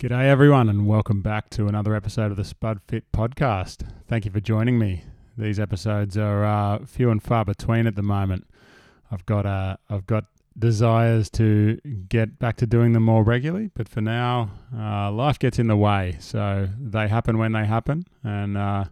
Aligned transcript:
G'day, 0.00 0.24
everyone, 0.28 0.70
and 0.70 0.86
welcome 0.86 1.20
back 1.20 1.50
to 1.50 1.68
another 1.68 1.94
episode 1.94 2.30
of 2.30 2.38
the 2.38 2.42
Spud 2.42 2.80
Fit 2.88 3.12
podcast. 3.12 3.86
Thank 4.08 4.24
you 4.24 4.30
for 4.30 4.40
joining 4.40 4.78
me. 4.78 5.04
These 5.36 5.60
episodes 5.60 6.16
are 6.16 6.42
uh, 6.42 6.86
few 6.86 7.10
and 7.10 7.22
far 7.22 7.44
between 7.44 7.86
at 7.86 7.96
the 7.96 8.02
moment. 8.02 8.46
I've 9.10 9.26
got 9.26 9.44
uh, 9.44 9.76
I've 9.90 10.06
got 10.06 10.24
desires 10.58 11.28
to 11.32 11.78
get 12.08 12.38
back 12.38 12.56
to 12.56 12.66
doing 12.66 12.94
them 12.94 13.02
more 13.02 13.22
regularly, 13.22 13.68
but 13.74 13.90
for 13.90 14.00
now, 14.00 14.52
uh, 14.74 15.12
life 15.12 15.38
gets 15.38 15.58
in 15.58 15.66
the 15.66 15.76
way. 15.76 16.16
So 16.18 16.70
they 16.80 17.06
happen 17.06 17.36
when 17.36 17.52
they 17.52 17.66
happen, 17.66 18.06
and 18.24 18.56
uh, 18.56 18.84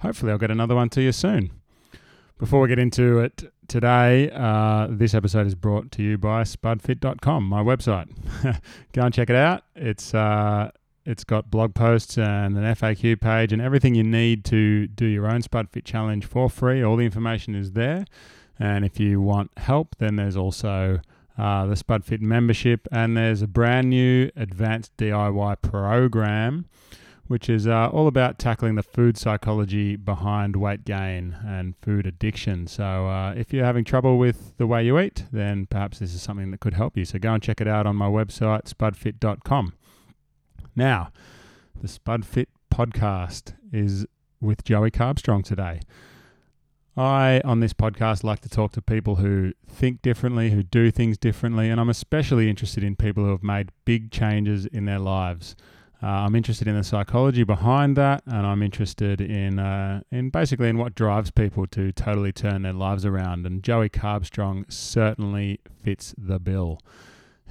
hopefully, 0.00 0.32
I'll 0.32 0.38
get 0.38 0.50
another 0.50 0.74
one 0.74 0.88
to 0.88 1.00
you 1.00 1.12
soon. 1.12 1.52
Before 2.38 2.60
we 2.60 2.68
get 2.68 2.78
into 2.78 3.18
it 3.18 3.52
today, 3.66 4.30
uh, 4.32 4.86
this 4.88 5.12
episode 5.12 5.48
is 5.48 5.56
brought 5.56 5.90
to 5.92 6.04
you 6.04 6.16
by 6.16 6.42
spudfit.com, 6.42 7.42
my 7.42 7.64
website. 7.64 8.08
Go 8.92 9.02
and 9.02 9.12
check 9.12 9.28
it 9.28 9.34
out. 9.34 9.64
It's 9.74 10.14
uh, 10.14 10.70
it's 11.04 11.24
got 11.24 11.50
blog 11.50 11.74
posts 11.74 12.16
and 12.16 12.56
an 12.56 12.62
FAQ 12.76 13.20
page 13.20 13.52
and 13.52 13.60
everything 13.60 13.96
you 13.96 14.04
need 14.04 14.44
to 14.44 14.86
do 14.86 15.04
your 15.04 15.26
own 15.26 15.42
SpudFit 15.42 15.84
challenge 15.84 16.26
for 16.26 16.48
free. 16.48 16.80
All 16.80 16.94
the 16.94 17.04
information 17.04 17.56
is 17.56 17.72
there. 17.72 18.04
And 18.56 18.84
if 18.84 19.00
you 19.00 19.20
want 19.20 19.50
help, 19.56 19.96
then 19.98 20.14
there's 20.14 20.36
also 20.36 21.00
uh, 21.36 21.66
the 21.66 21.74
SpudFit 21.74 22.20
membership 22.20 22.86
and 22.92 23.16
there's 23.16 23.42
a 23.42 23.48
brand 23.48 23.90
new 23.90 24.30
advanced 24.36 24.96
DIY 24.96 25.60
program 25.60 26.66
which 27.28 27.48
is 27.48 27.66
uh, 27.66 27.88
all 27.88 28.08
about 28.08 28.38
tackling 28.38 28.74
the 28.74 28.82
food 28.82 29.16
psychology 29.16 29.96
behind 29.96 30.56
weight 30.56 30.84
gain 30.84 31.36
and 31.46 31.76
food 31.82 32.06
addiction. 32.06 32.66
So, 32.66 33.06
uh, 33.06 33.34
if 33.36 33.52
you're 33.52 33.64
having 33.64 33.84
trouble 33.84 34.18
with 34.18 34.56
the 34.56 34.66
way 34.66 34.84
you 34.84 34.98
eat, 34.98 35.26
then 35.30 35.66
perhaps 35.66 35.98
this 35.98 36.14
is 36.14 36.22
something 36.22 36.50
that 36.50 36.60
could 36.60 36.74
help 36.74 36.96
you. 36.96 37.04
So, 37.04 37.18
go 37.18 37.34
and 37.34 37.42
check 37.42 37.60
it 37.60 37.68
out 37.68 37.86
on 37.86 37.96
my 37.96 38.08
website, 38.08 38.64
spudfit.com. 38.72 39.74
Now, 40.74 41.10
the 41.80 41.88
Spudfit 41.88 42.46
podcast 42.72 43.54
is 43.72 44.06
with 44.40 44.64
Joey 44.64 44.90
Carbstrong 44.90 45.44
today. 45.44 45.80
I, 46.96 47.40
on 47.44 47.60
this 47.60 47.72
podcast, 47.72 48.24
like 48.24 48.40
to 48.40 48.48
talk 48.48 48.72
to 48.72 48.82
people 48.82 49.16
who 49.16 49.52
think 49.68 50.02
differently, 50.02 50.50
who 50.50 50.64
do 50.64 50.90
things 50.90 51.16
differently, 51.16 51.68
and 51.68 51.80
I'm 51.80 51.88
especially 51.88 52.50
interested 52.50 52.82
in 52.82 52.96
people 52.96 53.24
who 53.24 53.30
have 53.30 53.42
made 53.42 53.70
big 53.84 54.10
changes 54.10 54.66
in 54.66 54.84
their 54.84 54.98
lives. 54.98 55.54
Uh, 56.00 56.06
I'm 56.06 56.36
interested 56.36 56.68
in 56.68 56.76
the 56.76 56.84
psychology 56.84 57.42
behind 57.42 57.96
that, 57.96 58.22
and 58.26 58.46
I'm 58.46 58.62
interested 58.62 59.20
in 59.20 59.58
uh, 59.58 60.02
in 60.12 60.30
basically 60.30 60.68
in 60.68 60.78
what 60.78 60.94
drives 60.94 61.32
people 61.32 61.66
to 61.68 61.90
totally 61.90 62.30
turn 62.30 62.62
their 62.62 62.72
lives 62.72 63.04
around. 63.04 63.46
And 63.46 63.64
Joey 63.64 63.88
Carbstrong 63.88 64.70
certainly 64.72 65.60
fits 65.82 66.14
the 66.16 66.38
bill. 66.38 66.78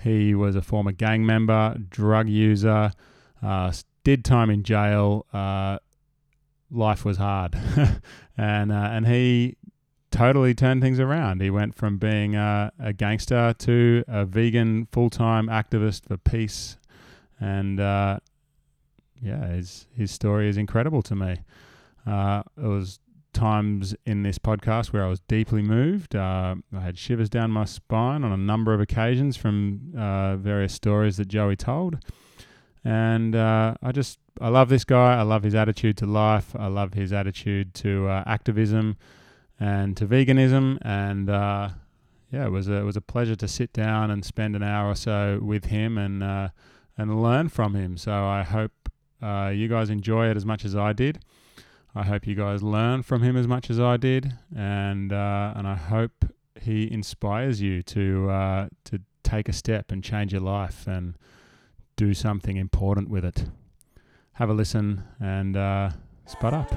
He 0.01 0.33
was 0.33 0.55
a 0.55 0.61
former 0.61 0.93
gang 0.93 1.25
member, 1.25 1.75
drug 1.89 2.29
user, 2.29 2.91
uh, 3.43 3.73
did 4.05 4.23
time 4.23 4.49
in 4.49 4.63
jail. 4.63 5.25
Uh, 5.33 5.79
life 6.71 7.03
was 7.03 7.17
hard, 7.17 7.57
and 8.37 8.71
uh, 8.71 8.89
and 8.91 9.07
he 9.07 9.57
totally 10.09 10.53
turned 10.55 10.81
things 10.81 11.01
around. 11.01 11.41
He 11.41 11.49
went 11.49 11.75
from 11.75 11.97
being 11.97 12.35
a, 12.35 12.71
a 12.79 12.93
gangster 12.93 13.53
to 13.57 14.05
a 14.07 14.23
vegan 14.23 14.87
full 14.93 15.09
time 15.09 15.47
activist 15.47 16.07
for 16.07 16.15
peace 16.15 16.77
and 17.39 17.79
uh, 17.79 18.19
yeah, 19.21 19.47
his 19.47 19.87
his 19.93 20.11
story 20.11 20.49
is 20.49 20.57
incredible 20.57 21.01
to 21.03 21.15
me. 21.15 21.37
Uh, 22.05 22.43
it 22.57 22.67
was 22.67 22.99
times 23.33 23.95
in 24.05 24.23
this 24.23 24.39
podcast 24.39 24.87
where 24.87 25.03
I 25.03 25.09
was 25.09 25.19
deeply 25.21 25.61
moved. 25.61 26.15
Uh, 26.15 26.55
I 26.75 26.79
had 26.79 26.97
shivers 26.97 27.29
down 27.29 27.51
my 27.51 27.65
spine 27.65 28.23
on 28.23 28.31
a 28.31 28.37
number 28.37 28.73
of 28.73 28.81
occasions 28.81 29.37
from 29.37 29.93
uh, 29.97 30.37
various 30.37 30.73
stories 30.73 31.17
that 31.17 31.27
Joey 31.27 31.55
told, 31.55 31.97
and 32.83 33.35
uh, 33.35 33.75
I 33.81 33.91
just 33.91 34.19
I 34.39 34.49
love 34.49 34.69
this 34.69 34.83
guy. 34.83 35.17
I 35.17 35.23
love 35.23 35.43
his 35.43 35.55
attitude 35.55 35.97
to 35.97 36.05
life. 36.05 36.55
I 36.57 36.67
love 36.67 36.93
his 36.93 37.11
attitude 37.11 37.73
to 37.75 38.07
uh, 38.07 38.23
activism 38.25 38.97
and 39.59 39.97
to 39.97 40.05
veganism, 40.07 40.77
and 40.81 41.29
uh, 41.29 41.69
yeah, 42.31 42.45
it 42.45 42.51
was 42.51 42.67
a, 42.67 42.73
it 42.73 42.83
was 42.83 42.97
a 42.97 43.01
pleasure 43.01 43.35
to 43.35 43.47
sit 43.47 43.73
down 43.73 44.11
and 44.11 44.23
spend 44.23 44.55
an 44.55 44.63
hour 44.63 44.91
or 44.91 44.95
so 44.95 45.39
with 45.41 45.65
him 45.65 45.97
and 45.97 46.23
and 46.99 47.21
learn 47.21 47.49
from 47.49 47.75
him. 47.75 47.97
So 47.97 48.11
I 48.11 48.43
hope 48.43 48.89
uh, 49.21 49.51
you 49.53 49.67
guys 49.67 49.89
enjoy 49.89 50.29
it 50.29 50.37
as 50.37 50.45
much 50.45 50.65
as 50.65 50.75
I 50.75 50.93
did. 50.93 51.19
I 51.95 52.03
hope 52.03 52.27
you 52.27 52.35
guys 52.35 52.61
learn 52.61 53.01
from 53.01 53.23
him 53.23 53.35
as 53.35 53.47
much 53.47 53.69
as 53.69 53.79
I 53.79 53.97
did, 53.97 54.33
and 54.55 55.11
uh, 55.11 55.53
and 55.55 55.67
I 55.67 55.75
hope 55.75 56.25
he 56.61 56.91
inspires 56.91 57.61
you 57.61 57.81
to 57.83 58.29
uh, 58.29 58.67
to 58.85 59.01
take 59.23 59.49
a 59.49 59.53
step 59.53 59.91
and 59.91 60.03
change 60.03 60.31
your 60.31 60.41
life 60.41 60.87
and 60.87 61.15
do 61.95 62.13
something 62.13 62.57
important 62.57 63.09
with 63.09 63.25
it. 63.25 63.45
Have 64.33 64.49
a 64.49 64.53
listen 64.53 65.03
and 65.19 65.57
uh, 65.57 65.89
up. 66.43 66.71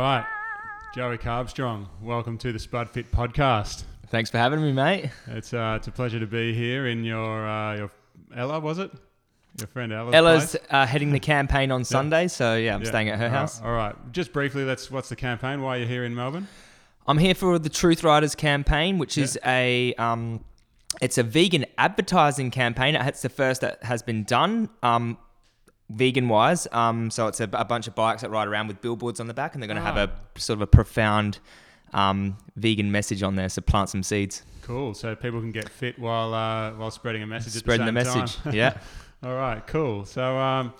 Right, 0.00 0.24
Joey 0.94 1.18
Carbstrong, 1.18 1.86
welcome 2.02 2.38
to 2.38 2.52
the 2.52 2.58
Spud 2.58 2.88
Fit 2.90 3.10
podcast. 3.12 3.84
Thanks 4.08 4.30
for 4.30 4.38
having 4.38 4.60
me, 4.62 4.72
mate. 4.72 5.10
It's 5.28 5.52
uh, 5.54 5.74
it's 5.76 5.86
a 5.88 5.92
pleasure 5.92 6.18
to 6.20 6.26
be 6.26 6.52
here 6.52 6.86
in 6.88 7.04
your 7.04 7.46
uh, 7.48 7.76
your 7.76 7.90
Ella, 8.34 8.60
was 8.60 8.78
it? 8.78 8.90
Your 9.58 9.66
friend 9.68 9.92
Ella's. 9.92 10.14
Ella's 10.14 10.50
place? 10.52 10.66
uh, 10.70 10.86
heading 10.86 11.12
the 11.12 11.20
campaign 11.20 11.70
on 11.70 11.84
Sunday, 11.84 12.28
so 12.28 12.56
yeah, 12.56 12.74
I'm 12.74 12.82
Yeah. 12.82 12.88
staying 12.88 13.08
at 13.08 13.18
her 13.18 13.26
All 13.26 13.30
right, 13.30 13.38
house. 13.38 13.62
All 13.62 13.72
right, 13.72 13.94
just 14.12 14.32
briefly, 14.32 14.64
that's 14.64 14.90
what's 14.90 15.08
the 15.08 15.16
campaign? 15.16 15.60
Why 15.62 15.76
are 15.76 15.80
you 15.80 15.86
here 15.86 16.04
in 16.04 16.14
Melbourne? 16.14 16.48
I'm 17.06 17.18
here 17.18 17.34
for 17.34 17.58
the 17.58 17.68
Truth 17.68 18.04
Riders 18.04 18.34
campaign, 18.34 18.98
which 18.98 19.18
is 19.18 19.38
a 19.44 19.94
um, 19.94 20.44
it's 21.00 21.18
a 21.18 21.22
vegan 21.22 21.66
advertising 21.78 22.50
campaign. 22.50 22.94
It's 22.94 23.22
the 23.22 23.28
first 23.28 23.60
that 23.60 23.82
has 23.84 24.02
been 24.02 24.24
done. 24.24 24.70
Um, 24.82 25.18
vegan 25.90 26.28
wise. 26.28 26.66
Um, 26.72 27.10
so 27.10 27.26
it's 27.26 27.40
a, 27.40 27.48
a 27.52 27.64
bunch 27.64 27.86
of 27.88 27.94
bikes 27.94 28.22
that 28.22 28.30
ride 28.30 28.48
around 28.48 28.68
with 28.68 28.80
billboards 28.80 29.20
on 29.20 29.26
the 29.26 29.34
back, 29.34 29.54
and 29.54 29.62
they're 29.62 29.68
going 29.68 29.76
to 29.76 29.82
have 29.82 29.98
Ah. 29.98 30.12
a 30.36 30.40
sort 30.40 30.56
of 30.56 30.62
a 30.62 30.66
profound 30.66 31.38
um, 31.92 32.36
vegan 32.56 32.90
message 32.92 33.22
on 33.22 33.34
there. 33.34 33.48
So 33.48 33.60
plant 33.60 33.88
some 33.90 34.02
seeds, 34.02 34.42
Cool. 34.62 34.94
So 34.94 35.16
people 35.16 35.40
can 35.40 35.50
get 35.50 35.68
fit 35.68 35.98
while 35.98 36.32
uh, 36.32 36.72
while 36.72 36.90
spreading 36.92 37.22
a 37.22 37.26
message. 37.26 37.52
spreading 37.54 37.86
the 37.86 37.92
the, 37.92 38.04
message. 38.04 38.38
Yeah. 38.54 38.78
All 39.22 39.34
right. 39.34 39.66
Cool. 39.66 40.04
So 40.04 40.38
um, 40.38 40.72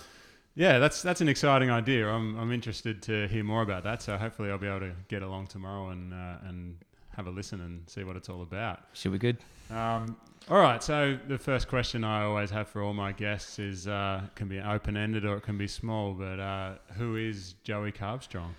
yeah, 0.55 0.79
that's 0.79 1.03
that's 1.03 1.21
an 1.21 1.29
exciting 1.29 1.71
idea. 1.71 2.09
I'm 2.09 2.37
I'm 2.39 2.53
interested 2.53 3.03
to 3.03 3.27
hear 3.29 3.43
more 3.43 3.63
about 3.63 3.83
that. 3.85 4.03
So 4.03 4.17
hopefully 4.17 4.51
I'll 4.51 4.59
be 4.59 4.69
able 4.69 4.81
to 4.81 4.93
get 5.09 5.23
along 5.23 5.49
tomorrow 5.49 5.89
and 5.89 6.15
uh, 6.15 6.37
and 6.49 6.77
have 7.17 7.27
a 7.27 7.31
listen 7.31 7.61
and 7.61 7.89
see 7.91 8.05
what 8.05 8.15
it's 8.17 8.29
all 8.29 8.43
about. 8.43 8.81
Should 8.93 9.13
be 9.13 9.19
good. 9.19 9.39
Um, 9.71 10.17
all 10.51 10.59
right. 10.59 10.83
So 10.83 11.17
the 11.29 11.39
first 11.39 11.69
question 11.69 12.03
I 12.03 12.25
always 12.25 12.51
have 12.51 12.69
for 12.69 12.83
all 12.83 12.93
my 12.93 13.13
guests 13.13 13.61
is 13.61 13.87
uh, 13.87 14.23
can 14.35 14.49
be 14.49 14.59
open 14.59 14.97
ended 14.97 15.25
or 15.25 15.37
it 15.37 15.43
can 15.43 15.57
be 15.57 15.69
small. 15.69 16.13
But 16.13 16.41
uh, 16.41 16.73
who 16.97 17.17
is 17.17 17.55
Joey 17.63 17.93
Carbstrong? 17.93 18.51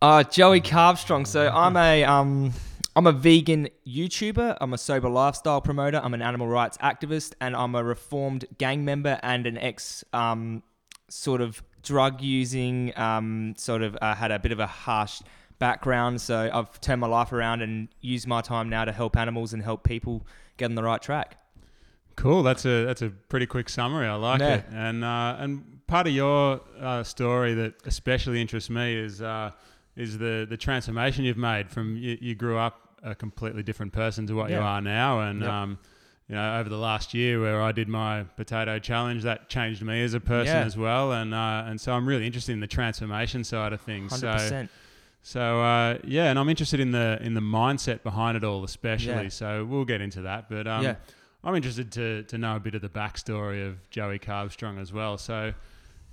Uh, 0.00 0.22
Joey 0.22 0.62
Carbstrong. 0.62 1.26
So 1.26 1.48
I'm 1.48 1.76
a 1.76 2.04
um, 2.04 2.54
I'm 2.96 3.06
a 3.06 3.12
vegan 3.12 3.68
YouTuber. 3.86 4.56
I'm 4.62 4.72
a 4.72 4.78
sober 4.78 5.10
lifestyle 5.10 5.60
promoter. 5.60 6.00
I'm 6.02 6.14
an 6.14 6.22
animal 6.22 6.48
rights 6.48 6.78
activist, 6.78 7.34
and 7.40 7.54
I'm 7.54 7.74
a 7.74 7.84
reformed 7.84 8.46
gang 8.56 8.86
member 8.86 9.20
and 9.22 9.46
an 9.46 9.58
ex 9.58 10.02
um, 10.14 10.62
sort 11.08 11.42
of 11.42 11.62
drug 11.82 12.22
using 12.22 12.96
um, 12.98 13.54
sort 13.58 13.82
of 13.82 13.96
uh, 14.00 14.14
had 14.14 14.30
a 14.30 14.38
bit 14.38 14.52
of 14.52 14.58
a 14.58 14.66
harsh 14.66 15.20
background. 15.58 16.20
So 16.20 16.50
I've 16.52 16.80
turned 16.80 17.00
my 17.02 17.06
life 17.06 17.32
around 17.32 17.60
and 17.62 17.88
used 18.00 18.26
my 18.26 18.40
time 18.40 18.70
now 18.70 18.86
to 18.86 18.92
help 18.92 19.16
animals 19.16 19.52
and 19.52 19.62
help 19.62 19.84
people 19.84 20.26
get 20.60 20.70
on 20.70 20.76
the 20.76 20.82
right 20.82 21.02
track. 21.02 21.36
Cool. 22.16 22.42
That's 22.42 22.64
a 22.66 22.84
that's 22.84 23.02
a 23.02 23.10
pretty 23.10 23.46
quick 23.46 23.68
summary. 23.68 24.06
I 24.06 24.14
like 24.14 24.40
Yeah. 24.40 24.54
it. 24.56 24.64
And 24.72 25.02
uh, 25.04 25.36
and 25.38 25.80
part 25.86 26.06
of 26.06 26.12
your 26.12 26.60
uh, 26.78 27.02
story 27.02 27.54
that 27.54 27.74
especially 27.86 28.40
interests 28.40 28.70
me 28.70 28.94
is 28.94 29.20
uh, 29.22 29.50
is 29.96 30.18
the 30.18 30.46
the 30.48 30.56
transformation 30.56 31.24
you've 31.24 31.36
made 31.38 31.70
from 31.70 31.96
you, 31.96 32.16
you 32.20 32.34
grew 32.34 32.58
up 32.58 32.74
a 33.02 33.14
completely 33.14 33.62
different 33.62 33.92
person 33.92 34.26
to 34.26 34.34
what 34.34 34.50
you 34.50 34.58
are 34.58 34.80
now, 34.82 35.20
and 35.20 35.40
Yep. 35.40 35.50
um, 35.50 35.78
you 36.28 36.34
know 36.34 36.58
over 36.60 36.68
the 36.68 36.76
last 36.78 37.14
year 37.14 37.40
where 37.40 37.62
I 37.62 37.72
did 37.72 37.88
my 37.88 38.24
potato 38.36 38.78
challenge, 38.78 39.22
that 39.22 39.48
changed 39.48 39.82
me 39.82 40.02
as 40.04 40.12
a 40.12 40.20
person 40.20 40.56
Yeah. 40.56 40.64
as 40.66 40.76
well, 40.76 41.12
and 41.12 41.32
uh, 41.32 41.64
and 41.68 41.80
so 41.80 41.92
I'm 41.94 42.06
really 42.06 42.26
interested 42.26 42.52
in 42.52 42.60
the 42.60 42.66
transformation 42.66 43.44
side 43.44 43.72
of 43.72 43.80
things. 43.80 44.12
Hundred 44.12 44.26
So 44.38 44.44
percent. 44.44 44.70
So 45.22 45.60
uh, 45.62 45.98
yeah, 46.04 46.30
and 46.30 46.38
I'm 46.38 46.48
interested 46.48 46.80
in 46.80 46.92
the 46.92 47.18
in 47.20 47.34
the 47.34 47.40
mindset 47.40 48.02
behind 48.02 48.36
it 48.36 48.44
all, 48.44 48.64
especially. 48.64 49.24
Yeah. 49.24 49.28
So 49.28 49.64
we'll 49.64 49.84
get 49.84 50.00
into 50.00 50.22
that, 50.22 50.48
but 50.48 50.66
um, 50.66 50.82
Yeah. 50.84 50.96
I'm 51.42 51.54
interested 51.54 51.90
to 51.92 52.22
to 52.24 52.38
know 52.38 52.56
a 52.56 52.60
bit 52.60 52.74
of 52.74 52.82
the 52.82 52.88
backstory 52.90 53.66
of 53.66 53.88
Joey 53.90 54.18
Carbstrong 54.18 54.78
as 54.80 54.92
well. 54.92 55.16
So, 55.18 55.52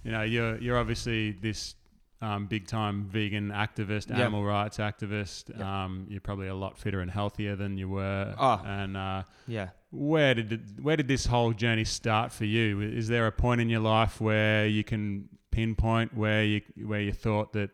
you 0.04 0.12
know, 0.12 0.22
you're 0.24 0.58
you're 0.60 0.78
obviously 0.78 1.32
this 1.32 1.76
um, 2.22 2.48
big 2.48 2.66
time 2.66 3.04
vegan 3.06 3.50
activist, 3.52 4.10
animal 4.10 4.44
rights 4.44 4.78
activist. 4.78 5.60
Um, 5.62 6.06
you're 6.10 6.22
probably 6.22 6.48
a 6.48 6.56
lot 6.56 6.78
fitter 6.78 7.02
and 7.02 7.12
healthier 7.12 7.56
than 7.56 7.78
you 7.78 7.90
were. 7.90 8.34
Oh. 8.40 8.62
and 8.66 8.96
uh, 8.98 9.24
Yeah. 9.48 9.70
where 9.92 10.34
did 10.34 10.54
it, 10.54 10.62
where 10.82 10.96
did 10.98 11.08
this 11.08 11.26
whole 11.28 11.52
journey 11.54 11.84
start 11.84 12.32
for 12.32 12.46
you? 12.46 12.82
Is 12.82 13.08
there 13.08 13.28
a 13.28 13.32
point 13.32 13.60
in 13.62 13.70
your 13.70 13.82
life 13.82 14.20
where 14.22 14.66
you 14.66 14.84
can 14.84 15.28
pinpoint 15.52 16.16
where 16.16 16.44
you 16.44 16.62
where 16.86 17.02
you 17.02 17.12
thought 17.14 17.52
that 17.54 17.70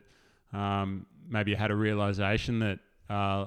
um, 0.54 1.06
maybe 1.34 1.52
you 1.52 1.58
had 1.58 1.72
a 1.72 1.76
realization 1.76 2.60
that 2.60 2.80
uh, 3.10 3.46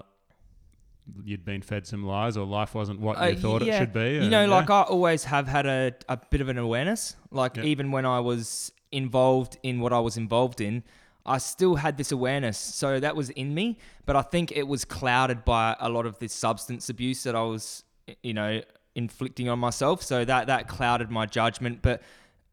you'd 1.25 1.45
been 1.45 1.63
fed 1.63 1.87
some 1.87 2.05
lies 2.05 2.37
or 2.37 2.45
life 2.45 2.75
wasn't 2.75 3.01
what 3.01 3.17
you 3.19 3.37
Uh, 3.37 3.41
thought 3.41 3.63
yeah. 3.65 3.75
it 3.77 3.79
should 3.79 3.93
be? 3.93 4.11
You 4.25 4.29
know, 4.29 4.43
yeah? 4.45 4.57
like 4.57 4.69
I 4.71 4.83
always 4.83 5.25
have 5.25 5.47
had 5.47 5.67
a, 5.67 5.93
a 6.09 6.17
bit 6.31 6.41
of 6.41 6.49
an 6.49 6.59
awareness. 6.59 7.17
Like 7.31 7.57
Yeah. 7.57 7.65
even 7.65 7.93
when 7.93 8.05
I 8.05 8.21
was 8.21 8.73
involved 8.93 9.57
in 9.63 9.81
what 9.81 9.93
I 9.93 10.01
was 10.01 10.17
involved 10.17 10.61
in, 10.61 10.83
I 11.25 11.39
still 11.39 11.77
had 11.77 11.97
this 11.97 12.13
awareness. 12.13 12.59
So 12.59 13.01
that 13.01 13.15
was 13.17 13.31
in 13.31 13.55
me, 13.55 13.79
but 14.05 14.15
I 14.17 14.23
think 14.23 14.53
it 14.53 14.67
was 14.67 14.85
clouded 14.85 15.45
by 15.45 15.77
a 15.81 15.89
lot 15.89 16.07
of 16.07 16.19
this 16.19 16.33
substance 16.33 16.89
abuse 16.89 17.23
that 17.25 17.35
I 17.35 17.43
was, 17.43 17.85
you 18.23 18.35
know, 18.35 18.63
inflicting 18.95 19.49
on 19.49 19.59
myself. 19.59 20.03
So 20.03 20.25
that 20.25 20.47
that 20.49 20.69
clouded 20.69 21.11
my 21.11 21.27
judgment. 21.27 21.83
But 21.83 22.03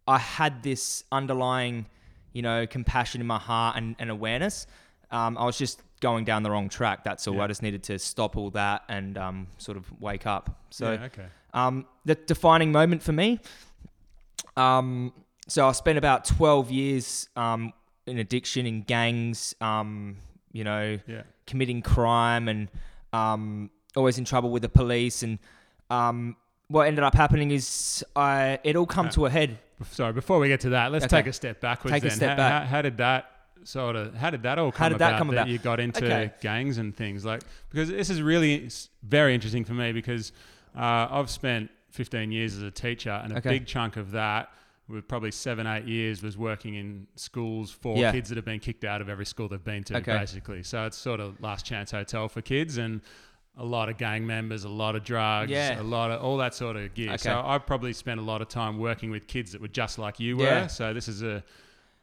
I 0.07 0.17
had 0.17 0.63
this 0.63 1.03
underlying, 1.11 1.85
you 2.33 2.41
know, 2.41 2.65
compassion 2.67 3.21
in 3.21 3.27
my 3.27 3.39
heart 3.39 3.77
and, 3.77 3.95
and 3.99 4.09
awareness. 4.09 4.67
Um, 5.13 5.37
I 5.37 5.45
was 5.45 5.57
just 5.57 5.81
going 6.01 6.25
down 6.25 6.43
the 6.43 6.51
wrong 6.51 6.67
track. 6.67 7.03
That's 7.05 7.27
all. 7.27 7.35
Yeah. 7.35 7.43
I 7.43 7.47
just 7.47 7.61
needed 7.61 7.83
to 7.83 7.97
stop 7.99 8.35
all 8.35 8.49
that 8.51 8.83
and 8.89 9.17
um, 9.17 9.47
sort 9.57 9.77
of 9.77 9.85
wake 10.01 10.25
up. 10.27 10.63
So 10.71 10.91
yeah, 10.91 11.03
okay. 11.05 11.25
um, 11.53 11.85
the 12.03 12.15
defining 12.15 12.71
moment 12.73 13.01
for 13.03 13.13
me. 13.13 13.39
Um, 14.57 15.13
so 15.47 15.67
I 15.67 15.71
spent 15.71 15.97
about 15.97 16.25
12 16.25 16.71
years 16.71 17.29
um, 17.35 17.73
in 18.05 18.17
addiction, 18.19 18.65
in 18.65 18.81
gangs, 18.81 19.55
um, 19.61 20.17
you 20.51 20.63
know, 20.63 20.99
Yeah. 21.07 21.23
committing 21.47 21.81
crime 21.81 22.47
and 22.47 22.69
um, 23.11 23.69
always 23.95 24.17
in 24.17 24.25
trouble 24.25 24.49
with 24.51 24.61
the 24.61 24.69
police. 24.69 25.23
And 25.23 25.39
um, 25.89 26.35
what 26.67 26.87
ended 26.87 27.03
up 27.03 27.13
happening 27.15 27.51
is 27.51 28.03
I 28.15 28.59
it 28.63 28.75
all 28.75 28.85
come 28.85 29.07
Uh, 29.07 29.11
to 29.11 29.25
a 29.25 29.29
head. 29.29 29.59
Sorry, 29.91 30.13
before 30.13 30.39
we 30.39 30.47
get 30.47 30.61
to 30.61 30.69
that, 30.69 30.91
let's 30.91 31.05
Okay. 31.05 31.17
take 31.17 31.27
a 31.27 31.33
step 31.33 31.59
backwards. 31.59 31.93
Take 31.93 32.05
a 32.05 32.09
step 32.11 32.31
how, 32.31 32.35
back. 32.37 32.63
How, 32.63 32.69
how 32.77 32.81
did 32.81 32.97
that 32.97 33.31
sort 33.67 33.95
of? 33.95 34.15
How 34.15 34.29
did 34.29 34.43
that 34.43 34.57
all 34.59 34.71
come 34.71 34.83
How 34.83 34.89
did 34.89 34.99
that 34.99 35.09
about? 35.09 35.17
come 35.17 35.29
about? 35.29 35.47
you 35.47 35.57
got 35.57 35.79
into 35.79 36.03
Okay. 36.05 36.31
gangs 36.41 36.77
and 36.77 36.95
things 36.95 37.23
like 37.25 37.41
because 37.69 37.89
this 37.89 38.09
is 38.09 38.21
really 38.21 38.69
very 39.03 39.33
interesting 39.33 39.63
for 39.65 39.73
me 39.73 39.91
because 39.91 40.31
uh, 40.75 41.07
I've 41.11 41.29
spent 41.29 41.69
15 41.91 42.31
years 42.31 42.55
as 42.55 42.63
a 42.63 42.71
teacher 42.71 43.11
and 43.23 43.33
a 43.33 43.37
Okay. 43.37 43.49
big 43.49 43.65
chunk 43.67 43.97
of 43.97 44.11
that. 44.11 44.49
With 44.89 45.07
probably 45.07 45.31
seven, 45.31 45.65
eight 45.65 45.85
years, 45.85 46.21
was 46.21 46.37
working 46.37 46.75
in 46.75 47.07
schools 47.15 47.71
for 47.71 47.95
Yeah. 47.97 48.11
kids 48.11 48.27
that 48.29 48.35
have 48.35 48.43
been 48.43 48.59
kicked 48.59 48.83
out 48.83 48.99
of 48.99 49.07
every 49.07 49.25
school 49.25 49.47
they've 49.47 49.63
been 49.63 49.85
to, 49.85 49.95
Okay. 49.97 50.11
basically. 50.17 50.61
So 50.63 50.85
it's 50.85 50.97
sort 50.97 51.21
of 51.21 51.39
last 51.41 51.65
chance 51.65 51.91
hotel 51.91 52.27
for 52.27 52.41
kids, 52.41 52.77
and 52.77 52.99
a 53.57 53.63
lot 53.63 53.87
of 53.87 53.97
gang 53.97 54.27
members, 54.27 54.65
a 54.65 54.69
lot 54.69 54.97
of 54.97 55.05
drugs, 55.05 55.49
Yeah. 55.51 55.79
a 55.79 55.83
lot 55.83 56.11
of 56.11 56.21
all 56.21 56.35
that 56.37 56.53
sort 56.53 56.75
of 56.75 56.93
gear. 56.95 57.11
Okay. 57.11 57.17
So 57.17 57.41
I 57.45 57.59
probably 57.59 57.93
spent 57.93 58.19
a 58.19 58.23
lot 58.23 58.41
of 58.41 58.49
time 58.49 58.77
working 58.77 59.09
with 59.09 59.25
kids 59.25 59.53
that 59.53 59.61
were 59.61 59.69
just 59.69 59.97
like 59.99 60.19
you 60.19 60.35
were. 60.35 60.43
Yeah. 60.43 60.67
So 60.67 60.93
this 60.93 61.07
is 61.07 61.23
a 61.23 61.41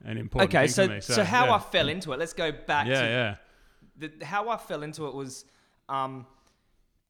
an 0.04 0.16
important 0.18 0.54
Okay, 0.54 0.66
thing 0.66 0.72
so, 0.72 0.88
me. 0.88 1.00
so 1.00 1.24
how 1.24 1.46
yeah. 1.46 1.54
I 1.54 1.58
fell 1.58 1.88
into 1.88 2.12
it. 2.12 2.18
Let's 2.18 2.32
go 2.32 2.52
back 2.52 2.86
yeah 2.86 3.02
to 3.02 3.08
yeah 3.08 3.34
the, 4.00 4.24
how 4.24 4.48
I 4.48 4.56
fell 4.56 4.82
into 4.82 5.06
it 5.06 5.14
was 5.14 5.44
um, 5.88 6.26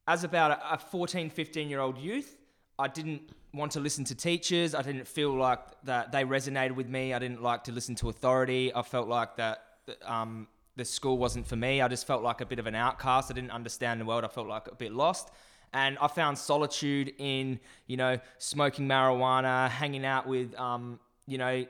as 0.07 0.23
about 0.23 0.51
a, 0.51 0.73
a 0.73 0.77
14, 0.77 1.29
15 1.29 1.69
year 1.69 1.79
old 1.79 1.97
youth, 1.97 2.37
I 2.77 2.87
didn't 2.87 3.21
want 3.53 3.71
to 3.73 3.79
listen 3.79 4.03
to 4.05 4.15
teachers. 4.15 4.75
I 4.75 4.81
didn't 4.81 5.07
feel 5.07 5.33
like 5.33 5.59
that 5.83 6.11
they 6.11 6.23
resonated 6.23 6.75
with 6.75 6.87
me. 6.87 7.13
I 7.13 7.19
didn't 7.19 7.41
like 7.41 7.63
to 7.65 7.71
listen 7.71 7.95
to 7.95 8.09
authority. 8.09 8.73
I 8.73 8.81
felt 8.81 9.07
like 9.07 9.35
that 9.37 9.63
um, 10.05 10.47
the 10.75 10.85
school 10.85 11.17
wasn't 11.17 11.47
for 11.47 11.55
me. 11.55 11.81
I 11.81 11.87
just 11.87 12.07
felt 12.07 12.23
like 12.23 12.41
a 12.41 12.45
bit 12.45 12.59
of 12.59 12.67
an 12.67 12.75
outcast. 12.75 13.31
I 13.31 13.33
didn't 13.33 13.51
understand 13.51 13.99
the 14.01 14.05
world. 14.05 14.23
I 14.23 14.29
felt 14.29 14.47
like 14.47 14.67
a 14.67 14.75
bit 14.75 14.91
lost. 14.91 15.29
And 15.73 15.97
I 16.01 16.07
found 16.07 16.37
solitude 16.37 17.13
in, 17.17 17.59
you 17.87 17.95
know, 17.95 18.19
smoking 18.39 18.87
marijuana, 18.87 19.69
hanging 19.69 20.05
out 20.05 20.27
with, 20.27 20.53
um, 20.59 20.99
you 21.27 21.37
know, 21.37 21.65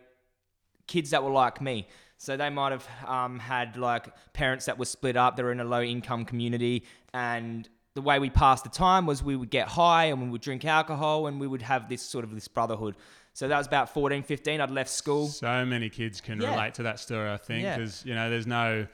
kids 0.88 1.10
that 1.12 1.24
were 1.24 1.32
like 1.32 1.62
me. 1.62 1.88
So 2.18 2.38
they 2.38 2.50
might 2.50 2.72
have 2.72 2.88
um, 3.08 3.40
had 3.40 3.78
like 3.78 4.08
parents 4.34 4.66
that 4.66 4.78
were 4.78 4.86
split 4.86 5.18
up. 5.18 5.36
They 5.36 5.44
were 5.44 5.52
in 5.52 5.60
a 5.60 5.64
low 5.66 5.82
income 5.82 6.24
community, 6.26 6.84
and 7.14 7.68
the 7.96 8.02
way 8.02 8.20
we 8.20 8.30
passed 8.30 8.64
the 8.64 8.70
time 8.70 9.06
was 9.06 9.22
we 9.24 9.36
would 9.36 9.50
get 9.50 9.68
high 9.68 10.06
and 10.06 10.22
we 10.22 10.30
would 10.30 10.42
drink 10.42 10.64
alcohol 10.64 11.28
and 11.28 11.40
we 11.40 11.48
would 11.48 11.62
have 11.64 11.90
this 11.90 12.02
sort 12.02 12.24
of 12.24 12.34
this 12.34 12.48
brotherhood. 12.48 12.96
So 13.34 13.48
that 13.48 13.58
was 13.58 13.68
about 13.68 13.90
14, 13.94 14.24
15. 14.24 14.62
I'd 14.62 14.72
left 14.72 14.90
school. 14.90 15.28
so 15.28 15.66
many 15.66 15.90
kids 15.90 16.22
can 16.22 16.40
Yeah. 16.40 16.52
relate 16.52 16.74
to 16.76 16.84
that 16.84 17.00
story 17.00 17.30
i 17.30 17.38
think 17.38 17.64
Yeah. 17.64 17.78
because 17.78 18.06
you 18.06 18.14
know 18.16 18.30
there's 18.30 18.48
no 18.48 18.88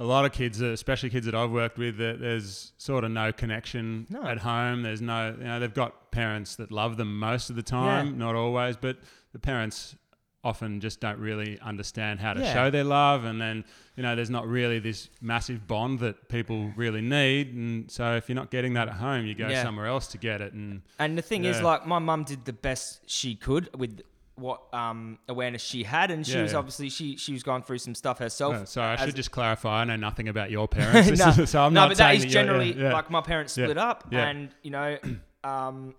a 0.00 0.04
lot 0.04 0.24
of 0.24 0.32
kids 0.32 0.60
especially 0.60 1.10
kids 1.10 1.26
that 1.26 1.34
i've 1.34 1.50
worked 1.50 1.76
with 1.78 1.96
there's 1.98 2.72
sort 2.78 3.04
of 3.04 3.10
no 3.10 3.32
connection 3.32 4.06
No. 4.10 4.22
at 4.22 4.38
home 4.38 4.82
there's 4.82 5.00
no 5.02 5.34
you 5.38 5.44
know 5.44 5.58
they've 5.60 5.74
got 5.74 6.10
parents 6.10 6.56
that 6.56 6.70
love 6.70 6.96
them 6.98 7.18
most 7.18 7.50
of 7.50 7.56
the 7.56 7.62
time 7.62 8.06
Yeah. 8.12 8.16
not 8.26 8.34
always 8.36 8.76
but 8.76 8.98
the 9.32 9.38
parents 9.38 9.96
often 10.48 10.80
just 10.80 10.98
don't 11.00 11.18
really 11.18 11.58
understand 11.60 12.18
how 12.20 12.32
to 12.34 12.40
Yeah. 12.40 12.52
show 12.54 12.66
their 12.70 12.84
love 12.84 13.24
and 13.24 13.40
then 13.40 13.64
you 13.96 14.02
know 14.04 14.12
there's 14.16 14.30
not 14.38 14.46
really 14.58 14.78
this 14.78 15.08
massive 15.20 15.66
bond 15.66 15.98
that 16.04 16.28
people 16.28 16.72
really 16.76 17.00
need 17.02 17.54
and 17.54 17.90
so 17.90 18.04
if 18.16 18.28
you're 18.28 18.36
not 18.42 18.50
getting 18.50 18.72
that 18.78 18.88
at 18.88 18.94
home 18.94 19.26
you 19.26 19.34
go 19.34 19.48
Yeah. 19.48 19.62
somewhere 19.62 19.86
else 19.94 20.06
to 20.14 20.18
get 20.18 20.40
it 20.40 20.52
and 20.54 20.82
And 20.98 21.16
the 21.18 21.22
thing 21.30 21.44
is, 21.44 21.60
like, 21.70 21.86
my 21.86 21.98
mum 21.98 22.24
did 22.24 22.44
the 22.44 22.52
best 22.68 23.08
she 23.08 23.34
could 23.36 23.64
with 23.82 24.00
what 24.36 24.60
um, 24.72 25.18
awareness 25.28 25.62
she 25.62 25.82
had, 25.82 26.12
and 26.12 26.24
she 26.24 26.34
Yeah, 26.34 26.42
was 26.42 26.52
yeah. 26.52 26.58
obviously 26.60 26.88
she 26.90 27.16
she 27.16 27.32
was 27.32 27.42
going 27.42 27.62
through 27.66 27.78
some 27.86 27.94
stuff 28.02 28.18
herself. 28.20 28.68
Sorry, 28.68 28.96
I 28.96 29.04
should 29.04 29.16
just 29.16 29.32
clarify. 29.32 29.80
I 29.80 29.84
know 29.84 29.96
nothing 29.96 30.28
about 30.28 30.48
your 30.52 30.68
parents. 30.78 31.18
No, 31.18 31.42
is- 31.42 31.50
so 31.50 31.60
I'm 31.64 31.74
no, 31.74 31.80
not 31.82 31.88
but 31.90 31.98
that 31.98 32.14
is 32.14 32.24
generally 32.24 32.72
yeah, 32.72 32.82
yeah. 32.84 32.92
like 32.92 33.10
my 33.10 33.20
parents 33.20 33.58
Yeah. 33.58 33.64
split 33.66 33.78
up, 33.78 33.98
Yeah. 34.12 34.28
and 34.28 34.48
you 34.62 34.70
know, 34.70 34.96
um, 35.52 35.94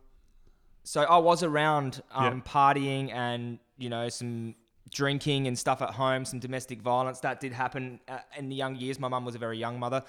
so 0.90 1.02
I 1.04 1.18
was 1.18 1.44
around 1.44 2.02
um, 2.12 2.24
Yeah. 2.24 2.52
partying 2.52 3.14
and 3.14 3.60
you 3.78 3.90
know 3.90 4.10
some 4.10 4.56
drinking 4.90 5.46
and 5.46 5.56
stuff 5.66 5.84
at 5.84 5.92
home, 5.92 6.26
some 6.26 6.40
domestic 6.40 6.82
violence 6.82 7.20
that 7.20 7.40
did 7.40 7.54
happen 7.54 8.00
uh, 8.08 8.18
in 8.36 8.50
the 8.50 8.56
young 8.56 8.76
years. 8.76 9.00
My 9.00 9.08
mum 9.08 9.24
was 9.24 9.36
a 9.36 9.38
very 9.38 9.60
young 9.60 9.78
mother, 9.80 10.02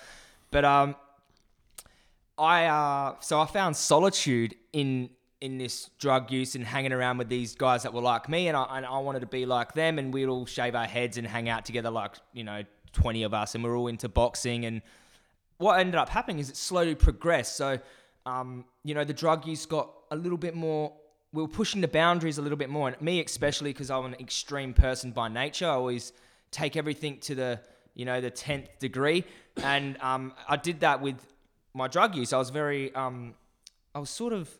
but 0.50 0.64
um, 0.64 0.96
I 2.38 2.64
uh, 2.64 3.16
so 3.20 3.38
I 3.38 3.46
found 3.46 3.76
solitude 3.76 4.54
in 4.72 5.10
in 5.42 5.58
this 5.58 5.90
drug 5.98 6.30
use 6.30 6.54
and 6.54 6.64
hanging 6.64 6.92
around 6.92 7.18
with 7.18 7.28
these 7.28 7.54
guys 7.54 7.82
that 7.82 7.92
were 7.92 8.00
like 8.00 8.30
me, 8.30 8.48
and 8.48 8.56
I 8.56 8.64
and 8.78 8.86
I 8.86 8.98
wanted 9.00 9.20
to 9.20 9.26
be 9.26 9.44
like 9.44 9.74
them, 9.74 9.98
and 9.98 10.14
we'd 10.14 10.28
all 10.28 10.46
shave 10.46 10.74
our 10.74 10.86
heads 10.86 11.18
and 11.18 11.26
hang 11.26 11.50
out 11.50 11.66
together, 11.66 11.90
like 11.90 12.14
you 12.32 12.44
know, 12.44 12.62
twenty 12.94 13.22
of 13.24 13.34
us, 13.34 13.54
and 13.54 13.62
we're 13.62 13.76
all 13.76 13.88
into 13.88 14.08
boxing. 14.08 14.64
And 14.64 14.80
what 15.58 15.78
ended 15.78 15.96
up 15.96 16.08
happening 16.08 16.38
is 16.38 16.48
it 16.48 16.56
slowly 16.56 16.94
progressed. 16.94 17.56
So, 17.56 17.78
um, 18.24 18.64
you 18.82 18.94
know, 18.94 19.04
the 19.04 19.12
drug 19.12 19.46
use 19.46 19.66
got 19.66 19.90
a 20.10 20.16
little 20.16 20.38
bit 20.38 20.54
more. 20.54 20.92
We 21.32 21.42
were 21.42 21.48
pushing 21.48 21.80
the 21.80 21.88
boundaries 21.88 22.38
a 22.38 22.42
little 22.42 22.58
bit 22.58 22.70
more, 22.70 22.88
and 22.88 23.00
me 23.00 23.22
especially 23.22 23.72
because 23.72 23.90
I'm 23.90 24.06
an 24.06 24.16
extreme 24.18 24.74
person 24.74 25.12
by 25.12 25.28
nature. 25.28 25.66
I 25.66 25.70
always 25.70 26.12
take 26.50 26.76
everything 26.76 27.18
to 27.20 27.34
the 27.34 27.60
you 27.94 28.04
know 28.04 28.20
the 28.20 28.30
tenth 28.30 28.78
degree, 28.78 29.24
and 29.62 29.96
um, 30.00 30.32
I 30.48 30.56
did 30.56 30.80
that 30.80 31.00
with 31.00 31.16
my 31.74 31.88
drug 31.88 32.14
use. 32.14 32.32
I 32.32 32.38
was 32.38 32.50
very, 32.50 32.94
um, 32.94 33.34
I 33.94 33.98
was 34.00 34.10
sort 34.10 34.32
of 34.32 34.50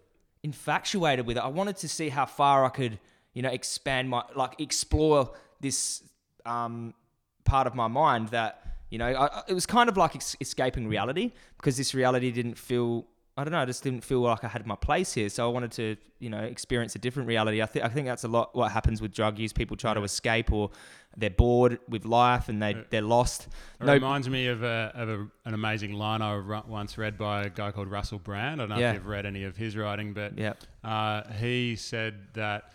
infatuated 0.43 1.27
with 1.27 1.37
it. 1.37 1.43
I 1.43 1.49
wanted 1.49 1.77
to 1.79 1.89
see 1.89 2.09
how 2.09 2.27
far 2.27 2.65
I 2.65 2.69
could, 2.69 2.99
you 3.35 3.43
know, 3.43 3.51
expand 3.51 4.09
my, 4.09 4.23
like, 4.35 4.61
explore 4.61 5.33
this 5.61 6.03
um, 6.47 6.95
part 7.45 7.67
of 7.67 7.75
my 7.75 7.89
mind 7.89 8.29
that, 8.29 8.63
you 8.91 8.99
know, 8.99 9.07
I, 9.07 9.43
it 9.49 9.55
was 9.55 9.67
kind 9.67 9.89
of 9.89 9.97
like 9.97 10.21
escaping 10.41 10.89
reality 10.89 11.33
because 11.57 11.77
this 11.77 11.95
reality 11.95 12.31
didn't 12.31 12.59
feel. 12.59 13.07
I 13.41 13.45
don't 13.45 13.53
know. 13.53 13.61
I 13.61 13.65
just 13.65 13.83
didn't 13.83 14.03
feel 14.05 14.21
like 14.21 14.45
I 14.45 14.49
had 14.49 14.67
my 14.67 14.77
place 14.77 15.15
here, 15.15 15.29
so 15.31 15.49
I 15.49 15.51
wanted 15.53 15.73
to, 15.73 15.97
you 16.19 16.29
know, 16.29 16.41
experience 16.41 16.95
a 16.95 16.99
different 16.99 17.27
reality. 17.27 17.63
I 17.63 17.67
think 17.67 17.85
I 17.85 17.89
think 17.89 18.07
that's 18.07 18.25
a 18.25 18.29
lot 18.29 18.55
what 18.55 18.71
happens 18.71 19.01
with 19.01 19.13
drug 19.15 19.39
use. 19.39 19.53
People 19.53 19.77
try 19.79 19.95
to 19.95 20.03
escape, 20.03 20.53
or 20.53 20.71
they're 21.17 21.31
bored 21.31 21.79
with 21.89 22.05
life 22.05 22.49
and 22.51 22.63
they 22.63 22.77
they're 22.91 23.01
lost. 23.01 23.49
It 23.81 23.85
No- 23.87 23.95
reminds 23.95 24.29
me 24.29 24.47
of, 24.49 24.63
a, 24.63 24.93
of 24.95 25.09
a, 25.09 25.27
an 25.47 25.55
amazing 25.55 25.95
line 25.95 26.21
I 26.23 26.37
once 26.67 26.99
read 26.99 27.17
by 27.17 27.45
a 27.45 27.51
guy 27.51 27.71
called 27.73 27.89
Russell 27.89 28.19
Brand. 28.19 28.61
I 28.61 28.67
don't 28.67 28.69
know 28.77 28.79
Yeah. 28.79 28.91
if 28.91 28.95
you've 28.97 29.07
read 29.07 29.25
any 29.25 29.45
of 29.45 29.57
his 29.57 29.75
writing, 29.77 30.13
but 30.13 30.37
Yeah. 30.39 30.53
uh, 30.85 31.23
he 31.33 31.77
said 31.77 32.15
that 32.35 32.73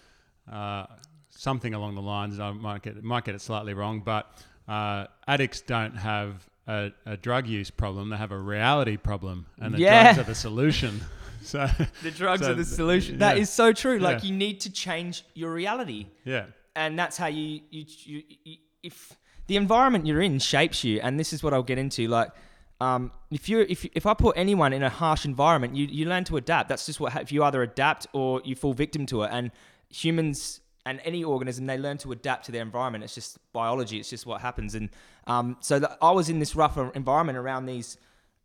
uh, 0.51 0.87
something 1.29 1.73
along 1.75 1.93
the 1.95 2.01
lines. 2.01 2.39
I 2.39 2.51
might 2.51 2.81
get 2.81 3.03
might 3.03 3.23
get 3.23 3.35
it 3.35 3.41
slightly 3.41 3.73
wrong, 3.75 4.01
but 4.03 4.31
uh, 4.67 5.05
addicts 5.27 5.61
don't 5.61 5.95
have 5.95 6.49
a, 6.67 6.91
a 7.05 7.17
drug 7.17 7.47
use 7.47 7.69
problem; 7.71 8.09
they 8.09 8.17
have 8.17 8.31
a 8.31 8.37
reality 8.39 8.97
problem, 8.97 9.45
and 9.59 9.73
the 9.75 9.79
Yeah. 9.79 10.13
drugs 10.13 10.19
are 10.19 10.23
the 10.29 10.35
solution. 10.35 11.01
so 11.41 11.67
The 12.03 12.11
drugs 12.11 12.41
so 12.41 12.51
are 12.51 12.55
the 12.55 12.65
solution. 12.65 13.19
That 13.19 13.35
yeah. 13.37 13.41
is 13.43 13.49
so 13.49 13.71
true. 13.73 13.99
Like 13.99 14.23
Yeah. 14.23 14.29
you 14.29 14.35
need 14.35 14.61
to 14.61 14.71
change 14.71 15.23
your 15.33 15.53
reality, 15.53 16.07
yeah, 16.23 16.45
and 16.75 16.97
that's 16.97 17.17
how 17.17 17.27
you 17.27 17.61
you, 17.69 17.85
you, 18.03 18.23
you 18.43 18.57
if 18.83 19.15
the 19.47 19.57
environment 19.57 20.05
you're 20.07 20.21
in 20.21 20.39
shapes 20.39 20.83
you. 20.83 20.99
And 21.01 21.19
this 21.19 21.31
is 21.33 21.43
what 21.43 21.53
I'll 21.53 21.61
get 21.63 21.77
into. 21.77 22.07
Like, 22.07 22.29
um, 22.81 23.11
if 23.29 23.47
you 23.47 23.59
if 23.69 23.85
if 23.93 24.05
I 24.07 24.13
put 24.15 24.35
anyone 24.37 24.73
in 24.73 24.81
a 24.81 24.89
harsh 24.89 25.23
environment, 25.25 25.75
you 25.75 25.85
you 25.85 26.05
learn 26.07 26.23
to 26.25 26.37
adapt. 26.37 26.67
That's 26.69 26.85
just 26.87 26.99
what 26.99 27.15
if 27.15 27.31
you 27.31 27.43
either 27.43 27.61
adapt 27.61 28.07
or 28.13 28.41
you 28.43 28.55
fall 28.55 28.73
victim 28.73 29.05
to 29.07 29.21
it. 29.23 29.29
And 29.31 29.51
humans 29.89 30.61
and 30.85 31.01
any 31.03 31.23
organism 31.23 31.65
they 31.65 31.77
learn 31.77 31.97
to 31.99 32.11
adapt 32.11 32.45
to 32.45 32.51
their 32.51 32.61
environment. 32.61 33.03
It's 33.03 33.15
just 33.15 33.37
biology. 33.53 33.99
It's 33.99 34.09
just 34.09 34.25
what 34.25 34.41
happens. 34.41 34.75
And 34.75 34.89
um, 35.27 35.57
so 35.59 35.79
that 35.79 35.97
I 36.01 36.11
was 36.11 36.29
in 36.29 36.39
this 36.39 36.55
rough 36.55 36.77
environment 36.95 37.37
around 37.37 37.65
these 37.65 37.97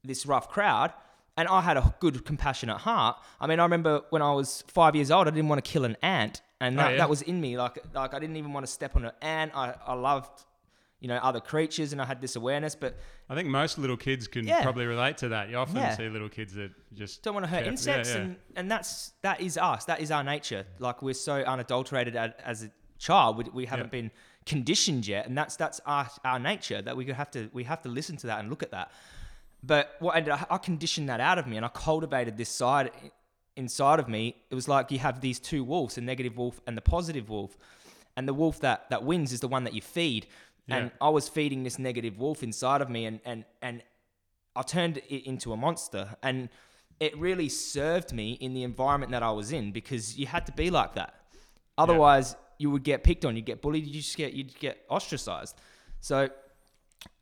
this 0.02 0.24
rough 0.24 0.48
crowd 0.48 0.92
and 1.36 1.46
I 1.48 1.60
had 1.60 1.76
a 1.76 1.94
good, 2.00 2.24
compassionate 2.24 2.78
heart. 2.78 3.16
I 3.40 3.46
mean, 3.46 3.60
I 3.60 3.62
remember 3.64 4.02
when 4.10 4.22
I 4.22 4.32
was 4.32 4.64
five 4.68 4.94
years 4.96 5.10
old, 5.10 5.26
I 5.26 5.30
didn't 5.30 5.48
want 5.48 5.64
to 5.64 5.70
kill 5.70 5.84
an 5.84 5.96
ant, 6.02 6.42
and 6.60 6.78
Oh, 6.78 6.82
that, 6.82 6.90
yeah? 6.92 6.96
that 6.98 7.08
was 7.08 7.22
in 7.22 7.40
me. 7.40 7.56
Like, 7.56 7.78
like 7.94 8.12
I 8.14 8.18
didn't 8.18 8.36
even 8.36 8.52
want 8.52 8.66
to 8.66 8.72
step 8.72 8.96
on 8.96 9.04
an 9.04 9.12
ant. 9.22 9.52
I, 9.54 9.74
I 9.86 9.94
loved, 9.94 10.44
you 11.00 11.08
know, 11.08 11.16
other 11.16 11.40
creatures, 11.40 11.92
and 11.92 12.00
I 12.00 12.04
had 12.04 12.20
this 12.20 12.36
awareness, 12.36 12.74
but 12.74 12.96
I 13.28 13.34
think 13.34 13.48
most 13.48 13.78
little 13.78 13.96
kids 13.96 14.26
can 14.28 14.46
Yeah. 14.46 14.62
probably 14.62 14.86
relate 14.86 15.16
to 15.18 15.28
that. 15.30 15.48
You 15.48 15.56
often 15.56 15.76
Yeah. 15.76 15.96
see 15.96 16.08
little 16.08 16.28
kids 16.28 16.52
that 16.54 16.70
just 16.94 17.22
don't 17.22 17.34
want 17.34 17.44
to 17.44 17.50
hurt 17.50 17.62
care- 17.62 17.72
insects, 17.72 18.10
yeah. 18.10 18.20
and 18.20 18.36
and 18.56 18.70
that's 18.70 19.12
that 19.22 19.40
is 19.40 19.56
us. 19.56 19.84
That 19.86 20.00
is 20.00 20.10
our 20.10 20.22
nature. 20.22 20.66
Like 20.78 21.00
we're 21.02 21.14
so 21.14 21.36
unadulterated 21.36 22.16
as, 22.16 22.32
as 22.44 22.64
a 22.64 22.70
child, 22.98 23.38
we, 23.38 23.44
we 23.54 23.66
haven't 23.66 23.90
been 23.90 24.10
conditioned 24.44 25.06
yet, 25.06 25.26
and 25.26 25.36
that's 25.38 25.56
that's 25.56 25.80
our 25.86 26.08
our 26.24 26.38
nature. 26.38 26.82
That 26.82 26.96
we 26.96 27.04
could 27.06 27.14
have 27.16 27.30
to 27.32 27.48
we 27.52 27.64
have 27.64 27.80
to 27.82 27.88
listen 27.88 28.16
to 28.18 28.26
that 28.26 28.40
and 28.40 28.50
look 28.50 28.62
at 28.62 28.70
that. 28.72 28.90
But 29.62 29.96
what 30.00 30.16
ended 30.16 30.34
I 30.50 30.58
conditioned 30.58 31.08
that 31.08 31.20
out 31.20 31.38
of 31.38 31.46
me, 31.46 31.56
and 31.56 31.64
I 31.64 31.70
cultivated 31.70 32.36
this 32.36 32.48
side 32.50 32.90
inside 33.56 34.00
of 34.00 34.08
me. 34.08 34.36
It 34.50 34.54
was 34.54 34.68
like 34.68 34.90
you 34.90 34.98
have 34.98 35.20
these 35.20 35.38
two 35.38 35.64
wolves, 35.64 35.94
the 35.96 36.00
negative 36.00 36.36
wolf 36.36 36.60
and 36.66 36.76
the 36.76 36.82
positive 36.82 37.28
wolf, 37.28 37.56
and 38.16 38.26
the 38.26 38.34
wolf 38.34 38.60
that 38.60 38.88
that 38.90 39.02
wins 39.04 39.32
is 39.32 39.40
the 39.40 39.48
one 39.48 39.64
that 39.64 39.74
you 39.74 39.82
feed. 39.82 40.26
And 40.72 40.90
I 41.00 41.08
was 41.08 41.28
feeding 41.28 41.62
this 41.62 41.78
negative 41.78 42.18
wolf 42.18 42.42
inside 42.42 42.80
of 42.80 42.90
me, 42.90 43.06
and 43.06 43.20
and 43.24 43.44
and 43.62 43.82
I 44.54 44.62
turned 44.62 44.98
it 44.98 45.26
into 45.26 45.52
a 45.52 45.56
monster, 45.56 46.16
and 46.22 46.48
it 46.98 47.16
really 47.16 47.48
served 47.48 48.12
me 48.12 48.32
in 48.32 48.52
the 48.52 48.62
environment 48.62 49.12
that 49.12 49.22
I 49.22 49.30
was 49.30 49.52
in 49.52 49.72
because 49.72 50.18
you 50.18 50.26
had 50.26 50.46
to 50.46 50.52
be 50.52 50.70
like 50.70 50.94
that. 50.94 51.14
Otherwise, 51.78 52.36
you 52.58 52.70
would 52.70 52.82
get 52.82 53.02
picked 53.02 53.24
on, 53.24 53.36
you'd 53.36 53.46
get 53.46 53.62
bullied, 53.62 53.86
you 53.86 53.94
just 53.94 54.16
get 54.16 54.34
you'd 54.34 54.58
get 54.58 54.84
ostracized. 54.88 55.56
So 56.00 56.28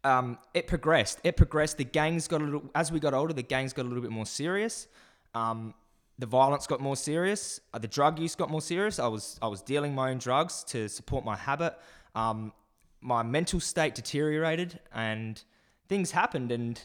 um, 0.03 0.39
it 0.55 0.67
progressed. 0.67 1.21
It 1.23 1.37
progressed. 1.37 1.79
The 1.79 1.85
gangs 1.85 2.27
got 2.27 2.43
a 2.43 2.45
little 2.45 2.71
as 2.75 2.91
we 2.91 2.99
got 2.99 3.15
older. 3.15 3.33
The 3.33 3.43
gangs 3.43 3.73
got 3.73 3.83
a 3.85 3.89
little 3.89 4.03
bit 4.03 4.11
more 4.11 4.27
serious. 4.27 4.89
Um, 5.35 5.75
the 6.19 6.27
violence 6.27 6.67
got 6.67 6.81
more 6.81 6.97
serious. 6.97 7.61
Uh, 7.73 7.79
the 7.79 7.87
drug 7.87 8.19
use 8.19 8.35
got 8.35 8.51
more 8.51 8.61
serious. 8.61 8.99
I 8.99 9.07
was 9.07 9.39
I 9.41 9.47
was 9.47 9.63
dealing 9.63 9.95
my 9.95 10.11
own 10.11 10.19
drugs 10.19 10.65
to 10.65 10.89
support 10.89 11.25
my 11.25 11.37
habit. 11.37 11.79
Um, 12.15 12.53
my 13.01 13.23
mental 13.23 13.61
state 13.61 13.95
deteriorated, 13.95 14.81
and 14.93 15.43
things 15.89 16.11
happened. 16.11 16.51
And 16.53 16.81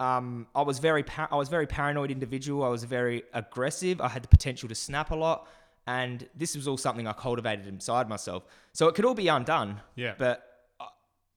um, 0.00 0.46
I 0.54 0.62
was 0.62 0.78
very 0.78 1.02
par- 1.02 1.28
I 1.30 1.36
was 1.36 1.48
very 1.48 1.66
paranoid 1.66 2.10
individual. 2.10 2.64
I 2.64 2.68
was 2.68 2.84
very 2.84 3.22
aggressive. 3.32 4.00
I 4.00 4.08
had 4.08 4.22
the 4.22 4.28
potential 4.28 4.68
to 4.68 4.74
snap 4.74 5.10
a 5.10 5.14
lot, 5.16 5.46
and 5.86 6.28
this 6.36 6.56
was 6.56 6.66
all 6.68 6.76
something 6.76 7.06
I 7.06 7.12
cultivated 7.12 7.66
inside 7.66 8.08
myself. 8.08 8.44
So 8.72 8.88
it 8.88 8.94
could 8.94 9.04
all 9.04 9.14
be 9.14 9.28
undone. 9.28 9.80
Yeah. 9.94 10.14
But 10.18 10.42
uh, 10.80 10.84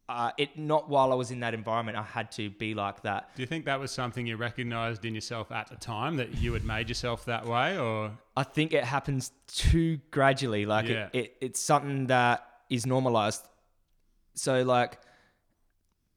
uh, 0.09 0.31
it 0.37 0.57
not 0.57 0.89
while 0.89 1.11
I 1.11 1.15
was 1.15 1.29
in 1.31 1.39
that 1.41 1.53
environment. 1.53 1.97
I 1.97 2.01
had 2.03 2.31
to 2.33 2.49
be 2.49 2.73
like 2.73 3.03
that. 3.03 3.29
Do 3.35 3.43
you 3.43 3.47
think 3.47 3.65
that 3.65 3.79
was 3.79 3.91
something 3.91 4.25
you 4.25 4.37
recognized 4.37 5.05
in 5.05 5.13
yourself 5.13 5.51
at 5.51 5.69
the 5.69 5.75
time 5.75 6.17
that 6.17 6.35
you 6.39 6.51
had 6.53 6.63
made 6.63 6.89
yourself 6.89 7.25
that 7.25 7.45
way, 7.45 7.77
or 7.77 8.11
I 8.35 8.43
think 8.43 8.73
it 8.73 8.83
happens 8.83 9.31
too 9.47 9.99
gradually. 10.11 10.65
Like 10.65 10.87
Yeah. 10.87 11.09
it, 11.13 11.19
it, 11.19 11.35
it's 11.41 11.59
something 11.61 12.07
that 12.07 12.45
is 12.69 12.85
normalized. 12.85 13.47
So 14.36 14.63
like, 14.63 15.00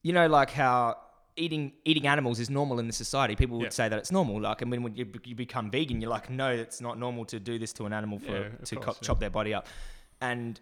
you 0.03 0.13
know, 0.13 0.27
like 0.29 0.51
how 0.51 0.97
eating 1.37 1.73
eating 1.85 2.07
animals 2.07 2.39
is 2.41 2.51
normal 2.51 2.79
in 2.79 2.87
the 2.87 2.93
society. 2.93 3.35
People 3.37 3.57
would 3.59 3.65
Yeah. 3.65 3.71
say 3.71 3.89
that 3.89 3.99
it's 3.99 4.13
normal. 4.13 4.41
Like, 4.41 4.63
I 4.63 4.65
mean, 4.67 4.83
when 4.83 4.95
you, 4.95 5.07
you 5.25 5.35
become 5.35 5.71
vegan, 5.71 6.01
you're 6.01 6.11
like, 6.11 6.29
no, 6.31 6.51
it's 6.51 6.81
not 6.81 6.99
normal 6.99 7.25
to 7.27 7.41
do 7.41 7.59
this 7.59 7.73
to 7.75 7.87
an 7.87 7.93
animal 7.93 8.19
for 8.19 8.33
Yeah, 8.33 8.49
to 8.65 8.77
course, 8.77 8.85
co- 8.87 8.93
yeah. 9.01 9.07
chop 9.07 9.21
their 9.21 9.31
body 9.31 9.55
up. 9.55 9.67
And 10.21 10.61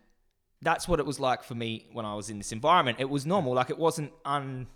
that's 0.63 0.87
what 0.87 1.01
it 1.01 1.07
was 1.07 1.19
like 1.19 1.43
for 1.43 1.55
me 1.55 1.89
when 1.93 2.05
I 2.05 2.15
was 2.15 2.31
in 2.31 2.39
this 2.39 2.53
environment. 2.53 2.99
It 3.01 3.09
was 3.11 3.27
normal. 3.27 3.55
Like 3.55 3.71
it 3.71 3.79
wasn't 3.79 4.13
un 4.25 4.67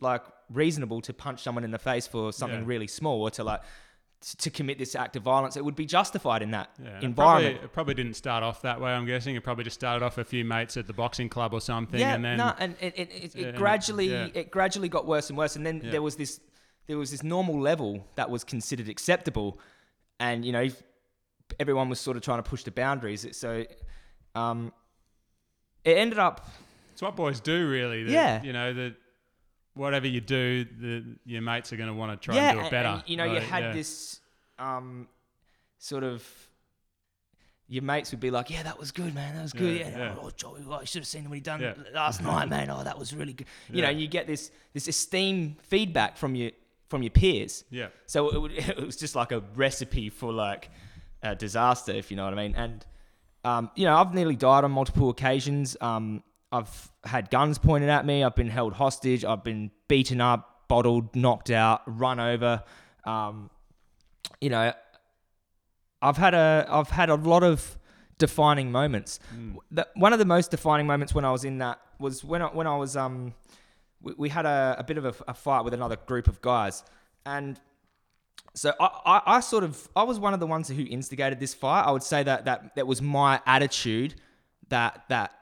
like 0.00 0.22
reasonable 0.48 1.00
to 1.02 1.12
punch 1.12 1.42
someone 1.42 1.62
in 1.64 1.70
the 1.72 1.78
face 1.78 2.06
for 2.06 2.32
something 2.32 2.64
really 2.64 2.86
small 2.86 3.20
or 3.22 3.30
to 3.32 3.44
like 3.44 3.60
to 4.20 4.50
commit 4.50 4.78
this 4.78 4.94
act 4.94 5.16
of 5.16 5.22
violence. 5.22 5.56
It 5.56 5.64
would 5.64 5.76
be 5.76 5.86
justified 5.86 6.42
in 6.42 6.50
that 6.50 6.70
yeah, 6.82 6.98
it 6.98 7.04
environment. 7.04 7.54
Probably, 7.54 7.64
it 7.64 7.72
probably 7.72 7.94
didn't 7.94 8.14
start 8.14 8.42
off 8.42 8.62
that 8.62 8.80
way. 8.80 8.90
I'm 8.92 9.06
guessing 9.06 9.34
it 9.34 9.42
probably 9.42 9.64
just 9.64 9.74
started 9.80 10.04
off 10.04 10.18
a 10.18 10.24
few 10.24 10.44
mates 10.44 10.76
at 10.76 10.86
the 10.86 10.92
boxing 10.92 11.28
club 11.28 11.54
or 11.54 11.60
something, 11.60 11.98
yeah, 11.98 12.14
and 12.14 12.24
then 12.24 12.36
no, 12.36 12.52
and 12.58 12.76
it, 12.80 12.94
it, 12.98 13.10
it, 13.10 13.34
Yeah, 13.34 13.46
it 13.48 13.56
gradually 13.56 14.12
it 14.12 14.50
gradually 14.50 14.88
got 14.88 15.06
worse 15.06 15.30
and 15.30 15.38
worse, 15.38 15.56
and 15.56 15.64
then 15.64 15.80
there 15.84 16.02
was 16.02 16.16
this 16.16 16.40
there 16.86 16.98
was 16.98 17.10
this 17.10 17.22
normal 17.22 17.58
level 17.58 18.06
that 18.16 18.28
was 18.28 18.44
considered 18.44 18.88
acceptable, 18.88 19.58
and 20.18 20.44
you 20.44 20.52
know 20.52 20.68
everyone 21.58 21.88
was 21.88 21.98
sort 21.98 22.16
of 22.16 22.22
trying 22.22 22.42
to 22.42 22.48
push 22.48 22.62
the 22.62 22.70
boundaries. 22.70 23.26
So 23.32 23.64
um, 24.34 24.72
it 25.84 25.96
ended 25.96 26.18
up 26.18 26.46
it's 26.92 27.02
what 27.02 27.16
boys 27.16 27.40
do, 27.40 27.68
really. 27.68 28.04
that, 28.04 28.12
Yeah. 28.12 28.42
you 28.42 28.52
know 28.52 28.74
that 28.74 28.96
whatever 29.74 30.06
you 30.06 30.20
do, 30.20 30.64
the, 30.64 31.04
your 31.24 31.42
mates 31.42 31.72
are 31.72 31.76
going 31.76 31.88
to 31.88 31.94
want 31.94 32.12
to 32.12 32.24
try 32.24 32.34
yeah, 32.34 32.50
and 32.50 32.60
do 32.60 32.66
it 32.66 32.70
better. 32.70 33.02
you 33.06 33.16
know 33.16 33.24
you 33.24 33.40
had 33.40 33.64
yeah. 33.64 33.72
this 33.72 34.20
um, 34.58 35.08
sort 35.78 36.04
of. 36.04 36.24
Your 37.68 37.84
mates 37.84 38.10
would 38.10 38.18
be 38.18 38.32
like, 38.32 38.50
"Yeah, 38.50 38.64
that 38.64 38.80
was 38.80 38.90
good, 38.90 39.14
man. 39.14 39.36
That 39.36 39.42
was 39.42 39.52
good. 39.52 39.78
Yeah, 39.78 39.96
Yeah, 39.96 40.16
oh, 40.20 40.30
Joey, 40.36 40.64
oh, 40.68 40.80
you 40.80 40.86
should 40.86 41.02
have 41.02 41.06
seen 41.06 41.28
what 41.28 41.36
he 41.36 41.40
done 41.40 41.84
last 41.94 42.20
night, 42.22 42.48
man. 42.48 42.68
Oh, 42.68 42.82
that 42.82 42.98
was 42.98 43.14
really 43.14 43.32
good. 43.32 43.46
You 43.72 43.82
know, 43.82 43.90
and 43.90 44.00
you 44.00 44.08
get 44.08 44.26
this 44.26 44.50
this 44.72 44.88
esteem 44.88 45.56
feedback 45.62 46.16
from 46.16 46.34
your 46.34 46.50
from 46.88 47.04
your 47.04 47.10
peers. 47.10 47.64
Yeah, 47.70 47.86
So 48.06 48.28
it, 48.30 48.38
would, 48.40 48.52
it 48.56 48.84
was 48.84 48.96
just 48.96 49.14
like 49.14 49.30
a 49.32 49.40
recipe 49.54 50.10
for 50.10 50.32
like 50.32 50.68
a 51.22 51.34
disaster, 51.36 51.92
if 51.92 52.10
you 52.10 52.16
know 52.16 52.24
what 52.24 52.34
I 52.34 52.36
mean. 52.36 52.54
And 52.56 52.84
um, 53.44 53.70
you 53.76 53.86
know, 53.86 53.96
I've 53.96 54.12
nearly 54.12 54.36
died 54.36 54.64
on 54.64 54.72
multiple 54.72 55.08
occasions. 55.08 55.76
Um, 55.80 56.22
I've 56.52 56.90
had 57.04 57.30
guns 57.30 57.58
pointed 57.58 57.88
at 57.88 58.04
me. 58.04 58.24
I've 58.24 58.34
been 58.34 58.48
held 58.48 58.74
hostage. 58.74 59.24
I've 59.24 59.44
been 59.44 59.70
beaten 59.88 60.20
up, 60.20 60.68
bottled, 60.68 61.14
knocked 61.14 61.50
out, 61.50 61.82
run 61.86 62.18
over. 62.18 62.62
Um, 63.04 63.50
you 64.40 64.50
know, 64.50 64.72
I've 66.02 66.16
had 66.16 66.34
a 66.34 66.66
I've 66.68 66.90
had 66.90 67.10
a 67.10 67.14
lot 67.14 67.42
of 67.42 67.78
defining 68.18 68.72
moments. 68.72 69.20
Mm. 69.34 69.56
The, 69.70 69.88
one 69.94 70.12
of 70.12 70.18
the 70.18 70.24
most 70.24 70.50
defining 70.50 70.86
moments 70.86 71.14
when 71.14 71.24
I 71.24 71.30
was 71.30 71.44
in 71.44 71.58
that 71.58 71.80
was 71.98 72.24
when 72.24 72.42
I, 72.42 72.46
when 72.46 72.66
I 72.66 72.76
was 72.76 72.96
um 72.96 73.34
we, 74.02 74.14
we 74.16 74.28
had 74.28 74.46
a, 74.46 74.76
a 74.78 74.84
bit 74.84 74.98
of 74.98 75.04
a, 75.04 75.14
a 75.28 75.34
fight 75.34 75.64
with 75.64 75.74
another 75.74 75.96
group 75.96 76.26
of 76.26 76.40
guys 76.40 76.82
and 77.26 77.60
so 78.54 78.72
I, 78.80 78.90
I, 79.06 79.22
I 79.36 79.40
sort 79.40 79.64
of 79.64 79.88
I 79.94 80.02
was 80.02 80.18
one 80.18 80.34
of 80.34 80.40
the 80.40 80.46
ones 80.46 80.68
who 80.68 80.84
instigated 80.84 81.38
this 81.38 81.54
fight. 81.54 81.82
I 81.82 81.90
would 81.90 82.02
say 82.02 82.22
that 82.22 82.46
that 82.46 82.74
that 82.76 82.86
was 82.86 83.00
my 83.00 83.40
attitude 83.46 84.14
that 84.68 85.04
that 85.08 85.32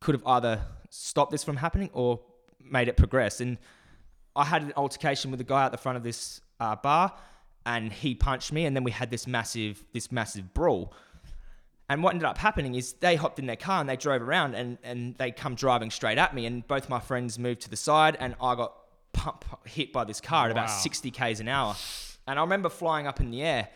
could 0.00 0.14
have 0.14 0.26
either 0.26 0.62
stopped 0.90 1.30
this 1.30 1.44
from 1.44 1.56
happening 1.56 1.90
or 1.92 2.20
made 2.60 2.88
it 2.88 2.96
progress. 2.96 3.40
And 3.40 3.58
I 4.36 4.44
had 4.44 4.62
an 4.62 4.72
altercation 4.76 5.30
with 5.30 5.40
a 5.40 5.44
guy 5.44 5.64
at 5.64 5.72
the 5.72 5.78
front 5.78 5.96
of 5.96 6.02
this 6.02 6.40
uh, 6.60 6.76
bar, 6.76 7.12
and 7.66 7.92
he 7.92 8.14
punched 8.14 8.52
me, 8.52 8.64
and 8.64 8.74
then 8.74 8.84
we 8.84 8.90
had 8.90 9.10
this 9.10 9.26
massive 9.26 9.84
this 9.92 10.10
massive 10.10 10.54
brawl. 10.54 10.94
And 11.90 12.02
what 12.02 12.10
ended 12.10 12.26
up 12.26 12.38
happening 12.38 12.74
is 12.74 12.92
they 12.94 13.16
hopped 13.16 13.38
in 13.38 13.46
their 13.46 13.56
car 13.56 13.80
and 13.80 13.88
they 13.88 13.96
drove 13.96 14.22
around, 14.22 14.54
and 14.54 14.78
and 14.82 15.16
they 15.16 15.30
come 15.30 15.54
driving 15.54 15.90
straight 15.90 16.18
at 16.18 16.34
me, 16.34 16.46
and 16.46 16.66
both 16.66 16.88
my 16.88 17.00
friends 17.00 17.38
moved 17.38 17.62
to 17.62 17.70
the 17.70 17.76
side, 17.76 18.16
and 18.20 18.34
I 18.40 18.54
got 18.54 18.74
pump, 19.12 19.44
hit 19.66 19.92
by 19.92 20.04
this 20.04 20.20
car 20.20 20.46
at 20.46 20.50
about 20.52 20.70
60 20.70 21.10
k's 21.10 21.40
an 21.40 21.48
hour. 21.48 21.74
And 22.26 22.38
I 22.38 22.42
remember 22.42 22.68
flying 22.68 23.06
up 23.06 23.20
in 23.20 23.30
the 23.30 23.42
air, 23.42 23.68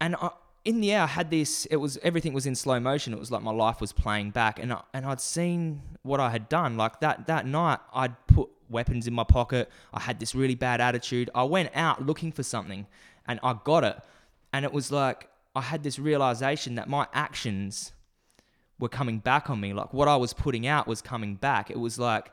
and 0.00 0.16
I, 0.16 0.30
in 0.66 0.80
the 0.80 0.92
air 0.92 1.02
I 1.02 1.06
had 1.06 1.30
this. 1.30 1.64
It 1.66 1.76
was 1.76 1.96
everything 2.02 2.32
was 2.32 2.44
in 2.44 2.56
slow 2.56 2.80
motion. 2.80 3.12
It 3.12 3.20
was 3.20 3.30
like 3.30 3.42
my 3.42 3.52
life 3.52 3.80
was 3.80 3.92
playing 3.92 4.32
back, 4.32 4.58
and 4.58 4.72
I, 4.72 4.82
and 4.92 5.06
I'd 5.06 5.20
seen 5.20 5.80
what 6.02 6.18
I 6.18 6.30
had 6.30 6.48
done. 6.48 6.76
Like 6.76 7.00
that 7.00 7.28
that 7.28 7.46
night, 7.46 7.78
I'd 7.94 8.14
put 8.26 8.50
weapons 8.68 9.06
in 9.06 9.14
my 9.14 9.22
pocket. 9.22 9.70
I 9.94 10.00
had 10.00 10.18
this 10.18 10.34
really 10.34 10.56
bad 10.56 10.80
attitude. 10.80 11.30
I 11.34 11.44
went 11.44 11.70
out 11.74 12.04
looking 12.04 12.32
for 12.32 12.42
something, 12.42 12.86
and 13.28 13.38
I 13.44 13.56
got 13.62 13.84
it. 13.84 13.96
And 14.52 14.64
it 14.64 14.72
was 14.72 14.90
like 14.90 15.28
I 15.54 15.60
had 15.62 15.84
this 15.84 16.00
realization 16.00 16.74
that 16.74 16.88
my 16.88 17.06
actions 17.14 17.92
were 18.80 18.88
coming 18.88 19.20
back 19.20 19.48
on 19.48 19.60
me. 19.60 19.72
Like 19.72 19.94
what 19.94 20.08
I 20.08 20.16
was 20.16 20.34
putting 20.34 20.66
out 20.66 20.88
was 20.88 21.00
coming 21.00 21.36
back. 21.36 21.70
It 21.70 21.78
was 21.78 21.96
like 21.96 22.32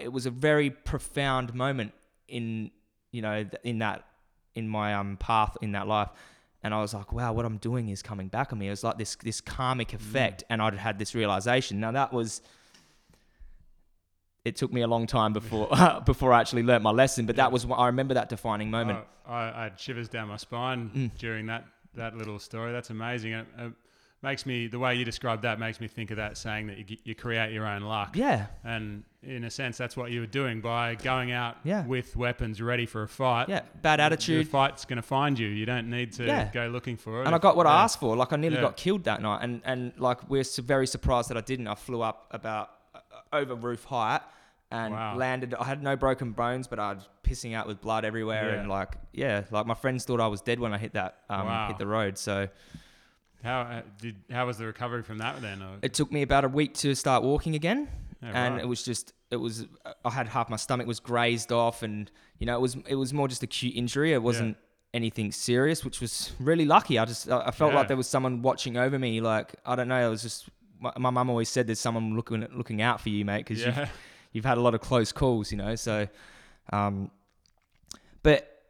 it 0.00 0.12
was 0.12 0.26
a 0.26 0.30
very 0.30 0.68
profound 0.68 1.54
moment 1.54 1.94
in 2.28 2.70
you 3.12 3.22
know 3.22 3.46
in 3.64 3.78
that 3.78 4.04
in 4.54 4.68
my 4.68 4.94
um 4.94 5.16
path 5.16 5.56
in 5.62 5.72
that 5.72 5.88
life. 5.88 6.10
And 6.66 6.74
I 6.74 6.80
was 6.80 6.92
like, 6.92 7.12
wow, 7.12 7.32
what 7.32 7.44
I'm 7.46 7.58
doing 7.58 7.88
is 7.90 8.02
coming 8.02 8.26
back 8.26 8.52
on 8.52 8.58
me. 8.58 8.66
It 8.66 8.70
was 8.70 8.82
like 8.84 8.98
this 8.98 9.14
this 9.16 9.40
karmic 9.40 9.94
effect, 9.94 10.42
and 10.50 10.60
I'd 10.60 10.74
had 10.74 10.98
this 10.98 11.14
realization. 11.14 11.78
Now 11.80 11.92
that 11.92 12.12
was 12.12 12.42
it 14.44 14.56
took 14.56 14.72
me 14.72 14.82
a 14.82 14.86
long 14.86 15.06
time 15.06 15.32
before 15.32 15.68
before 16.04 16.32
I 16.32 16.40
actually 16.40 16.62
learnt 16.64 16.82
my 16.82 16.90
lesson, 16.90 17.24
but 17.26 17.36
that 17.36 17.52
was 17.52 17.66
I 17.70 17.86
remember 17.86 18.14
that 18.14 18.28
defining 18.28 18.70
moment. 18.70 18.98
Oh, 19.28 19.32
I, 19.32 19.60
I 19.60 19.62
had 19.64 19.78
shivers 19.80 20.08
down 20.08 20.28
my 20.28 20.36
spine 20.36 20.90
Mm. 20.94 21.18
during 21.18 21.46
that 21.46 21.64
that 21.94 22.16
little 22.16 22.38
story. 22.38 22.72
That's 22.72 22.90
amazing. 22.90 23.32
It, 23.32 23.46
it 23.58 23.72
makes 24.26 24.44
me 24.44 24.66
the 24.66 24.78
way 24.78 24.92
you 24.94 25.04
describe 25.04 25.42
that 25.42 25.58
makes 25.60 25.80
me 25.80 25.86
think 25.88 26.10
of 26.10 26.16
that 26.16 26.36
saying 26.36 26.66
that 26.66 26.78
you, 26.90 26.96
you 27.04 27.14
create 27.14 27.52
your 27.52 27.66
own 27.66 27.82
luck. 27.82 28.16
yeah, 28.16 28.46
And 28.64 29.04
in 29.22 29.44
a 29.44 29.50
sense, 29.50 29.78
that's 29.78 29.96
what 29.96 30.10
you 30.10 30.20
were 30.20 30.26
doing 30.40 30.60
by 30.60 30.94
going 30.96 31.30
out 31.32 31.54
Yeah. 31.64 31.86
with 31.86 32.16
weapons 32.16 32.60
ready 32.60 32.86
for 32.86 33.02
a 33.04 33.08
fight. 33.08 33.48
yeah, 33.48 33.60
bad 33.82 34.00
attitude. 34.00 34.34
Your 34.36 34.44
fight's 34.58 34.84
going 34.84 34.96
to 35.04 35.08
find 35.16 35.38
you. 35.38 35.48
You 35.48 35.64
don't 35.72 35.88
need 35.88 36.12
to 36.14 36.24
Yeah. 36.26 36.50
go 36.52 36.66
looking 36.66 36.96
for 36.96 37.22
it. 37.22 37.26
and 37.26 37.34
I 37.34 37.38
got 37.38 37.56
what 37.56 37.66
I 37.66 37.82
asked 37.84 38.00
for. 38.00 38.16
Like 38.16 38.32
I 38.32 38.36
nearly 38.36 38.56
Yeah. 38.56 38.62
got 38.68 38.76
killed 38.76 39.04
that 39.04 39.22
night, 39.22 39.40
and 39.42 39.60
and 39.64 39.92
like 39.96 40.28
we're 40.28 40.44
very 40.62 40.86
surprised 40.86 41.30
that 41.30 41.36
I 41.36 41.44
didn't. 41.52 41.68
I 41.68 41.76
flew 41.76 42.02
up 42.02 42.26
about 42.32 42.70
uh, 42.94 43.00
over 43.40 43.54
roof 43.54 43.84
height, 43.84 44.22
and 44.72 44.92
Wow. 44.94 45.16
landed. 45.16 45.54
I 45.54 45.64
had 45.72 45.82
no 45.82 45.94
broken 45.96 46.32
bones, 46.32 46.66
but 46.66 46.78
I 46.80 46.94
was 46.94 47.08
pissing 47.22 47.54
out 47.54 47.66
with 47.68 47.80
blood 47.80 48.04
everywhere, 48.04 48.46
Yeah. 48.50 48.60
and 48.60 48.68
like 48.68 48.92
yeah, 49.12 49.42
like 49.52 49.66
my 49.66 49.74
friends 49.74 50.04
thought 50.04 50.20
I 50.20 50.26
was 50.36 50.40
dead 50.40 50.58
when 50.60 50.72
I 50.72 50.78
hit 50.78 50.92
that 50.94 51.12
um, 51.30 51.46
Wow. 51.46 51.68
hit 51.68 51.78
the 51.78 51.86
road. 51.86 52.18
So 52.18 52.48
How 53.42 53.60
uh, 53.60 53.82
did 54.00 54.16
how 54.30 54.46
was 54.46 54.58
the 54.58 54.66
recovery 54.66 55.02
from 55.02 55.18
that 55.18 55.40
then? 55.40 55.62
Or, 55.62 55.76
it 55.82 55.94
took 55.94 56.10
me 56.10 56.22
about 56.22 56.44
a 56.44 56.48
week 56.48 56.74
to 56.74 56.94
start 56.94 57.22
walking 57.22 57.54
again, 57.54 57.88
Yeah, 58.22 58.32
and 58.34 58.54
right. 58.54 58.62
it 58.64 58.66
was 58.66 58.82
just 58.82 59.12
it 59.30 59.36
was 59.36 59.66
I 60.04 60.10
had 60.10 60.28
half 60.28 60.48
my 60.50 60.56
stomach 60.56 60.86
was 60.86 61.00
grazed 61.00 61.52
off, 61.52 61.82
and 61.82 62.10
you 62.38 62.46
know 62.46 62.56
it 62.56 62.60
was 62.60 62.76
it 62.88 62.94
was 62.96 63.12
more 63.12 63.28
just 63.28 63.42
acute 63.42 63.74
injury. 63.76 64.12
It 64.12 64.22
wasn't 64.22 64.56
anything 64.94 65.30
serious, 65.32 65.84
which 65.84 66.00
was 66.00 66.32
really 66.40 66.64
lucky. 66.64 66.98
I 66.98 67.04
just 67.04 67.28
I 67.30 67.50
felt 67.50 67.72
Yeah. 67.72 67.78
like 67.78 67.88
there 67.88 67.96
was 67.96 68.08
someone 68.08 68.42
watching 68.42 68.76
over 68.76 68.98
me. 68.98 69.20
Like 69.20 69.54
I 69.64 69.76
don't 69.76 69.88
know, 69.88 70.06
it 70.06 70.10
was 70.10 70.22
just 70.22 70.48
my 70.80 71.10
mum 71.10 71.30
always 71.30 71.48
said 71.48 71.66
there's 71.66 71.80
someone 71.80 72.16
looking 72.16 72.46
looking 72.54 72.82
out 72.82 73.00
for 73.00 73.08
you, 73.10 73.24
mate, 73.24 73.46
because 73.46 73.64
you've 73.64 73.88
you've 74.32 74.44
had 74.44 74.58
a 74.58 74.60
lot 74.60 74.74
of 74.74 74.80
close 74.80 75.12
calls, 75.12 75.50
you 75.52 75.58
know. 75.58 75.74
So, 75.76 76.08
um, 76.72 77.10
but 78.22 78.62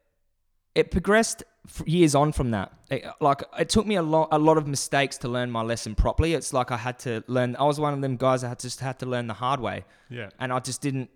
it 0.75 0.91
progressed 0.91 1.43
years 1.87 2.15
on 2.15 2.33
from 2.33 2.51
that. 2.53 2.73
It, 2.91 3.05
like 3.21 3.43
it 3.59 3.69
took 3.69 3.87
me 3.87 3.97
a 3.97 4.03
lot, 4.03 4.29
a 4.33 4.39
lot 4.39 4.57
of 4.59 4.67
mistakes 4.67 5.19
to 5.19 5.29
learn 5.29 5.51
my 5.51 5.63
lesson 5.63 5.95
properly. 5.95 6.35
It's 6.35 6.53
like 6.53 6.71
I 6.71 6.77
had 6.77 6.99
to 7.01 7.23
learn. 7.27 7.57
I 7.57 7.65
was 7.65 7.79
one 7.81 7.93
of 7.95 8.01
them 8.01 8.17
guys 8.17 8.43
that 8.43 8.49
had 8.49 8.59
just 8.61 8.81
had 8.81 8.99
to 9.01 9.07
learn 9.07 9.27
the 9.27 9.35
hard 9.35 9.61
way, 9.61 9.85
yeah, 10.11 10.31
and 10.39 10.53
I 10.53 10.59
just 10.61 10.81
didn't. 10.81 11.11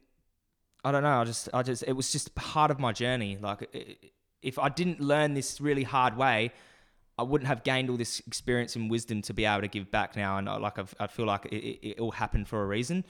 I 0.85 0.93
don't 0.93 1.03
know. 1.03 1.21
I 1.21 1.25
just, 1.25 1.49
I 1.53 1.63
just, 1.63 1.85
it 1.87 1.93
was 1.93 2.11
just 2.11 2.35
part 2.35 2.71
of 2.71 2.79
my 2.81 2.93
journey. 2.93 3.37
Like, 3.41 3.63
i- 3.75 3.79
i- 3.79 3.97
if 4.41 4.59
I 4.59 4.71
didn't 4.71 4.99
learn 4.99 5.35
this 5.35 5.61
really 5.61 5.83
hard 5.83 6.17
way, 6.17 6.53
I 7.19 7.23
wouldn't 7.23 7.49
have 7.49 7.63
gained 7.65 7.91
all 7.91 7.99
this 7.99 8.21
experience 8.27 8.77
and 8.77 8.91
wisdom 8.91 9.21
to 9.23 9.35
be 9.35 9.45
able 9.45 9.61
to 9.61 9.69
give 9.69 9.91
back 9.91 10.17
now. 10.17 10.39
And 10.39 10.49
I, 10.49 10.57
like, 10.57 10.79
I've, 10.79 10.95
I 10.99 11.07
feel 11.07 11.27
like 11.27 11.45
it, 11.47 11.57
it, 11.57 11.89
it 11.91 12.01
all 12.01 12.13
happened 12.13 12.49
for 12.49 12.63
a 12.63 12.67
reason. 12.67 13.05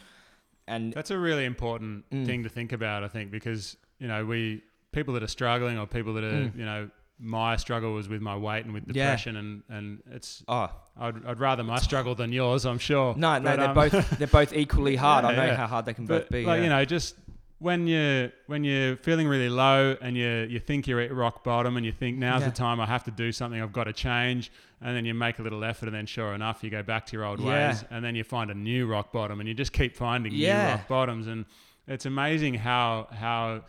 And 0.66 0.92
That's 0.92 1.12
a 1.12 1.18
really 1.18 1.44
important 1.44 2.10
Mm. 2.10 2.26
thing 2.26 2.42
to 2.42 2.48
think 2.48 2.72
about, 2.72 3.04
I 3.04 3.08
think, 3.08 3.30
because 3.30 3.76
you 4.00 4.08
know 4.08 4.24
we 4.24 4.62
people 4.92 5.14
that 5.14 5.22
are 5.22 5.28
struggling 5.28 5.78
or 5.78 5.86
people 5.86 6.14
that 6.14 6.24
are 6.24 6.32
Mm. 6.50 6.56
you 6.58 6.64
know 6.64 6.90
my 7.22 7.56
struggle 7.56 7.92
was 7.92 8.08
with 8.08 8.22
my 8.22 8.36
weight 8.36 8.64
and 8.64 8.72
with 8.72 8.84
Yeah. 8.86 9.04
depression 9.04 9.36
and 9.36 9.62
and 9.68 9.98
it's 10.10 10.42
oh 10.48 10.70
I'd, 10.98 11.24
I'd 11.26 11.38
rather 11.40 11.62
my 11.62 11.78
struggle 11.78 12.14
than 12.14 12.32
yours, 12.32 12.64
I'm 12.66 12.78
sure. 12.78 13.14
no, 13.16 13.38
no, 13.38 13.44
But, 13.44 13.56
they're 13.56 13.68
um, 13.68 13.74
both 13.74 14.10
they're 14.18 14.26
both 14.26 14.52
equally 14.54 14.96
hard. 14.96 15.24
I 15.24 15.34
know 15.36 15.44
yeah. 15.44 15.56
how 15.56 15.66
hard 15.66 15.84
they 15.86 15.94
can 15.94 16.06
but 16.06 16.22
both 16.22 16.30
be. 16.30 16.44
like 16.44 16.58
yeah. 16.58 16.62
you 16.64 16.68
know, 16.70 16.84
just 16.84 17.16
when 17.58 17.86
you're 17.86 18.30
when 18.46 18.64
you're 18.64 18.96
feeling 18.96 19.28
really 19.28 19.50
low 19.50 19.94
and 20.00 20.16
you 20.16 20.46
you 20.48 20.58
think 20.58 20.86
you're 20.86 21.00
at 21.00 21.12
rock 21.14 21.44
bottom 21.44 21.76
and 21.76 21.84
you 21.84 21.92
think 21.92 22.16
now's 22.16 22.40
Yeah. 22.40 22.48
the 22.48 22.54
time 22.56 22.80
I 22.80 22.86
have 22.86 23.04
to 23.04 23.10
do 23.10 23.32
something, 23.32 23.60
I've 23.60 23.72
got 23.72 23.84
to 23.84 23.92
change, 23.92 24.50
and 24.80 24.96
then 24.96 25.04
you 25.04 25.12
make 25.12 25.38
a 25.40 25.42
little 25.42 25.62
effort, 25.62 25.86
and 25.86 25.94
then 25.94 26.06
sure 26.06 26.32
enough, 26.32 26.64
you 26.64 26.70
go 26.70 26.82
back 26.82 27.04
to 27.06 27.16
your 27.16 27.26
old 27.26 27.38
Yeah. 27.40 27.68
ways, 27.68 27.84
and 27.90 28.02
then 28.02 28.14
you 28.16 28.24
find 28.24 28.50
a 28.50 28.54
new 28.54 28.86
rock 28.86 29.12
bottom, 29.12 29.40
and 29.40 29.48
you 29.48 29.54
just 29.54 29.74
keep 29.74 29.94
finding 29.94 30.32
new 30.32 30.50
rock 30.54 30.88
bottoms, 30.88 31.26
and 31.26 31.44
it's 31.86 32.06
amazing 32.06 32.54
how 32.54 33.08
how 33.12 33.62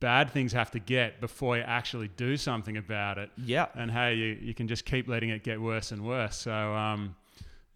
bad 0.00 0.30
things 0.30 0.52
have 0.52 0.70
to 0.72 0.78
get 0.78 1.20
before 1.20 1.56
you 1.56 1.62
actually 1.62 2.08
do 2.08 2.36
something 2.36 2.76
about 2.76 3.16
it 3.18 3.30
yeah, 3.36 3.66
and 3.74 3.90
how 3.90 4.08
you, 4.08 4.36
you 4.40 4.52
can 4.54 4.68
just 4.68 4.84
keep 4.84 5.08
letting 5.08 5.30
it 5.30 5.42
get 5.42 5.60
worse 5.60 5.92
and 5.92 6.04
worse. 6.04 6.36
So, 6.36 6.52
um, 6.52 7.16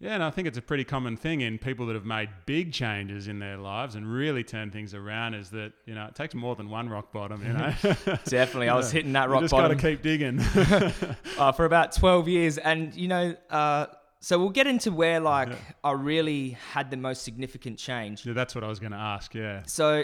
yeah, 0.01 0.13
and 0.13 0.23
I 0.23 0.29
think 0.29 0.47
it's 0.47 0.57
a 0.57 0.61
pretty 0.61 0.85
common 0.85 1.17
thing 1.17 1.41
in 1.41 1.57
people 1.57 1.85
that 1.87 1.93
have 1.93 2.05
made 2.05 2.29
big 2.45 2.71
changes 2.71 3.27
in 3.27 3.39
their 3.39 3.57
lives 3.57 3.95
and 3.95 4.07
really 4.09 4.45
turned 4.45 4.71
things 4.71 4.93
around 4.93 5.33
is 5.33 5.49
that, 5.49 5.73
you 5.85 5.93
know, 5.93 6.05
it 6.05 6.15
takes 6.15 6.33
more 6.33 6.55
than 6.55 6.69
one 6.69 6.87
rock 6.87 7.11
bottom, 7.11 7.45
you 7.45 7.51
know. 7.51 7.73
definitely. 8.25 8.69
I 8.69 8.75
was 8.75 8.91
hitting 8.91 9.11
that 9.13 9.27
you 9.27 9.33
rock 9.33 9.41
just 9.41 9.51
bottom. 9.51 9.77
Just 9.77 9.83
got 9.83 9.89
to 9.89 9.95
keep 9.95 10.01
digging. 10.01 10.39
uh, 11.37 11.51
for 11.51 11.65
about 11.65 11.91
12 11.91 12.27
years 12.29 12.57
and 12.57 12.95
you 12.95 13.09
know 13.09 13.35
uh, 13.49 13.87
so 14.21 14.37
we'll 14.39 14.49
get 14.49 14.67
into 14.67 14.91
where 14.91 15.19
like 15.19 15.49
Yeah. 15.49 15.55
i 15.83 15.91
really 15.91 16.57
had 16.73 16.91
the 16.91 16.97
most 16.97 17.23
significant 17.23 17.77
change 17.77 18.25
yeah, 18.25 18.33
that's 18.33 18.55
what 18.55 18.63
I 18.63 18.67
was 18.67 18.79
going 18.79 18.91
to 18.91 18.97
ask, 18.97 19.33
yeah. 19.35 19.63
so 19.65 20.03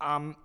um, 0.00 0.36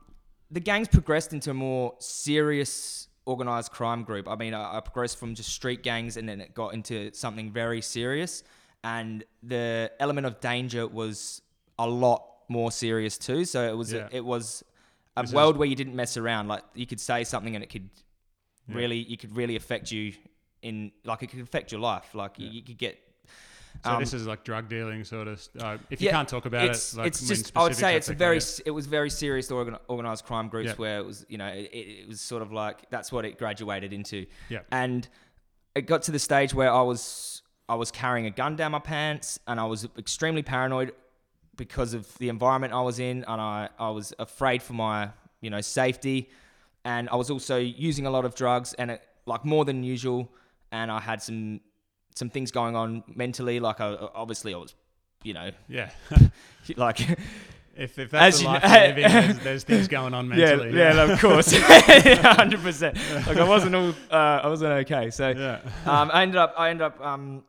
the 0.54 0.60
gangs 0.60 0.88
progressed 0.88 1.34
into 1.34 1.50
a 1.52 1.54
more 1.54 1.96
serious 2.00 3.08
organized 3.26 3.72
crime 3.72 4.04
group. 4.04 4.28
I 4.28 4.36
mean 4.36 4.54
I, 4.54 4.78
I 4.78 4.80
progressed 4.82 5.18
from 5.20 5.34
just 5.36 5.50
street 5.50 5.82
gangs 5.84 6.18
and 6.18 6.28
then 6.30 6.40
it 6.42 6.54
got 6.54 6.74
into 6.74 7.12
something 7.14 7.52
very 7.52 7.82
serious. 7.82 8.44
And 8.84 9.24
the 9.42 9.92
element 10.00 10.26
of 10.28 10.40
danger 10.42 10.86
was 10.88 11.42
a 11.80 11.88
lot 11.88 12.22
more 12.50 12.72
serious 12.72 13.18
too. 13.18 13.46
So 13.46 13.60
it 13.72 13.76
was 13.82 13.94
Yeah. 13.94 14.10
it 14.12 14.24
was 14.34 14.64
a 15.18 15.22
This 15.22 15.30
is- 15.30 15.36
world 15.36 15.58
where 15.58 15.68
you 15.68 15.76
didn't 15.76 15.96
mess 15.96 16.18
around. 16.18 16.48
Like 16.48 16.64
you 16.76 16.86
could 16.86 17.00
say 17.00 17.24
something 17.24 17.56
and 17.56 17.64
it 17.64 17.70
could 17.70 17.90
Yeah. 18.68 18.76
really 18.76 18.98
you 19.12 19.18
could 19.18 19.36
really 19.36 19.56
affect 19.56 19.92
you 19.92 20.14
in 20.62 20.92
like 21.04 21.24
it 21.24 21.28
could 21.32 21.42
affect 21.42 21.72
your 21.72 21.82
life. 21.82 22.14
Like 22.14 22.38
you, 22.40 22.48
you 22.48 22.62
could 22.62 22.78
get 22.78 23.00
So 23.84 23.92
um, 23.92 24.00
this 24.00 24.14
is 24.14 24.26
like 24.26 24.44
drug 24.44 24.70
dealing 24.70 25.04
sort 25.04 25.28
of, 25.28 25.46
uh, 25.60 25.78
if 25.90 26.02
you 26.02 26.06
yeah, 26.06 26.12
can't 26.12 26.30
talk 26.30 26.46
about 26.46 26.66
it's, 26.66 26.94
it, 26.94 26.98
like 26.98 27.08
it's 27.08 27.28
just 27.28 27.52
I 27.56 27.64
would 27.64 27.76
say 27.76 27.96
it's 27.96 28.10
a 28.10 28.14
very 28.14 28.38
yeah. 28.38 28.68
it 28.68 28.72
was 28.72 28.86
very 28.86 29.10
serious 29.10 29.52
organ, 29.52 29.78
organized 29.88 30.26
crime 30.26 30.48
groups 30.48 30.70
Yeah. 30.70 30.76
where 30.76 30.98
it 31.00 31.06
was 31.06 31.26
you 31.28 31.38
know 31.38 31.48
it, 31.48 31.70
it 31.74 32.08
was 32.08 32.22
sort 32.22 32.42
of 32.42 32.52
like 32.54 32.90
that's 32.90 33.12
what 33.12 33.26
it 33.26 33.38
graduated 33.38 33.92
into 33.92 34.26
Yeah. 34.50 34.60
and 34.72 35.08
it 35.76 35.82
got 35.82 36.04
to 36.04 36.12
the 36.12 36.20
stage 36.20 36.54
where 36.54 36.72
I 36.72 36.82
was 36.82 37.42
I 37.68 37.76
was 37.76 37.92
carrying 37.92 38.26
a 38.26 38.32
gun 38.32 38.56
down 38.56 38.72
my 38.72 38.80
pants 38.80 39.40
and 39.48 39.60
I 39.60 39.66
was 39.66 39.88
extremely 39.98 40.44
paranoid 40.44 40.94
because 41.58 41.94
of 41.94 42.18
the 42.20 42.30
environment 42.30 42.74
I 42.74 42.82
was 42.82 43.00
in 43.00 43.24
and 43.28 43.42
I, 43.42 43.70
I 43.78 43.90
was 43.90 44.14
afraid 44.18 44.64
for 44.64 44.74
my 44.74 45.10
you 45.42 45.50
know 45.50 45.62
safety 45.62 46.30
and 46.86 47.10
I 47.10 47.16
was 47.16 47.30
also 47.30 47.58
using 47.58 48.06
a 48.06 48.10
lot 48.10 48.24
of 48.26 48.34
drugs 48.36 48.74
and 48.76 48.92
it, 48.92 49.02
like 49.26 49.44
more 49.46 49.66
than 49.66 49.84
usual 49.84 50.32
and 50.72 50.92
I 50.92 51.00
had 51.00 51.22
some 51.22 51.62
some 52.16 52.30
things 52.30 52.52
going 52.52 52.76
on 52.76 53.04
mentally 53.16 53.60
like 53.60 53.80
I, 53.82 53.96
obviously 54.16 54.54
I 54.54 54.58
was 54.58 54.74
you 55.24 55.34
know 55.34 55.52
Yeah. 55.68 55.90
like 56.78 57.00
if, 57.76 57.98
if 57.98 58.12
that's 58.12 58.36
As 58.36 58.38
the 58.38 58.44
you 58.44 58.50
life 58.50 58.64
know- 58.64 58.70
you're 58.70 58.88
living, 58.88 59.04
there's, 59.12 59.38
there's 59.44 59.64
things 59.64 59.88
going 59.88 60.14
on 60.14 60.28
mentally. 60.30 60.78
yeah, 60.78 60.94
yeah, 60.94 61.12
of 61.14 61.20
course, 61.26 61.52
hundred 61.58 62.62
percent. 62.62 62.98
Like 63.26 63.38
I 63.38 63.44
wasn't 63.44 63.74
all, 63.74 63.90
uh, 64.12 64.42
I 64.44 64.48
wasn't 64.48 64.74
okay. 64.86 65.10
So 65.10 65.30
Yeah. 65.30 65.60
um, 65.88 66.12
I 66.14 66.22
ended 66.22 66.36
up, 66.38 66.54
I 66.56 66.70
ended 66.70 66.84
up 66.86 67.02
um, 67.02 67.44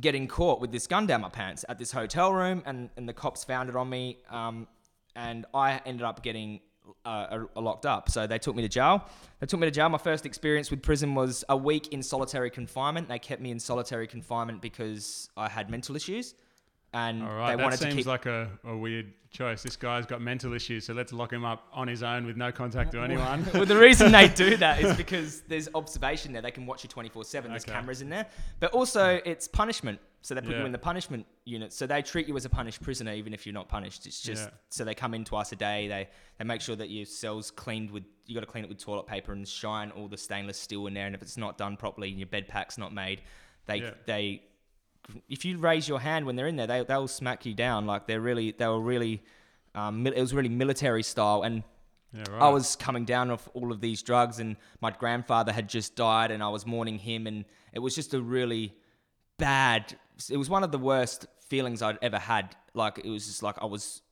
getting 0.00 0.28
caught 0.28 0.60
with 0.60 0.70
this 0.70 0.86
gun 0.86 1.06
down 1.08 1.20
my 1.22 1.28
pants 1.30 1.64
at 1.68 1.78
this 1.80 1.90
hotel 1.90 2.32
room, 2.32 2.62
and, 2.64 2.90
and 2.96 3.08
the 3.08 3.12
cops 3.12 3.42
found 3.42 3.68
it 3.68 3.74
on 3.74 3.90
me, 3.90 4.18
um, 4.30 4.68
and 5.16 5.46
I 5.52 5.80
ended 5.84 6.04
up 6.04 6.22
getting 6.22 6.60
uh, 7.04 7.44
uh, 7.56 7.60
locked 7.60 7.86
up. 7.86 8.10
So 8.10 8.26
they 8.26 8.38
took 8.38 8.54
me 8.56 8.62
to 8.62 8.68
jail. 8.68 9.04
They 9.40 9.46
took 9.46 9.60
me 9.60 9.66
to 9.66 9.70
jail. 9.70 9.88
My 9.88 9.98
first 9.98 10.26
experience 10.26 10.70
with 10.70 10.82
prison 10.82 11.14
was 11.14 11.44
a 11.48 11.56
week 11.56 11.88
in 11.88 12.02
solitary 12.02 12.50
confinement. 12.50 13.08
They 13.08 13.18
kept 13.18 13.40
me 13.40 13.50
in 13.50 13.58
solitary 13.60 14.06
confinement 14.06 14.60
because 14.62 15.28
I 15.36 15.48
had 15.48 15.70
mental 15.70 15.96
issues, 15.96 16.34
and 16.92 17.22
All 17.22 17.28
they 17.28 17.34
right, 17.34 17.56
to 17.72 17.78
That 17.84 17.92
seems 17.92 18.06
like 18.06 18.26
a, 18.26 18.48
a 18.64 18.76
weird 18.76 19.12
choice. 19.30 19.62
This 19.62 19.76
guy's 19.76 20.06
got 20.06 20.20
mental 20.20 20.52
issues, 20.54 20.86
so 20.86 20.92
let's 20.92 21.12
lock 21.12 21.32
him 21.32 21.44
up 21.44 21.68
on 21.72 21.86
his 21.88 22.02
own 22.02 22.26
with 22.26 22.36
no 22.36 22.50
contact 22.50 22.92
to 22.92 23.00
anyone. 23.00 23.46
well, 23.54 23.64
the 23.64 23.76
reason 23.78 24.10
they 24.12 24.28
do 24.28 24.56
that 24.58 24.82
is 24.82 24.96
because 24.96 25.42
there's 25.42 25.68
observation 25.74 26.32
there. 26.32 26.42
They 26.42 26.50
can 26.50 26.66
watch 26.66 26.82
you 26.82 26.88
24 26.88 27.24
7. 27.24 27.50
There's 27.50 27.62
Okay. 27.64 27.72
cameras 27.72 28.02
in 28.02 28.08
there. 28.10 28.26
But 28.58 28.72
also, 28.72 29.20
it's 29.24 29.46
punishment. 29.46 30.00
So 30.22 30.34
they 30.34 30.42
put 30.42 30.50
Yeah. 30.50 30.60
you 30.60 30.66
in 30.66 30.72
the 30.72 30.78
punishment 30.78 31.26
unit. 31.46 31.72
So 31.72 31.86
they 31.86 32.02
treat 32.02 32.28
you 32.28 32.36
as 32.36 32.44
a 32.44 32.50
punished 32.50 32.82
prisoner, 32.82 33.12
even 33.14 33.32
if 33.32 33.46
you're 33.46 33.54
not 33.54 33.68
punished. 33.68 34.06
It's 34.06 34.20
just 34.20 34.44
Yeah. 34.48 34.54
so 34.68 34.84
they 34.84 34.94
come 34.94 35.14
in 35.14 35.24
twice 35.24 35.50
a 35.52 35.56
day. 35.56 35.88
They 35.88 36.08
they 36.38 36.44
make 36.44 36.60
sure 36.60 36.76
that 36.76 36.90
your 36.90 37.06
cell's 37.06 37.50
cleaned 37.50 37.90
with, 37.90 38.04
you 38.26 38.34
got 38.34 38.40
to 38.40 38.46
clean 38.46 38.64
it 38.64 38.68
with 38.68 38.78
toilet 38.78 39.06
paper 39.06 39.32
and 39.32 39.46
shine 39.48 39.90
all 39.92 40.08
the 40.08 40.16
stainless 40.18 40.58
steel 40.58 40.86
in 40.86 40.94
there. 40.94 41.06
And 41.06 41.14
if 41.14 41.22
it's 41.22 41.36
not 41.36 41.56
done 41.58 41.76
properly 41.76 42.10
and 42.10 42.18
your 42.18 42.26
bed 42.28 42.48
pack's 42.48 42.76
not 42.78 42.92
made, 42.92 43.22
they, 43.66 43.76
Yeah. 43.76 43.90
they, 44.06 44.42
if 45.28 45.44
you 45.44 45.56
raise 45.58 45.88
your 45.88 46.00
hand 46.00 46.26
when 46.26 46.36
they're 46.36 46.46
in 46.48 46.56
there, 46.56 46.66
they, 46.66 46.84
they'll 46.84 47.08
smack 47.08 47.44
you 47.46 47.54
down. 47.54 47.86
Like 47.86 48.06
they're 48.06 48.20
really, 48.20 48.52
they 48.52 48.66
were 48.66 48.80
really, 48.80 49.22
um, 49.74 50.06
it 50.06 50.16
was 50.20 50.34
really 50.34 50.48
military 50.50 51.02
style. 51.02 51.42
And 51.42 51.62
Yeah, 52.12 52.24
right. 52.30 52.42
I 52.42 52.48
was 52.48 52.74
coming 52.76 53.04
down 53.04 53.30
off 53.30 53.48
all 53.54 53.70
of 53.70 53.80
these 53.80 54.02
drugs, 54.02 54.38
and 54.40 54.56
my 54.80 54.90
grandfather 54.90 55.52
had 55.52 55.68
just 55.68 55.94
died, 55.94 56.30
and 56.32 56.42
I 56.42 56.48
was 56.48 56.66
mourning 56.66 56.98
him, 56.98 57.26
and 57.28 57.44
it 57.72 57.78
was 57.78 57.94
just 57.94 58.14
a 58.14 58.20
really 58.20 58.74
bad. 59.38 59.96
It 60.28 60.36
was 60.36 60.50
one 60.50 60.64
of 60.64 60.72
the 60.72 60.78
worst 60.78 61.26
feelings 61.48 61.80
I'd 61.80 61.98
ever 62.02 62.18
had. 62.18 62.54
Like 62.74 62.98
it 62.98 63.08
was 63.08 63.26
just 63.26 63.42
like 63.42 63.56
I 63.62 63.66
was 63.66 64.02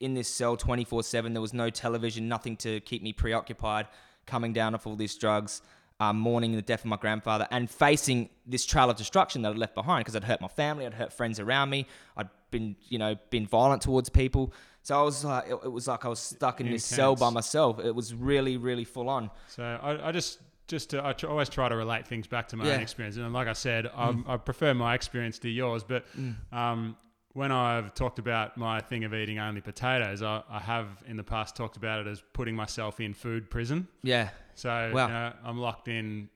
in 0.00 0.14
this 0.14 0.28
cell 0.28 0.56
twenty 0.56 0.84
four 0.84 1.02
seven. 1.02 1.32
There 1.32 1.40
was 1.40 1.54
no 1.54 1.70
television, 1.70 2.28
nothing 2.28 2.56
to 2.58 2.80
keep 2.80 3.02
me 3.02 3.12
preoccupied. 3.12 3.86
Coming 4.26 4.52
down 4.52 4.74
off 4.74 4.86
all 4.86 4.96
these 4.96 5.14
drugs, 5.16 5.60
um, 6.00 6.18
mourning 6.18 6.52
the 6.52 6.62
death 6.62 6.80
of 6.80 6.86
my 6.86 6.96
grandfather, 6.96 7.46
and 7.50 7.70
facing 7.70 8.30
this 8.46 8.64
trail 8.64 8.88
of 8.88 8.96
destruction 8.96 9.42
that 9.42 9.52
I'd 9.52 9.58
left 9.58 9.74
behind 9.74 10.04
because 10.04 10.16
I'd 10.16 10.24
hurt 10.24 10.40
my 10.40 10.48
family, 10.48 10.86
I'd 10.86 10.94
hurt 10.94 11.12
friends 11.12 11.38
around 11.38 11.70
me, 11.70 11.86
I'd 12.16 12.30
been 12.50 12.76
you 12.88 12.98
know 12.98 13.16
been 13.30 13.46
violent 13.46 13.82
towards 13.82 14.08
people. 14.08 14.52
So 14.82 14.98
I 14.98 15.02
was 15.02 15.24
like, 15.24 15.46
it, 15.48 15.58
it 15.64 15.72
was 15.72 15.88
like 15.88 16.04
I 16.04 16.08
was 16.08 16.20
stuck 16.20 16.60
in 16.60 16.70
this 16.70 16.84
cell 16.84 17.16
by 17.16 17.30
myself. 17.30 17.80
It 17.80 17.94
was 17.94 18.12
really, 18.12 18.58
really 18.58 18.84
full 18.84 19.08
on. 19.08 19.30
So 19.48 19.62
I, 19.62 20.08
I 20.08 20.12
just 20.12 20.40
just 20.68 20.90
to, 20.90 21.04
I 21.04 21.12
tr- 21.12 21.26
always 21.28 21.48
try 21.48 21.68
to 21.68 21.76
relate 21.76 22.06
things 22.06 22.26
back 22.26 22.48
to 22.48 22.56
my 22.56 22.64
own 22.64 22.70
Yeah. 22.70 22.78
Mm. 22.78 22.82
experience, 22.82 23.16
and 23.16 23.32
like 23.32 23.48
I 23.48 23.52
said, 23.52 23.90
I'm, 23.96 24.24
I 24.26 24.36
prefer 24.36 24.72
my 24.74 24.94
experience 24.94 25.38
to 25.40 25.48
yours. 25.50 25.84
But 25.84 26.04
um, 26.52 26.96
when 27.32 27.50
I've 27.52 27.94
talked 27.94 28.18
about 28.18 28.56
my 28.56 28.80
thing 28.80 29.04
of 29.04 29.12
eating 29.14 29.38
only 29.38 29.60
potatoes, 29.60 30.22
I, 30.22 30.42
I 30.48 30.60
have 30.60 30.86
in 31.06 31.16
the 31.16 31.24
past 31.24 31.56
talked 31.56 31.76
about 31.76 32.00
it 32.00 32.06
as 32.06 32.22
putting 32.32 32.54
myself 32.56 33.00
in 33.00 33.12
food 33.14 33.50
prison. 33.50 33.88
Yeah, 34.02 34.30
So 34.54 34.68
Wow. 34.94 35.06
you 35.06 35.12
know, 35.12 35.32
I'm 35.44 35.58
locked 35.58 35.88
in 35.88 36.28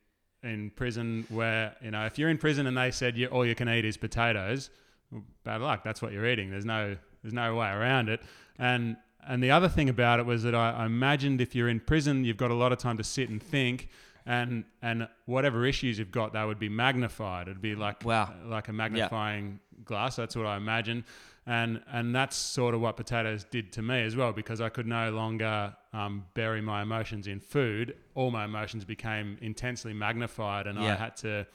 in 0.45 0.71
prison 0.71 1.27
where 1.31 1.75
you 1.83 1.91
know 1.91 2.07
if 2.07 2.17
you're 2.17 2.29
in 2.31 2.39
prison 2.39 2.67
and 2.69 2.77
they 2.77 2.93
said 2.93 3.17
you, 3.17 3.27
all 3.27 3.45
you 3.45 3.57
can 3.57 3.69
eat 3.69 3.85
is 3.85 3.97
potatoes, 3.97 4.71
well, 5.11 5.25
bad 5.43 5.61
luck. 5.63 5.83
That's 5.83 6.01
what 6.01 6.13
you're 6.13 6.27
eating. 6.27 6.51
There's 6.51 6.65
no 6.65 6.97
there's 7.23 7.35
no 7.35 7.57
way 7.57 7.69
around 7.71 8.09
it. 8.09 8.21
And 8.59 8.97
and 9.27 9.43
the 9.43 9.51
other 9.51 9.69
thing 9.69 9.89
about 9.89 10.21
it 10.21 10.27
was 10.27 10.43
that 10.45 10.55
I, 10.55 10.71
I 10.71 10.87
imagined 10.87 11.41
if 11.41 11.55
you're 11.55 11.69
in 11.69 11.81
prison, 11.81 12.25
you've 12.25 12.37
got 12.37 12.51
a 12.51 12.55
lot 12.55 12.73
of 12.73 12.79
time 12.79 12.97
to 12.99 13.05
sit 13.05 13.29
and 13.29 13.43
think, 13.43 13.89
and 14.29 14.65
and 14.83 15.09
whatever 15.25 15.65
issues 15.67 15.99
you've 15.99 16.13
got, 16.13 16.33
they 16.35 16.45
would 16.45 16.59
be 16.61 16.69
magnified. 16.69 17.49
It'd 17.49 17.63
be 17.63 17.75
like 17.75 18.05
Wow. 18.05 18.33
like 18.47 18.69
a 18.69 18.73
magnifying 18.73 19.59
glass. 19.85 20.17
That's 20.17 20.37
what 20.37 20.45
I 20.47 20.57
imagine, 20.59 21.05
and 21.47 21.83
and 21.91 22.15
that's 22.15 22.37
sort 22.37 22.75
of 22.75 22.81
what 22.83 22.97
potatoes 22.97 23.45
did 23.45 23.73
to 23.73 23.83
me 23.83 24.03
as 24.03 24.15
well 24.17 24.33
because 24.33 24.61
I 24.61 24.69
could 24.69 24.87
no 24.87 25.11
longer 25.11 25.75
um, 25.95 26.27
bury 26.35 26.61
my 26.61 26.83
emotions 26.83 27.27
in 27.27 27.41
food. 27.41 27.97
All 28.15 28.31
my 28.31 28.45
emotions 28.45 28.85
became 28.85 29.39
intensely 29.41 29.95
magnified, 29.95 30.67
and 30.67 30.79
I 30.79 30.95
had 30.95 31.17
to 31.19 31.47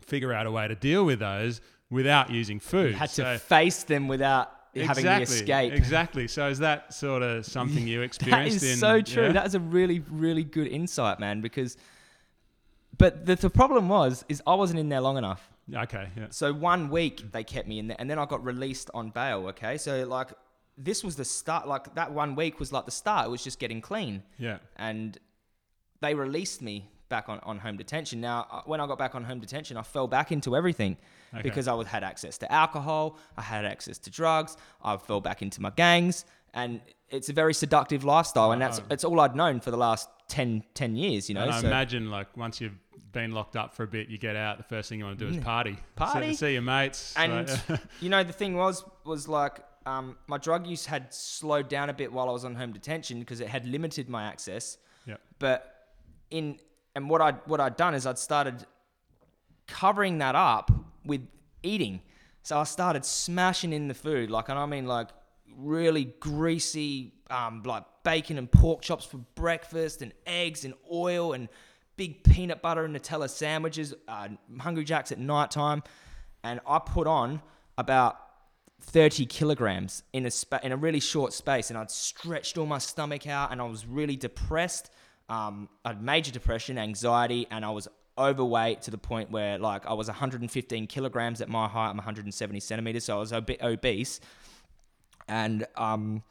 figure 0.00 0.32
out 0.32 0.46
a 0.46 0.50
way 0.50 0.66
to 0.66 0.74
deal 0.74 1.04
with 1.04 1.18
those 1.18 1.60
without 1.90 2.30
using 2.30 2.58
food. 2.58 2.92
You 2.92 2.96
had 2.96 3.10
So- 3.10 3.24
to 3.34 3.38
face 3.38 3.82
them 3.84 4.08
without 4.08 4.50
having 4.74 5.04
the 5.04 5.20
escape. 5.22 5.72
Exactly. 5.72 6.28
So 6.28 6.48
is 6.48 6.58
that 6.60 6.92
sort 6.94 7.22
of 7.22 7.44
something 7.56 7.86
you 7.86 8.02
experienced 8.02 8.56
is 8.62 8.72
in? 8.72 8.76
so 8.78 9.00
true. 9.00 9.26
yeah? 9.26 9.32
That 9.32 9.46
is 9.46 9.54
a 9.54 9.60
really, 9.60 10.00
really 10.10 10.44
good 10.44 10.66
insight, 10.68 11.18
man. 11.20 11.40
Because, 11.40 11.76
but 12.98 13.26
the, 13.26 13.36
the 13.36 13.50
problem 13.50 13.88
was, 13.88 14.24
is 14.28 14.42
I 14.46 14.54
wasn't 14.54 14.78
in 14.80 14.88
there 14.88 15.00
long 15.00 15.16
enough. 15.16 15.50
okay. 15.74 16.08
Yeah. 16.16 16.26
So 16.30 16.52
one 16.52 16.90
week 16.90 17.32
they 17.32 17.44
kept 17.44 17.66
me 17.68 17.78
in 17.78 17.88
there, 17.88 17.96
and 17.98 18.08
then 18.10 18.18
I 18.18 18.26
got 18.26 18.44
released 18.44 18.90
on 18.94 19.10
bail. 19.10 19.46
Okay, 19.48 19.76
so 19.78 20.04
like 20.06 20.28
this 20.76 21.02
was 21.04 21.16
the 21.16 21.24
start. 21.24 21.66
Like 21.68 21.94
that 21.94 22.12
one 22.12 22.34
week 22.34 22.58
was 22.58 22.72
like 22.72 22.84
the 22.84 22.90
start. 22.90 23.26
It 23.26 23.30
was 23.30 23.42
just 23.44 23.58
getting 23.58 23.80
clean, 23.80 24.22
Yeah. 24.38 24.58
and 24.76 25.18
they 26.00 26.14
released 26.14 26.62
me 26.62 26.88
back 27.08 27.28
on, 27.28 27.40
on 27.42 27.58
home 27.58 27.76
detention. 27.76 28.20
Now, 28.20 28.46
uh, 28.50 28.62
when 28.64 28.80
I 28.80 28.86
got 28.86 28.98
back 28.98 29.14
on 29.14 29.24
home 29.24 29.40
detention, 29.40 29.76
I 29.76 29.82
fell 29.82 30.06
back 30.06 30.30
into 30.32 30.56
everything 30.56 30.96
Okay. 31.32 31.42
because 31.42 31.68
I 31.68 31.74
was, 31.74 31.86
had 31.86 32.02
access 32.02 32.38
to 32.38 32.52
alcohol, 32.52 33.16
I 33.36 33.42
had 33.42 33.64
access 33.64 33.98
to 33.98 34.10
drugs, 34.10 34.56
I 34.82 34.96
fell 34.96 35.20
back 35.20 35.42
into 35.42 35.60
my 35.62 35.70
gangs, 35.70 36.24
and 36.54 36.80
it's 37.08 37.28
a 37.28 37.32
very 37.32 37.54
seductive 37.54 38.04
lifestyle, 38.04 38.52
and 38.52 38.60
that's 38.60 38.80
it's 38.90 39.04
all 39.04 39.20
I'd 39.20 39.36
known 39.36 39.60
for 39.60 39.70
the 39.70 39.76
last 39.76 40.08
10, 40.28 40.64
10 40.74 40.96
years. 40.96 41.28
You 41.28 41.34
know, 41.36 41.42
and 41.42 41.52
I 41.52 41.60
so 41.60 41.66
imagine 41.66 42.10
like 42.10 42.36
once 42.36 42.60
you've 42.60 42.78
been 43.12 43.32
locked 43.32 43.56
up 43.56 43.74
for 43.74 43.82
a 43.82 43.86
bit, 43.86 44.08
you 44.08 44.18
get 44.18 44.36
out. 44.36 44.56
The 44.58 44.64
first 44.64 44.88
thing 44.88 44.98
you 45.00 45.04
want 45.04 45.18
to 45.18 45.24
do 45.30 45.36
is 45.36 45.42
party. 45.44 45.76
Party. 45.96 46.30
See, 46.30 46.36
see 46.36 46.52
your 46.54 46.62
mates. 46.62 47.14
and 47.16 47.48
like- 47.68 47.80
you 48.00 48.08
know 48.08 48.22
the 48.24 48.32
thing 48.32 48.56
was 48.56 48.84
was 49.04 49.28
like 49.28 49.60
um, 49.86 50.16
my 50.26 50.38
drug 50.38 50.66
use 50.66 50.86
had 50.86 51.12
slowed 51.12 51.68
down 51.68 51.90
a 51.90 51.94
bit 51.94 52.12
while 52.12 52.28
I 52.28 52.32
was 52.32 52.44
on 52.44 52.54
home 52.54 52.72
detention 52.72 53.18
because 53.20 53.40
it 53.40 53.48
had 53.48 53.66
limited 53.66 54.08
my 54.08 54.24
access. 54.24 54.78
yeah. 55.06 55.16
But 55.38 55.74
in 56.30 56.58
and 56.94 57.08
what 57.08 57.20
I 57.20 57.32
what 57.46 57.60
I'd 57.60 57.76
done 57.76 57.94
is 57.94 58.06
I'd 58.06 58.18
started 58.18 58.66
covering 59.66 60.18
that 60.18 60.34
up 60.34 60.70
with 61.04 61.26
eating. 61.62 62.00
So 62.42 62.58
I 62.58 62.64
started 62.64 63.04
smashing 63.04 63.72
in 63.72 63.88
the 63.88 63.94
food, 63.94 64.30
like, 64.30 64.48
and 64.48 64.58
I 64.58 64.66
mean 64.66 64.86
like 64.86 65.08
really 65.56 66.04
greasy, 66.20 67.12
um, 67.28 67.62
like 67.64 67.84
bacon 68.02 68.38
and 68.38 68.50
pork 68.50 68.82
chops 68.82 69.04
for 69.04 69.18
breakfast, 69.34 70.02
and 70.02 70.12
eggs 70.26 70.64
and 70.64 70.74
oil 70.90 71.32
and 71.32 71.48
big 71.96 72.24
peanut 72.24 72.62
butter 72.62 72.84
and 72.84 72.96
Nutella 72.96 73.28
sandwiches, 73.28 73.94
uh, 74.08 74.28
Hungry 74.58 74.84
Jacks 74.84 75.12
at 75.12 75.18
night 75.18 75.50
time, 75.50 75.82
and 76.42 76.60
I 76.66 76.78
put 76.78 77.06
on 77.06 77.42
about 77.76 78.18
30 78.82 79.26
kilograms 79.26 80.02
in 80.12 80.24
a 80.24 80.30
spa- 80.30 80.60
in 80.62 80.72
a 80.72 80.76
really 80.76 81.00
short 81.00 81.32
space, 81.32 81.68
and 81.68 81.78
I'd 81.78 81.90
stretched 81.90 82.56
all 82.56 82.66
my 82.66 82.78
stomach 82.78 83.26
out, 83.26 83.52
and 83.52 83.60
I 83.60 83.64
was 83.64 83.86
really 83.86 84.16
depressed. 84.16 84.90
Um, 85.28 85.68
I 85.84 85.90
had 85.90 86.02
major 86.02 86.32
depression, 86.32 86.78
anxiety, 86.78 87.46
and 87.50 87.64
I 87.64 87.70
was 87.70 87.86
overweight 88.18 88.82
to 88.82 88.90
the 88.90 88.98
point 88.98 89.30
where 89.30 89.58
like 89.58 89.86
I 89.86 89.92
was 89.94 90.08
115 90.08 90.86
kilograms 90.86 91.40
at 91.40 91.48
my 91.48 91.68
height. 91.68 91.90
I'm 91.90 91.96
170 91.96 92.60
centimeters, 92.60 93.04
so 93.04 93.16
I 93.16 93.20
was 93.20 93.32
a 93.32 93.40
bit 93.40 93.62
obese, 93.62 94.20
and 95.28 95.66
um, 95.76 96.22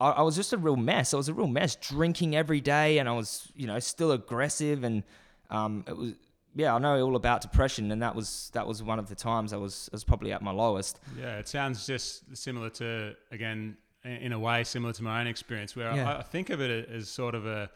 I, 0.00 0.10
I 0.10 0.22
was 0.22 0.36
just 0.36 0.52
a 0.52 0.58
real 0.58 0.76
mess. 0.76 1.14
I 1.14 1.16
was 1.16 1.28
a 1.28 1.34
real 1.34 1.46
mess, 1.46 1.76
drinking 1.76 2.36
every 2.36 2.60
day, 2.60 2.98
and 2.98 3.08
I 3.08 3.12
was 3.12 3.50
you 3.56 3.66
know 3.66 3.78
still 3.78 4.12
aggressive, 4.12 4.84
and 4.84 5.02
um, 5.50 5.84
it 5.86 5.96
was 5.96 6.12
yeah, 6.54 6.74
I 6.74 6.78
know 6.78 7.00
all 7.02 7.16
about 7.16 7.42
depression, 7.42 7.90
and 7.92 8.00
that 8.02 8.14
was 8.14 8.50
that 8.54 8.66
was 8.66 8.82
one 8.82 8.98
of 8.98 9.08
the 9.08 9.14
times 9.14 9.52
I 9.52 9.56
was 9.58 9.90
I 9.92 9.96
was 9.96 10.04
probably 10.04 10.32
at 10.32 10.40
my 10.42 10.52
lowest. 10.52 10.98
Yeah, 11.20 11.38
it 11.38 11.48
sounds 11.48 11.86
just 11.86 12.36
similar 12.36 12.70
to 12.70 13.14
again, 13.30 13.76
in 14.04 14.32
a 14.32 14.38
way, 14.38 14.64
similar 14.64 14.92
to 14.94 15.02
my 15.02 15.20
own 15.20 15.26
experience, 15.26 15.76
where 15.76 15.94
Yeah. 15.94 16.10
I, 16.10 16.18
I 16.20 16.22
think 16.22 16.50
of 16.50 16.60
it 16.60 16.88
as 16.88 17.08
sort 17.10 17.34
of 17.34 17.46
a, 17.46 17.68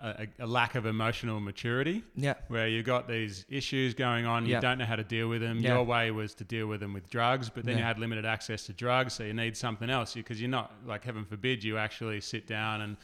a 0.00 0.26
a 0.38 0.46
lack 0.46 0.74
of 0.74 0.86
emotional 0.86 1.40
maturity, 1.40 2.02
Yeah, 2.14 2.34
where 2.48 2.68
you 2.68 2.82
got 2.82 3.08
these 3.08 3.44
issues 3.48 3.94
going 3.94 4.26
on, 4.26 4.44
you 4.46 4.52
Yeah. 4.52 4.60
don't 4.60 4.78
know 4.78 4.84
how 4.84 4.96
to 4.96 5.04
deal 5.04 5.28
with 5.28 5.40
them. 5.40 5.58
Yeah. 5.60 5.74
Your 5.74 5.84
way 5.84 6.10
was 6.10 6.34
to 6.34 6.44
deal 6.44 6.66
with 6.66 6.80
them 6.80 6.92
with 6.92 7.08
drugs, 7.10 7.48
but 7.48 7.64
then 7.64 7.78
you 7.78 7.82
had 7.84 7.98
limited 7.98 8.24
access 8.26 8.64
to 8.66 8.72
drugs, 8.72 9.14
so 9.14 9.24
you 9.24 9.32
need 9.34 9.56
something 9.56 9.88
else 9.90 10.14
because 10.14 10.40
you're 10.40 10.50
not 10.50 10.72
like 10.86 11.04
heaven 11.04 11.24
forbid 11.24 11.64
you 11.64 11.78
actually 11.78 12.20
sit 12.20 12.46
down 12.46 12.80
and 12.82 12.96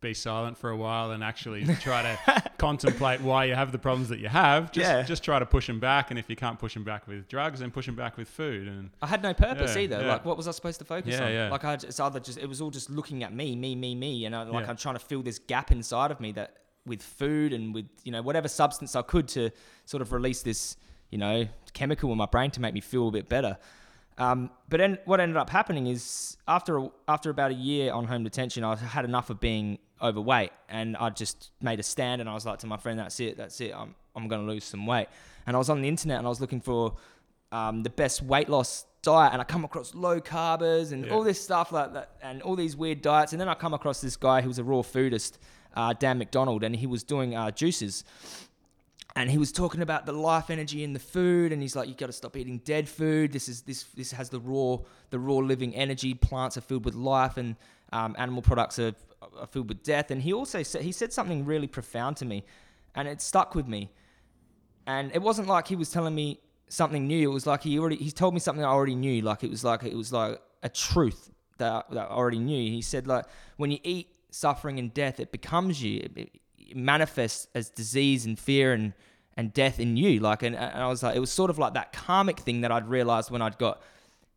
be 0.00 0.14
silent 0.14 0.56
for 0.56 0.70
a 0.70 0.76
while 0.76 1.10
and 1.10 1.22
actually 1.22 1.64
try 1.80 2.02
to 2.02 2.42
contemplate 2.58 3.20
why 3.20 3.44
you 3.44 3.54
have 3.54 3.70
the 3.72 3.78
problems 3.78 4.08
that 4.08 4.18
you 4.18 4.28
have. 4.28 4.72
Just, 4.72 4.88
Yeah. 4.90 5.02
just 5.02 5.22
try 5.22 5.38
to 5.38 5.46
push 5.46 5.66
them 5.66 5.80
back, 5.80 6.10
and 6.10 6.18
if 6.18 6.28
you 6.30 6.36
can't 6.36 6.58
push 6.58 6.74
them 6.74 6.84
back 6.84 7.06
with 7.06 7.28
drugs, 7.28 7.60
then 7.60 7.70
push 7.70 7.86
them 7.86 7.96
back 7.96 8.16
with 8.16 8.28
food. 8.28 8.66
And 8.68 8.90
I 9.02 9.06
had 9.06 9.22
no 9.22 9.34
purpose 9.34 9.74
Yeah, 9.76 9.82
either. 9.82 10.00
yeah. 10.02 10.12
Like, 10.12 10.24
what 10.24 10.36
was 10.36 10.48
I 10.48 10.52
supposed 10.52 10.78
to 10.78 10.84
focus 10.84 11.14
Yeah, 11.18 11.24
on? 11.26 11.32
yeah. 11.32 11.50
Like, 11.50 11.64
I 11.64 11.74
just, 11.76 11.84
it's 11.86 12.00
either 12.00 12.20
just 12.20 12.38
it 12.38 12.46
was 12.48 12.60
all 12.60 12.70
just 12.70 12.90
looking 12.90 13.22
at 13.22 13.32
me, 13.34 13.54
me, 13.56 13.74
me, 13.74 13.94
me, 13.94 14.24
and 14.24 14.34
I, 14.34 14.42
like 14.44 14.64
Yeah. 14.64 14.70
I'm 14.70 14.76
trying 14.76 14.94
to 14.96 15.00
fill 15.04 15.22
this 15.22 15.38
gap 15.38 15.70
inside 15.70 16.10
of 16.10 16.20
me 16.20 16.32
that 16.32 16.56
with 16.86 17.02
food 17.02 17.52
and 17.52 17.74
with 17.74 17.86
you 18.04 18.12
know 18.12 18.22
whatever 18.22 18.48
substance 18.48 18.96
I 18.96 19.02
could 19.02 19.28
to 19.28 19.50
sort 19.84 20.00
of 20.00 20.12
release 20.12 20.40
this 20.42 20.76
you 21.10 21.18
know 21.18 21.46
chemical 21.74 22.10
in 22.10 22.16
my 22.16 22.24
brain 22.24 22.50
to 22.52 22.60
make 22.60 22.72
me 22.72 22.80
feel 22.80 23.08
a 23.08 23.10
bit 23.10 23.28
better. 23.28 23.58
Um, 24.20 24.50
but 24.68 24.78
then 24.78 24.98
what 25.06 25.18
ended 25.18 25.36
up 25.38 25.48
happening 25.50 25.86
is 25.86 26.36
after 26.46 26.88
after 27.08 27.30
about 27.30 27.50
a 27.52 27.54
year 27.54 27.92
on 27.92 28.04
home 28.04 28.22
detention, 28.22 28.62
I 28.64 28.76
had 28.76 29.04
enough 29.06 29.30
of 29.30 29.40
being 29.40 29.78
overweight, 30.02 30.50
and 30.68 30.96
I 30.98 31.08
just 31.10 31.50
made 31.62 31.80
a 31.80 31.82
stand, 31.82 32.20
and 32.20 32.28
I 32.28 32.34
was 32.34 32.44
like 32.44 32.58
to 32.60 32.66
my 32.66 32.76
friend, 32.76 32.98
"That's 32.98 33.18
it, 33.20 33.36
that's 33.38 33.58
it. 33.60 33.72
I'm 33.74 33.94
I'm 34.14 34.28
going 34.28 34.42
to 34.46 34.52
lose 34.52 34.64
some 34.64 34.86
weight." 34.86 35.08
And 35.46 35.56
I 35.56 35.58
was 35.58 35.70
on 35.70 35.80
the 35.80 35.88
internet, 35.88 36.18
and 36.18 36.26
I 36.26 36.30
was 36.30 36.40
looking 36.40 36.60
for 36.60 36.96
um, 37.50 37.82
the 37.82 37.90
best 37.90 38.22
weight 38.22 38.48
loss 38.50 38.84
diet, 39.02 39.32
and 39.32 39.40
I 39.40 39.44
come 39.44 39.64
across 39.64 39.94
low 39.94 40.20
carbers 40.20 40.92
and 40.92 41.06
Yeah. 41.06 41.14
all 41.14 41.22
this 41.24 41.42
stuff 41.42 41.72
like 41.72 41.94
that, 41.94 42.10
and 42.22 42.42
all 42.42 42.56
these 42.56 42.76
weird 42.76 43.00
diets, 43.00 43.32
and 43.32 43.40
then 43.40 43.48
I 43.48 43.54
come 43.54 43.72
across 43.72 44.02
this 44.02 44.16
guy 44.16 44.42
who 44.42 44.48
was 44.48 44.58
a 44.58 44.64
raw 44.64 44.82
foodist, 44.82 45.38
uh, 45.74 45.94
Dan 45.94 46.18
McDonald, 46.18 46.62
and 46.62 46.76
he 46.76 46.86
was 46.86 47.02
doing 47.02 47.34
uh, 47.34 47.50
juices 47.50 48.04
and 49.16 49.30
he 49.30 49.38
was 49.38 49.50
talking 49.50 49.82
about 49.82 50.06
the 50.06 50.12
life 50.12 50.50
energy 50.50 50.84
in 50.84 50.92
the 50.92 50.98
food 50.98 51.52
and 51.52 51.60
he's 51.60 51.74
like 51.74 51.88
"You've 51.88 51.96
got 51.96 52.06
to 52.06 52.12
stop 52.12 52.36
eating 52.36 52.58
dead 52.58 52.88
food. 52.88 53.32
This 53.32 53.48
is 53.48 53.62
this 53.62 53.84
this 53.96 54.12
has 54.12 54.30
the 54.30 54.40
raw 54.40 54.78
the 55.10 55.18
raw 55.18 55.36
living 55.36 55.74
energy. 55.74 56.14
Plants 56.14 56.56
are 56.56 56.60
filled 56.60 56.84
with 56.84 56.94
life 56.94 57.36
and 57.36 57.56
um, 57.92 58.14
animal 58.18 58.42
products 58.42 58.78
are, 58.78 58.94
are 59.38 59.46
filled 59.46 59.68
with 59.68 59.82
death. 59.82 60.10
And 60.10 60.22
he 60.22 60.32
also 60.32 60.62
said 60.62 60.82
he 60.82 60.92
said 60.92 61.12
something 61.12 61.44
really 61.44 61.66
profound 61.66 62.16
to 62.18 62.24
me 62.24 62.44
and 62.94 63.08
it 63.08 63.20
stuck 63.20 63.54
with 63.54 63.66
me. 63.66 63.90
And 64.86 65.10
it 65.14 65.22
wasn't 65.22 65.48
like 65.48 65.68
he 65.68 65.76
was 65.76 65.90
telling 65.90 66.14
me 66.14 66.40
something 66.68 67.06
new. 67.06 67.30
It 67.30 67.34
was 67.34 67.46
like 67.46 67.62
he 67.62 67.78
already 67.78 67.96
he 67.96 68.10
told 68.10 68.34
me 68.34 68.40
something 68.40 68.64
i 68.64 68.68
already 68.68 68.94
knew. 68.94 69.22
Like 69.22 69.42
it 69.42 69.50
was 69.50 69.64
like 69.64 69.82
it 69.82 69.96
was 69.96 70.12
like 70.12 70.40
a 70.62 70.68
truth 70.68 71.30
that, 71.58 71.90
that 71.90 72.10
i 72.10 72.14
already 72.14 72.38
knew. 72.38 72.70
He 72.70 72.82
said 72.82 73.06
like 73.06 73.24
when 73.56 73.70
you 73.72 73.78
eat 73.82 74.14
suffering 74.30 74.78
and 74.78 74.94
death 74.94 75.18
it 75.18 75.32
becomes 75.32 75.82
you. 75.82 76.08
It, 76.14 76.39
it 76.70 76.76
manifests 76.76 77.46
as 77.54 77.68
disease 77.70 78.26
and 78.26 78.38
fear 78.38 78.72
and 78.72 78.92
and 79.36 79.52
death 79.54 79.78
in 79.80 79.96
you. 79.96 80.20
Like 80.20 80.42
and, 80.42 80.54
and 80.56 80.82
i 80.82 80.86
was 80.88 81.02
like 81.02 81.16
it 81.16 81.20
was 81.20 81.30
sort 81.30 81.50
of 81.50 81.58
like 81.58 81.74
that 81.74 81.92
karmic 81.92 82.40
thing 82.40 82.60
that 82.62 82.70
i'd 82.72 82.88
realized 82.88 83.30
when 83.30 83.42
i'd 83.42 83.58
got 83.58 83.80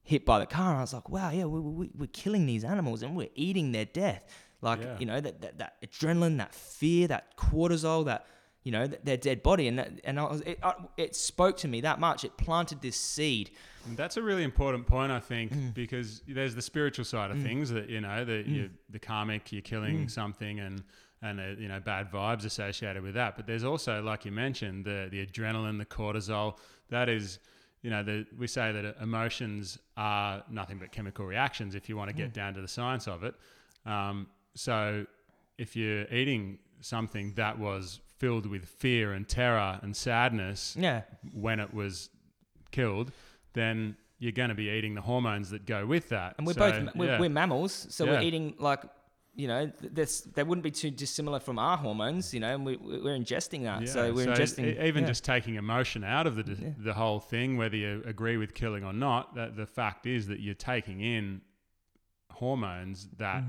hit 0.04 0.26
by 0.26 0.40
the 0.40 0.46
car. 0.46 0.70
And 0.70 0.78
i 0.78 0.82
was 0.82 0.94
like 0.94 1.10
wow 1.10 1.30
yeah 1.32 1.46
we, 1.46 1.60
we, 1.60 1.90
we're 1.98 2.08
killing 2.08 2.46
these 2.46 2.64
animals 2.64 3.04
and 3.04 3.16
we're 3.16 3.30
eating 3.36 3.72
their 3.72 3.86
death. 3.86 4.26
Like 4.62 4.80
Yeah. 4.82 4.98
you 5.00 5.06
know 5.06 5.20
that, 5.20 5.42
that 5.42 5.58
that 5.60 5.74
adrenaline 5.86 6.38
that 6.38 6.54
fear 6.54 7.08
that 7.08 7.36
cortisol 7.38 8.06
that 8.06 8.26
you 8.64 8.72
know 8.72 8.88
th- 8.88 9.02
their 9.04 9.18
dead 9.18 9.44
body. 9.44 9.68
And 9.68 9.78
that, 9.80 9.90
and 10.06 10.18
I 10.18 10.24
was, 10.24 10.40
it, 10.42 10.58
I, 10.64 10.74
it 10.96 11.16
spoke 11.18 11.58
to 11.58 11.68
me 11.68 11.82
that 11.82 12.00
much. 12.00 12.24
It 12.24 12.38
planted 12.38 12.82
this 12.82 12.96
seed. 12.96 13.52
And 13.86 13.98
that's 13.98 14.16
a 14.16 14.22
really 14.22 14.44
important 14.44 14.88
point, 14.88 15.12
I 15.12 15.20
think, 15.20 15.52
Mm. 15.52 15.74
because 15.74 16.22
there's 16.26 16.56
the 16.56 16.62
spiritual 16.62 17.04
side 17.04 17.30
of 17.32 17.42
things 17.42 17.70
that 17.72 17.90
you 17.90 18.00
know, 18.00 18.24
the 18.24 18.42
you, 18.48 18.70
the 18.90 19.00
karmic, 19.00 19.52
you're 19.52 19.62
killing 19.74 20.06
Mm. 20.06 20.12
something, 20.12 20.62
and 20.62 20.82
and 21.24 21.40
uh, 21.40 21.44
you 21.58 21.68
know 21.68 21.80
bad 21.80 22.12
vibes 22.12 22.46
associated 22.46 23.02
with 23.02 23.16
that. 23.16 23.36
But 23.38 23.48
there's 23.48 23.64
also, 23.64 24.02
like 24.04 24.26
you 24.26 24.32
mentioned, 24.32 24.86
the 24.86 25.08
the 25.10 25.26
adrenaline, 25.26 25.78
the 25.80 25.86
cortisol. 25.86 26.58
That 26.90 27.08
is, 27.10 27.40
you 27.82 27.90
know, 27.90 28.04
the, 28.04 28.26
we 28.38 28.46
say 28.48 28.72
that 28.72 28.86
emotions 29.02 29.80
are 29.98 30.44
nothing 30.50 30.78
but 30.78 30.92
chemical 30.92 31.26
reactions. 31.26 31.74
If 31.76 31.90
you 31.90 31.96
want 31.98 32.10
to 32.10 32.14
Mm. 32.14 32.18
get 32.24 32.34
down 32.34 32.54
to 32.56 32.62
the 32.62 32.68
science 32.68 33.08
of 33.08 33.24
it, 33.24 33.34
um, 33.86 34.28
so 34.56 35.06
if 35.58 35.76
you're 35.76 36.06
eating 36.12 36.60
something 36.82 37.34
that 37.36 37.58
was 37.58 38.00
filled 38.20 38.46
with 38.46 38.66
fear 38.66 39.14
and 39.14 39.28
terror 39.28 39.80
and 39.82 39.96
sadness, 39.96 40.76
yeah 40.80 41.02
when 41.34 41.60
it 41.60 41.74
was 41.74 42.10
killed, 42.72 43.12
then 43.54 43.96
you're 44.20 44.32
going 44.32 44.50
to 44.50 44.56
be 44.56 44.70
eating 44.70 44.94
the 44.96 45.02
hormones 45.02 45.50
that 45.50 45.66
go 45.66 45.86
with 45.86 46.10
that. 46.10 46.36
and 46.38 46.48
we're 46.48 46.54
So, 46.54 46.60
both 46.60 46.96
we're, 46.96 47.06
yeah. 47.08 47.20
we're 47.20 47.30
mammals 47.30 47.88
so 47.90 48.06
Yeah. 48.06 48.12
we're 48.12 48.22
eating 48.22 48.56
like 48.60 48.82
you 49.36 49.48
know, 49.48 49.66
th- 49.68 49.94
this 49.94 50.22
they 50.22 50.44
wouldn't 50.44 50.64
be 50.64 50.72
too 50.72 50.92
dissimilar 50.92 51.40
from 51.40 51.58
our 51.58 51.78
hormones, 51.78 52.34
you 52.34 52.40
know, 52.40 52.54
and 52.54 52.66
we, 52.66 52.78
we're 52.78 53.18
ingesting 53.18 53.64
that. 53.64 53.82
Yeah, 53.82 53.88
so 53.88 54.14
we're 54.14 54.28
ingesting 54.28 54.66
e- 54.66 54.88
even 54.88 55.04
yeah. 55.04 55.08
just 55.10 55.24
taking 55.24 55.56
emotion 55.56 56.04
out 56.04 56.28
of 56.28 56.36
the 56.36 56.44
Yeah. 56.54 56.70
the 56.78 56.94
whole 56.94 57.20
thing, 57.20 57.58
whether 57.58 57.76
you 57.76 58.04
agree 58.06 58.38
with 58.38 58.54
killing 58.54 58.84
or 58.84 58.94
not. 58.94 59.36
That 59.36 59.56
the 59.56 59.66
fact 59.66 60.06
is 60.06 60.28
that 60.28 60.40
you're 60.40 60.54
taking 60.54 61.02
in 61.02 61.42
hormones 62.32 63.08
that 63.18 63.44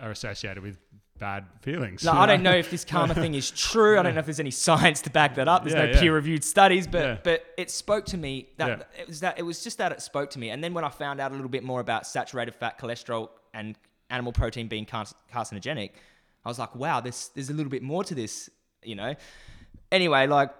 are 0.00 0.10
associated 0.10 0.62
with 0.62 0.78
bad 1.18 1.44
feelings. 1.60 2.02
Mm. 2.02 2.06
No, 2.06 2.12
I 2.20 2.26
don't 2.26 2.42
know 2.42 2.52
if 2.52 2.70
this 2.70 2.84
karma 2.92 3.14
thing 3.14 3.34
is 3.34 3.50
true. 3.50 3.98
I 3.98 4.02
don't 4.02 4.14
know 4.14 4.20
if 4.20 4.26
there's 4.26 4.40
any 4.40 4.50
science 4.50 5.00
to 5.02 5.10
back 5.10 5.36
that 5.36 5.48
up. 5.48 5.64
There's 5.64 5.74
no 5.74 6.00
peer-reviewed 6.00 6.42
studies, 6.44 6.86
but 6.86 7.22
but 7.24 7.44
it 7.56 7.70
spoke 7.70 8.06
to 8.06 8.16
me 8.16 8.48
that 8.56 8.88
it 8.98 9.06
was 9.06 9.20
that 9.20 9.38
it 9.38 9.42
was 9.42 9.62
just 9.62 9.78
that 9.78 9.92
it 9.92 10.02
spoke 10.02 10.30
to 10.30 10.38
me. 10.38 10.50
And 10.50 10.62
then 10.62 10.74
when 10.74 10.84
I 10.84 10.88
found 10.88 11.20
out 11.20 11.30
a 11.30 11.34
little 11.34 11.48
bit 11.48 11.62
more 11.62 11.80
about 11.80 12.06
saturated 12.06 12.54
fat, 12.54 12.78
cholesterol, 12.80 13.28
and 13.52 13.76
animal 14.14 14.32
protein 14.32 14.68
being 14.68 14.86
carcinogenic, 14.86 15.90
I 16.44 16.48
was 16.48 16.58
like, 16.58 16.74
wow, 16.74 17.00
there's 17.00 17.30
there's 17.34 17.50
a 17.50 17.54
little 17.54 17.70
bit 17.70 17.82
more 17.82 18.04
to 18.04 18.14
this, 18.14 18.50
you 18.82 18.94
know. 18.94 19.14
Anyway, 19.90 20.26
like 20.26 20.50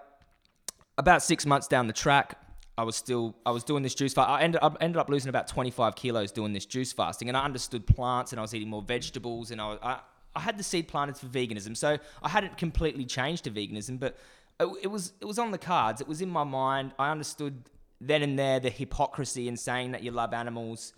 about 0.97 1.21
six 1.23 1.45
months 1.45 1.67
down 1.67 1.87
the 1.87 1.93
track, 1.93 2.37
I 2.77 2.83
was 2.83 2.95
still 2.95 3.35
I 3.45 3.51
was 3.51 3.63
doing 3.63 3.83
this 3.83 3.95
juice 3.95 4.13
fast. 4.13 4.29
I 4.29 4.41
ended, 4.41 4.59
I 4.61 4.71
ended 4.81 4.97
up 4.97 5.09
losing 5.09 5.29
about 5.29 5.47
25 5.47 5.95
kilos 5.95 6.31
doing 6.31 6.53
this 6.53 6.65
juice 6.65 6.91
fasting, 6.91 7.27
and 7.29 7.37
I 7.37 7.43
understood 7.45 7.85
plants, 7.87 8.31
and 8.31 8.39
I 8.39 8.41
was 8.41 8.53
eating 8.53 8.69
more 8.69 8.81
vegetables, 8.81 9.51
and 9.51 9.61
I 9.61 9.67
was, 9.67 9.79
I, 9.81 9.99
I 10.35 10.39
had 10.39 10.57
the 10.57 10.63
seed 10.63 10.87
planted 10.87 11.17
for 11.17 11.27
veganism, 11.27 11.77
so 11.77 11.97
I 12.21 12.29
hadn't 12.29 12.57
completely 12.57 13.05
changed 13.05 13.45
to 13.45 13.51
veganism, 13.51 13.99
but 13.99 14.17
it, 14.59 14.67
it 14.83 14.87
was 14.87 15.13
it 15.21 15.25
was 15.25 15.39
on 15.39 15.51
the 15.51 15.57
cards. 15.57 16.01
It 16.01 16.07
was 16.07 16.21
in 16.21 16.29
my 16.29 16.43
mind. 16.43 16.93
I 16.99 17.11
understood 17.11 17.69
then 18.01 18.21
and 18.21 18.37
there 18.37 18.59
the 18.59 18.69
hypocrisy 18.69 19.47
in 19.47 19.55
saying 19.55 19.91
that 19.91 20.03
you 20.03 20.11
love 20.11 20.33
animals, 20.33 20.93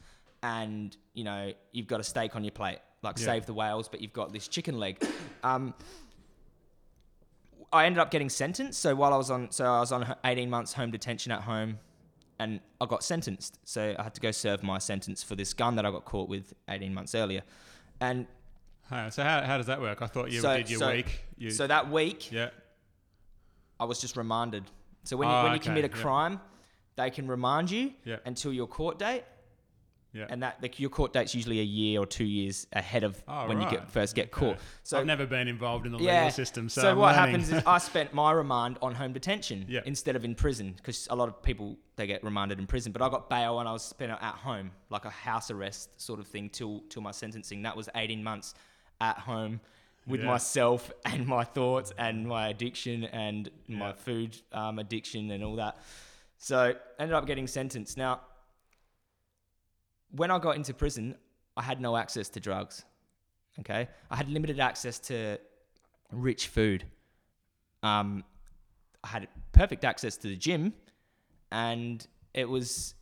and 0.47 0.95
you 1.13 1.23
know 1.25 1.51
you've 1.73 1.87
got 1.87 1.99
a 1.99 2.03
steak 2.03 2.35
on 2.37 2.43
your 2.43 2.51
plate, 2.51 2.79
like 3.03 3.17
Yeah. 3.19 3.25
save 3.25 3.45
the 3.45 3.53
whales, 3.53 3.89
but 3.89 4.01
you've 4.01 4.13
got 4.13 4.31
this 4.31 4.47
chicken 4.47 4.79
leg. 4.79 5.03
Um, 5.43 5.73
I 7.73 7.85
ended 7.85 7.99
up 7.99 8.11
getting 8.11 8.29
sentenced. 8.29 8.79
So 8.81 8.95
while 8.95 9.13
I 9.13 9.17
was 9.17 9.29
on, 9.29 9.51
so 9.51 9.65
I 9.65 9.79
was 9.81 9.91
on 9.91 10.15
18 10.23 10.49
months 10.49 10.73
home 10.73 10.89
detention 10.91 11.31
at 11.33 11.41
home, 11.41 11.79
and 12.39 12.61
I 12.79 12.85
got 12.85 13.03
sentenced. 13.03 13.59
So 13.65 13.93
I 13.99 14.03
had 14.03 14.13
to 14.15 14.21
go 14.21 14.31
serve 14.31 14.63
my 14.63 14.77
sentence 14.77 15.21
for 15.21 15.35
this 15.35 15.53
gun 15.53 15.75
that 15.75 15.85
I 15.85 15.91
got 15.91 16.05
caught 16.05 16.29
with 16.29 16.53
18 16.69 16.93
months 16.93 17.13
earlier. 17.13 17.41
And 17.99 18.25
so 19.09 19.21
how, 19.23 19.41
how 19.41 19.57
does 19.57 19.65
that 19.65 19.81
work? 19.81 20.01
I 20.01 20.07
thought 20.07 20.31
you 20.31 20.39
So- 20.39 20.55
did 20.55 20.69
your 20.69 20.79
so- 20.79 20.91
week. 20.91 21.25
You, 21.37 21.51
so 21.51 21.67
that 21.67 21.91
week, 21.91 22.31
yeah. 22.31 22.49
I 23.79 23.85
was 23.85 23.99
just 23.99 24.15
remanded. 24.15 24.63
So 25.03 25.17
when 25.17 25.27
you, 25.27 25.33
Oh, 25.35 25.43
when 25.43 25.51
you 25.51 25.57
okay, 25.57 25.65
commit 25.67 25.85
a 25.85 25.89
yeah. 25.95 26.01
crime, 26.01 26.41
they 26.95 27.09
can 27.11 27.27
remand 27.27 27.69
you 27.69 27.93
Yeah. 28.05 28.17
until 28.25 28.53
your 28.53 28.67
court 28.67 28.97
date, 28.97 29.23
Yeah. 30.17 30.25
and 30.29 30.41
that 30.43 30.59
the, 30.61 30.71
your 30.77 30.89
court 30.89 31.13
date's 31.13 31.35
usually 31.35 31.59
a 31.59 31.63
year 31.63 31.99
or 32.01 32.05
two 32.05 32.25
years 32.25 32.65
ahead 32.73 33.03
of 33.03 33.21
Oh, 33.27 33.47
when 33.47 33.61
you 33.61 33.69
get 33.69 33.89
first 33.91 34.15
get 34.15 34.27
Okay. 34.33 34.47
caught. 34.47 34.57
So 34.83 34.97
I've 34.99 35.05
never 35.05 35.25
been 35.27 35.47
involved 35.47 35.85
in 35.85 35.91
the 35.91 35.99
Yeah. 35.99 36.15
legal 36.23 36.31
system, 36.31 36.69
so, 36.69 36.81
So, 36.81 36.95
what 36.95 37.15
learning. 37.15 37.17
happens 37.41 37.51
is 37.51 37.63
I 37.65 37.77
spent 37.77 38.13
my 38.13 38.31
remand 38.31 38.77
on 38.81 38.95
home 38.95 39.13
detention 39.13 39.65
Yeah. 39.67 39.81
instead 39.85 40.15
of 40.15 40.25
in 40.25 40.33
prison 40.35 40.73
because 40.77 41.07
a 41.11 41.15
lot 41.15 41.27
of 41.29 41.41
people 41.43 41.77
they 41.97 42.07
get 42.07 42.23
remanded 42.23 42.59
in 42.59 42.67
prison. 42.67 42.91
But 42.91 43.01
I 43.01 43.09
got 43.09 43.29
bail 43.29 43.59
and 43.59 43.67
I 43.69 43.73
was 43.73 43.83
spent 43.83 44.11
at 44.11 44.21
home, 44.35 44.71
like 44.89 45.05
a 45.05 45.09
house 45.09 45.51
arrest 45.51 45.99
sort 46.01 46.19
of 46.19 46.27
thing 46.27 46.49
till 46.49 46.81
till 46.89 47.01
my 47.01 47.11
sentencing. 47.11 47.61
That 47.63 47.75
was 47.77 47.87
18 47.95 48.23
months 48.23 48.53
at 49.01 49.17
home 49.19 49.59
with 50.07 50.21
Yeah. 50.21 50.27
myself 50.27 50.91
and 51.05 51.27
my 51.27 51.43
thoughts 51.43 51.91
and 51.97 52.25
my 52.27 52.47
addiction 52.47 53.03
and 53.03 53.49
my 53.67 53.93
food 53.93 54.37
um, 54.53 54.79
addiction 54.79 55.29
and 55.31 55.43
all 55.43 55.55
that. 55.57 55.77
So 56.37 56.73
ended 56.99 57.15
up 57.15 57.25
getting 57.25 57.47
sentenced. 57.47 57.97
Now, 57.97 58.21
when 60.11 60.31
I 60.31 60.39
got 60.39 60.55
into 60.55 60.73
prison, 60.73 61.15
I 61.55 61.63
had 61.63 61.81
no 61.81 61.97
access 61.97 62.29
to 62.29 62.39
drugs. 62.39 62.85
Okay, 63.59 63.87
I 64.11 64.15
had 64.15 64.29
limited 64.29 64.59
access 64.59 64.99
to 64.99 65.39
rich 66.11 66.47
food. 66.47 66.85
Um, 67.81 68.23
I 69.03 69.07
had 69.07 69.27
perfect 69.51 69.83
access 69.83 70.17
to 70.17 70.27
the 70.27 70.35
gym, 70.35 70.73
and 71.51 72.05
it 72.33 72.47
was 72.47 72.93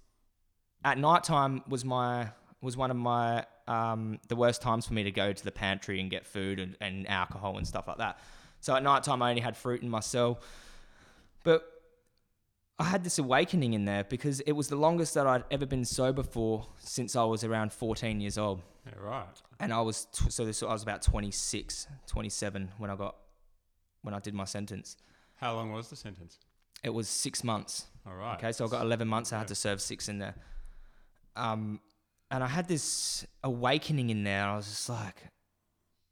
at 0.84 0.98
night 0.98 1.24
time 1.24 1.64
was 1.68 1.84
my 1.84 2.30
was 2.62 2.78
one 2.78 2.92
of 2.92 2.98
my 2.98 3.46
um, 3.68 4.20
the 4.28 4.36
worst 4.36 4.62
times 4.62 4.86
for 4.86 4.94
me 4.94 5.04
to 5.04 5.12
go 5.12 5.34
to 5.34 5.44
the 5.44 5.52
pantry 5.52 6.00
and 6.00 6.10
get 6.10 6.26
food 6.26 6.60
and, 6.60 6.78
and 6.80 7.10
alcohol 7.10 7.58
and 7.58 7.68
stuff 7.68 7.88
like 7.88 7.98
that. 7.98 8.20
So 8.62 8.76
at 8.76 8.84
night 8.84 9.04
time, 9.04 9.22
I 9.22 9.30
only 9.30 9.42
had 9.42 9.58
fruit 9.58 9.82
in 9.82 9.90
my 9.90 10.00
cell, 10.00 10.40
but 11.44 11.75
I 12.78 12.84
had 12.84 13.04
this 13.04 13.20
awakening 13.20 13.74
in 13.74 13.86
there 13.86 14.04
because 14.04 14.42
it 14.42 14.52
was 14.52 14.68
the 14.68 14.76
longest 14.76 15.14
that 15.14 15.26
I'd 15.26 15.46
ever 15.50 15.66
been 15.66 15.86
sober 15.86 16.24
for 16.24 16.68
since 16.80 17.16
I 17.16 17.24
was 17.24 17.44
around 17.46 17.72
14 17.72 18.20
years 18.20 18.38
old 18.38 18.62
Yeah, 18.86 18.94
right. 19.00 19.42
and 19.62 19.72
I 19.74 19.80
was 19.82 20.06
tw- 20.12 20.32
so 20.32 20.44
this 20.46 20.62
I 20.62 20.66
was 20.68 20.84
about 20.84 21.02
26, 21.02 21.88
27 22.08 22.72
when 22.78 22.90
I 22.90 22.96
got 22.96 23.16
when 24.02 24.14
I 24.14 24.20
did 24.20 24.34
my 24.34 24.44
sentence. 24.46 24.98
How 25.38 25.56
long 25.56 25.72
was 25.72 25.90
the 25.90 25.96
sentence? 25.96 26.38
It 26.84 26.90
was 26.92 27.08
six 27.08 27.44
months. 27.44 27.86
All 28.06 28.14
right. 28.14 28.36
Okay, 28.38 28.52
so 28.52 28.66
I 28.66 28.68
got 28.68 28.84
11 28.86 29.08
months. 29.08 29.32
I 29.32 29.38
Yeah. 29.38 29.40
had 29.40 29.48
to 29.48 29.56
serve 29.56 29.82
six 29.82 30.08
in 30.10 30.20
there. 30.20 30.36
Um, 31.36 31.80
and 32.30 32.44
I 32.44 32.48
had 32.48 32.68
this 32.68 33.26
awakening 33.44 34.10
in 34.12 34.24
there. 34.24 34.44
I 34.46 34.56
was 34.58 34.68
just 34.68 34.90
like, 34.90 35.24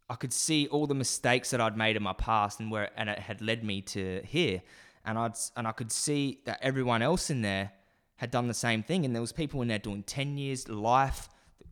I 0.09 0.15
could 0.15 0.33
see 0.33 0.67
all 0.67 0.87
the 0.87 0.95
mistakes 0.95 1.51
that 1.51 1.61
I'd 1.61 1.77
made 1.77 1.95
in 1.95 2.03
my 2.03 2.13
past 2.13 2.59
and 2.59 2.71
where 2.71 2.89
and 2.97 3.09
it 3.09 3.19
had 3.19 3.41
led 3.41 3.63
me 3.63 3.81
to 3.81 4.21
here. 4.25 4.61
And 5.05 5.17
I'd 5.17 5.33
and 5.55 5.67
I 5.67 5.71
could 5.73 5.91
see 5.91 6.39
that 6.45 6.59
everyone 6.61 7.01
else 7.01 7.29
in 7.29 7.41
there 7.41 7.71
had 8.17 8.31
done 8.31 8.47
the 8.47 8.53
same 8.53 8.83
thing. 8.83 9.05
And 9.05 9.13
there 9.13 9.21
was 9.21 9.31
people 9.33 9.61
in 9.61 9.67
there 9.67 9.79
doing 9.79 10.03
10 10.03 10.37
years 10.37 10.69
life. 10.69 11.29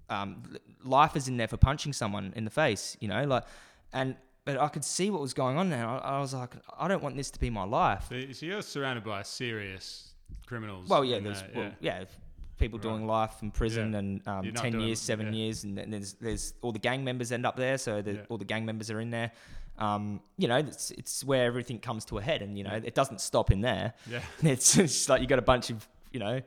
Um, 0.10 0.44
life 0.84 1.16
is 1.16 1.28
in 1.30 1.38
there 1.38 1.48
for 1.48 1.56
punching 1.58 1.94
someone 1.94 2.34
in 2.36 2.44
the 2.44 2.50
face, 2.52 2.98
you 3.00 3.08
know, 3.08 3.24
like, 3.24 3.46
and 3.94 4.16
but 4.44 4.58
I 4.60 4.68
could 4.68 4.84
see 4.84 5.10
what 5.10 5.22
was 5.22 5.34
going 5.34 5.58
on 5.58 5.70
there. 5.70 5.86
I, 5.88 5.98
I 6.00 6.20
was 6.20 6.34
like, 6.34 6.54
I 6.78 6.88
don't 6.90 7.02
want 7.02 7.16
this 7.16 7.32
to 7.32 7.40
be 7.40 7.50
my 7.50 7.64
life. 7.64 8.08
So, 8.10 8.20
so 8.34 8.46
you're 8.46 8.62
surrounded 8.62 9.06
by 9.06 9.22
serious 9.22 10.14
criminals. 10.48 10.90
Well, 10.90 11.06
yeah, 11.06 11.20
there's 11.20 11.42
there, 11.44 11.52
well, 11.56 11.72
yeah. 11.80 12.04
people 12.58 12.80
Right. 12.80 12.84
doing 12.84 13.08
life 13.08 13.36
in 13.42 13.52
prison 13.52 13.94
Yeah. 13.94 14.00
and 14.00 14.28
um, 14.28 14.52
ten 14.54 14.80
years, 14.82 15.00
seven 15.00 15.28
yeah. 15.28 15.40
years, 15.44 15.64
and 15.64 15.78
then 15.78 15.92
there's 15.92 16.14
there's 16.14 16.54
all 16.62 16.74
the 16.74 16.80
gang 16.80 17.04
members 17.06 17.32
end 17.32 17.46
up 17.46 17.56
there, 17.56 17.78
so 17.78 18.02
the, 18.02 18.14
Yeah. 18.14 18.20
all 18.30 18.38
the 18.38 18.46
gang 18.46 18.66
members 18.66 18.92
are 18.92 19.00
in 19.00 19.12
there. 19.12 19.32
Um, 19.78 20.22
you 20.38 20.48
know, 20.48 20.58
it's 20.58 20.92
it's 20.92 21.24
where 21.24 21.46
everything 21.46 21.80
comes 21.80 22.06
to 22.06 22.18
a 22.18 22.22
head, 22.22 22.42
and 22.42 22.58
you 22.58 22.64
know, 22.64 22.80
it 22.84 22.94
doesn't 22.96 23.20
stop 23.22 23.52
in 23.52 23.62
there. 23.62 23.94
Yeah. 24.10 24.22
It's 24.44 24.76
just 24.76 25.10
like 25.10 25.22
you 25.22 25.28
got 25.28 25.40
a 25.40 25.44
bunch 25.44 25.70
of 25.70 25.88
you 26.12 26.20
know 26.20 26.42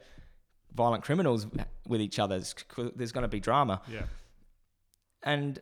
violent 0.74 1.02
criminals 1.04 1.46
with 1.86 2.00
each 2.00 2.18
other. 2.18 2.36
It's- 2.36 2.54
There's 2.96 3.12
going 3.12 3.22
to 3.22 3.28
be 3.28 3.40
drama 3.40 3.80
Yeah. 3.88 4.02
and 5.22 5.60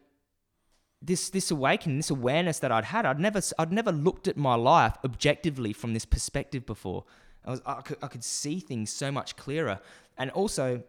this 1.00 1.30
this 1.30 1.50
awakening, 1.50 1.96
this 1.98 2.10
awareness 2.10 2.58
that 2.60 2.70
I'd 2.70 2.84
had, 2.84 3.06
I'd 3.06 3.18
never 3.20 3.40
I'd 3.58 3.72
never 3.72 3.90
looked 3.92 4.28
at 4.28 4.36
my 4.36 4.54
life 4.54 4.94
objectively 5.04 5.72
from 5.72 5.94
this 5.94 6.04
perspective 6.04 6.64
before. 6.66 7.04
I 7.44 7.50
was 7.50 7.60
I 7.66 7.80
could, 7.80 7.98
I 8.02 8.06
could 8.06 8.22
see 8.24 8.60
things 8.60 8.90
so 8.92 9.10
much 9.10 9.34
clearer, 9.36 9.80
and 10.16 10.30
also 10.30 10.82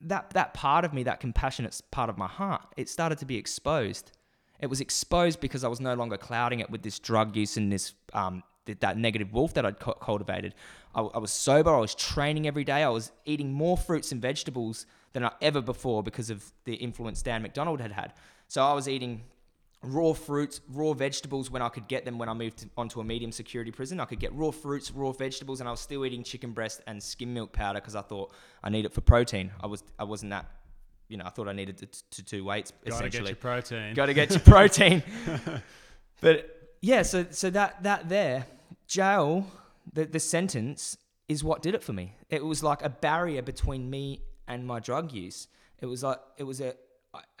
that 0.00 0.30
that 0.30 0.54
part 0.54 0.84
of 0.86 0.92
me, 0.94 1.02
that 1.02 1.20
compassionate 1.20 1.78
part 1.90 2.08
of 2.08 2.16
my 2.16 2.26
heart, 2.28 2.62
it 2.76 2.88
started 2.88 3.18
to 3.18 3.26
be 3.26 3.36
exposed. 3.36 4.12
It 4.60 4.66
was 4.66 4.80
exposed 4.80 5.40
because 5.40 5.64
I 5.64 5.68
was 5.68 5.80
no 5.80 5.94
longer 5.94 6.16
clouding 6.16 6.60
it 6.60 6.70
with 6.70 6.82
this 6.82 6.98
drug 6.98 7.36
use 7.36 7.56
and 7.56 7.72
this 7.72 7.94
um, 8.12 8.42
th- 8.66 8.80
that 8.80 8.96
negative 8.96 9.32
wolf 9.32 9.54
that 9.54 9.66
I'd 9.66 9.78
cu- 9.78 9.94
cultivated. 9.94 10.54
I, 10.94 11.02
I 11.02 11.18
was 11.18 11.30
sober. 11.30 11.74
I 11.74 11.80
was 11.80 11.94
training 11.94 12.46
every 12.46 12.64
day. 12.64 12.82
I 12.82 12.88
was 12.88 13.12
eating 13.24 13.52
more 13.52 13.76
fruits 13.76 14.12
and 14.12 14.20
vegetables 14.20 14.86
than 15.12 15.24
I 15.24 15.32
ever 15.40 15.60
before 15.60 16.02
because 16.02 16.30
of 16.30 16.52
the 16.64 16.74
influence 16.74 17.22
Dan 17.22 17.42
McDonald 17.42 17.80
had 17.80 17.92
had. 17.92 18.12
So 18.48 18.62
I 18.62 18.72
was 18.74 18.88
eating 18.88 19.22
raw 19.82 20.12
fruits, 20.12 20.60
raw 20.68 20.92
vegetables 20.92 21.50
when 21.50 21.62
I 21.62 21.68
could 21.68 21.88
get 21.88 22.04
them 22.04 22.18
when 22.18 22.28
I 22.28 22.34
moved 22.34 22.58
to, 22.58 22.68
onto 22.76 23.00
a 23.00 23.04
medium 23.04 23.32
security 23.32 23.70
prison. 23.70 24.00
I 24.00 24.04
could 24.04 24.20
get 24.20 24.34
raw 24.34 24.50
fruits, 24.50 24.90
raw 24.90 25.12
vegetables, 25.12 25.60
and 25.60 25.68
I 25.68 25.72
was 25.72 25.80
still 25.80 26.04
eating 26.04 26.22
chicken 26.22 26.52
breast 26.52 26.80
and 26.86 27.02
skim 27.02 27.32
milk 27.32 27.52
powder 27.52 27.80
because 27.80 27.94
I 27.94 28.02
thought 28.02 28.32
I 28.62 28.70
need 28.70 28.84
it 28.84 28.92
for 28.92 29.00
protein. 29.00 29.52
I 29.60 29.66
was 29.66 29.82
I 29.98 30.04
wasn't 30.04 30.30
that, 30.30 30.46
you 31.08 31.16
know, 31.16 31.24
I 31.24 31.30
thought 31.30 31.48
I 31.48 31.52
needed 31.52 31.78
to, 31.78 31.86
to 31.86 32.22
do 32.22 32.44
weights 32.44 32.72
Gotta 32.72 32.90
get 32.90 32.94
essentially 33.08 33.30
your 33.30 33.36
protein. 33.36 33.94
got 33.94 34.06
to 34.06 34.14
get 34.14 34.30
your 34.30 34.40
protein. 34.54 35.02
but 36.20 36.76
yeah, 36.80 37.02
so 37.02 37.26
so 37.30 37.50
that 37.50 37.82
that 37.82 38.08
there 38.08 38.46
jail, 38.86 39.46
the 39.92 40.04
the 40.04 40.20
sentence 40.20 40.96
is 41.28 41.42
what 41.42 41.62
did 41.62 41.74
it 41.74 41.82
for 41.82 41.92
me. 41.92 42.14
It 42.30 42.44
was 42.44 42.62
like 42.62 42.82
a 42.82 42.88
barrier 42.88 43.42
between 43.42 43.90
me 43.90 44.22
and 44.48 44.66
my 44.66 44.80
drug 44.80 45.12
use. 45.12 45.48
It 45.80 45.86
was 45.86 46.02
like 46.02 46.18
it 46.36 46.44
was 46.44 46.60
a 46.60 46.74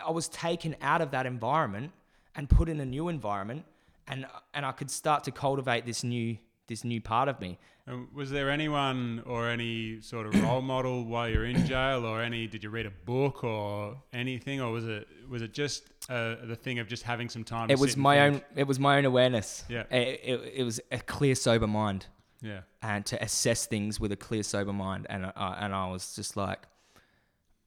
I 0.04 0.10
was 0.10 0.28
taken 0.28 0.76
out 0.80 1.00
of 1.00 1.10
that 1.10 1.26
environment 1.26 1.92
and 2.34 2.48
put 2.48 2.68
in 2.68 2.80
a 2.80 2.86
new 2.86 3.08
environment, 3.08 3.64
and 4.08 4.26
and 4.54 4.64
I 4.64 4.72
could 4.72 4.90
start 4.90 5.24
to 5.24 5.30
cultivate 5.30 5.86
this 5.86 6.04
new 6.04 6.38
this 6.68 6.84
new 6.84 7.00
part 7.00 7.28
of 7.28 7.40
me. 7.40 7.58
Um, 7.88 8.08
was 8.12 8.30
there 8.30 8.50
anyone 8.50 9.22
or 9.26 9.48
any 9.48 10.00
sort 10.00 10.26
of 10.26 10.42
role 10.42 10.60
model 10.74 11.04
while 11.04 11.28
you're 11.28 11.44
in 11.44 11.64
jail, 11.66 12.04
or 12.04 12.20
any? 12.20 12.46
Did 12.46 12.64
you 12.64 12.70
read 12.70 12.86
a 12.86 12.90
book 12.90 13.44
or 13.44 13.96
anything, 14.12 14.60
or 14.60 14.72
was 14.72 14.86
it 14.86 15.06
was 15.28 15.42
it 15.42 15.52
just 15.52 15.84
uh, 16.08 16.36
the 16.44 16.56
thing 16.56 16.80
of 16.80 16.88
just 16.88 17.04
having 17.04 17.28
some 17.28 17.44
time? 17.44 17.68
to 17.68 17.72
It 17.72 17.78
was 17.78 17.94
and 17.94 18.02
my 18.02 18.20
own. 18.20 18.42
It 18.56 18.66
was 18.66 18.80
my 18.80 18.98
own 18.98 19.04
awareness. 19.04 19.64
Yeah. 19.68 19.84
It, 19.90 20.20
it, 20.24 20.52
it 20.56 20.64
was 20.64 20.80
a 20.90 20.98
clear, 20.98 21.34
sober 21.36 21.68
mind. 21.68 22.06
Yeah, 22.42 22.60
and 22.82 23.06
to 23.06 23.22
assess 23.22 23.66
things 23.66 24.00
with 24.00 24.12
a 24.12 24.16
clear, 24.16 24.42
sober 24.42 24.72
mind. 24.72 25.06
And 25.08 25.26
I 25.36 25.58
and 25.60 25.72
I 25.72 25.88
was 25.88 26.16
just 26.16 26.36
like, 26.36 26.66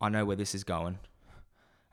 I 0.01 0.09
know 0.09 0.25
where 0.25 0.35
this 0.35 0.53
is 0.53 0.65
going, 0.65 0.99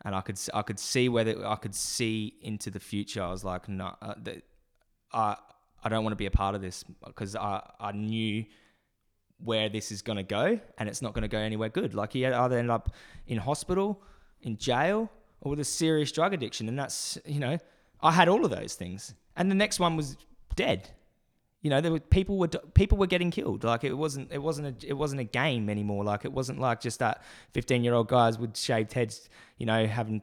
and 0.04 0.16
I 0.16 0.20
could 0.20 0.38
I 0.52 0.62
could 0.62 0.80
see 0.80 1.08
whether 1.08 1.46
I 1.46 1.56
could 1.56 1.76
see 1.76 2.34
into 2.42 2.70
the 2.70 2.80
future. 2.80 3.22
I 3.22 3.30
was 3.30 3.44
like, 3.44 3.68
no, 3.68 3.94
uh, 4.02 4.14
the, 4.20 4.42
I 5.12 5.36
I 5.86 5.88
don't 5.88 6.02
want 6.02 6.12
to 6.12 6.16
be 6.16 6.26
a 6.26 6.32
part 6.32 6.56
of 6.56 6.60
this 6.60 6.82
because 7.04 7.36
I 7.36 7.62
I 7.78 7.92
knew 7.92 8.44
where 9.38 9.68
this 9.68 9.92
is 9.92 10.02
going 10.02 10.16
to 10.16 10.24
go, 10.24 10.58
and 10.78 10.88
it's 10.88 11.00
not 11.00 11.14
going 11.14 11.22
to 11.22 11.28
go 11.28 11.38
anywhere 11.38 11.68
good. 11.68 11.94
Like 11.94 12.12
he 12.12 12.26
either 12.26 12.58
end 12.58 12.72
up 12.72 12.92
in 13.28 13.38
hospital, 13.38 14.02
in 14.40 14.56
jail, 14.56 15.08
or 15.40 15.50
with 15.50 15.60
a 15.60 15.64
serious 15.64 16.10
drug 16.10 16.34
addiction, 16.34 16.68
and 16.68 16.76
that's 16.76 17.18
you 17.24 17.38
know 17.38 17.56
I 18.00 18.10
had 18.10 18.28
all 18.28 18.44
of 18.44 18.50
those 18.50 18.74
things, 18.74 19.14
and 19.36 19.48
the 19.48 19.54
next 19.54 19.78
one 19.78 19.96
was 19.96 20.16
dead. 20.56 20.90
You 21.62 21.70
know, 21.70 21.80
there 21.80 21.92
were 21.92 22.00
people 22.00 22.36
were 22.36 22.48
people 22.48 22.98
were 22.98 23.06
getting 23.06 23.30
killed. 23.30 23.62
Like 23.62 23.84
it 23.84 23.94
wasn't 23.94 24.32
it 24.32 24.42
wasn't 24.42 24.82
a 24.82 24.88
it 24.88 24.94
wasn't 24.94 25.20
a 25.20 25.24
game 25.42 25.70
anymore. 25.70 26.02
Like 26.02 26.24
it 26.24 26.32
wasn't 26.32 26.58
like 26.58 26.80
just 26.80 26.98
that 26.98 27.22
fifteen 27.52 27.84
year 27.84 27.94
old 27.94 28.08
guys 28.08 28.40
with 28.40 28.56
shaved 28.56 28.92
heads, 28.92 29.28
you 29.56 29.66
know, 29.66 29.86
having 29.86 30.22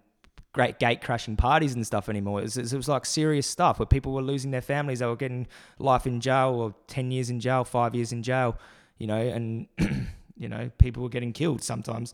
great 0.53 0.79
gate 0.79 1.01
crashing 1.01 1.35
parties 1.35 1.73
and 1.73 1.85
stuff 1.85 2.07
anymore. 2.07 2.39
It 2.39 2.43
was, 2.43 2.57
it 2.57 2.77
was 2.77 2.87
like 2.87 3.05
serious 3.05 3.47
stuff 3.47 3.79
where 3.79 3.85
people 3.85 4.13
were 4.13 4.21
losing 4.21 4.51
their 4.51 4.61
families. 4.61 4.99
They 4.99 5.05
were 5.05 5.15
getting 5.15 5.47
life 5.79 6.07
in 6.07 6.21
jail 6.21 6.49
or 6.49 6.75
ten 6.87 7.11
years 7.11 7.29
in 7.29 7.39
jail, 7.39 7.63
five 7.63 7.95
years 7.95 8.11
in 8.11 8.23
jail. 8.23 8.57
You 8.97 9.07
know, 9.07 9.17
and 9.17 9.67
you 10.37 10.47
know 10.47 10.71
people 10.77 11.03
were 11.03 11.09
getting 11.09 11.33
killed 11.33 11.63
sometimes. 11.63 12.13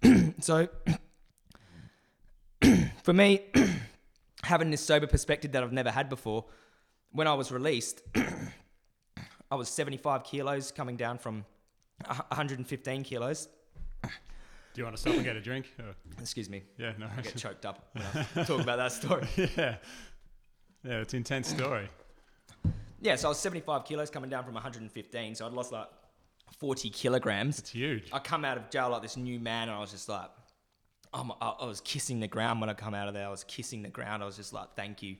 so 0.40 0.68
for 3.02 3.12
me, 3.12 3.42
having 4.44 4.70
this 4.70 4.82
sober 4.82 5.06
perspective 5.06 5.52
that 5.52 5.62
I've 5.62 5.72
never 5.72 5.90
had 5.90 6.08
before, 6.08 6.44
when 7.12 7.26
I 7.26 7.34
was 7.34 7.50
released, 7.50 8.02
I 9.50 9.54
was 9.54 9.68
75 9.68 10.24
kilos 10.24 10.70
coming 10.72 10.96
down 10.96 11.18
from 11.18 11.44
115 12.06 13.02
kilos. 13.02 13.48
Do 14.74 14.80
you 14.80 14.84
want 14.84 14.96
to 14.96 15.00
stop 15.00 15.14
and 15.14 15.24
get 15.24 15.36
a 15.36 15.40
drink? 15.40 15.72
Or- 15.80 15.94
Excuse 16.20 16.48
me, 16.48 16.62
yeah, 16.78 16.92
no. 16.98 17.06
I 17.16 17.20
get 17.22 17.36
choked 17.44 17.66
up 17.66 17.88
when 17.92 18.04
I 18.36 18.44
talk 18.44 18.60
about 18.60 18.76
that 18.76 18.92
story. 18.92 19.26
yeah. 19.36 19.76
Yeah, 20.84 21.00
it's 21.00 21.12
an 21.12 21.18
intense 21.18 21.48
story. 21.48 21.88
Yeah, 23.00 23.16
so 23.16 23.28
I 23.28 23.30
was 23.30 23.38
75 23.38 23.84
kilos 23.84 24.10
coming 24.10 24.30
down 24.30 24.44
from 24.44 24.54
115, 24.54 25.34
so 25.34 25.46
I'd 25.46 25.52
lost 25.52 25.72
like 25.72 25.88
40 26.58 26.90
kilograms. 26.90 27.58
It's 27.58 27.70
huge. 27.70 28.08
I 28.12 28.18
come 28.20 28.44
out 28.44 28.56
of 28.56 28.70
jail 28.70 28.88
like 28.90 29.02
this 29.02 29.16
new 29.16 29.38
man, 29.40 29.68
and 29.68 29.76
I 29.76 29.80
was 29.80 29.90
just 29.90 30.08
like, 30.08 30.28
I'm, 31.12 31.32
I, 31.40 31.54
I 31.60 31.64
was 31.66 31.80
kissing 31.80 32.20
the 32.20 32.28
ground 32.28 32.60
when 32.60 32.68
I 32.70 32.74
come 32.74 32.94
out 32.94 33.08
of 33.08 33.14
there. 33.14 33.26
I 33.26 33.30
was 33.30 33.44
kissing 33.44 33.82
the 33.82 33.88
ground. 33.88 34.22
I 34.22 34.26
was 34.26 34.36
just 34.36 34.52
like, 34.52 34.68
thank 34.76 35.02
you. 35.02 35.16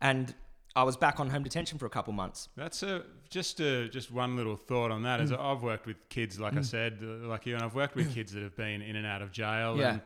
And 0.00 0.34
I 0.76 0.84
was 0.84 0.96
back 0.96 1.18
on 1.18 1.28
home 1.28 1.42
detention 1.42 1.78
for 1.78 1.86
a 1.86 1.90
couple 1.90 2.12
months. 2.12 2.48
That's 2.56 2.82
a 2.82 3.02
just 3.28 3.60
a, 3.60 3.88
just 3.88 4.10
one 4.12 4.36
little 4.36 4.56
thought 4.56 4.90
on 4.90 5.02
that. 5.02 5.20
Is 5.20 5.32
Mm. 5.32 5.40
I've 5.40 5.62
worked 5.62 5.86
with 5.86 6.08
kids, 6.08 6.38
like 6.38 6.56
I 6.56 6.62
said, 6.62 7.02
like 7.02 7.46
you, 7.46 7.54
and 7.54 7.64
I've 7.64 7.74
worked 7.74 7.96
with 7.96 8.14
kids 8.14 8.32
that 8.32 8.42
have 8.42 8.56
been 8.56 8.80
in 8.82 8.96
and 8.96 9.06
out 9.06 9.20
of 9.22 9.32
jail. 9.32 9.76
Yeah. 9.76 9.90
And, 9.92 10.00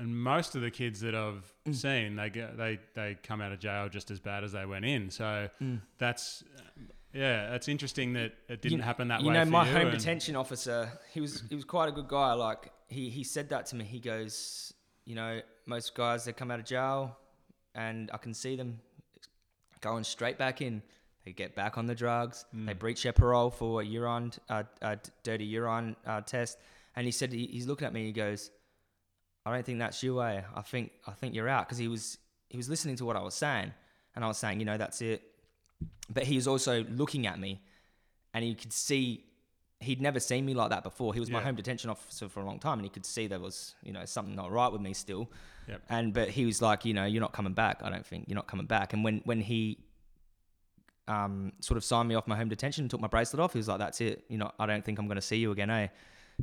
and 0.00 0.18
most 0.18 0.56
of 0.56 0.62
the 0.62 0.70
kids 0.70 1.00
that 1.00 1.14
I've 1.14 1.50
Mm. 1.66 1.74
seen, 1.74 2.16
they 2.16 2.28
get 2.30 2.56
they 2.58 2.78
they 2.94 3.16
come 3.22 3.40
out 3.40 3.52
of 3.52 3.60
jail 3.60 3.88
just 3.88 4.10
as 4.10 4.20
bad 4.20 4.44
as 4.44 4.52
they 4.52 4.66
went 4.66 4.84
in. 4.84 5.10
So 5.10 5.48
Mm. 5.62 5.80
that's 5.98 6.44
yeah, 7.14 7.48
that's 7.50 7.68
interesting 7.68 8.12
that 8.14 8.32
it 8.48 8.60
didn't 8.60 8.78
you, 8.78 8.82
happen 8.84 9.08
that 9.08 9.20
way. 9.20 9.24
you 9.26 9.30
way. 9.30 9.34
know, 9.38 9.44
for 9.44 9.50
my 9.50 9.64
home 9.66 9.90
detention 9.90 10.36
officer, 10.36 10.90
he 11.12 11.20
was 11.20 11.42
he 11.48 11.54
was 11.54 11.64
quite 11.64 11.88
a 11.88 11.92
good 11.92 12.08
guy. 12.08 12.32
Like 12.34 12.72
he 12.88 13.08
he 13.08 13.24
said 13.24 13.48
that 13.50 13.66
to 13.66 13.76
me. 13.76 13.84
He 13.84 14.00
goes, 14.00 14.74
you 15.06 15.14
know, 15.14 15.40
most 15.64 15.94
guys 15.94 16.24
that 16.26 16.36
come 16.36 16.50
out 16.50 16.58
of 16.58 16.66
jail, 16.66 17.16
and 17.74 18.10
I 18.12 18.18
can 18.18 18.34
see 18.34 18.56
them 18.56 18.80
going 19.84 20.02
straight 20.02 20.38
back 20.38 20.62
in. 20.62 20.82
They 21.24 21.32
get 21.32 21.54
back 21.54 21.78
on 21.78 21.86
the 21.86 21.94
drugs. 21.94 22.44
They 22.66 22.72
breach 22.74 23.02
their 23.02 23.12
parole 23.12 23.50
for 23.50 23.80
a 23.80 23.84
urine, 23.84 24.32
uh, 24.48 24.64
d- 24.80 25.10
dirty 25.22 25.44
urine 25.44 25.96
uh, 26.06 26.20
test. 26.20 26.58
And 26.96 27.06
he 27.06 27.12
said 27.12 27.32
he, 27.32 27.46
he's 27.46 27.66
looking 27.66 27.86
at 27.86 27.92
me. 27.92 28.04
He 28.04 28.12
goes, 28.12 28.50
I 29.46 29.52
don't 29.52 29.64
think 29.64 29.78
that's 29.78 30.02
you, 30.02 30.22
eh? 30.22 30.42
I 30.54 30.62
think 30.62 30.90
I 31.06 31.12
think 31.12 31.34
you're 31.34 31.48
out 31.48 31.66
because 31.66 31.78
he 31.78 31.88
was 31.88 32.18
he 32.48 32.56
was 32.56 32.68
listening 32.68 32.96
to 32.96 33.04
what 33.04 33.16
I 33.16 33.22
was 33.22 33.34
saying, 33.34 33.72
and 34.14 34.24
I 34.24 34.28
was 34.28 34.38
saying, 34.38 34.58
you 34.58 34.64
know, 34.64 34.78
that's 34.78 35.00
it. 35.02 35.22
But 36.08 36.24
he 36.24 36.36
was 36.36 36.46
also 36.46 36.84
looking 36.84 37.26
at 37.26 37.38
me, 37.38 37.60
and 38.32 38.46
you 38.46 38.54
could 38.54 38.72
see 38.72 39.24
he'd 39.84 40.00
never 40.00 40.20
seen 40.20 40.44
me 40.44 40.54
like 40.54 40.70
that 40.70 40.82
before. 40.82 41.14
He 41.14 41.20
was 41.20 41.30
my 41.30 41.40
home 41.40 41.54
detention 41.54 41.90
officer 41.90 42.28
for 42.28 42.40
a 42.40 42.44
long 42.44 42.58
time, 42.58 42.78
and 42.78 42.84
he 42.84 42.90
could 42.90 43.06
see 43.06 43.26
there 43.26 43.40
was 43.40 43.74
you 43.82 43.92
know 43.92 44.04
something 44.04 44.34
not 44.34 44.50
right 44.50 44.70
with 44.70 44.80
me 44.80 44.94
still. 44.94 45.30
Yep. 45.68 45.82
And 45.88 46.12
but 46.12 46.28
he 46.28 46.44
was 46.44 46.60
like, 46.60 46.84
you 46.84 46.94
know, 46.94 47.04
you're 47.04 47.20
not 47.20 47.32
coming 47.32 47.54
back. 47.54 47.82
I 47.82 47.90
don't 47.90 48.04
think 48.04 48.24
you're 48.28 48.36
not 48.36 48.46
coming 48.46 48.66
back. 48.66 48.92
And 48.92 49.04
when 49.04 49.20
when 49.24 49.40
he 49.40 49.78
um, 51.08 51.52
sort 51.60 51.76
of 51.76 51.84
signed 51.84 52.08
me 52.08 52.14
off 52.14 52.26
my 52.26 52.36
home 52.36 52.48
detention, 52.48 52.84
and 52.84 52.90
took 52.90 53.00
my 53.00 53.08
bracelet 53.08 53.40
off, 53.40 53.52
he 53.52 53.58
was 53.58 53.68
like, 53.68 53.78
that's 53.78 54.00
it. 54.00 54.24
You 54.28 54.38
know, 54.38 54.50
I 54.58 54.66
don't 54.66 54.84
think 54.84 54.98
I'm 54.98 55.06
going 55.06 55.16
to 55.16 55.22
see 55.22 55.36
you 55.36 55.52
again, 55.52 55.70
eh? 55.70 55.88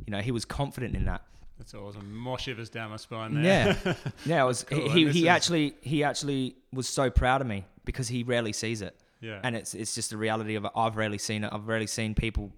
You 0.06 0.10
know, 0.10 0.20
he 0.20 0.30
was 0.30 0.44
confident 0.44 0.96
in 0.96 1.04
that. 1.06 1.22
That's 1.58 1.74
awesome. 1.74 2.16
More 2.16 2.38
shivers 2.38 2.70
down 2.70 2.90
my 2.90 2.96
spine 2.96 3.34
there. 3.34 3.78
Yeah, 3.84 3.94
yeah. 4.26 4.42
I 4.42 4.44
was. 4.44 4.64
Cool, 4.64 4.90
He, 4.90 5.06
he, 5.06 5.12
he 5.12 5.28
actually 5.28 5.74
he 5.82 6.02
actually 6.02 6.56
was 6.72 6.88
so 6.88 7.10
proud 7.10 7.40
of 7.40 7.46
me 7.46 7.64
because 7.84 8.08
he 8.08 8.22
rarely 8.22 8.52
sees 8.52 8.82
it, 8.82 8.98
yeah. 9.20 9.38
and 9.44 9.54
it's 9.54 9.74
it's 9.74 9.94
just 9.94 10.10
the 10.10 10.16
reality 10.16 10.54
of 10.56 10.64
it. 10.64 10.72
I've 10.74 10.96
rarely 10.96 11.18
seen 11.18 11.44
it. 11.44 11.52
I've 11.52 11.68
rarely 11.68 11.86
seen 11.86 12.14
people 12.14 12.52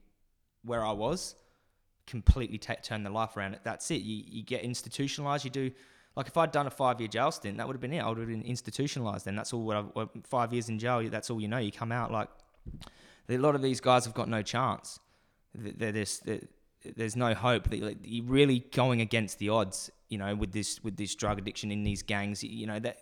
where 0.65 0.85
I 0.85 0.93
was 0.93 1.35
completely 2.07 2.59
ta 2.59 2.75
turn 2.83 3.03
the 3.03 3.11
life 3.11 3.37
around. 3.37 3.59
That's 3.65 3.91
it. 3.91 4.03
You 4.03 4.23
you 4.27 4.43
get 4.43 4.63
institutionalized. 4.63 5.45
You 5.45 5.51
do 5.51 5.71
like 6.17 6.27
if 6.29 6.37
I'd 6.37 6.53
done 6.53 6.67
a 6.67 6.71
five 6.71 7.01
year 7.01 7.09
jail 7.09 7.31
stint, 7.31 7.57
that 7.59 7.67
would 7.67 7.75
have 7.75 7.81
been 7.81 7.93
it. 7.93 8.01
I 8.01 8.09
would 8.09 8.19
have 8.19 8.29
been 8.29 8.43
institutionalized. 8.43 9.25
Then 9.25 9.37
that's 9.37 9.53
all. 9.53 9.63
What 9.65 9.95
what, 9.97 10.09
five 10.27 10.53
years 10.53 10.69
in 10.69 10.79
jail. 10.79 11.03
That's 11.09 11.31
all 11.31 11.41
you 11.41 11.49
know. 11.49 11.59
You 11.59 11.73
come 11.73 11.93
out 11.93 12.11
like 12.13 12.29
a 13.29 13.39
lot 13.39 13.55
of 13.55 13.63
these 13.63 13.81
guys 13.81 14.05
have 14.05 14.15
got 14.15 14.29
no 14.29 14.43
chance. 14.43 15.01
Th- 15.61 15.75
They're 15.77 15.93
just, 15.93 16.27
they're- 16.27 16.49
there's 16.97 17.17
no 17.17 17.33
hope. 17.33 17.69
You're 17.73 18.27
really 18.27 18.59
going 18.75 19.01
against 19.01 19.39
the 19.39 19.49
odds, 19.49 19.91
you 20.11 20.19
know, 20.19 20.35
with 20.35 20.53
this 20.53 20.85
with 20.85 20.99
this 20.99 21.15
drug 21.15 21.39
addiction 21.39 21.73
in 21.73 21.83
these 21.83 22.03
gangs. 22.03 22.45
You 22.45 22.67
know 22.67 22.79
that 22.81 22.99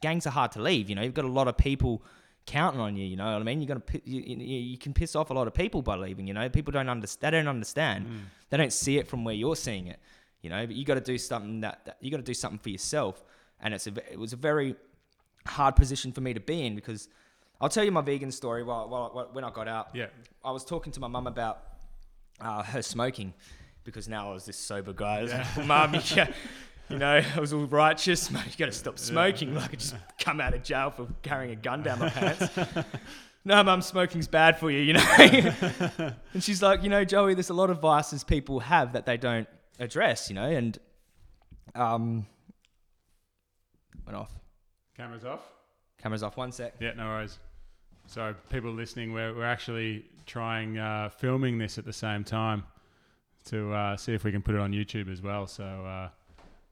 gangs 0.00 0.26
are 0.26 0.30
hard 0.30 0.52
to 0.52 0.62
leave. 0.62 0.88
You 0.88 0.94
know, 0.96 1.02
you've 1.02 1.12
got 1.12 1.26
a 1.26 1.28
lot 1.40 1.46
of 1.46 1.58
people 1.58 2.02
counting 2.50 2.80
on 2.80 2.96
you. 2.96 3.06
You 3.06 3.16
know 3.16 3.24
what 3.32 3.40
I 3.40 3.44
mean? 3.44 3.60
You're 3.60 3.68
gonna 3.68 4.00
you, 4.04 4.20
you, 4.20 4.58
you 4.72 4.78
can 4.78 4.92
piss 4.92 5.14
off 5.14 5.30
a 5.30 5.34
lot 5.34 5.46
of 5.46 5.54
people 5.54 5.82
by 5.82 5.96
leaving. 5.96 6.26
You 6.26 6.34
know, 6.34 6.48
people 6.48 6.72
don't 6.72 6.88
understand. 6.88 7.34
They 7.34 7.38
don't 7.38 7.48
understand. 7.48 8.06
They 8.50 8.56
don't 8.56 8.72
see 8.72 8.98
it 8.98 9.06
from 9.08 9.24
where 9.24 9.34
you're 9.34 9.56
seeing 9.56 9.86
it. 9.86 10.00
You 10.42 10.50
know, 10.50 10.66
but 10.66 10.74
you 10.74 10.84
got 10.84 10.94
to 10.94 11.00
do 11.00 11.18
something 11.18 11.60
that, 11.60 11.84
that 11.84 11.96
you 12.00 12.10
got 12.10 12.16
to 12.16 12.22
do 12.22 12.34
something 12.34 12.58
for 12.58 12.70
yourself. 12.70 13.22
And 13.60 13.74
it's 13.74 13.86
a, 13.86 13.92
it 14.10 14.18
was 14.18 14.32
a 14.32 14.36
very 14.36 14.74
hard 15.46 15.76
position 15.76 16.12
for 16.12 16.22
me 16.22 16.32
to 16.34 16.40
be 16.40 16.64
in 16.66 16.74
because 16.74 17.08
I'll 17.60 17.68
tell 17.68 17.84
you 17.84 17.92
my 17.92 18.00
vegan 18.00 18.32
story. 18.32 18.62
While, 18.62 18.88
while, 18.88 19.28
when 19.32 19.44
I 19.44 19.50
got 19.50 19.68
out, 19.68 19.88
yeah. 19.94 20.06
I 20.44 20.50
was 20.50 20.64
talking 20.64 20.92
to 20.92 21.00
my 21.00 21.08
mum 21.08 21.26
about 21.26 21.60
uh, 22.40 22.62
her 22.62 22.80
smoking 22.82 23.34
because 23.84 24.08
now 24.08 24.30
I 24.30 24.32
was 24.34 24.46
this 24.46 24.56
sober 24.56 24.92
guy. 24.94 25.22
Like, 25.22 25.66
Mum, 25.66 25.94
you, 25.94 26.00
ca- 26.00 26.32
you 26.90 26.98
know, 26.98 27.22
I 27.36 27.40
was 27.40 27.52
all 27.52 27.64
righteous. 27.66 28.30
Mum, 28.30 28.42
you 28.46 28.56
got 28.58 28.66
to 28.66 28.72
stop 28.72 28.98
smoking. 28.98 29.54
Like 29.54 29.72
I 29.72 29.76
just 29.76 29.94
come 30.18 30.40
out 30.40 30.54
of 30.54 30.62
jail 30.62 30.90
for 30.90 31.06
carrying 31.22 31.52
a 31.52 31.56
gun 31.56 31.82
down 31.82 32.00
my 32.00 32.08
pants. 32.10 32.48
no, 33.44 33.62
Mum, 33.62 33.80
smoking's 33.80 34.28
bad 34.28 34.58
for 34.58 34.70
you, 34.70 34.80
you 34.80 34.92
know. 34.94 35.04
and 36.34 36.42
she's 36.42 36.62
like, 36.62 36.82
you 36.82 36.88
know, 36.88 37.04
Joey, 37.04 37.34
there's 37.34 37.50
a 37.50 37.54
lot 37.54 37.70
of 37.70 37.80
vices 37.80 38.24
people 38.24 38.60
have 38.60 38.92
that 38.92 39.06
they 39.06 39.16
don't 39.16 39.48
address, 39.78 40.28
you 40.28 40.34
know, 40.34 40.48
and 40.48 40.78
um, 41.74 42.26
went 44.04 44.16
off. 44.16 44.32
Cameras 44.96 45.24
off. 45.24 45.40
Cameras 46.02 46.22
off. 46.22 46.36
One 46.36 46.52
sec. 46.52 46.74
Yeah, 46.80 46.92
no 46.96 47.06
worries. 47.06 47.38
So, 48.06 48.34
people 48.50 48.72
listening, 48.72 49.12
we're, 49.12 49.34
we're 49.34 49.44
actually 49.44 50.04
trying 50.26 50.78
uh, 50.78 51.10
filming 51.10 51.58
this 51.58 51.78
at 51.78 51.84
the 51.84 51.92
same 51.92 52.24
time 52.24 52.64
to 53.44 53.72
uh, 53.72 53.96
see 53.96 54.12
if 54.12 54.24
we 54.24 54.32
can 54.32 54.42
put 54.42 54.54
it 54.54 54.60
on 54.60 54.72
YouTube 54.72 55.10
as 55.10 55.22
well. 55.22 55.46
So, 55.46 55.64
uh, 55.64 56.08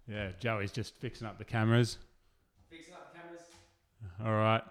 yeah, 0.09 0.31
Joey's 0.41 0.73
just 0.73 0.95
fixing 0.97 1.27
up 1.27 1.39
the 1.39 1.45
cameras. 1.45 1.99
Fixing 2.71 2.95
up 2.95 3.13
the 3.13 3.19
cameras. 3.21 3.43
All 4.25 4.33
right, 4.33 4.63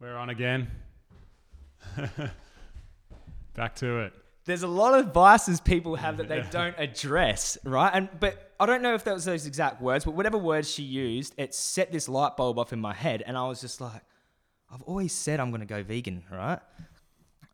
we're 0.00 0.16
on 0.16 0.30
again. 0.30 0.68
Back 3.54 3.76
to 3.76 3.98
it. 4.00 4.12
there's 4.46 4.64
a 4.64 4.68
lot 4.68 4.98
of 4.98 5.12
vices 5.12 5.60
people 5.60 5.94
have 5.96 6.16
that 6.16 6.28
they 6.28 6.42
don't 6.50 6.74
address, 6.78 7.56
right? 7.64 7.90
And 7.94 8.08
but 8.18 8.52
I 8.58 8.66
don't 8.66 8.82
know 8.82 8.94
if 8.94 9.04
that 9.04 9.14
was 9.14 9.24
those 9.24 9.46
exact 9.46 9.80
words, 9.80 10.04
but 10.04 10.12
whatever 10.14 10.36
words 10.38 10.70
she 10.70 10.82
used, 10.82 11.34
it 11.36 11.54
set 11.54 11.92
this 11.92 12.08
light 12.08 12.36
bulb 12.36 12.58
off 12.58 12.72
in 12.72 12.80
my 12.80 12.92
head, 12.92 13.22
and 13.26 13.38
I 13.38 13.46
was 13.46 13.60
just 13.60 13.80
like, 13.80 14.02
I've 14.72 14.82
always 14.82 15.12
said 15.12 15.38
I'm 15.38 15.50
going 15.50 15.60
to 15.60 15.66
go 15.66 15.82
vegan, 15.84 16.24
right? 16.32 16.58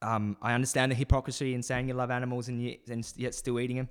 Um, 0.01 0.39
I 0.41 0.55
understand 0.55 0.91
the 0.91 0.97
hypocrisy 0.97 1.53
in 1.53 1.63
saying 1.63 1.89
you 1.89 1.95
love 1.95 2.11
animals 2.11 2.49
and 2.49 2.63
yet, 2.63 2.79
and 2.89 3.13
yet 3.17 3.35
still 3.35 3.61
eating 3.61 3.77
them, 3.77 3.89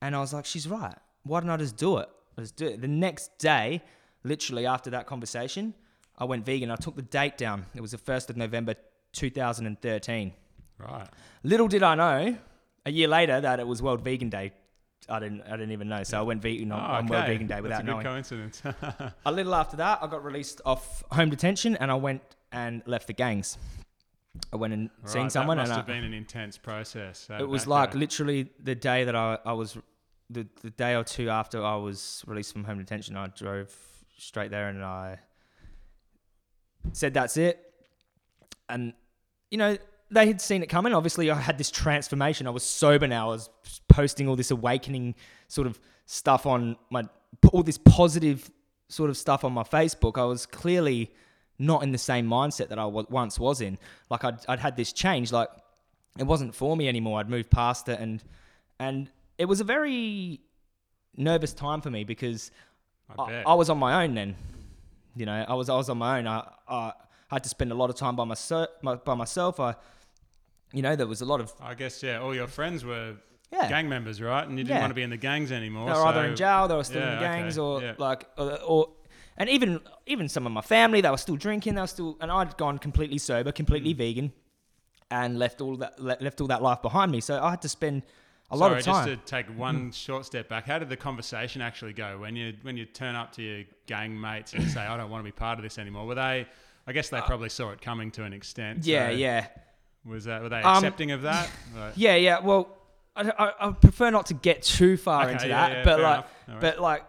and 0.00 0.16
I 0.16 0.20
was 0.20 0.32
like, 0.32 0.46
she's 0.46 0.66
right. 0.66 0.94
Why 1.24 1.40
don't 1.40 1.50
I 1.50 1.58
just 1.58 1.76
do 1.76 1.98
it? 1.98 2.08
Let's 2.36 2.50
do 2.50 2.66
it. 2.66 2.80
The 2.80 2.88
next 2.88 3.38
day, 3.38 3.82
literally 4.24 4.66
after 4.66 4.90
that 4.90 5.06
conversation, 5.06 5.74
I 6.18 6.24
went 6.24 6.44
vegan. 6.46 6.70
I 6.70 6.76
took 6.76 6.96
the 6.96 7.02
date 7.02 7.36
down. 7.36 7.66
It 7.74 7.80
was 7.80 7.90
the 7.92 7.98
first 7.98 8.30
of 8.30 8.36
November, 8.36 8.74
2013. 9.12 10.32
Right. 10.78 11.08
Little 11.42 11.68
did 11.68 11.82
I 11.82 11.94
know, 11.94 12.36
a 12.86 12.90
year 12.90 13.08
later, 13.08 13.40
that 13.40 13.60
it 13.60 13.66
was 13.66 13.82
World 13.82 14.02
Vegan 14.02 14.28
Day. 14.30 14.52
I 15.08 15.18
didn't, 15.18 15.42
I 15.42 15.50
didn't 15.52 15.72
even 15.72 15.88
know. 15.88 16.02
So 16.04 16.18
I 16.18 16.22
went 16.22 16.42
vegan 16.42 16.70
on, 16.72 16.78
Oh, 16.80 16.94
on 16.94 17.06
World. 17.06 17.26
Vegan 17.26 17.46
Day 17.46 17.54
That's 17.54 17.62
without 17.62 17.80
a 17.80 17.84
good 17.84 17.90
knowing. 17.92 18.04
coincidence. 18.04 18.62
A 19.26 19.32
little 19.32 19.54
after 19.54 19.76
that, 19.78 19.98
I 20.02 20.06
got 20.06 20.24
released 20.24 20.60
off 20.64 21.02
home 21.10 21.28
detention, 21.30 21.76
and 21.76 21.90
I 21.90 21.94
went 21.96 22.22
and 22.52 22.82
left 22.86 23.06
the 23.08 23.12
gangs. 23.12 23.58
I 24.52 24.56
went 24.56 24.72
and 24.72 24.90
seen 25.04 25.28
someone, 25.28 25.56
That 25.58 25.62
must 25.68 25.72
and 25.72 25.76
have 25.88 25.88
I, 25.90 25.92
been 26.00 26.04
an 26.04 26.14
intense 26.14 26.56
process. 26.56 27.18
So 27.26 27.36
it 27.36 27.48
was 27.48 27.66
like 27.66 27.94
literally 27.94 28.50
the 28.62 28.74
day 28.74 29.04
that 29.04 29.14
I, 29.16 29.38
I 29.44 29.52
was 29.52 29.76
the 30.30 30.46
the 30.62 30.70
day 30.70 30.94
or 30.94 31.04
two 31.04 31.30
after 31.30 31.62
I 31.64 31.76
was 31.76 32.22
released 32.26 32.52
from 32.52 32.64
home 32.64 32.78
detention, 32.78 33.16
I 33.16 33.28
drove 33.28 33.74
straight 34.16 34.50
there 34.50 34.68
and 34.68 34.82
I 34.82 35.18
said 36.92 37.14
that's 37.14 37.36
it. 37.36 37.60
And 38.68 38.92
you 39.50 39.58
know 39.58 39.76
they 40.10 40.26
had 40.26 40.40
seen 40.40 40.62
it 40.62 40.68
coming. 40.68 40.92
Obviously, 40.92 41.30
I 41.30 41.34
had 41.40 41.58
this 41.58 41.70
transformation. 41.70 42.46
I 42.46 42.50
was 42.50 42.62
sober 42.62 43.06
now. 43.06 43.30
I 43.30 43.34
was 43.34 43.50
posting 43.88 44.28
all 44.28 44.36
this 44.36 44.50
awakening 44.50 45.14
sort 45.48 45.66
of 45.66 45.80
stuff 46.06 46.46
on 46.46 46.76
my 46.90 47.04
all 47.52 47.62
this 47.62 47.78
positive 47.78 48.50
sort 48.88 49.10
of 49.10 49.16
stuff 49.16 49.44
on 49.44 49.52
my 49.52 49.62
Facebook. 49.62 50.20
I 50.20 50.24
was 50.24 50.46
clearly 50.46 51.12
not 51.58 51.82
in 51.82 51.92
the 51.92 51.98
same 51.98 52.28
mindset 52.28 52.68
that 52.68 52.78
I 52.78 52.82
w- 52.84 53.06
once 53.08 53.38
was 53.38 53.60
in. 53.60 53.78
Like 54.10 54.24
I'd, 54.24 54.38
I'd 54.48 54.60
had 54.60 54.76
this 54.76 54.92
change. 54.92 55.32
Like 55.32 55.48
it 56.18 56.24
wasn't 56.24 56.54
for 56.54 56.76
me 56.76 56.88
anymore. 56.88 57.18
I'd 57.18 57.30
moved 57.30 57.50
past 57.50 57.88
it, 57.88 57.98
and 57.98 58.22
and 58.78 59.10
it 59.42 59.46
was 59.52 59.60
a 59.60 59.64
very 59.76 60.40
nervous 61.16 61.52
time 61.52 61.80
for 61.84 61.90
me 61.90 62.02
because 62.04 62.40
I 63.18 63.22
I. 63.22 63.42
I 63.52 63.54
was 63.54 63.68
on 63.70 63.78
my 63.86 63.92
own 64.02 64.14
then. 64.14 64.30
You 65.20 65.26
know, 65.26 65.44
I 65.52 65.54
was 65.60 65.68
I 65.68 65.76
was 65.82 65.88
on 65.90 65.98
my 65.98 66.12
own. 66.18 66.26
I, 66.26 66.38
I 66.68 66.92
had 67.34 67.42
to 67.46 67.48
spend 67.56 67.70
a 67.72 67.74
lot 67.82 67.90
of 67.92 67.96
time 67.96 68.14
by 68.20 68.24
myself. 68.24 68.68
By 69.10 69.14
myself, 69.24 69.54
I, 69.68 69.74
you 70.72 70.82
know, 70.86 70.94
there 70.96 71.06
was 71.14 71.20
a 71.26 71.28
lot 71.32 71.40
of 71.44 71.52
I 71.60 71.74
guess 71.74 72.02
yeah. 72.02 72.20
All 72.24 72.34
your 72.34 72.46
friends 72.58 72.84
were 72.84 73.08
yeah. 73.52 73.68
gang 73.68 73.88
members, 73.88 74.16
right? 74.22 74.46
And 74.48 74.56
you 74.58 74.64
didn't 74.64 74.76
Yeah. 74.76 74.80
want 74.84 74.90
to 74.96 74.98
be 75.02 75.06
in 75.08 75.10
the 75.10 75.22
gangs 75.30 75.50
anymore. 75.52 75.86
They 75.88 75.92
were 75.98 76.06
either 76.06 76.24
in 76.30 76.36
jail, 76.36 76.68
they 76.68 76.76
were 76.80 76.84
still 76.92 77.02
Yeah, 77.02 77.12
in 77.12 77.18
okay, 77.18 77.24
gangs, 77.40 77.58
or 77.58 77.82
yeah. 77.82 77.94
like, 77.98 78.20
or, 78.38 78.58
or 78.72 78.80
and 79.36 79.46
even 79.56 79.80
even 80.06 80.28
some 80.28 80.46
of 80.48 80.52
my 80.52 80.62
family, 80.76 81.00
they 81.02 81.10
were 81.10 81.24
still 81.26 81.36
drinking. 81.46 81.74
They 81.74 81.80
were 81.86 81.94
still, 81.98 82.16
and 82.22 82.30
I'd 82.30 82.56
gone 82.56 82.78
completely 82.78 83.18
sober, 83.18 83.50
Mm. 83.52 83.54
completely 83.62 83.92
vegan, 84.04 84.32
and 85.10 85.38
left 85.38 85.60
all 85.60 85.76
that 85.82 86.00
left 86.00 86.40
all 86.40 86.46
that 86.54 86.62
life 86.62 86.80
behind 86.88 87.08
me. 87.12 87.20
So 87.20 87.32
I 87.46 87.50
had 87.50 87.62
to 87.62 87.68
spend 87.68 88.02
a 88.52 88.56
lot 88.56 88.68
Sorry, 88.68 88.78
of 88.80 88.84
time. 88.84 89.08
just 89.08 89.26
to 89.26 89.30
take 89.30 89.46
one 89.58 89.90
short 89.92 90.26
step 90.26 90.48
back. 90.48 90.66
How 90.66 90.78
did 90.78 90.88
the 90.90 90.96
conversation 90.96 91.62
actually 91.62 91.94
go 91.94 92.18
when 92.18 92.36
you 92.36 92.54
when 92.62 92.76
you 92.76 92.84
turn 92.84 93.14
up 93.14 93.32
to 93.32 93.42
your 93.42 93.64
gang 93.86 94.18
mates 94.20 94.52
and 94.52 94.68
say, 94.70 94.80
"I 94.80 94.96
don't 94.96 95.10
want 95.10 95.20
to 95.22 95.24
be 95.24 95.32
part 95.32 95.58
of 95.58 95.62
this 95.62 95.78
anymore"? 95.78 96.06
Were 96.06 96.14
they? 96.14 96.46
I 96.86 96.92
guess 96.92 97.08
they 97.08 97.20
probably 97.20 97.48
saw 97.48 97.70
it 97.70 97.80
coming 97.80 98.10
to 98.12 98.24
an 98.24 98.32
extent. 98.32 98.80
Uh, 98.80 98.82
yeah, 98.84 99.08
so 99.08 99.14
yeah, 99.14 99.46
Was 100.04 100.24
that? 100.24 100.42
Were 100.42 100.48
they 100.48 100.60
Um, 100.62 100.76
accepting 100.76 101.12
of 101.12 101.22
that? 101.22 101.48
Like- 101.76 101.92
yeah, 101.96 102.16
yeah. 102.16 102.40
Well, 102.40 102.76
I, 103.16 103.30
I, 103.38 103.68
I 103.68 103.70
prefer 103.72 104.10
not 104.10 104.26
to 104.26 104.34
get 104.34 104.62
too 104.62 104.96
far 104.96 105.22
Okay, 105.24 105.32
into 105.32 105.48
yeah, 105.48 105.68
that, 105.68 105.76
yeah, 105.78 105.84
but 105.84 105.94
fair 105.96 106.02
like, 106.02 106.14
enough. 106.18 106.26
Right. 106.48 106.60
but 106.60 106.80
like, 106.80 107.04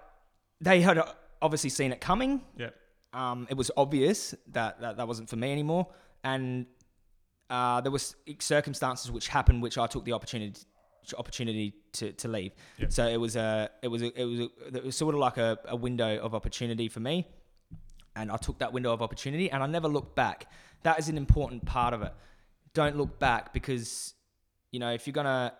they 0.61 0.81
had 0.81 1.01
obviously 1.41 1.69
seen 1.71 1.91
it 1.91 1.99
coming. 2.01 2.41
Yep. 2.57 2.75
um, 3.13 3.47
it 3.49 3.57
was 3.57 3.71
obvious 3.75 4.35
that, 4.51 4.79
that 4.81 4.97
that 4.97 5.07
wasn't 5.07 5.29
for 5.29 5.35
me 5.37 5.51
anymore, 5.51 5.87
and 6.23 6.67
uh, 7.49 7.81
there 7.81 7.91
was 7.91 8.15
circumstances 8.39 9.11
which 9.11 9.27
happened 9.27 9.61
which 9.63 9.77
I 9.77 9.87
took 9.87 10.05
the 10.05 10.13
opportunity 10.13 10.61
opportunity 11.17 11.73
to, 11.93 12.11
to 12.13 12.27
leave. 12.27 12.51
Yep. 12.77 12.91
So 12.91 13.07
it 13.07 13.17
was 13.17 13.35
a 13.35 13.69
it 13.81 13.87
was 13.87 14.01
a, 14.01 14.21
it 14.21 14.25
was 14.25 14.39
a, 14.39 14.49
it 14.77 14.83
was 14.83 14.95
sort 14.95 15.15
of 15.15 15.19
like 15.19 15.37
a, 15.37 15.57
a 15.65 15.75
window 15.75 16.17
of 16.19 16.33
opportunity 16.35 16.87
for 16.87 16.99
me, 16.99 17.27
and 18.15 18.31
I 18.31 18.37
took 18.37 18.59
that 18.59 18.73
window 18.73 18.93
of 18.93 19.01
opportunity, 19.01 19.49
and 19.49 19.63
I 19.63 19.67
never 19.67 19.87
looked 19.87 20.15
back. 20.15 20.51
That 20.83 20.99
is 20.99 21.09
an 21.09 21.17
important 21.17 21.65
part 21.65 21.93
of 21.93 22.01
it. 22.01 22.13
Don't 22.73 22.97
look 22.97 23.19
back 23.19 23.53
because 23.53 24.13
you 24.71 24.79
know 24.79 24.91
if 24.91 25.07
you're 25.07 25.13
gonna 25.13 25.53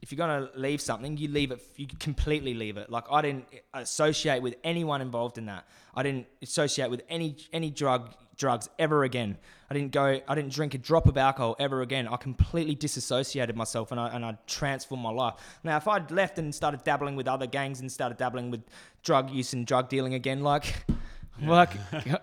if 0.00 0.12
you're 0.12 0.16
gonna 0.16 0.50
leave 0.54 0.80
something, 0.80 1.16
you 1.16 1.28
leave 1.28 1.50
it. 1.50 1.60
You 1.76 1.86
completely 1.98 2.54
leave 2.54 2.76
it. 2.76 2.90
Like 2.90 3.04
I 3.10 3.22
didn't 3.22 3.46
associate 3.74 4.42
with 4.42 4.54
anyone 4.62 5.00
involved 5.00 5.38
in 5.38 5.46
that. 5.46 5.66
I 5.94 6.02
didn't 6.02 6.26
associate 6.42 6.90
with 6.90 7.02
any 7.08 7.36
any 7.52 7.70
drug 7.70 8.14
drugs 8.38 8.68
ever 8.78 9.04
again. 9.04 9.36
I 9.70 9.74
didn't 9.74 9.92
go. 9.92 10.20
I 10.26 10.34
didn't 10.34 10.52
drink 10.52 10.72
a 10.72 10.78
drop 10.78 11.06
of 11.06 11.18
alcohol 11.18 11.54
ever 11.58 11.82
again. 11.82 12.08
I 12.08 12.16
completely 12.16 12.74
disassociated 12.74 13.54
myself 13.56 13.90
and 13.90 14.00
I 14.00 14.08
and 14.08 14.24
I 14.24 14.38
transformed 14.46 15.02
my 15.02 15.10
life. 15.10 15.34
Now, 15.62 15.76
if 15.76 15.86
I'd 15.86 16.10
left 16.10 16.38
and 16.38 16.54
started 16.54 16.82
dabbling 16.84 17.16
with 17.16 17.28
other 17.28 17.46
gangs 17.46 17.80
and 17.80 17.92
started 17.92 18.16
dabbling 18.16 18.50
with 18.50 18.62
drug 19.02 19.28
use 19.30 19.52
and 19.52 19.66
drug 19.66 19.88
dealing 19.90 20.14
again, 20.14 20.42
like. 20.42 20.74
Like 21.40 21.70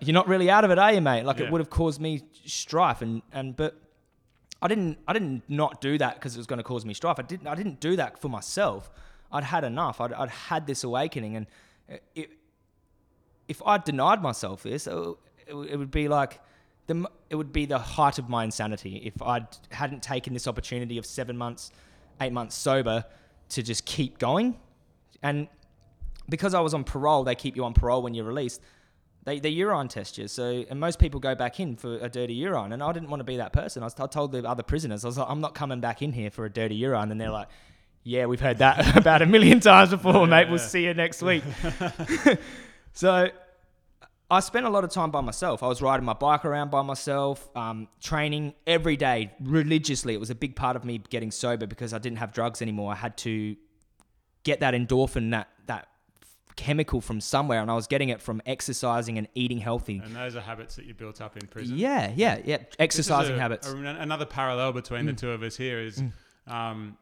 you're 0.02 0.12
not 0.12 0.28
really 0.28 0.50
out 0.50 0.66
of 0.66 0.70
it, 0.70 0.78
are 0.78 0.92
you, 0.92 1.00
mate? 1.00 1.24
Like 1.24 1.38
Yeah. 1.38 1.46
it 1.46 1.50
would 1.50 1.62
have 1.62 1.70
caused 1.70 2.02
me 2.02 2.20
strife, 2.44 3.00
and 3.00 3.22
and 3.32 3.56
but 3.56 3.74
I 4.60 4.68
didn't 4.68 4.98
I 5.08 5.14
didn't 5.14 5.42
not 5.48 5.80
do 5.80 5.96
that 5.96 6.16
because 6.16 6.34
it 6.34 6.38
was 6.38 6.46
going 6.46 6.58
to 6.58 6.62
cause 6.62 6.84
me 6.84 6.92
strife. 6.92 7.18
I 7.18 7.22
didn't 7.22 7.46
I 7.46 7.54
didn't 7.54 7.80
do 7.80 7.96
that 7.96 8.18
for 8.20 8.28
myself. 8.28 8.90
I'd 9.32 9.44
had 9.44 9.64
enough. 9.64 10.02
I'd, 10.02 10.12
I'd 10.12 10.28
had 10.28 10.66
this 10.66 10.84
awakening, 10.84 11.34
and 11.34 11.46
it, 12.14 12.28
if 13.48 13.62
I 13.64 13.78
denied 13.78 14.20
myself 14.20 14.64
this, 14.64 14.86
uh, 14.86 15.12
it, 15.46 15.54
would- 15.54 15.68
it 15.70 15.76
would 15.76 15.90
be 15.90 16.08
like 16.08 16.40
the 16.86 17.08
it 17.30 17.34
would 17.36 17.52
be 17.52 17.66
the 17.66 17.78
height 17.78 18.18
of 18.18 18.28
my 18.28 18.44
insanity 18.44 19.02
if 19.04 19.20
I 19.20 19.46
hadn't 19.70 20.02
taken 20.02 20.32
this 20.32 20.46
opportunity 20.46 20.98
of 20.98 21.06
seven 21.06 21.36
months, 21.36 21.72
eight 22.20 22.32
months 22.32 22.54
sober 22.54 23.04
to 23.50 23.62
just 23.62 23.84
keep 23.84 24.18
going, 24.18 24.56
and 25.22 25.48
because 26.28 26.54
I 26.54 26.60
was 26.60 26.74
on 26.74 26.84
parole, 26.84 27.24
they 27.24 27.34
keep 27.34 27.56
you 27.56 27.64
on 27.64 27.72
parole 27.74 28.02
when 28.02 28.14
you're 28.14 28.24
released. 28.24 28.60
They, 29.24 29.40
they 29.40 29.48
urine 29.48 29.88
test 29.88 30.18
you. 30.18 30.28
So, 30.28 30.64
and 30.70 30.78
most 30.78 30.98
people 31.00 31.18
go 31.18 31.34
back 31.34 31.58
in 31.58 31.74
for 31.76 31.96
a 31.98 32.08
dirty 32.08 32.34
urine. 32.34 32.72
And 32.72 32.80
I 32.82 32.92
didn't 32.92 33.10
want 33.10 33.20
to 33.20 33.24
be 33.24 33.38
that 33.38 33.52
person. 33.52 33.82
I, 33.82 33.86
was, 33.86 33.98
I 33.98 34.06
told 34.06 34.30
the 34.30 34.48
other 34.48 34.62
prisoners, 34.62 35.04
I 35.04 35.08
was 35.08 35.18
like, 35.18 35.28
I'm 35.28 35.40
not 35.40 35.54
coming 35.54 35.80
back 35.80 36.00
in 36.02 36.12
here 36.12 36.30
for 36.30 36.44
a 36.44 36.50
dirty 36.50 36.76
urine. 36.76 37.10
And 37.10 37.20
they're 37.20 37.30
like, 37.30 37.48
yeah, 38.04 38.26
we've 38.26 38.40
heard 38.40 38.58
that 38.58 38.96
about 39.02 39.22
a 39.22 39.26
million 39.26 39.58
times 39.58 39.90
before, 39.90 40.26
mate. 40.28 40.48
We'll 40.48 40.58
see 40.60 40.84
you 40.84 40.94
next 40.94 41.22
week. 41.22 41.42
so, 42.92 43.28
I 44.30 44.40
spent 44.40 44.66
a 44.66 44.70
lot 44.70 44.82
of 44.82 44.90
time 44.90 45.10
by 45.12 45.20
myself. 45.20 45.62
I 45.62 45.68
was 45.68 45.80
riding 45.80 46.04
my 46.04 46.12
bike 46.12 46.44
around 46.44 46.70
by 46.70 46.82
myself, 46.82 47.48
um, 47.56 47.86
training 48.00 48.54
every 48.66 48.96
day 48.96 49.32
religiously. 49.40 50.14
It 50.14 50.20
was 50.20 50.30
a 50.30 50.34
big 50.34 50.56
part 50.56 50.74
of 50.74 50.84
me 50.84 50.98
getting 51.10 51.30
sober 51.30 51.66
because 51.66 51.94
I 51.94 51.98
didn't 51.98 52.18
have 52.18 52.32
drugs 52.32 52.60
anymore. 52.60 52.90
I 52.92 52.96
had 52.96 53.16
to 53.18 53.54
get 54.42 54.60
that 54.60 54.74
endorphin, 54.74 55.30
that 55.30 55.48
that 55.66 55.88
chemical 56.56 57.00
from 57.00 57.20
somewhere, 57.20 57.60
and 57.60 57.70
I 57.70 57.74
was 57.74 57.86
getting 57.86 58.08
it 58.08 58.20
from 58.20 58.40
exercising 58.46 59.18
and 59.18 59.28
eating 59.34 59.58
healthy. 59.58 60.00
And 60.04 60.16
those 60.16 60.34
are 60.34 60.40
habits 60.40 60.74
that 60.76 60.86
you 60.86 60.94
built 60.94 61.20
up 61.20 61.36
in 61.36 61.46
prison. 61.46 61.76
Yeah, 61.78 62.10
yeah, 62.16 62.40
yeah. 62.44 62.58
Exercising 62.78 63.36
a- 63.36 63.38
habits. 63.40 63.70
a- 63.70 63.76
another 63.76 64.24
parallel 64.26 64.72
between 64.72 65.06
the 65.06 65.12
Mm. 65.12 65.18
two 65.18 65.30
of 65.32 65.42
us 65.42 65.56
here 65.56 65.78
is, 65.78 66.02
um, 66.48 66.96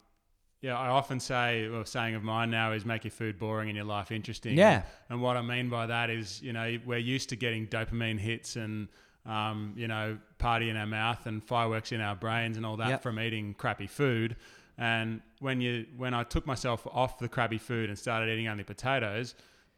yeah, 0.65 0.79
I 0.79 0.87
often 0.87 1.19
say, 1.19 1.67
or 1.67 1.85
saying 1.85 2.15
of 2.15 2.23
mine 2.23 2.49
now 2.49 2.71
is 2.71 2.85
make 2.85 3.03
your 3.03 3.11
food 3.11 3.37
boring 3.37 3.69
and 3.69 3.75
your 3.75 3.85
life 3.85 4.11
interesting. 4.11 4.57
Yeah. 4.57 4.81
And 5.11 5.21
what 5.21 5.37
I 5.37 5.43
mean 5.43 5.69
by 5.69 5.85
that 5.85 6.09
is, 6.09 6.41
you 6.41 6.53
know, 6.53 6.79
we're 6.83 6.97
used 6.97 7.29
to 7.29 7.35
getting 7.35 7.67
dopamine 7.67 8.17
hits 8.17 8.55
and, 8.55 8.87
um, 9.27 9.73
you 9.77 9.87
know, 9.87 10.17
party 10.39 10.71
in 10.71 10.75
our 10.75 10.87
mouth 10.87 11.27
and 11.27 11.43
fireworks 11.43 11.91
in 11.91 12.01
our 12.01 12.15
brains 12.15 12.57
and 12.57 12.65
all 12.65 12.77
that 12.77 12.89
Yep. 12.89 13.03
from 13.03 13.19
eating 13.19 13.53
crappy 13.53 13.85
food. 13.85 14.37
And 14.79 15.21
when 15.39 15.61
you, 15.61 15.85
when 15.97 16.15
I 16.15 16.23
took 16.23 16.47
myself 16.47 16.87
off 16.91 17.19
the 17.19 17.29
crappy 17.29 17.59
food 17.59 17.89
and 17.89 17.99
started 17.99 18.27
eating 18.33 18.47
only 18.47 18.63
potatoes, 18.63 19.35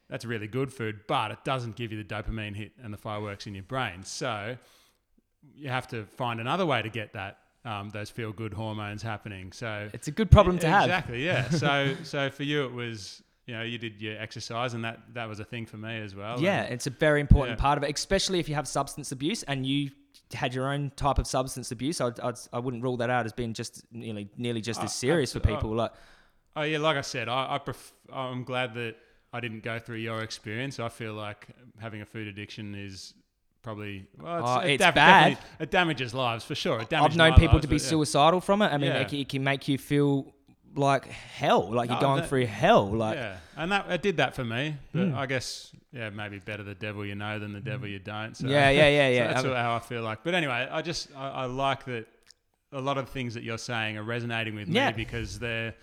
that's 0.10 0.24
really 0.24 0.48
good 0.48 0.72
food, 0.72 1.02
but 1.06 1.32
it 1.32 1.40
doesn't 1.44 1.76
give 1.76 1.92
you 1.92 2.02
the 2.02 2.08
dopamine 2.16 2.56
hit 2.56 2.72
and 2.82 2.94
the 2.94 2.98
fireworks 2.98 3.46
in 3.46 3.54
your 3.54 3.64
brain. 3.66 4.04
So 4.04 4.56
you 5.54 5.68
have 5.68 5.86
to 5.90 6.06
find 6.06 6.40
another 6.40 6.66
way 6.66 6.82
to 6.82 6.90
get 6.90 7.12
that 7.12 7.40
um, 7.68 7.90
those 7.90 8.10
feel 8.10 8.32
good 8.32 8.54
hormones 8.54 9.02
happening. 9.02 9.52
So 9.52 9.90
It's 9.94 10.08
a 10.08 10.12
good 10.12 10.32
problem 10.32 10.58
to 10.60 10.68
have. 10.68 10.86
Exactly, 10.86 11.26
yeah. 11.26 11.50
so 11.64 11.96
so 12.04 12.30
for 12.30 12.44
you 12.44 12.66
it 12.66 12.74
was 12.74 13.22
you 13.46 13.54
know 13.56 13.62
you 13.64 13.78
did 13.78 14.02
your 14.02 14.18
exercise 14.18 14.74
and 14.74 14.84
that 14.86 15.00
that 15.14 15.28
was 15.28 15.40
a 15.40 15.44
thing 15.44 15.66
for 15.66 15.78
me 15.78 16.00
as 16.00 16.16
well. 16.16 16.40
Yeah, 16.40 16.64
And- 16.64 16.74
it's 16.74 16.88
a 16.88 16.92
very 16.92 17.20
important 17.22 17.58
Yeah. 17.58 17.62
part 17.62 17.78
of 17.78 17.84
it, 17.84 17.94
especially 17.94 18.40
if 18.40 18.48
you 18.50 18.56
have 18.56 18.68
substance 18.68 19.12
abuse 19.12 19.44
and 19.44 19.66
you 19.66 19.92
had 20.34 20.54
your 20.54 20.72
own 20.74 20.92
type 20.96 21.20
of 21.20 21.28
substance 21.28 21.72
abuse. 21.72 22.02
I'd, 22.02 22.20
I'd, 22.20 22.36
I 22.52 22.60
wouldn't 22.60 22.84
rule 22.84 22.98
that 22.98 23.10
out 23.10 23.26
as 23.26 23.34
being 23.34 23.54
just 23.54 23.84
nearly 23.92 24.30
nearly 24.38 24.62
just 24.62 24.82
as 24.84 24.94
serious 24.96 25.34
for 25.34 25.40
abso- 25.40 25.52
oh. 25.52 25.56
people. 25.56 25.76
Like, 25.76 25.92
Oh 26.56 26.64
yeah, 26.64 26.80
like 26.80 26.98
I 26.98 27.02
said, 27.02 27.30
I, 27.30 27.56
I 27.56 27.58
pref- 27.60 27.94
I'm 28.12 28.44
glad 28.44 28.74
that 28.74 28.96
I 29.32 29.40
didn't 29.40 29.62
go 29.62 29.78
through 29.78 29.98
your 29.98 30.24
experience. 30.24 30.80
I 30.80 30.90
feel 30.90 31.14
like 31.14 31.48
having 31.80 32.02
a 32.02 32.06
food 32.06 32.28
addiction 32.28 32.74
is 32.76 33.14
probably 33.64 34.06
well, 34.20 34.44
Oh, 34.46 34.60
it 34.60 34.74
it's 34.74 34.84
def- 34.86 34.96
bad. 34.96 35.30
definitely- 35.30 35.64
It 35.64 35.72
damages 35.72 36.14
lives 36.14 36.44
for 36.46 36.56
sure. 36.56 36.78
It 36.80 36.82
I've 36.84 36.90
damaged 36.90 37.18
known 37.18 37.32
my 37.32 37.38
people 37.38 37.56
lives, 37.56 37.64
to 37.66 37.68
be 37.70 37.76
but 37.78 37.84
yeah. 37.84 37.90
suicidal 37.90 38.42
from 38.42 38.62
it. 38.62 38.68
I 38.68 38.78
mean, 38.78 38.92
Yeah. 38.92 39.00
it, 39.02 39.14
it 39.14 39.30
can 39.30 39.44
make 39.44 39.68
you 39.68 39.78
feel 39.78 40.34
like 40.76 41.06
hell, 41.08 41.72
like 41.72 41.90
you're 41.90 41.98
Oh, 41.98 42.02
going 42.02 42.22
that- 42.22 42.30
through 42.30 42.46
hell. 42.46 42.86
Like, 42.88 43.16
yeah, 43.18 43.38
and 43.56 43.72
that 43.72 43.90
it 43.90 44.02
did 44.02 44.18
that 44.18 44.36
for 44.36 44.46
me. 44.46 44.76
But 44.94 45.00
Mm. 45.02 45.16
I 45.16 45.26
guess 45.26 45.72
yeah, 45.92 46.10
maybe 46.12 46.40
better 46.40 46.62
the 46.64 46.76
devil 46.76 47.06
you 47.06 47.16
know 47.16 47.40
than 47.40 47.52
the 47.54 47.60
devil 47.62 47.88
you 47.88 48.00
don't. 48.00 48.38
So 48.38 48.48
yeah, 48.48 48.70
yeah, 48.70 48.88
yeah, 48.88 49.08
so 49.10 49.14
yeah. 49.14 49.28
that's 49.28 49.40
I 49.44 49.48
mean- 49.48 49.56
how 49.58 49.76
I 49.76 49.80
feel 49.80 50.02
like. 50.04 50.24
But 50.24 50.34
anyway, 50.36 50.68
I 50.72 50.82
just 50.82 51.10
I, 51.16 51.30
I 51.30 51.46
like 51.46 51.86
that 51.86 52.06
a 52.74 52.82
lot 52.82 52.98
of 52.98 53.10
things 53.10 53.34
that 53.34 53.44
you're 53.44 53.58
saying 53.58 53.98
are 53.98 54.04
resonating 54.04 54.54
with 54.56 54.68
Yeah. 54.68 54.88
me 54.88 54.94
because 54.94 55.40
they're 55.40 55.74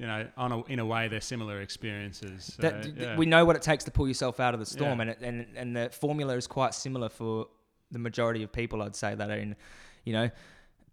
you 0.00 0.06
know 0.06 0.26
on 0.36 0.50
a, 0.52 0.64
in 0.64 0.78
a 0.78 0.86
way 0.86 1.08
they're 1.08 1.20
similar 1.20 1.60
experiences. 1.60 2.54
So, 2.56 2.62
that, 2.62 2.96
yeah. 2.96 3.16
we 3.16 3.26
know 3.26 3.44
what 3.44 3.54
it 3.56 3.62
takes 3.62 3.84
to 3.84 3.90
pull 3.90 4.08
yourself 4.08 4.40
out 4.40 4.54
of 4.54 4.60
the 4.60 4.66
storm, 4.66 4.98
Yeah. 4.98 5.02
and, 5.02 5.10
it, 5.10 5.18
and 5.22 5.46
and 5.56 5.76
the 5.76 5.90
formula 5.90 6.34
is 6.36 6.46
quite 6.46 6.72
similar 6.74 7.08
for 7.10 7.46
the 7.90 7.98
majority 7.98 8.42
of 8.42 8.50
people. 8.50 8.82
I'd 8.82 8.96
say 8.96 9.14
that 9.14 9.30
are 9.30 9.36
in, 9.46 9.56
you 10.04 10.12
know, 10.14 10.30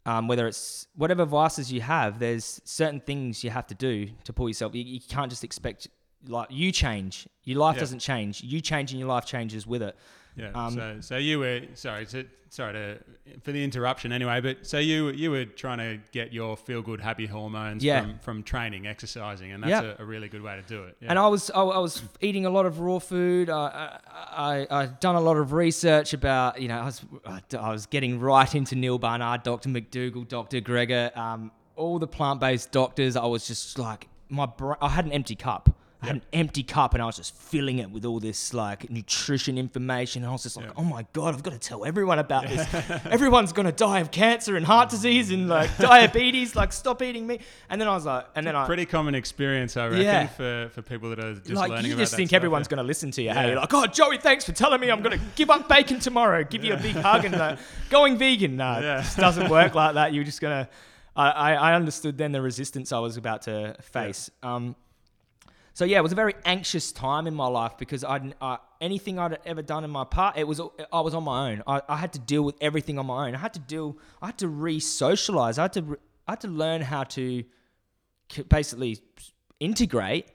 um, 0.06 0.28
whether 0.28 0.46
it's 0.48 0.88
whatever 0.96 1.24
vices 1.26 1.72
you 1.72 1.82
have, 1.82 2.20
there's 2.20 2.60
certain 2.66 3.00
things 3.00 3.44
you 3.44 3.50
have 3.50 3.68
to 3.68 3.76
do 3.76 4.10
to 4.26 4.34
pull 4.34 4.50
yourself. 4.50 4.76
You, 4.76 4.84
you 4.84 5.00
can't 5.00 5.30
just 5.30 5.44
expect 5.46 5.88
like 6.28 6.50
you 6.52 6.72
change. 6.72 7.28
Your 7.44 7.60
life 7.60 7.76
Yeah. 7.76 7.82
doesn't 7.82 8.00
change. 8.00 8.42
You 8.44 8.60
change 8.60 8.92
and 8.92 9.00
your 9.00 9.08
life 9.10 9.26
changes 9.26 9.66
with 9.66 9.82
it. 9.84 9.96
Yeah. 10.38 10.52
Um, 10.54 10.74
so, 10.74 10.98
so 11.02 11.18
you 11.18 11.40
were 11.40 11.62
sorry 11.74 12.06
to 12.08 12.26
sorry 12.50 12.72
to 12.74 12.98
for 13.42 13.52
the 13.52 13.62
interruption 13.64 14.12
anyway, 14.14 14.40
but 14.40 14.66
so 14.66 14.78
you 14.78 15.10
you 15.10 15.32
were 15.32 15.46
trying 15.46 15.80
to 15.80 16.00
get 16.12 16.32
your 16.32 16.56
feel 16.56 16.82
good 16.82 17.02
happy 17.02 17.26
hormones 17.26 17.84
Yeah. 17.84 18.02
from, 18.02 18.20
from 18.20 18.44
training, 18.44 18.88
exercising, 18.88 19.52
and 19.52 19.64
that's 19.64 19.84
Yeah. 19.84 19.94
a, 20.00 20.04
a 20.04 20.06
really 20.06 20.30
good 20.30 20.42
way 20.44 20.56
to 20.56 20.62
do 20.62 20.84
it. 20.84 20.96
Yeah. 21.02 21.10
And 21.10 21.20
I 21.20 21.28
was 21.28 21.50
I, 21.52 21.62
I 21.62 21.80
was 21.80 22.04
eating 22.22 22.46
a 22.46 22.50
lot 22.50 22.66
of 22.66 22.80
raw 22.80 23.00
food. 23.00 23.50
I, 23.50 24.00
I 24.08 24.68
I 24.70 24.82
I'd 24.84 25.00
done 25.00 25.16
a 25.16 25.22
lot 25.22 25.38
of 25.38 25.52
research 25.54 26.14
about 26.14 26.62
you 26.62 26.68
know 26.68 26.80
I 26.80 26.86
was 26.86 27.04
I 27.60 27.72
was 27.72 27.86
getting 27.88 28.20
right 28.20 28.54
into 28.56 28.76
Neal 28.76 29.00
Barnard, 29.00 29.44
Dr. 29.44 29.70
McDougall, 29.70 30.28
Dr. 30.28 30.62
Greger, 30.62 31.16
um, 31.18 31.52
all 31.76 32.00
the 32.00 32.08
plant 32.08 32.40
based 32.40 32.72
doctors. 32.72 33.16
I 33.16 33.26
was 33.26 33.48
just 33.48 33.78
like 33.80 34.08
my 34.30 34.46
bra- 34.46 34.78
I 34.82 34.90
had 34.90 35.06
an 35.06 35.12
empty 35.12 35.36
cup. 35.36 35.70
I 36.02 36.08
had 36.08 36.16
an 36.18 36.22
empty 36.32 36.62
cup 36.62 36.94
and 36.94 37.02
I 37.02 37.08
was 37.08 37.16
just 37.16 37.36
filling 37.36 37.80
it 37.80 37.90
with 37.90 38.06
all 38.06 38.20
this 38.20 38.54
like 38.54 38.90
nutrition 38.92 39.58
information. 39.58 40.22
And 40.22 40.30
I 40.30 40.32
was 40.32 40.44
just 40.44 40.56
like, 40.56 40.70
oh 40.78 40.84
my 40.84 41.08
God, 41.14 41.34
I've 41.34 41.42
got 41.42 41.54
to 41.54 41.60
tell 41.60 41.86
everyone 41.86 42.20
about 42.20 42.48
this. 42.48 42.68
Everyone's 43.06 43.52
going 43.52 43.66
to 43.66 43.72
die 43.72 44.00
of 44.00 44.12
cancer 44.12 44.56
and 44.56 44.64
heart 44.64 44.90
disease 44.90 45.32
and 45.32 45.50
like 45.50 45.76
diabetes. 45.80 46.56
Like, 46.56 46.72
stop 46.72 47.02
eating 47.02 47.26
meat. 47.26 47.42
And 47.70 47.82
then 47.82 47.88
I 47.88 47.96
was 47.96 48.06
like, 48.06 48.28
and 48.36 48.46
then 48.46 48.56
I, 48.56 48.68
Pretty 48.68 48.86
common 48.86 49.16
experience, 49.16 49.76
I 49.76 49.86
reckon, 49.86 50.02
Yeah. 50.02 50.28
for, 50.28 50.70
for 50.72 50.82
people 50.84 51.10
that 51.10 51.20
are 51.20 51.34
just 51.34 51.50
like 51.50 51.72
learning 51.72 51.90
you 51.90 51.98
just 51.98 52.16
think 52.16 52.32
everyone's 52.32 52.68
yeah. 52.68 52.76
going 52.76 52.84
to 52.84 52.88
listen 52.88 53.10
to 53.12 53.24
you. 53.24 53.32
Hey, 53.32 53.56
like, 53.56 53.74
oh, 53.74 53.88
Joey, 53.88 54.20
thanks 54.20 54.46
for 54.46 54.52
telling 54.52 54.80
me 54.80 54.92
I'm 54.92 55.02
going 55.02 55.18
to 55.20 55.26
give 55.36 55.50
up 55.50 55.68
bacon 55.68 56.00
tomorrow. 56.00 56.44
Give 56.44 56.64
you 56.64 56.76
a 56.76 56.78
big 56.78 56.96
hug 56.96 57.26
and 57.26 57.34
uh, 57.34 57.56
going 57.90 58.18
vegan. 58.18 58.56
No, 58.56 58.78
it 58.78 58.82
just 58.82 59.18
doesn't 59.18 59.50
work 59.50 59.74
like 59.74 59.96
that. 59.96 60.14
You're 60.14 60.24
just 60.24 60.42
gonna. 60.42 60.70
I, 61.16 61.30
I, 61.32 61.54
I 61.54 61.74
understood 61.74 62.20
then 62.20 62.32
the 62.32 62.42
resistance 62.42 62.92
I 62.92 63.00
was 63.00 63.18
about 63.18 63.44
to 63.44 63.76
face. 63.82 64.30
Um, 64.44 64.76
so 65.78 65.86
yeah, 65.86 66.00
it 66.00 66.02
was 66.02 66.12
a 66.12 66.16
very 66.16 66.34
anxious 66.44 66.92
time 66.92 67.28
in 67.28 67.36
my 67.36 67.46
life 67.46 67.74
because 67.78 68.04
I'd 68.04 68.34
uh, 68.42 68.58
anything 68.82 69.20
I'd 69.20 69.38
ever 69.46 69.62
done 69.62 69.84
in 69.84 69.92
my 69.92 70.06
part, 70.06 70.36
it 70.36 70.48
was 70.48 70.60
I 70.92 71.02
was 71.02 71.14
on 71.14 71.24
my 71.24 71.52
own. 71.52 71.62
I, 71.68 71.84
I 71.88 71.98
had 71.98 72.14
to 72.14 72.20
deal 72.20 72.42
with 72.42 72.56
everything 72.62 72.98
on 72.98 73.06
my 73.06 73.28
own. 73.28 73.36
I 73.36 73.38
had 73.38 73.54
to 73.54 73.60
deal. 73.60 73.96
I 74.20 74.26
had 74.26 74.40
to 74.40 74.48
re-socialize. 74.48 75.60
I 75.60 75.62
had 75.62 75.74
to 75.74 75.82
re- 75.84 75.98
I 76.28 76.32
had 76.32 76.42
to 76.42 76.48
learn 76.48 76.82
how 76.82 77.04
to 77.04 77.44
basically 78.50 78.98
integrate 79.60 80.26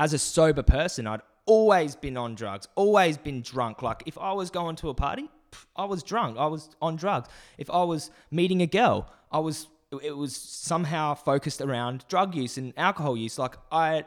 as 0.00 0.14
a 0.14 0.18
sober 0.18 0.64
person. 0.64 1.06
I'd 1.06 1.22
always 1.46 1.94
been 1.94 2.16
on 2.16 2.34
drugs, 2.34 2.66
always 2.74 3.16
been 3.16 3.40
drunk. 3.40 3.82
Like 3.82 4.02
if 4.06 4.18
I 4.18 4.32
was 4.32 4.50
going 4.50 4.74
to 4.82 4.88
a 4.88 4.94
party, 4.94 5.30
I 5.76 5.84
was 5.84 6.02
drunk. 6.02 6.38
I 6.38 6.46
was 6.46 6.70
on 6.82 6.96
drugs. 6.96 7.28
If 7.56 7.70
I 7.70 7.84
was 7.84 8.10
meeting 8.32 8.62
a 8.62 8.66
girl, 8.66 9.08
I 9.30 9.38
was 9.38 9.68
it 10.02 10.16
was 10.16 10.34
somehow 10.34 11.14
focused 11.14 11.60
around 11.60 12.04
drug 12.08 12.34
use 12.34 12.58
and 12.58 12.72
alcohol 12.76 13.16
use. 13.16 13.38
Like 13.38 13.54
I 13.70 14.02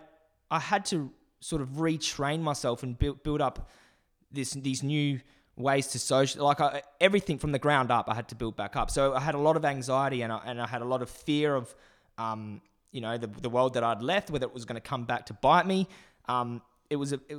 I 0.52 0.60
had 0.60 0.86
to 0.88 1.12
sort 1.40 1.62
of 1.62 1.70
retrain 1.70 2.42
myself 2.42 2.84
and 2.84 3.00
build 3.00 3.24
build 3.24 3.42
up 3.42 3.70
this 4.32 4.52
these 4.52 4.84
new 4.84 5.20
ways 5.56 5.88
to 5.88 6.00
social 6.00 6.46
like 6.46 6.62
I, 6.62 6.84
everything 7.00 7.38
from 7.38 7.52
the 7.52 7.60
ground 7.60 7.92
up 7.92 8.10
I 8.10 8.16
had 8.16 8.28
to 8.30 8.36
build 8.36 8.56
back 8.56 8.76
up. 8.76 8.92
So 8.92 9.16
I 9.16 9.20
had 9.20 9.36
a 9.36 9.40
lot 9.40 9.56
of 9.56 9.66
anxiety 9.66 10.22
and 10.22 10.32
I, 10.32 10.42
and 10.46 10.62
I 10.62 10.68
had 10.68 10.82
a 10.82 10.86
lot 10.86 11.02
of 11.02 11.10
fear 11.10 11.56
of 11.56 11.74
um, 12.18 12.62
you 12.92 13.02
know 13.02 13.18
the 13.18 13.28
the 13.28 13.50
world 13.50 13.74
that 13.74 13.84
I'd 13.84 14.02
left, 14.02 14.30
whether 14.30 14.46
it 14.46 14.54
was 14.54 14.66
going 14.66 14.76
to 14.76 14.88
come 14.88 15.06
back 15.06 15.26
to 15.28 15.34
bite 15.34 15.66
me. 15.66 15.88
Um, 16.28 16.62
it 16.90 16.98
was 16.98 17.14
a 17.14 17.20
it, 17.30 17.38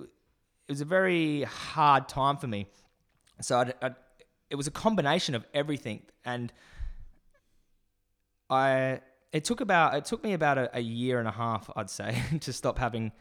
it 0.69 0.71
was 0.71 0.81
a 0.81 0.87
very 0.87 1.43
hard 1.43 2.09
time 2.09 2.39
for 2.39 2.47
me. 2.47 2.67
So 3.41 3.59
I'd, 3.59 3.75
I'd, 3.83 3.95
it 4.51 4.57
was 4.57 4.67
a 4.67 4.71
combination 4.71 5.35
of 5.35 5.45
everything, 5.53 6.03
and 6.25 6.53
I 8.49 9.01
it 9.33 9.45
took 9.45 9.61
about 9.61 9.95
it 9.95 10.05
took 10.05 10.23
me 10.23 10.35
about 10.35 10.59
a, 10.59 10.71
a 10.77 10.81
year 10.81 11.19
and 11.19 11.27
a 11.27 11.33
half, 11.33 11.71
I'd 11.75 11.91
say, 11.91 12.23
to 12.41 12.53
stop 12.53 12.79
having 12.79 13.13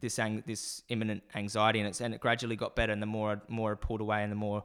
this 0.00 0.18
ang- 0.18 0.42
this 0.46 0.82
imminent 0.88 1.22
anxiety, 1.34 1.78
and 1.78 1.88
it's 1.88 2.00
and 2.00 2.12
it 2.14 2.20
gradually 2.20 2.56
got 2.56 2.74
better. 2.74 2.92
And 2.92 3.00
the 3.00 3.06
more 3.06 3.32
I- 3.32 3.52
more 3.52 3.72
I 3.72 3.74
pulled 3.74 4.00
away, 4.00 4.22
and 4.22 4.32
the 4.32 4.36
more 4.36 4.64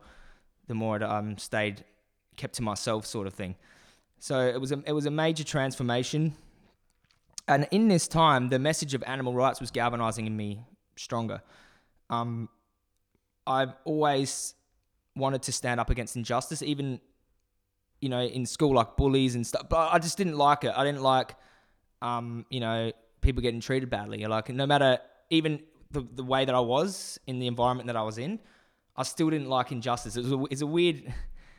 the 0.67 0.73
more 0.73 0.97
it 0.97 1.03
um 1.03 1.37
stayed 1.37 1.85
kept 2.35 2.55
to 2.55 2.63
myself, 2.63 3.05
sort 3.05 3.27
of 3.27 3.33
thing. 3.33 3.55
So 4.19 4.39
it 4.39 4.59
was 4.59 4.71
a 4.71 4.81
it 4.85 4.93
was 4.93 5.05
a 5.05 5.11
major 5.11 5.43
transformation, 5.43 6.33
and 7.47 7.67
in 7.71 7.87
this 7.87 8.07
time, 8.07 8.49
the 8.49 8.59
message 8.59 8.93
of 8.95 9.03
animal 9.05 9.33
rights 9.33 9.61
was 9.61 9.69
galvanizing 9.71 10.25
in 10.25 10.35
me 10.35 10.61
stronger. 10.95 11.41
Um, 12.09 12.49
I've 13.45 13.73
always 13.85 14.55
wanted 15.15 15.43
to 15.43 15.51
stand 15.51 15.79
up 15.79 15.89
against 15.89 16.15
injustice, 16.15 16.61
even 16.61 16.99
you 18.01 18.09
know 18.09 18.21
in 18.21 18.45
school 18.45 18.73
like 18.75 18.95
bullies 18.97 19.35
and 19.35 19.45
stuff. 19.45 19.67
But 19.69 19.89
I 19.93 19.99
just 19.99 20.17
didn't 20.17 20.37
like 20.37 20.63
it. 20.63 20.73
I 20.75 20.83
didn't 20.83 21.01
like 21.01 21.35
um, 22.01 22.45
you 22.49 22.59
know 22.59 22.91
people 23.21 23.41
getting 23.41 23.59
treated 23.61 23.89
badly. 23.89 24.25
Like 24.25 24.49
no 24.49 24.65
matter 24.65 24.99
even 25.29 25.61
the 25.91 26.01
the 26.13 26.23
way 26.23 26.45
that 26.45 26.53
I 26.55 26.59
was 26.59 27.19
in 27.27 27.39
the 27.39 27.47
environment 27.47 27.87
that 27.87 27.95
I 27.95 28.03
was 28.03 28.17
in, 28.17 28.39
I 28.95 29.03
still 29.03 29.29
didn't 29.29 29.49
like 29.49 29.71
injustice. 29.71 30.15
It 30.17 30.23
was 30.23 30.31
a, 30.31 30.43
it's 30.51 30.61
a 30.61 30.67
weird 30.67 31.13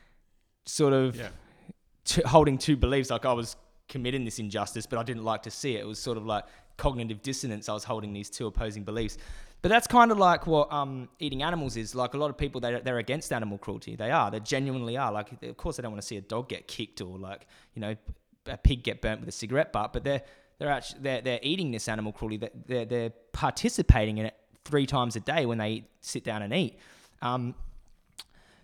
sort 0.65 0.93
of 0.93 1.15
Yeah. 1.15 1.29
t- 2.05 2.21
holding 2.25 2.57
two 2.57 2.77
beliefs. 2.77 3.09
Like 3.09 3.25
I 3.25 3.33
was 3.33 3.55
committing 3.87 4.23
this 4.25 4.39
injustice, 4.39 4.85
but 4.85 4.99
I 4.99 5.03
didn't 5.03 5.23
like 5.23 5.43
to 5.43 5.51
see 5.51 5.75
it. 5.75 5.81
It 5.81 5.87
was 5.87 5.99
sort 5.99 6.17
of 6.17 6.25
like 6.25 6.45
cognitive 6.77 7.21
dissonance. 7.21 7.67
I 7.69 7.73
was 7.73 7.83
holding 7.83 8.13
these 8.13 8.29
two 8.29 8.47
opposing 8.47 8.83
beliefs. 8.83 9.17
But 9.61 9.69
that's 9.69 9.87
kind 9.87 10.11
of 10.11 10.17
like 10.17 10.47
what 10.47 10.71
um, 10.71 11.09
eating 11.19 11.43
animals 11.43 11.75
is. 11.75 11.93
Like 11.93 12.13
a 12.13 12.17
lot 12.17 12.29
of 12.29 12.37
people, 12.37 12.61
they, 12.61 12.79
they're 12.79 12.97
against 12.99 13.33
animal 13.33 13.57
cruelty. 13.57 13.95
They 13.95 14.09
are. 14.09 14.31
They 14.31 14.39
genuinely 14.39 14.95
are. 14.95 15.11
Like, 15.11 15.43
of 15.43 15.57
course, 15.57 15.77
they 15.77 15.83
don't 15.83 15.91
want 15.91 16.01
to 16.01 16.07
see 16.07 16.17
a 16.17 16.21
dog 16.21 16.47
get 16.47 16.67
kicked 16.67 17.01
or 17.01 17.17
like, 17.17 17.45
you 17.73 17.81
know, 17.81 17.95
a 18.45 18.57
pig 18.57 18.83
get 18.83 19.01
burnt 19.01 19.19
with 19.19 19.29
a 19.29 19.33
cigarette 19.33 19.73
butt. 19.73 19.91
But 19.91 20.03
they're 20.03 20.21
they're 20.59 20.69
actually 20.69 21.01
they're, 21.01 21.21
they're 21.21 21.39
eating 21.41 21.71
this 21.71 21.87
animal 21.89 22.13
cruelty. 22.13 22.49
They're, 22.67 22.85
they're 22.85 23.09
participating 23.33 24.17
in 24.17 24.27
it 24.27 24.35
three 24.63 24.85
times 24.85 25.15
a 25.15 25.19
day 25.19 25.45
when 25.45 25.57
they 25.57 25.69
eat, 25.71 25.89
sit 26.01 26.23
down 26.23 26.41
and 26.41 26.53
eat. 26.53 26.79
Um, 27.21 27.53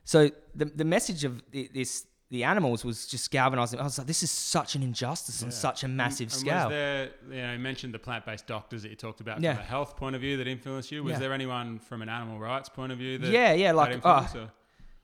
so 0.06 0.30
the 0.56 0.66
the 0.66 0.86
message 0.86 1.24
of 1.26 1.42
this 1.52 2.06
the 2.32 2.44
animals 2.44 2.84
was 2.84 3.06
just 3.06 3.30
galvanizing. 3.32 3.80
I 3.80 3.84
was 3.84 3.98
like, 3.98 4.08
this 4.08 4.24
is 4.24 4.32
such 4.32 4.76
an 4.76 4.82
injustice 4.84 5.44
on 5.44 5.52
such 5.52 5.84
a 5.84 5.88
massive 5.88 6.26
And 6.28 6.32
scale. 6.32 6.66
Was 6.66 6.70
there, 6.70 7.10
you 7.30 7.36
know, 7.42 7.54
you 7.54 7.60
mentioned 7.60 7.94
the 7.94 8.00
plant-based 8.00 8.48
doctors 8.48 8.82
that 8.82 8.90
you 8.90 8.96
talked 8.96 9.22
about 9.22 9.42
Yeah. 9.42 9.54
from 9.54 9.62
a 9.64 9.66
health 9.68 9.96
point 9.96 10.16
of 10.16 10.22
view 10.22 10.38
that 10.38 10.48
influenced 10.48 10.92
you. 10.92 11.04
Was 11.04 11.14
Yeah. 11.14 11.20
there 11.20 11.34
anyone 11.34 11.78
from 11.80 12.02
an 12.02 12.10
animal 12.10 12.40
rights 12.40 12.68
point 12.70 12.92
of 12.92 12.98
view 12.98 13.18
that 13.20 13.30
yeah, 13.30 13.54
yeah, 13.54 13.72
like 13.74 13.94
influence, 13.94 14.36
or- 14.36 14.52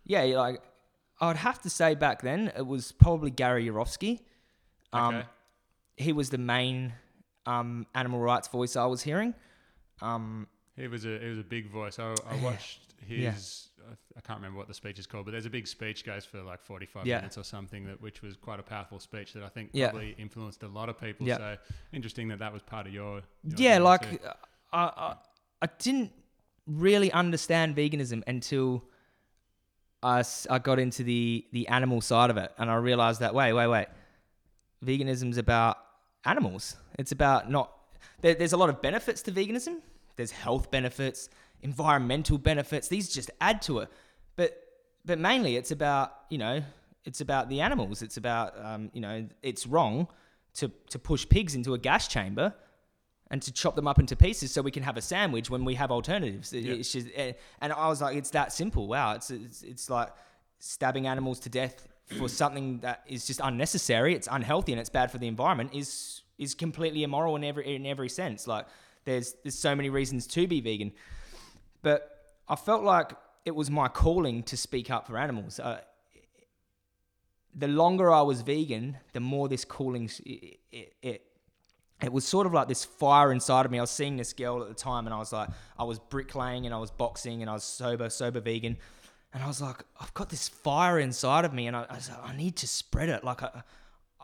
yeah, 0.03 0.24
yeah, 0.24 0.39
like 0.39 0.61
I'd 1.19 1.38
have 1.38 1.61
to 1.61 1.69
say 1.69 1.93
back 1.93 2.22
then 2.24 2.51
it 2.57 2.65
was 2.65 2.91
probably 2.91 3.30
Gary 3.30 3.65
Yourofsky. 3.67 4.22
Um, 4.91 5.15
okay. 5.15 5.28
He 5.97 6.13
was 6.13 6.32
the 6.32 6.39
main 6.39 6.93
um, 7.45 7.86
animal 7.93 8.19
rights 8.19 8.47
voice 8.47 8.76
I 8.76 8.86
was 8.88 9.03
hearing. 9.03 9.36
Um, 10.01 10.47
He 10.76 10.88
was 10.88 11.05
a 11.05 11.19
he 11.19 11.28
was 11.30 11.38
a 11.39 11.43
big 11.43 11.69
voice. 11.69 11.99
I, 11.99 12.15
I 12.28 12.36
watched 12.43 12.80
Yeah. 13.07 13.32
his. 13.32 13.67
I- 14.18 14.22
can't 14.22 14.38
remember 14.39 14.58
what 14.58 14.68
the 14.68 14.74
speech 14.74 15.00
is 15.00 15.06
called, 15.08 15.26
but 15.26 15.32
there's 15.32 15.46
a 15.46 15.50
big 15.50 15.68
speech 15.68 16.06
goes 16.06 16.26
for 16.26 16.42
like 16.42 16.62
45 16.62 17.06
Yeah. 17.06 17.18
minutes 17.18 17.38
or 17.38 17.44
something 17.44 17.86
that 17.86 18.02
which 18.02 18.22
was 18.22 18.36
quite 18.38 18.60
a 18.60 18.64
powerful 18.64 19.00
speech 19.00 19.34
that 19.34 19.44
I 19.44 19.50
think 19.50 19.72
Yeah. 19.74 19.89
probably 19.89 20.16
influenced 20.18 20.64
a 20.64 20.68
lot 20.68 20.89
of 20.89 21.00
people. 21.00 21.28
Yeah. 21.28 21.38
So 21.38 21.58
interesting 21.92 22.28
that 22.30 22.39
that 22.39 22.54
was 22.54 22.62
part 22.62 22.88
of 22.88 22.94
your. 22.94 23.22
your 23.44 23.58
yeah, 23.58 23.78
like 23.80 24.10
too. 24.10 24.20
Uh, 24.26 24.34
I, 24.74 24.80
I, 24.84 25.16
I 25.64 25.68
didn't 25.80 26.12
really 26.68 27.12
understand 27.12 27.76
veganism 27.76 28.24
until 28.28 28.84
I, 30.04 30.24
I 30.50 30.60
got 30.60 30.80
into 30.80 31.04
the 31.04 31.46
the 31.52 31.68
animal 31.68 32.02
side 32.02 32.30
of 32.30 32.38
it, 32.38 32.52
and 32.58 32.70
I 32.72 32.76
realized 32.76 33.20
that 33.20 33.36
wait, 33.36 33.54
wait, 33.54 33.68
wait, 33.68 33.88
veganism's 34.84 35.38
about 35.38 35.78
animals. 36.26 36.76
It's 36.98 37.12
about 37.12 37.50
not. 37.52 37.72
There, 38.22 38.34
there's 38.36 38.54
a 38.54 38.58
lot 38.58 38.70
of 38.70 38.82
benefits 38.82 39.22
to 39.24 39.32
veganism. 39.32 39.82
There's 40.16 40.32
health 40.32 40.72
benefits, 40.72 41.30
environmental 41.64 42.38
benefits. 42.38 42.88
These 42.88 43.09
just 43.09 43.32
add 43.39 43.62
to 43.64 43.80
it, 43.80 43.89
but 44.36 44.57
but 45.05 45.20
mainly 45.20 45.55
it's 45.55 45.72
about 45.72 46.14
you 46.30 46.38
know 46.38 46.62
it's 47.05 47.22
about 47.22 47.49
the 47.49 47.62
animals. 47.62 48.01
It's 48.01 48.18
about 48.18 48.53
um, 48.64 48.89
you 48.93 49.01
know 49.01 49.28
it's 49.41 49.66
wrong 49.68 50.07
to 50.55 50.72
to 50.89 50.99
push 50.99 51.28
pigs 51.28 51.55
into 51.55 51.74
a 51.74 51.78
gas 51.78 52.07
chamber 52.07 52.53
and 53.32 53.41
to 53.41 53.51
chop 53.51 53.76
them 53.76 53.88
up 53.88 53.97
into 53.97 54.16
pieces 54.16 54.51
so 54.51 54.62
we 54.62 54.72
can 54.72 54.84
have 54.84 54.97
a 54.97 55.01
sandwich 55.01 55.49
when 55.49 55.64
we 55.64 55.74
have 55.76 55.89
alternatives. 55.89 56.51
It's 56.53 56.91
just, 56.91 57.07
eh, 57.16 57.32
and 57.62 57.72
I 57.72 57.88
was 57.88 58.01
like, 58.01 58.18
it's 58.18 58.32
that 58.32 58.51
simple. 58.51 58.88
Wow, 58.88 59.16
it's, 59.16 59.32
it's 59.32 59.64
it's 59.64 59.89
like 59.89 60.09
stabbing 60.59 61.07
animals 61.07 61.39
to 61.41 61.49
death 61.49 61.88
for 62.18 62.28
something 62.41 62.80
that 62.80 63.03
is 63.07 63.26
just 63.26 63.39
unnecessary. 63.41 64.14
It's 64.14 64.28
unhealthy 64.30 64.74
and 64.74 64.80
it's 64.80 64.89
bad 64.89 65.12
for 65.12 65.18
the 65.18 65.28
environment. 65.28 65.72
Is 65.74 66.22
is 66.38 66.53
completely 66.53 67.03
immoral 67.03 67.36
in 67.38 67.43
every 67.43 67.76
in 67.76 67.86
every 67.86 68.09
sense. 68.09 68.47
Like 68.47 68.68
there's 69.05 69.34
there's 69.43 69.57
so 69.57 69.76
many 69.76 69.89
reasons 69.89 70.28
to 70.28 70.45
be 70.45 70.59
vegan, 70.59 70.91
but 71.82 72.36
I 72.48 72.56
felt 72.56 72.84
like 72.84 73.14
it 73.46 73.56
was 73.56 73.72
my 73.72 73.88
calling 73.88 74.44
to 74.44 74.58
speak 74.58 74.92
up 74.92 75.08
for 75.08 75.18
animals. 75.18 75.60
Uh, 75.60 75.82
the 77.54 77.68
longer 77.68 78.12
I 78.12 78.22
was 78.22 78.42
vegan, 78.42 78.98
the 79.14 79.20
more 79.20 79.50
this 79.50 79.66
calling 79.66 80.10
it, 80.26 80.60
it, 81.02 81.22
it 82.02 82.12
was 82.12 82.26
sort 82.28 82.48
of 82.48 82.54
like 82.54 82.68
this 82.68 82.84
fire 82.84 83.32
inside 83.32 83.66
of 83.66 83.72
me. 83.72 83.78
I 83.78 83.82
was 83.82 83.92
seeing 83.92 84.18
this 84.18 84.34
girl 84.34 84.62
at 84.62 84.70
the 84.70 84.74
time, 84.74 85.06
and 85.06 85.14
I 85.14 85.20
was 85.20 85.32
like, 85.32 85.50
I 85.78 85.84
was 85.84 86.00
bricklaying 86.00 86.66
and 86.66 86.74
I 86.74 86.80
was 86.80 86.92
boxing 86.92 87.42
and 87.42 87.50
I 87.50 87.54
was 87.54 87.64
sober, 87.64 88.10
sober 88.10 88.40
vegan, 88.40 88.78
and 89.34 89.44
I 89.44 89.48
was 89.48 89.62
like, 89.62 89.84
I've 90.00 90.14
got 90.14 90.30
this 90.30 90.48
fire 90.50 91.00
inside 91.00 91.46
of 91.46 91.54
me, 91.54 91.68
and 91.68 91.76
I, 91.76 91.86
I 91.90 91.96
was 91.96 92.10
like, 92.10 92.20
I 92.24 92.36
need 92.36 92.56
to 92.58 92.68
spread 92.68 93.10
it. 93.10 93.24
Like 93.24 93.44
I, 93.44 93.64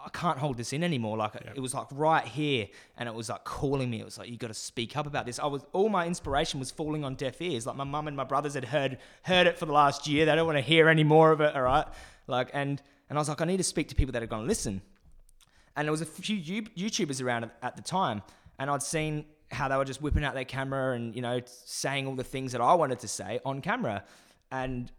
I 0.08 0.10
can't 0.18 0.40
hold 0.40 0.56
this 0.56 0.72
in 0.72 0.84
anymore. 0.86 1.18
Like 1.18 1.36
it 1.36 1.60
was 1.60 1.74
like 1.74 1.88
right 1.92 2.24
here, 2.26 2.68
and 2.98 3.10
it 3.10 3.14
was 3.14 3.28
like 3.28 3.44
calling 3.44 3.90
me. 3.90 4.00
It 4.00 4.06
was 4.06 4.18
like 4.18 4.30
you 4.30 4.38
got 4.38 4.48
to 4.48 4.54
speak 4.54 4.96
up 4.96 5.06
about 5.06 5.26
this. 5.26 5.38
I 5.38 5.48
was 5.48 5.66
all 5.74 5.90
my 5.90 6.08
inspiration 6.08 6.62
was 6.62 6.72
falling 6.72 7.04
on 7.04 7.16
deaf 7.16 7.42
ears. 7.42 7.66
Like 7.68 7.76
my 7.76 7.84
mum 7.84 8.08
and 8.08 8.16
my 8.16 8.24
brothers 8.24 8.54
had 8.54 8.66
heard 8.66 9.00
heard 9.24 9.48
it 9.48 9.58
for 9.58 9.66
the 9.66 9.74
last 9.74 10.08
year. 10.08 10.26
They 10.26 10.34
don't 10.36 10.46
want 10.46 10.58
to 10.58 10.62
hear 10.62 10.88
any 10.88 11.04
more 11.04 11.32
of 11.32 11.42
it. 11.42 11.54
All 11.56 11.62
right, 11.64 11.86
like 12.26 12.50
and 12.54 12.82
and 13.10 13.18
I 13.18 13.22
was 13.22 13.28
like, 13.28 13.42
I 13.42 13.46
need 13.46 13.58
to 13.58 13.64
speak 13.64 13.90
to 13.90 13.96
people 13.96 14.14
that 14.14 14.24
are 14.24 14.28
going 14.28 14.44
to 14.44 14.48
listen. 14.48 14.82
And 15.76 15.86
there 15.86 15.92
was 15.92 16.02
a 16.02 16.06
few 16.06 16.38
YouTubers 16.64 17.22
around 17.22 17.44
at- 17.44 17.58
at 17.62 17.76
the 17.76 17.82
time, 17.84 18.24
and 18.60 18.70
I'd 18.72 18.82
seen 18.82 19.26
how 19.52 19.68
they 19.68 19.76
were 19.78 19.86
just 19.86 20.02
whipping 20.02 20.24
out 20.24 20.34
their 20.36 20.46
camera 20.46 20.96
and 20.96 21.14
you 21.16 21.22
know 21.22 21.42
saying 21.46 22.08
all 22.08 22.16
the 22.16 22.24
things 22.24 22.54
that 22.54 22.62
I 22.62 22.74
wanted 22.76 23.00
to 23.00 23.08
say 23.10 23.40
on 23.46 23.62
camera. 23.62 24.04
And 24.52 24.90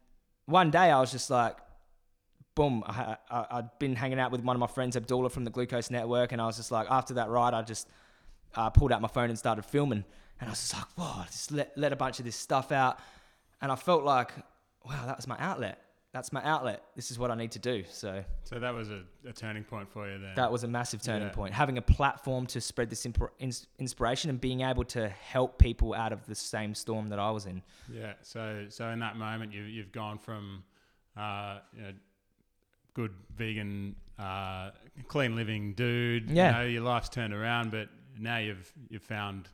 one 0.44 0.70
day 0.70 0.90
I 0.90 1.00
was 1.00 1.10
just 1.12 1.30
like, 1.30 1.56
boom, 2.58 2.82
I, 2.86 3.16
I, 3.30 3.46
I'd 3.52 3.78
been 3.78 3.94
hanging 3.94 4.18
out 4.18 4.32
with 4.32 4.42
one 4.42 4.56
of 4.56 4.60
my 4.60 4.66
friends, 4.66 4.96
Abdullah 4.96 5.30
from 5.30 5.44
the 5.44 5.50
Glucose 5.50 5.90
Network, 5.92 6.32
and 6.32 6.42
I 6.42 6.46
was 6.46 6.56
just 6.56 6.72
like, 6.72 6.88
after 6.90 7.14
that 7.14 7.28
ride, 7.28 7.54
I 7.54 7.62
just 7.62 7.88
uh, 8.56 8.68
pulled 8.70 8.90
out 8.90 9.00
my 9.00 9.06
phone 9.08 9.30
and 9.30 9.38
started 9.38 9.64
filming. 9.64 10.04
And 10.40 10.48
I 10.48 10.50
was 10.50 10.58
just 10.60 10.74
like, 10.74 10.86
whoa, 10.96 11.22
just 11.26 11.52
let, 11.52 11.76
let 11.78 11.92
a 11.92 11.96
bunch 11.96 12.18
of 12.18 12.24
this 12.24 12.34
stuff 12.36 12.72
out. 12.72 12.98
And 13.62 13.70
I 13.70 13.76
felt 13.76 14.02
like, 14.04 14.32
wow, 14.84 15.06
that 15.06 15.16
was 15.16 15.26
my 15.28 15.36
outlet. 15.38 15.80
That's 16.12 16.32
my 16.32 16.42
outlet. 16.42 16.82
This 16.96 17.10
is 17.12 17.18
what 17.18 17.30
I 17.30 17.36
need 17.36 17.52
to 17.52 17.58
do. 17.60 17.84
So 17.90 18.24
So 18.42 18.58
that 18.58 18.74
was 18.74 18.88
a, 18.90 19.02
a 19.28 19.32
turning 19.32 19.62
point 19.62 19.88
for 19.88 20.10
you 20.10 20.18
then. 20.18 20.32
that 20.36 20.50
was 20.50 20.64
a 20.64 20.68
massive 20.68 21.00
turning 21.02 21.28
Yeah. 21.28 21.34
point. 21.34 21.54
Having 21.54 21.78
a 21.78 21.82
platform 21.82 22.46
to 22.46 22.60
spread 22.60 22.90
this 22.90 23.06
ins- 23.38 23.66
inspiration 23.78 24.30
and 24.30 24.40
being 24.40 24.62
able 24.62 24.84
to 24.86 25.08
help 25.08 25.58
people 25.58 25.94
out 25.94 26.12
of 26.12 26.26
the 26.26 26.34
same 26.34 26.74
storm 26.74 27.08
that 27.10 27.18
I 27.20 27.30
was 27.30 27.46
in. 27.46 27.62
Yeah. 27.92 28.14
So 28.22 28.66
so 28.68 28.88
in 28.88 28.98
that 29.00 29.16
moment, 29.16 29.52
you 29.52 29.62
you've 29.62 29.92
gone 29.92 30.18
from, 30.18 30.64
uh, 31.16 31.58
you 31.76 31.82
know, 31.82 31.92
good 32.98 33.14
vegan, 33.36 33.94
uh, 34.18 34.70
clean 35.06 35.36
living 35.36 35.72
dude. 35.74 36.28
Yeah. 36.30 36.48
You 36.48 36.52
know, 36.64 36.68
your 36.76 36.82
life's 36.82 37.08
turned 37.08 37.32
around, 37.32 37.70
but 37.70 37.88
now 38.18 38.38
you've 38.38 38.72
you've 38.90 39.02
found 39.02 39.48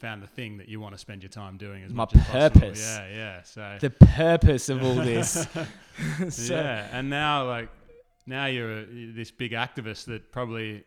found 0.00 0.20
the 0.22 0.26
thing 0.26 0.56
that 0.58 0.68
you 0.68 0.80
want 0.80 0.92
to 0.94 0.98
spend 0.98 1.22
your 1.22 1.30
time 1.30 1.56
doing 1.56 1.84
as 1.84 1.90
My 1.92 2.02
much 2.02 2.14
as 2.16 2.24
possible. 2.24 2.60
purpose. 2.60 2.96
Yeah. 2.98 3.08
Yeah. 3.20 3.42
So. 3.42 3.78
The 3.80 3.90
purpose 3.90 4.68
of 4.68 4.82
all 4.84 4.96
this. 4.96 5.30
so, 6.28 6.54
yeah, 6.54 6.88
and 6.92 7.08
now 7.10 7.46
like 7.48 7.68
now 8.26 8.46
you're 8.46 8.80
a, 8.80 8.84
this 9.20 9.30
big 9.30 9.52
activist 9.52 10.04
that 10.06 10.30
probably 10.32 10.84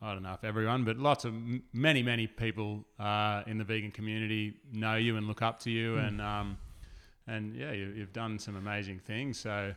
I 0.00 0.12
don't 0.14 0.22
know 0.22 0.34
if 0.34 0.44
everyone, 0.44 0.84
but 0.84 0.98
lots 0.98 1.24
of 1.24 1.32
m- 1.34 1.62
many 1.72 2.02
many 2.02 2.26
people 2.26 2.84
uh, 2.98 3.42
in 3.46 3.58
the 3.58 3.64
vegan 3.64 3.90
community 3.92 4.54
know 4.72 4.96
you 4.96 5.16
and 5.16 5.26
look 5.28 5.42
up 5.42 5.58
to 5.60 5.70
you, 5.70 5.94
Mm. 5.96 6.08
and 6.08 6.20
um, 6.20 6.58
and 7.28 7.54
yeah, 7.56 7.72
you, 7.72 7.86
you've 7.96 8.12
done 8.12 8.38
some 8.38 8.56
amazing 8.56 8.98
things. 8.98 9.38
So 9.38 9.74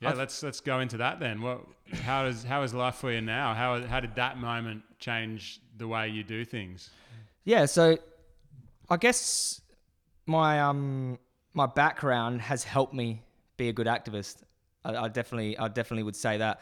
yeah, 0.00 0.12
let's 0.12 0.42
let's 0.42 0.60
go 0.60 0.80
into 0.80 0.98
that 0.98 1.20
then. 1.20 1.40
What 1.40 1.62
how 2.02 2.24
does 2.24 2.44
how 2.44 2.62
is 2.62 2.74
life 2.74 2.96
for 2.96 3.12
you 3.12 3.20
now? 3.20 3.54
How 3.54 3.80
how 3.86 4.00
did 4.00 4.14
that 4.16 4.38
moment 4.38 4.82
change 4.98 5.60
the 5.76 5.88
way 5.88 6.08
you 6.08 6.22
do 6.22 6.44
things? 6.44 6.90
Yeah, 7.44 7.66
so 7.66 7.96
I 8.90 8.96
guess 8.96 9.60
my 10.26 10.60
um 10.60 11.18
my 11.54 11.66
background 11.66 12.42
has 12.42 12.64
helped 12.64 12.92
me 12.92 13.22
be 13.56 13.68
a 13.68 13.72
good 13.72 13.86
activist. 13.86 14.42
I, 14.84 14.96
I 14.96 15.08
definitely 15.08 15.56
I 15.58 15.68
definitely 15.68 16.02
would 16.02 16.16
say 16.16 16.38
that. 16.38 16.60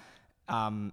Um, 0.49 0.93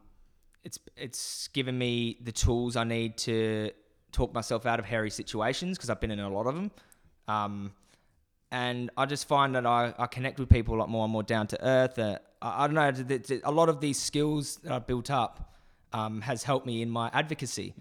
it's 0.63 0.79
it's 0.95 1.47
given 1.49 1.77
me 1.77 2.17
the 2.21 2.31
tools 2.31 2.75
I 2.75 2.83
need 2.83 3.17
to 3.19 3.71
talk 4.11 4.33
myself 4.33 4.65
out 4.65 4.79
of 4.79 4.85
hairy 4.85 5.09
situations 5.09 5.77
because 5.77 5.89
I've 5.89 5.99
been 5.99 6.11
in 6.11 6.19
a 6.19 6.29
lot 6.29 6.47
of 6.47 6.55
them. 6.55 6.71
Um, 7.27 7.73
and 8.51 8.89
I 8.97 9.05
just 9.05 9.27
find 9.27 9.55
that 9.55 9.65
I, 9.65 9.93
I 9.97 10.07
connect 10.07 10.39
with 10.39 10.49
people 10.49 10.75
a 10.75 10.79
lot 10.79 10.89
more 10.89 11.05
and 11.05 11.13
more 11.13 11.23
down 11.23 11.47
to 11.47 11.65
earth. 11.65 11.97
Uh, 11.97 12.19
I, 12.41 12.63
I 12.63 12.67
don't 12.67 12.75
know, 12.75 13.39
a 13.43 13.51
lot 13.51 13.69
of 13.69 13.79
these 13.79 13.99
skills 13.99 14.57
that 14.63 14.71
I've 14.71 14.87
built 14.87 15.09
up 15.09 15.53
um, 15.93 16.21
has 16.21 16.43
helped 16.43 16.65
me 16.65 16.81
in 16.81 16.89
my 16.89 17.09
advocacy. 17.13 17.73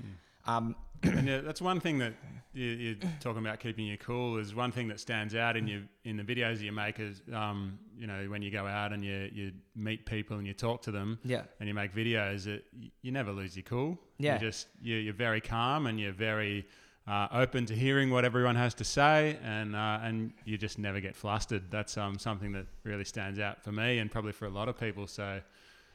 Um, 0.46 0.74
and 1.02 1.26
yeah, 1.26 1.40
that's 1.40 1.62
one 1.62 1.80
thing 1.80 1.98
that 1.98 2.14
you, 2.52 2.66
you're 2.66 2.96
talking 3.20 3.40
about 3.44 3.60
keeping 3.60 3.86
you 3.86 3.96
cool 3.96 4.36
is 4.38 4.54
one 4.54 4.72
thing 4.72 4.88
that 4.88 4.98
stands 4.98 5.34
out 5.34 5.56
in 5.56 5.66
you 5.68 5.84
in 6.04 6.16
the 6.16 6.22
videos 6.22 6.58
that 6.58 6.64
you 6.64 6.72
make 6.72 6.98
is 6.98 7.22
um, 7.32 7.78
you 7.96 8.06
know 8.06 8.26
when 8.28 8.42
you 8.42 8.50
go 8.50 8.66
out 8.66 8.92
and 8.92 9.04
you, 9.04 9.30
you 9.32 9.52
meet 9.76 10.04
people 10.04 10.36
and 10.36 10.46
you 10.46 10.52
talk 10.52 10.82
to 10.82 10.90
them 10.90 11.18
yeah. 11.24 11.42
and 11.60 11.68
you 11.68 11.74
make 11.74 11.94
videos 11.94 12.44
that 12.44 12.64
you 13.02 13.12
never 13.12 13.30
lose 13.32 13.56
your 13.56 13.62
cool 13.62 13.98
Yeah. 14.18 14.34
you 14.34 14.40
just 14.40 14.66
you, 14.82 14.96
you're 14.96 15.14
very 15.14 15.40
calm 15.40 15.86
and 15.86 16.00
you're 16.00 16.12
very 16.12 16.66
uh, 17.12 17.28
open 17.42 17.66
to 17.66 17.74
hearing 17.74 18.08
what 18.14 18.24
everyone 18.24 18.56
has 18.64 18.72
to 18.74 18.84
say 18.84 19.36
and 19.42 19.74
uh, 19.74 20.06
and 20.06 20.32
you 20.44 20.56
just 20.66 20.78
never 20.78 21.00
get 21.00 21.14
flustered 21.16 21.62
that's 21.70 21.94
um, 21.96 22.18
something 22.18 22.52
that 22.52 22.66
really 22.84 23.04
stands 23.14 23.38
out 23.46 23.56
for 23.64 23.72
me 23.72 23.98
and 23.98 24.10
probably 24.10 24.32
for 24.32 24.46
a 24.46 24.50
lot 24.58 24.68
of 24.68 24.74
people 24.78 25.06
so 25.06 25.40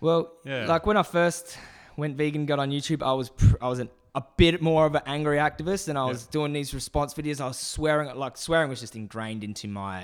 Well, 0.02 0.22
Yeah. 0.44 0.66
like 0.74 0.86
when 0.86 0.98
I 0.98 1.04
first 1.04 1.58
went 1.98 2.18
vegan, 2.18 2.46
got 2.46 2.60
on 2.60 2.70
YouTube, 2.72 3.02
I 3.02 3.14
was 3.14 3.30
pr- 3.30 3.56
I 3.62 3.70
was 3.70 3.80
an, 3.80 3.90
a 4.14 4.24
bit 4.38 4.62
more 4.62 4.86
of 4.86 4.94
an 4.96 5.04
angry 5.06 5.38
activist, 5.38 5.88
and 5.90 5.98
I 5.98 6.02
Yeah. 6.04 6.10
was 6.16 6.26
doing 6.28 6.52
these 6.54 6.74
response 6.74 7.14
videos. 7.14 7.40
I 7.40 7.48
was 7.48 7.58
swearing, 7.58 8.14
like 8.26 8.36
swearing 8.38 8.70
was 8.70 8.82
just 8.82 8.96
ingrained 8.96 9.44
into 9.44 9.68
my, 9.70 9.96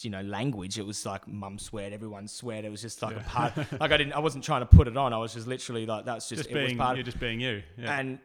you 0.00 0.08
know, 0.14 0.22
language. 0.22 0.78
It 0.78 0.86
was 0.86 1.04
like 1.04 1.28
mum 1.28 1.58
sweared, 1.58 1.92
everyone 1.92 2.26
sweared. 2.28 2.64
It 2.64 2.70
was 2.70 2.80
just 2.80 3.02
like 3.02 3.16
a 3.16 3.20
part. 3.20 3.52
Like 3.82 3.92
I 3.92 3.96
didn't, 3.98 4.14
I 4.14 4.20
wasn't 4.20 4.44
trying 4.44 4.62
to 4.62 4.66
put 4.78 4.88
it 4.88 4.96
on. 4.96 5.12
I 5.12 5.18
was 5.18 5.34
just 5.34 5.46
literally 5.46 5.84
like 5.84 6.06
that's 6.06 6.26
just, 6.30 6.40
just 6.44 6.50
it 6.50 6.54
was 6.54 6.64
being 6.68 6.78
part 6.78 6.96
you're 6.96 7.04
just 7.12 7.20
being 7.20 7.40
you 7.40 7.62
yeah. 7.76 7.98
and 7.98 8.18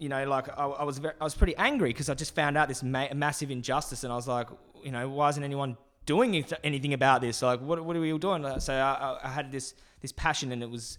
you 0.00 0.08
know, 0.08 0.26
like 0.26 0.48
I, 0.58 0.64
I 0.64 0.82
was 0.82 0.98
I 1.20 1.22
was 1.22 1.34
pretty 1.34 1.54
angry 1.56 1.90
because 1.90 2.08
I 2.08 2.14
just 2.14 2.34
found 2.34 2.56
out 2.56 2.68
this 2.68 2.82
ma- 2.82 3.12
massive 3.14 3.50
injustice, 3.50 4.02
and 4.02 4.12
I 4.12 4.16
was 4.16 4.26
like, 4.26 4.48
you 4.82 4.90
know, 4.90 5.08
why 5.10 5.28
isn't 5.28 5.44
anyone 5.44 5.76
doing 6.06 6.42
anything 6.64 6.94
about 6.94 7.20
this? 7.20 7.42
Like, 7.42 7.60
what 7.60 7.84
what 7.84 7.94
are 7.94 8.00
we 8.00 8.10
all 8.10 8.18
doing? 8.18 8.60
So 8.60 8.74
I, 8.74 9.18
I, 9.22 9.28
had 9.28 9.52
this 9.52 9.74
this 10.00 10.10
passion, 10.10 10.52
and 10.52 10.62
it 10.62 10.70
was 10.70 10.98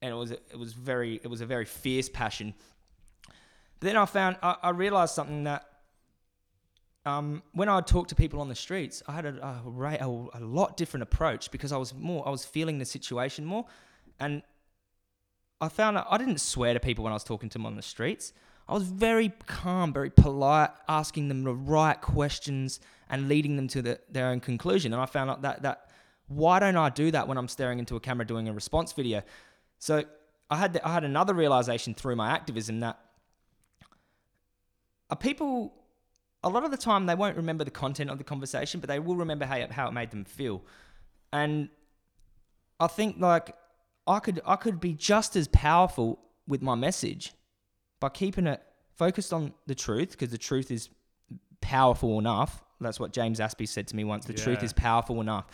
and 0.00 0.12
it 0.12 0.14
was 0.14 0.30
it 0.30 0.56
was 0.56 0.72
very 0.72 1.20
it 1.24 1.26
was 1.26 1.40
a 1.40 1.46
very 1.46 1.64
fierce 1.64 2.08
passion. 2.08 2.54
But 3.80 3.86
then 3.88 3.96
I 3.96 4.06
found 4.06 4.36
I, 4.42 4.56
I 4.62 4.70
realized 4.70 5.14
something 5.14 5.44
that. 5.44 5.66
Um, 7.04 7.44
when 7.52 7.68
I 7.68 7.80
talked 7.82 8.08
to 8.08 8.16
people 8.16 8.40
on 8.40 8.48
the 8.48 8.56
streets, 8.56 9.00
I 9.06 9.12
had 9.12 9.26
a, 9.26 9.46
a, 9.46 10.28
a 10.34 10.40
lot 10.40 10.76
different 10.76 11.04
approach 11.04 11.52
because 11.52 11.70
I 11.70 11.76
was 11.76 11.94
more 11.94 12.26
I 12.26 12.30
was 12.30 12.44
feeling 12.44 12.78
the 12.78 12.84
situation 12.84 13.44
more, 13.44 13.64
and 14.18 14.42
I 15.60 15.68
found 15.68 15.98
I 15.98 16.18
didn't 16.18 16.40
swear 16.40 16.74
to 16.74 16.80
people 16.80 17.04
when 17.04 17.12
I 17.12 17.16
was 17.16 17.24
talking 17.24 17.48
to 17.48 17.54
them 17.54 17.66
on 17.66 17.76
the 17.76 17.82
streets. 17.82 18.32
I 18.68 18.74
was 18.74 18.84
very 18.84 19.32
calm, 19.46 19.92
very 19.92 20.10
polite, 20.10 20.70
asking 20.88 21.28
them 21.28 21.44
the 21.44 21.54
right 21.54 22.00
questions 22.00 22.80
and 23.08 23.28
leading 23.28 23.56
them 23.56 23.68
to 23.68 23.80
the, 23.80 24.00
their 24.10 24.26
own 24.26 24.40
conclusion. 24.40 24.92
And 24.92 25.00
I 25.00 25.06
found 25.06 25.30
out 25.30 25.42
that 25.42 25.62
that 25.62 25.90
why 26.28 26.58
don't 26.58 26.76
I 26.76 26.90
do 26.90 27.10
that 27.12 27.28
when 27.28 27.38
I'm 27.38 27.48
staring 27.48 27.78
into 27.78 27.94
a 27.94 28.00
camera 28.00 28.26
doing 28.26 28.48
a 28.48 28.52
response 28.52 28.92
video? 28.92 29.22
So 29.78 30.04
I 30.50 30.56
had 30.56 30.72
the, 30.72 30.86
I 30.86 30.92
had 30.92 31.04
another 31.04 31.34
realization 31.34 31.94
through 31.94 32.16
my 32.16 32.30
activism 32.30 32.80
that 32.80 32.98
people 35.20 35.72
a 36.42 36.48
lot 36.48 36.64
of 36.64 36.70
the 36.70 36.76
time 36.76 37.06
they 37.06 37.14
won't 37.14 37.36
remember 37.36 37.64
the 37.64 37.70
content 37.70 38.10
of 38.10 38.18
the 38.18 38.24
conversation, 38.24 38.80
but 38.80 38.88
they 38.88 38.98
will 38.98 39.16
remember 39.16 39.44
how 39.44 39.56
it, 39.56 39.72
how 39.72 39.88
it 39.88 39.92
made 39.92 40.10
them 40.10 40.24
feel. 40.24 40.62
And 41.32 41.68
I 42.78 42.86
think 42.86 43.16
like 43.18 43.54
I 44.06 44.18
could 44.20 44.40
I 44.46 44.56
could 44.56 44.80
be 44.80 44.92
just 44.94 45.36
as 45.36 45.48
powerful 45.48 46.18
with 46.46 46.62
my 46.62 46.74
message 46.74 47.32
by 48.00 48.08
keeping 48.08 48.46
it 48.46 48.62
focused 48.96 49.32
on 49.32 49.52
the 49.66 49.74
truth 49.74 50.12
because 50.12 50.30
the 50.30 50.38
truth 50.38 50.70
is 50.70 50.88
powerful 51.60 52.18
enough. 52.18 52.62
That's 52.80 53.00
what 53.00 53.12
James 53.12 53.40
Aspey 53.40 53.66
said 53.66 53.86
to 53.88 53.96
me 53.96 54.04
once. 54.04 54.26
The 54.26 54.34
truth 54.34 54.62
is 54.62 54.72
powerful 54.72 55.20
enough. 55.20 55.46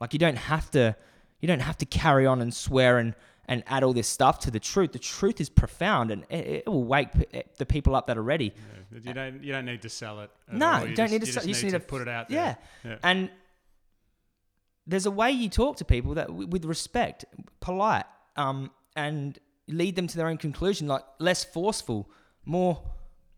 Like 0.00 0.12
you 0.12 0.18
don't 0.18 0.38
have 0.38 0.70
to 0.72 0.96
you 1.40 1.48
don't 1.48 1.60
have 1.60 1.76
to 1.78 1.86
carry 1.86 2.26
on 2.26 2.40
and 2.40 2.54
swear 2.54 2.98
and 2.98 3.14
and 3.46 3.64
add 3.66 3.82
all 3.82 3.92
this 3.92 4.06
stuff 4.06 4.38
to 4.40 4.50
the 4.50 4.60
truth. 4.60 4.92
The 4.92 4.98
truth 5.00 5.40
is 5.40 5.48
profound 5.48 6.12
and 6.12 6.24
it, 6.30 6.46
it 6.46 6.66
will 6.68 6.84
wake 6.84 7.12
p- 7.12 7.26
eh, 7.34 7.42
the 7.58 7.66
people 7.66 7.96
up 7.96 8.06
that 8.06 8.16
are 8.16 8.22
ready. 8.22 8.54
Yeah, 8.92 8.98
You 9.02 9.12
don't 9.14 9.42
you 9.42 9.52
don't 9.52 9.64
need 9.64 9.82
to 9.82 9.88
sell 9.88 10.20
it. 10.20 10.30
No, 10.52 10.66
all. 10.66 10.82
you 10.84 10.90
You 10.90 10.94
don't 10.94 11.08
just- 11.08 11.12
need 11.12 11.20
to 11.22 11.26
you 11.26 11.32
sell- 11.32 11.40
just 11.42 11.46
you 11.48 11.52
just 11.54 11.64
need 11.64 11.72
need 11.72 11.78
to 11.78 11.80
to- 11.80 11.86
put 11.86 12.02
it 12.02 12.08
out 12.08 12.30
Yeah. 12.30 12.54
Yeah. 12.84 12.98
And 13.02 13.30
there's 14.90 15.06
a 15.06 15.10
way 15.10 15.30
you 15.30 15.48
talk 15.48 15.76
to 15.76 15.84
people 15.84 16.14
that 16.14 16.32
with 16.32 16.64
respect, 16.64 17.24
polite, 17.60 18.06
um, 18.36 18.70
and 18.96 19.38
lead 19.68 19.94
them 19.94 20.08
to 20.08 20.16
their 20.16 20.26
own 20.26 20.36
conclusion, 20.36 20.88
like 20.88 21.04
less 21.20 21.44
forceful, 21.44 22.10
more. 22.44 22.82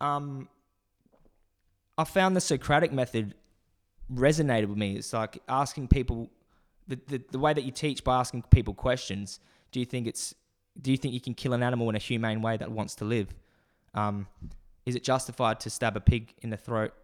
Um, 0.00 0.48
I 1.98 2.04
found 2.04 2.34
the 2.34 2.40
Socratic 2.40 2.90
method 2.90 3.34
resonated 4.12 4.68
with 4.68 4.78
me. 4.78 4.96
It's 4.96 5.12
like 5.12 5.42
asking 5.46 5.88
people 5.88 6.30
the, 6.88 6.98
the, 7.06 7.22
the 7.32 7.38
way 7.38 7.52
that 7.52 7.64
you 7.64 7.70
teach 7.70 8.02
by 8.02 8.18
asking 8.18 8.44
people 8.50 8.72
questions. 8.72 9.38
Do 9.72 9.80
you 9.80 9.86
think 9.86 10.06
it's 10.06 10.34
do 10.80 10.90
you 10.90 10.96
think 10.96 11.12
you 11.12 11.20
can 11.20 11.34
kill 11.34 11.52
an 11.52 11.62
animal 11.62 11.90
in 11.90 11.96
a 11.96 11.98
humane 11.98 12.40
way 12.40 12.56
that 12.56 12.72
wants 12.72 12.94
to 12.96 13.04
live? 13.04 13.28
Um, 13.92 14.26
is 14.86 14.96
it 14.96 15.04
justified 15.04 15.60
to 15.60 15.70
stab 15.70 15.98
a 15.98 16.00
pig 16.00 16.32
in 16.40 16.48
the 16.48 16.56
throat 16.56 16.94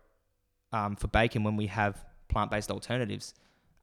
um, 0.73 0.97
for 0.97 1.07
bacon 1.09 1.45
when 1.45 1.55
we 1.55 1.67
have 1.67 2.03
plant-based 2.29 2.71
alternatives? 2.71 3.35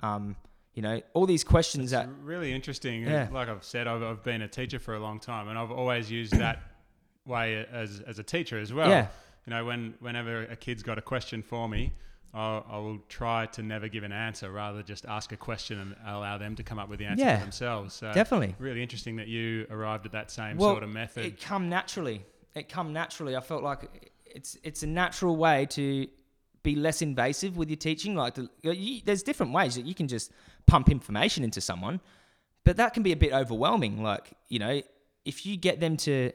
Um, 0.02 0.36
you 0.76 0.82
know, 0.82 1.02
all 1.14 1.26
these 1.26 1.44
questions 1.44 1.86
It's 1.86 1.92
that 1.94 2.10
really 2.22 2.54
interesting. 2.54 3.02
Yeah. 3.04 3.30
Like 3.32 3.48
I've 3.50 3.64
said, 3.64 3.88
I've, 3.88 4.04
I've 4.04 4.24
been 4.24 4.42
a 4.42 4.48
teacher 4.48 4.78
for 4.78 4.94
a 4.94 5.00
long 5.00 5.20
time, 5.20 5.48
and 5.48 5.58
I've 5.58 5.72
always 5.72 6.12
used 6.12 6.34
that 6.34 6.60
way 7.26 7.66
as 7.72 8.02
as 8.06 8.20
a 8.20 8.24
teacher 8.24 8.60
as 8.60 8.72
well. 8.74 8.90
Yeah. 8.90 9.08
You 9.48 9.52
know, 9.54 9.66
when 9.66 9.94
whenever 10.00 10.44
a 10.44 10.56
kid's 10.56 10.84
got 10.84 10.98
a 10.98 11.02
question 11.02 11.42
for 11.42 11.70
me, 11.70 11.94
I'll, 12.34 12.66
I 12.70 12.78
will 12.80 13.00
try 13.08 13.46
to 13.48 13.64
never 13.64 13.88
give 13.88 14.04
an 14.04 14.12
answer, 14.12 14.52
rather 14.52 14.84
just 14.84 15.06
ask 15.06 15.32
a 15.32 15.38
question 15.38 15.80
and 15.80 15.96
allow 16.06 16.38
them 16.38 16.56
to 16.58 16.64
come 16.64 16.78
up 16.80 16.90
with 16.90 17.00
the 17.00 17.06
answer 17.06 17.24
Yeah. 17.24 17.38
for 17.38 17.44
themselves. 17.44 17.94
So 17.94 18.12
Definitely. 18.14 18.56
really 18.60 18.84
interesting 18.84 19.16
that 19.16 19.28
you 19.28 19.66
arrived 19.70 20.06
at 20.06 20.12
that 20.12 20.30
same 20.30 20.58
Well, 20.58 20.72
sort 20.74 20.84
of 20.84 20.90
method. 20.90 21.26
It 21.26 21.40
come 21.42 21.70
naturally. 21.70 22.26
It 22.54 22.68
come 22.68 22.92
naturally. 22.92 23.36
I 23.38 23.40
felt 23.42 23.64
like 23.64 24.12
it's 24.26 24.58
it's 24.64 24.84
a 24.84 24.88
natural 24.88 25.38
way 25.38 25.66
to 25.68 26.08
be 26.64 26.76
less 26.76 27.02
invasive 27.04 27.56
with 27.56 27.70
your 27.70 27.78
teaching. 27.78 28.16
Like 28.16 28.34
the, 28.34 28.50
you, 28.64 29.02
there's 29.06 29.22
different 29.24 29.54
ways 29.54 29.76
that 29.76 29.86
you 29.86 29.94
can 29.94 30.08
just 30.08 30.32
pump 30.68 30.90
information 30.90 31.44
into 31.44 31.62
someone, 31.62 32.00
but 32.64 32.78
that 32.78 32.94
can 32.94 33.04
be 33.04 33.12
a 33.12 33.16
bit 33.18 33.34
overwhelming. 33.34 34.02
Like 34.04 34.32
you 34.50 34.60
know, 34.60 34.82
if 35.26 35.46
you 35.46 35.58
get 35.58 35.80
them 35.80 35.98
to 35.98 36.32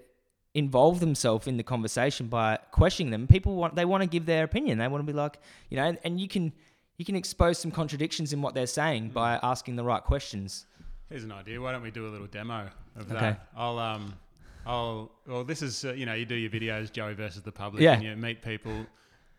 involve 0.54 0.98
themselves 1.00 1.46
in 1.46 1.56
the 1.56 1.62
conversation 1.62 2.26
by 2.26 2.58
questioning 2.72 3.10
them, 3.10 3.26
people 3.26 3.54
want 3.56 3.74
they 3.76 3.84
want 3.84 4.02
to 4.02 4.08
give 4.08 4.26
their 4.26 4.44
opinion. 4.44 4.78
They 4.78 4.88
want 4.88 5.04
to 5.04 5.12
be 5.12 5.16
like 5.16 5.38
you 5.68 5.76
know, 5.76 5.84
and, 5.84 5.98
and 6.04 6.20
you 6.20 6.28
can 6.28 6.52
you 6.96 7.04
can 7.04 7.16
expose 7.16 7.58
some 7.58 7.70
contradictions 7.70 8.32
in 8.32 8.42
what 8.42 8.54
they're 8.54 8.66
saying 8.66 9.10
by 9.10 9.38
asking 9.42 9.76
the 9.76 9.84
right 9.84 10.02
questions. 10.02 10.66
Here's 11.08 11.24
an 11.24 11.32
idea. 11.32 11.60
Why 11.60 11.72
don't 11.72 11.82
we 11.82 11.90
do 11.90 12.06
a 12.06 12.10
little 12.10 12.26
demo 12.26 12.68
of 12.96 13.10
Okay. 13.10 13.20
that? 13.20 13.48
I'll 13.56 13.78
um, 13.78 14.14
I'll 14.66 15.10
well, 15.26 15.44
this 15.44 15.62
is 15.62 15.84
uh, 15.84 15.92
you 15.92 16.06
know 16.06 16.14
you 16.14 16.24
do 16.26 16.34
your 16.34 16.50
videos, 16.50 16.92
Joey 16.92 17.14
versus 17.14 17.42
the 17.42 17.52
public, 17.52 17.82
Yeah. 17.82 17.94
and 17.94 18.02
you 18.02 18.14
meet 18.16 18.42
people. 18.42 18.86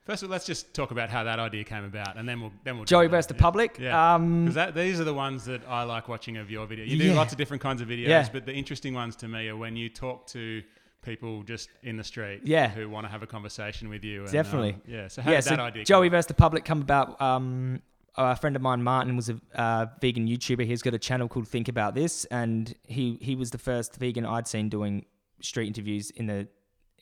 First 0.04 0.24
of 0.24 0.30
all, 0.30 0.32
let's 0.32 0.46
just 0.48 0.74
talk 0.74 0.90
about 0.92 1.10
how 1.10 1.24
that 1.24 1.38
idea 1.40 1.64
came 1.64 1.84
about, 1.86 2.18
and 2.18 2.28
then 2.28 2.42
we'll 2.42 2.52
then 2.64 2.76
we'll 2.78 2.86
Joey 2.86 3.08
versus 3.08 3.28
the 3.28 3.36
Yeah. 3.36 3.40
public. 3.42 3.78
Yeah. 3.80 4.16
Um, 4.16 4.52
that 4.54 4.74
these 4.74 5.00
are 5.00 5.04
the 5.04 5.14
ones 5.14 5.46
that 5.46 5.62
I 5.68 5.84
like 5.84 6.08
watching 6.10 6.38
of 6.38 6.50
your 6.50 6.66
video. 6.66 6.86
You 6.86 6.98
do 6.98 7.10
Yeah. 7.10 7.14
lots 7.14 7.32
of 7.32 7.38
different 7.38 7.62
kinds 7.62 7.82
of 7.82 7.88
videos, 7.88 8.08
Yeah. 8.08 8.28
but 8.34 8.46
the 8.46 8.54
interesting 8.54 8.94
ones 8.96 9.16
to 9.18 9.28
me 9.28 9.48
are 9.50 9.56
when 9.56 9.76
you 9.76 9.90
talk 9.90 10.26
to 10.28 10.64
people 11.04 11.44
just 11.44 11.70
in 11.84 11.98
the 11.98 12.04
street, 12.04 12.42
Yeah. 12.44 12.68
who 12.70 12.90
want 12.90 13.06
to 13.06 13.12
have 13.12 13.22
a 13.24 13.28
conversation 13.28 13.90
with 13.90 14.04
you. 14.04 14.24
And, 14.24 14.32
Definitely. 14.32 14.74
um, 14.74 14.82
yeah. 14.88 15.08
So 15.08 15.22
how 15.22 15.32
yeah, 15.32 15.38
did 15.38 15.44
so 15.44 15.50
that 15.52 15.60
idea? 15.60 15.86
Joey 15.86 16.10
versus 16.10 16.28
the 16.28 16.34
public 16.36 16.66
come 16.66 16.82
about. 16.82 17.20
Um, 17.22 17.82
a 18.16 18.36
friend 18.36 18.56
of 18.56 18.62
mine, 18.62 18.84
Martin, 18.84 19.16
was 19.16 19.30
a 19.30 19.40
uh, 19.56 19.86
vegan 20.02 20.28
YouTuber. 20.28 20.66
He's 20.66 20.82
got 20.82 20.94
a 20.94 21.00
channel 21.00 21.28
called 21.30 21.48
Think 21.48 21.68
About 21.70 21.96
This, 21.96 22.26
and 22.26 22.76
he 22.84 23.18
he 23.22 23.36
was 23.36 23.52
the 23.52 23.58
first 23.58 23.96
vegan 23.98 24.26
I'd 24.26 24.48
seen 24.48 24.68
doing 24.68 25.06
street 25.42 25.68
interviews 25.68 26.10
in 26.12 26.26
the 26.26 26.48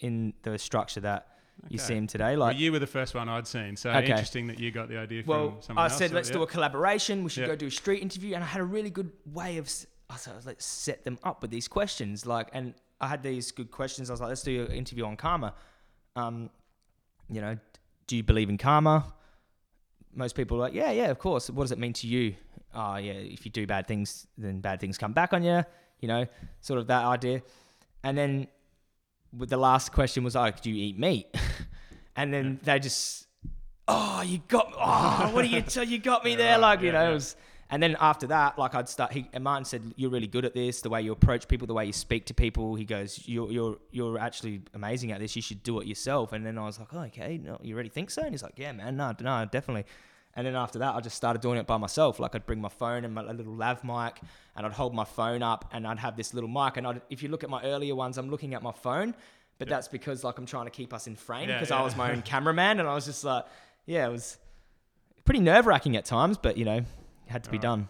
in 0.01 0.33
the 0.43 0.57
structure 0.59 0.99
that 1.01 1.27
you 1.67 1.77
see 1.77 1.95
him 1.95 2.07
today. 2.07 2.37
Well, 2.37 2.47
Like, 2.47 2.57
you 2.59 2.71
were 2.71 2.79
the 2.79 2.87
first 2.87 3.13
one 3.13 3.27
I'd 3.27 3.47
seen, 3.47 3.75
so 3.75 3.89
Okay. 3.89 4.09
interesting 4.09 4.47
that 4.47 4.59
you 4.59 4.71
got 4.71 4.87
the 4.89 4.97
idea 4.97 5.23
well, 5.25 5.51
from 5.51 5.61
someone 5.61 5.85
I 5.85 5.89
else. 5.89 5.97
said 5.97 6.09
so, 6.11 6.15
let's 6.15 6.29
yeah. 6.29 6.35
do 6.35 6.43
a 6.43 6.47
collaboration. 6.47 7.23
We 7.23 7.29
should 7.29 7.47
go 7.47 7.55
do 7.55 7.67
a 7.67 7.71
street 7.71 8.01
interview, 8.01 8.35
and 8.35 8.43
I 8.43 8.47
had 8.47 8.61
a 8.61 8.65
really 8.65 8.89
good 8.89 9.11
way 9.25 9.57
of 9.57 9.69
I 10.09 10.15
said 10.15 10.33
let's 10.45 10.65
set 10.65 11.03
them 11.03 11.19
up 11.23 11.41
with 11.41 11.51
these 11.51 11.67
questions. 11.67 12.25
Like, 12.25 12.49
and 12.53 12.73
I 12.99 13.07
had 13.07 13.21
these 13.21 13.51
good 13.51 13.71
questions. 13.71 14.09
I 14.09 14.13
was 14.13 14.21
like, 14.21 14.29
let's 14.29 14.41
do 14.43 14.65
an 14.65 14.71
interview 14.71 15.05
on 15.05 15.15
karma. 15.17 15.53
Um, 16.15 16.49
you 17.29 17.41
know, 17.41 17.57
do 18.07 18.15
you 18.15 18.23
believe 18.23 18.49
in 18.49 18.57
karma? 18.57 19.13
Most 20.13 20.35
people 20.35 20.57
are 20.57 20.61
like, 20.61 20.73
yeah, 20.73 20.91
yeah, 20.91 21.11
of 21.11 21.19
course. 21.19 21.49
What 21.49 21.63
does 21.65 21.71
it 21.71 21.77
mean 21.77 21.93
to 21.93 22.07
you? 22.07 22.35
Oh, 22.73 22.95
yeah, 22.97 23.13
if 23.13 23.45
you 23.45 23.51
do 23.51 23.67
bad 23.67 23.87
things, 23.87 24.25
then 24.37 24.61
bad 24.61 24.79
things 24.79 24.97
come 24.97 25.13
back 25.13 25.33
on 25.33 25.43
you. 25.43 25.63
You 25.99 26.07
know, 26.07 26.25
sort 26.61 26.79
of 26.79 26.87
that 26.87 27.05
idea. 27.05 27.41
And 28.03 28.17
then 28.17 28.47
the 29.33 29.57
last 29.57 29.91
question 29.91 30.23
was, 30.23 30.35
oh, 30.35 30.51
do 30.61 30.69
you 30.69 30.87
eat 30.87 30.99
meat? 30.99 31.27
and 32.15 32.33
then 32.33 32.59
they 32.63 32.79
just, 32.79 33.27
oh, 33.87 34.21
you 34.21 34.39
got, 34.47 34.73
oh, 34.77 35.29
what 35.33 35.43
do 35.43 35.47
you, 35.47 35.63
so 35.67 35.81
you 35.81 35.99
got 35.99 36.23
me 36.23 36.35
there, 36.35 36.57
like 36.57 36.81
you 36.81 36.91
know. 36.91 37.11
It 37.11 37.13
was, 37.13 37.35
and 37.71 37.83
then 37.83 37.95
after 37.99 38.27
that, 38.27 38.57
like 38.57 38.73
I'd 38.73 38.89
start. 38.89 39.11
He 39.11 39.29
and 39.31 39.43
Martin 39.43 39.63
said, 39.63 39.83
"You're 39.95 40.09
really 40.09 40.27
good 40.27 40.43
at 40.43 40.55
this. 40.55 40.81
The 40.81 40.89
way 40.89 41.03
you 41.03 41.11
approach 41.11 41.47
people, 41.47 41.67
the 41.67 41.73
way 41.75 41.85
you 41.85 41.93
speak 41.93 42.25
to 42.25 42.33
people." 42.33 42.73
He 42.73 42.83
goes, 42.83 43.21
"You're 43.27 43.51
you're 43.51 43.77
you're 43.91 44.17
actually 44.17 44.61
amazing 44.73 45.11
at 45.11 45.19
this. 45.19 45.35
You 45.35 45.43
should 45.43 45.61
do 45.61 45.79
it 45.79 45.85
yourself." 45.85 46.33
And 46.33 46.43
then 46.43 46.57
I 46.57 46.65
was 46.65 46.79
like, 46.79 46.87
oh, 46.93 47.01
"Okay, 47.01 47.37
no, 47.37 47.59
you 47.61 47.75
really 47.75 47.89
think 47.89 48.09
so?" 48.09 48.23
And 48.23 48.31
he's 48.31 48.41
like, 48.41 48.57
"Yeah, 48.57 48.71
man, 48.71 48.97
no, 48.97 49.13
no, 49.21 49.45
definitely." 49.45 49.85
And 50.39 50.47
then 50.47 50.55
after 50.55 50.79
that, 50.79 50.95
I 50.95 51.01
just 51.01 51.17
started 51.17 51.41
doing 51.41 51.57
it 51.59 51.67
by 51.67 51.75
myself. 51.75 52.17
Like 52.17 52.33
I'd 52.33 52.45
bring 52.45 52.61
my 52.61 52.69
phone 52.69 53.03
and 53.03 53.13
my 53.13 53.23
a 53.23 53.33
little 53.33 53.53
lav 53.53 53.83
mic, 53.83 54.21
and 54.55 54.65
I'd 54.65 54.71
hold 54.71 54.95
my 54.95 55.03
phone 55.03 55.43
up, 55.43 55.65
and 55.73 55.85
I'd 55.85 55.99
have 55.99 56.15
this 56.15 56.33
little 56.33 56.49
mic. 56.49 56.77
And 56.77 56.87
I'd, 56.87 57.01
if 57.09 57.21
you 57.21 57.27
look 57.27 57.43
at 57.43 57.49
my 57.49 57.61
earlier 57.63 57.93
ones, 57.93 58.17
I'm 58.17 58.29
looking 58.29 58.53
at 58.53 58.63
my 58.63 58.71
phone, 58.71 59.13
but 59.57 59.67
Yeah. 59.67 59.73
that's 59.75 59.89
because 59.89 60.23
like 60.23 60.37
I'm 60.37 60.45
trying 60.45 60.63
to 60.63 60.71
keep 60.71 60.93
us 60.93 61.07
in 61.07 61.17
frame 61.17 61.47
because 61.47 61.71
yeah. 61.71 61.79
I 61.79 61.81
was 61.81 61.97
my 61.97 62.11
own 62.13 62.21
cameraman, 62.31 62.79
and 62.79 62.87
I 62.87 62.93
was 62.95 63.03
just 63.05 63.25
like, 63.25 63.43
yeah, 63.85 64.07
it 64.07 64.11
was 64.11 64.37
pretty 65.25 65.41
nerve 65.41 65.65
wracking 65.67 65.97
at 65.97 66.05
times, 66.05 66.37
but 66.37 66.55
you 66.57 66.63
know, 66.63 66.77
it 66.77 66.85
had 67.27 67.43
to 67.43 67.49
be 67.49 67.57
Alright. 67.57 67.79
done. 67.79 67.89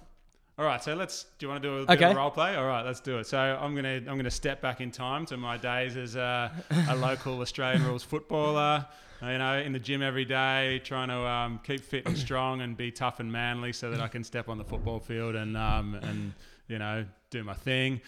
All 0.58 0.66
right, 0.66 0.84
so 0.84 0.95
let's. 0.95 1.26
Do 1.38 1.45
you 1.45 1.50
want 1.52 1.62
to 1.62 1.70
do 1.70 1.76
a 1.78 1.86
bit 1.86 1.97
Okay. 2.02 2.10
of 2.10 2.18
role 2.18 2.32
play? 2.32 2.56
All 2.56 2.66
right, 2.66 2.84
let's 2.84 3.00
do 3.00 3.20
it. 3.20 3.28
So 3.28 3.38
I'm 3.38 3.76
gonna 3.76 3.97
I'm 4.08 4.18
gonna 4.18 4.32
step 4.32 4.60
back 4.60 4.82
in 4.82 4.89
time 4.89 5.28
to 5.28 5.38
my 5.38 5.56
days 5.56 5.95
as 5.97 6.16
a, 6.16 6.52
a 6.89 6.95
local 7.08 7.39
Australian 7.41 7.86
rules 7.86 8.04
footballer. 8.04 8.88
You 9.22 9.38
know, 9.38 9.57
in 9.57 9.74
the 9.74 9.80
gym 9.80 10.01
every 10.01 10.26
day, 10.26 10.82
trying 10.84 11.09
to 11.09 11.28
um, 11.28 11.59
keep 11.63 11.82
fit 11.82 12.05
and 12.05 12.17
strong 12.28 12.61
and 12.61 12.78
be 12.78 12.91
tough 12.91 13.20
and 13.20 13.32
manly, 13.32 13.74
so 13.74 13.91
that 13.91 13.99
I 13.99 14.07
can 14.07 14.24
step 14.24 14.47
on 14.49 14.57
the 14.57 14.63
football 14.63 14.99
field 14.99 15.36
and 15.36 15.57
um, 15.57 15.95
and 15.95 16.34
you 16.67 16.80
know 16.80 17.05
do 17.30 17.43
my 17.43 17.53
thing. 17.53 18.01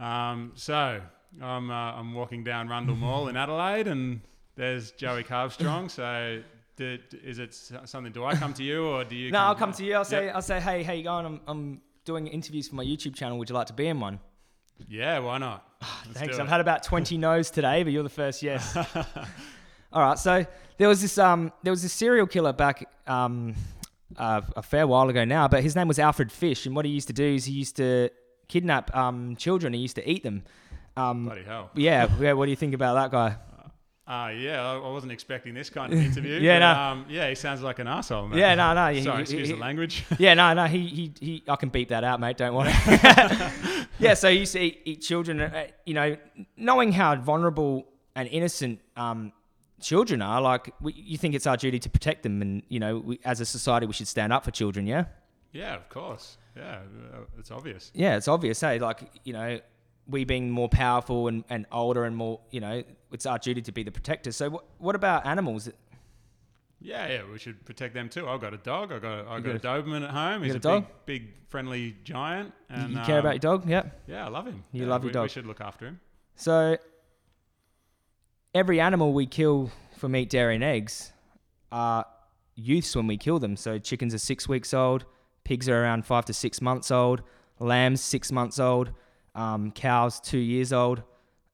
Um, 0.00 0.52
so 0.54 1.00
I'm 1.40 1.70
uh, 1.70 1.92
I'm 1.92 2.14
walking 2.14 2.42
down 2.42 2.68
Rundle 2.68 2.96
Mall 2.96 3.28
in 3.28 3.36
Adelaide, 3.36 3.86
and 3.86 4.20
there's 4.56 4.90
Joey 4.92 5.24
Carbstrong. 5.24 5.90
So. 5.90 6.42
Did, 6.76 7.00
is 7.24 7.38
it 7.38 7.54
something? 7.54 8.12
Do 8.12 8.26
I 8.26 8.34
come 8.34 8.52
to 8.52 8.62
you 8.62 8.86
or 8.86 9.02
do 9.02 9.16
you? 9.16 9.30
No, 9.32 9.38
I'll 9.38 9.54
come 9.54 9.72
to 9.72 9.82
you. 9.82 9.94
I'll 9.94 10.04
say, 10.04 10.26
Yep. 10.26 10.34
I'll 10.34 10.42
say, 10.42 10.60
hey, 10.60 10.82
how 10.82 10.92
you 10.92 11.04
going? 11.04 11.24
I'm, 11.24 11.40
I'm 11.46 11.80
doing 12.04 12.26
interviews 12.26 12.68
for 12.68 12.74
my 12.74 12.84
YouTube 12.84 13.14
channel. 13.14 13.38
Would 13.38 13.48
you 13.48 13.54
like 13.54 13.68
to 13.68 13.72
be 13.72 13.86
in 13.86 13.98
one? 13.98 14.20
Yeah, 14.86 15.18
why 15.20 15.38
not? 15.38 15.66
Let's 16.06 16.18
Thanks. 16.18 16.38
I've 16.38 16.46
it. 16.46 16.50
had 16.50 16.60
about 16.60 16.82
20 16.82 17.16
no's 17.16 17.50
today, 17.50 17.82
but 17.82 17.94
you're 17.94 18.02
the 18.02 18.10
first 18.10 18.42
yes. 18.42 18.76
All 19.96 20.02
right. 20.02 20.18
So 20.18 20.44
there 20.76 20.88
was 20.88 21.00
this 21.00 21.16
um 21.16 21.50
there 21.62 21.70
was 21.72 21.82
this 21.82 21.92
serial 21.94 22.26
killer 22.26 22.52
back 22.52 22.86
um 23.06 23.54
uh, 24.18 24.42
a 24.54 24.62
fair 24.62 24.86
while 24.86 25.08
ago 25.08 25.24
now, 25.24 25.48
but 25.48 25.62
his 25.62 25.74
name 25.74 25.88
was 25.88 25.98
Alfred 25.98 26.30
Fish, 26.30 26.66
and 26.66 26.76
what 26.76 26.84
he 26.84 26.90
used 26.90 27.06
to 27.08 27.14
do 27.14 27.24
is 27.24 27.46
he 27.46 27.54
used 27.54 27.76
to 27.76 28.10
kidnap 28.46 28.94
um 28.94 29.36
children. 29.36 29.72
He 29.72 29.80
used 29.80 29.96
to 29.96 30.06
eat 30.08 30.22
them. 30.22 30.44
Um, 30.98 31.24
Bloody 31.24 31.44
hell. 31.44 31.70
yeah, 31.74 32.08
yeah. 32.20 32.34
What 32.34 32.44
do 32.44 32.50
you 32.50 32.56
think 32.56 32.74
about 32.74 32.92
that 32.94 33.10
guy? 33.10 33.36
Ah, 34.06 34.28
yeah, 34.28 34.62
I 34.64 34.76
I 34.76 34.90
wasn't 34.90 35.12
expecting 35.12 35.54
this 35.54 35.70
kind 35.70 35.92
of 35.94 35.98
interview. 35.98 36.38
Yeah, 36.40 36.58
but, 36.60 36.74
no. 36.74 36.80
um, 36.80 37.06
yeah, 37.08 37.28
he 37.30 37.34
sounds 37.34 37.62
like 37.62 37.78
an 37.78 37.88
asshole, 37.88 38.28
man. 38.28 38.38
Yeah, 38.38 38.54
no, 38.54 38.74
no. 38.74 38.92
he- 38.92 39.02
Sorry, 39.02 39.16
he- 39.16 39.22
excuse 39.22 39.48
he- 39.48 39.54
the 39.54 39.60
language. 39.60 40.04
Yeah, 40.18 40.34
no, 40.34 40.52
no. 40.52 40.66
He, 40.66 40.86
he, 40.86 41.12
he. 41.20 41.42
I 41.48 41.56
can 41.56 41.70
beep 41.70 41.88
that 41.88 42.04
out, 42.04 42.20
mate. 42.20 42.36
Don't 42.36 42.54
worry. 42.54 42.70
yeah. 43.98 44.12
So 44.14 44.28
you 44.28 44.44
see, 44.46 44.78
eat 44.84 45.00
children. 45.00 45.40
Uh, 45.40 45.66
you 45.86 45.94
know, 45.94 46.16
knowing 46.56 46.92
how 46.92 47.16
vulnerable 47.16 47.86
and 48.14 48.28
innocent 48.28 48.80
um, 48.96 49.32
children 49.86 50.20
are, 50.20 50.40
like 50.40 50.74
we, 50.80 50.92
you 50.94 51.16
think 51.16 51.34
it's 51.34 51.46
our 51.46 51.56
duty 51.56 51.78
to 51.78 51.90
protect 51.96 52.22
them, 52.24 52.42
and 52.42 52.62
you 52.68 52.80
know, 52.80 52.98
we, 52.98 53.20
as 53.24 53.40
a 53.40 53.44
society, 53.46 53.86
we 53.86 53.92
should 53.92 54.08
stand 54.08 54.32
up 54.32 54.44
for 54.44 54.50
children. 54.50 54.86
Yeah. 54.86 55.04
yeah, 55.52 55.74
of 55.76 55.88
course. 55.88 56.38
Yeah, 56.56 56.80
uh, 57.14 57.18
it's 57.38 57.50
obvious. 57.50 57.92
Yeah, 57.94 58.16
it's 58.16 58.28
obvious. 58.28 58.60
Hey, 58.60 58.78
like 58.78 59.00
you 59.24 59.32
know, 59.32 59.60
we 60.08 60.24
being 60.24 60.50
more 60.50 60.68
powerful 60.68 61.28
and, 61.28 61.44
and 61.48 61.66
older 61.70 62.04
and 62.04 62.16
more, 62.16 62.40
you 62.50 62.60
know, 62.60 62.82
it's 63.12 63.26
our 63.26 63.38
duty 63.38 63.62
to 63.62 63.72
be 63.72 63.82
the 63.82 63.92
protectors. 63.92 64.36
So 64.36 64.50
what, 64.50 64.64
what 64.78 64.94
about 64.96 65.26
animals? 65.26 65.68
Yeah, 66.80 67.08
yeah, 67.08 67.22
we 67.30 67.38
should 67.38 67.64
protect 67.64 67.94
them 67.94 68.08
too. 68.08 68.28
I've 68.28 68.40
got 68.40 68.54
a 68.54 68.58
dog. 68.58 68.92
I've 68.92 69.02
got, 69.02 69.26
I've 69.28 69.44
You 69.46 69.52
got 69.52 69.64
a 69.64 69.82
Doberman 69.82 70.04
at 70.04 70.10
home. 70.10 70.42
He's 70.42 70.54
a, 70.54 70.58
a 70.58 70.80
big, 70.80 70.84
big, 71.06 71.22
friendly 71.48 71.96
giant. 72.04 72.52
You- 72.70 72.76
And, 72.76 72.92
you 72.92 73.00
care 73.00 73.18
about 73.18 73.28
um, 73.28 73.34
your 73.34 73.38
dog? 73.58 73.68
Yeah. 73.68 73.82
Yeah, 74.06 74.26
I 74.26 74.28
love 74.28 74.46
him. 74.46 74.62
You 74.72 74.82
Yeah, 74.84 74.90
love 74.90 75.02
your 75.04 75.12
dog. 75.12 75.24
We 75.24 75.28
should 75.30 75.46
look 75.46 75.60
after 75.60 75.86
him. 75.86 76.00
So 76.36 76.76
every 78.56 78.80
animal 78.80 79.12
we 79.12 79.26
kill 79.26 79.70
for 79.96 80.08
meat, 80.08 80.30
dairy, 80.30 80.54
and 80.54 80.64
eggs 80.64 81.12
are 81.70 82.06
youths 82.54 82.96
when 82.96 83.06
we 83.06 83.16
kill 83.16 83.38
them. 83.38 83.56
So 83.56 83.78
chickens 83.78 84.14
are 84.14 84.18
six 84.18 84.48
weeks 84.48 84.72
old, 84.74 85.04
pigs 85.44 85.68
are 85.68 85.82
around 85.82 86.06
five 86.06 86.24
to 86.26 86.32
six 86.32 86.60
months 86.60 86.90
old, 86.90 87.22
lambs 87.58 88.00
six 88.00 88.32
months 88.32 88.58
old, 88.58 88.92
um, 89.34 89.70
cows 89.72 90.20
two 90.20 90.38
years 90.38 90.72
old, 90.72 91.02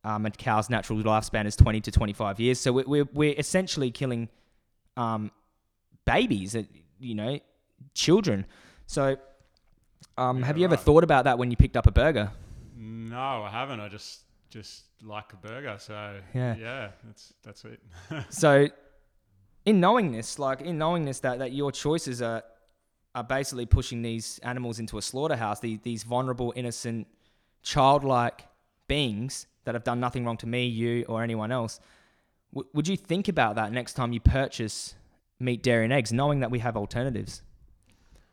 um, 0.04 0.26
and 0.26 0.36
cows' 0.36 0.70
natural 0.70 0.98
lifespan 1.02 1.46
is 1.46 1.56
twenty 1.56 1.80
to 1.80 1.90
twenty-five 1.90 2.40
years. 2.40 2.58
So 2.60 2.72
we're 2.72 2.84
we're, 2.86 3.08
we're 3.12 3.34
essentially 3.36 3.90
killing 3.90 4.28
um, 4.96 5.30
babies, 6.04 6.56
uh, 6.56 6.62
you 7.00 7.14
know, 7.14 7.40
children. 7.94 8.46
So. 8.86 9.16
Um, 10.18 10.40
Yeah, 10.40 10.46
have 10.46 10.58
you 10.58 10.64
ever 10.64 10.74
right. 10.74 10.84
thought 10.84 11.04
about 11.04 11.24
that 11.24 11.38
when 11.38 11.50
you 11.50 11.56
picked 11.56 11.76
up 11.76 11.86
a 11.86 11.90
burger? 11.90 12.30
No, 12.76 13.44
I 13.44 13.50
haven't. 13.50 13.80
I 13.80 13.88
just 13.88 14.24
just 14.52 14.84
like 15.02 15.32
a 15.32 15.36
burger. 15.36 15.76
So 15.78 16.20
Yeah. 16.34 16.54
yeah, 16.56 16.90
that's 17.04 17.32
that's 17.42 17.64
it. 17.64 17.80
So, 18.30 18.68
in 19.64 19.80
knowing 19.80 20.12
this, 20.12 20.38
like 20.38 20.60
in 20.60 20.76
knowing 20.78 21.04
this, 21.04 21.20
that, 21.20 21.38
that 21.38 21.52
your 21.52 21.72
choices 21.72 22.20
are 22.22 22.42
are 23.14 23.24
basically 23.24 23.66
pushing 23.66 24.02
these 24.02 24.38
animals 24.42 24.78
into 24.78 24.98
a 24.98 25.02
slaughterhouse. 25.02 25.60
These 25.60 25.80
these 25.82 26.02
vulnerable, 26.04 26.52
innocent, 26.56 27.06
childlike 27.62 28.46
beings 28.88 29.46
that 29.64 29.74
have 29.74 29.84
done 29.84 30.00
nothing 30.00 30.24
wrong 30.24 30.36
to 30.38 30.46
me, 30.46 30.66
you, 30.66 31.04
or 31.08 31.22
anyone 31.22 31.50
else. 31.52 31.80
W- 32.54 32.68
would 32.74 32.88
you 32.88 32.96
think 32.96 33.28
about 33.28 33.54
that 33.56 33.72
next 33.72 33.94
time 33.94 34.12
you 34.12 34.20
purchase 34.20 34.94
meat, 35.38 35.62
dairy, 35.62 35.84
and 35.84 35.92
eggs, 35.92 36.12
knowing 36.12 36.40
that 36.40 36.50
we 36.50 36.58
have 36.58 36.76
alternatives? 36.76 37.42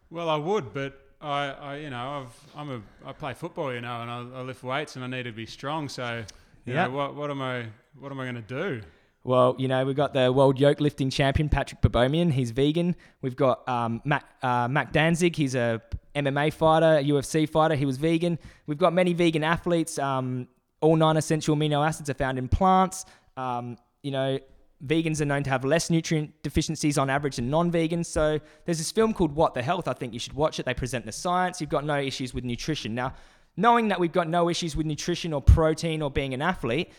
Well, 0.09 0.27
I 0.29 0.37
would, 0.37 0.73
but 0.73 0.99
I, 1.21 1.49
I 1.51 1.75
you 1.77 1.89
know, 1.89 2.21
I've, 2.25 2.57
I'm 2.59 2.69
a, 2.71 2.81
I 3.05 3.11
play 3.13 3.33
football, 3.33 3.73
you 3.73 3.81
know, 3.81 4.01
and 4.01 4.09
I, 4.09 4.39
I 4.39 4.41
lift 4.41 4.63
weights 4.63 4.95
and 4.95 5.03
I 5.03 5.07
need 5.07 5.23
to 5.23 5.31
be 5.31 5.45
strong. 5.45 5.89
So, 5.89 6.23
you 6.65 6.73
Yeah. 6.73 6.85
know, 6.85 6.91
what, 6.91 7.15
what 7.15 7.29
am 7.29 7.41
I, 7.41 7.65
what 7.99 8.11
am 8.11 8.19
I 8.19 8.23
going 8.25 8.35
to 8.35 8.41
do? 8.41 8.81
Well, 9.25 9.55
you 9.59 9.67
know, 9.67 9.85
we've 9.85 9.97
got 9.97 10.13
the 10.13 10.31
world 10.31 10.59
yoke 10.59 10.79
lifting 10.79 11.09
champion, 11.09 11.49
Patrik 11.49 11.81
Baboumian. 11.81 12.31
He's 12.31 12.51
vegan. 12.51 12.95
We've 13.21 13.35
got 13.35 13.67
um, 13.67 14.01
Mac, 14.05 14.23
uh, 14.41 14.67
Mac 14.69 14.93
Danzig. 14.93 15.35
He's 15.35 15.55
a 15.55 15.81
MMA 16.15 16.53
fighter, 16.53 17.01
UFC 17.03 17.47
fighter. 17.47 17.75
He 17.75 17.85
was 17.85 17.97
vegan. 17.97 18.39
We've 18.65 18.77
got 18.77 18.93
many 18.93 19.11
vegan 19.13 19.43
athletes. 19.43 19.99
Um, 19.99 20.47
all 20.79 20.95
nine 20.95 21.17
essential 21.17 21.55
amino 21.55 21.85
acids 21.85 22.09
are 22.09 22.13
found 22.13 22.37
in 22.39 22.47
plants. 22.47 23.05
Um, 23.35 23.77
you 24.03 24.11
know, 24.11 24.39
vegans 24.85 25.19
are 25.19 25.25
known 25.25 25.43
to 25.43 25.49
have 25.49 25.65
less 25.65 25.89
nutrient 25.89 26.41
deficiencies 26.41 26.97
on 26.97 27.09
average 27.09 27.35
than 27.35 27.49
non-vegans. 27.49 28.05
So 28.05 28.39
there's 28.65 28.77
this 28.77 28.91
film 28.91 29.13
called 29.13 29.35
What 29.35 29.53
the 29.53 29.61
Health. 29.61 29.87
I 29.87 29.93
think 29.93 30.13
you 30.13 30.19
should 30.19 30.33
watch 30.33 30.59
it. 30.59 30.65
They 30.65 30.73
present 30.73 31.05
the 31.05 31.11
science. 31.11 31.59
You've 31.59 31.69
got 31.69 31.85
no 31.85 31.99
issues 31.99 32.33
with 32.33 32.43
nutrition. 32.43 32.95
Now, 32.95 33.13
knowing 33.57 33.89
that 33.89 33.99
we've 33.99 34.11
got 34.11 34.29
no 34.29 34.49
issues 34.49 34.75
with 34.75 34.85
nutrition 34.85 35.33
or 35.33 35.41
protein 35.41 36.01
or 36.01 36.09
being 36.09 36.33
an 36.33 36.41
athlete, 36.41 36.91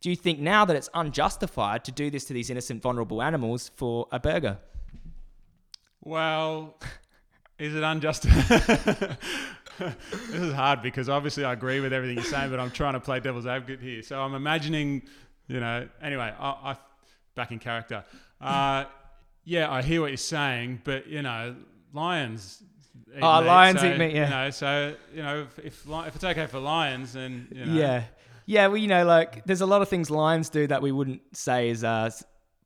do 0.00 0.10
you 0.10 0.16
think 0.16 0.38
now 0.38 0.64
that 0.64 0.76
it's 0.76 0.90
unjustified 0.94 1.84
to 1.84 1.92
do 1.92 2.10
this 2.10 2.24
to 2.26 2.34
these 2.34 2.50
innocent, 2.50 2.82
vulnerable 2.82 3.22
animals 3.22 3.70
for 3.74 4.06
a 4.12 4.20
burger? 4.20 4.58
Well, 6.02 6.78
is 7.58 7.74
it 7.74 7.82
unjustified? 7.82 9.16
this 9.78 9.94
is 10.30 10.52
hard 10.52 10.82
because 10.82 11.08
obviously 11.08 11.44
I 11.44 11.52
agree 11.52 11.80
with 11.80 11.92
everything 11.92 12.16
you're 12.16 12.26
saying, 12.26 12.50
but 12.50 12.60
I'm 12.60 12.70
trying 12.70 12.92
to 12.92 13.00
play 13.00 13.18
devil's 13.18 13.46
advocate 13.46 13.80
here. 13.80 14.02
So 14.02 14.20
I'm 14.20 14.34
imagining, 14.34 15.02
you 15.48 15.58
know, 15.58 15.88
anyway, 16.02 16.32
I, 16.38 16.48
I 16.48 16.76
back 17.34 17.52
in 17.52 17.58
character. 17.58 18.04
Uh, 18.40 18.84
yeah, 19.44 19.70
I 19.70 19.82
hear 19.82 20.00
what 20.00 20.08
you're 20.10 20.16
saying, 20.16 20.80
but 20.84 21.06
you 21.06 21.22
know, 21.22 21.54
lions. 21.92 22.62
Eat 23.14 23.20
Oh, 23.22 23.40
meat, 23.40 23.46
lions 23.46 23.80
so, 23.80 23.86
eat 23.92 23.98
meat, 23.98 24.14
yeah. 24.14 24.24
You 24.24 24.30
know, 24.30 24.50
so 24.50 24.94
you 25.14 25.22
know, 25.22 25.42
if 25.42 25.58
if, 25.58 25.86
if 25.88 26.14
it's 26.14 26.24
okay 26.24 26.46
for 26.46 26.58
lions, 26.58 27.12
then 27.12 27.48
you 27.52 27.64
know, 27.64 27.74
Yeah. 27.74 28.04
Yeah, 28.46 28.66
well, 28.66 28.76
you 28.76 28.88
know, 28.88 29.06
like 29.06 29.44
there's 29.46 29.62
a 29.62 29.66
lot 29.66 29.80
of 29.80 29.88
things 29.88 30.10
lions 30.10 30.50
do 30.50 30.66
that 30.66 30.82
we 30.82 30.92
wouldn't 30.92 31.22
say 31.34 31.70
is 31.70 31.82
uh, 31.82 32.10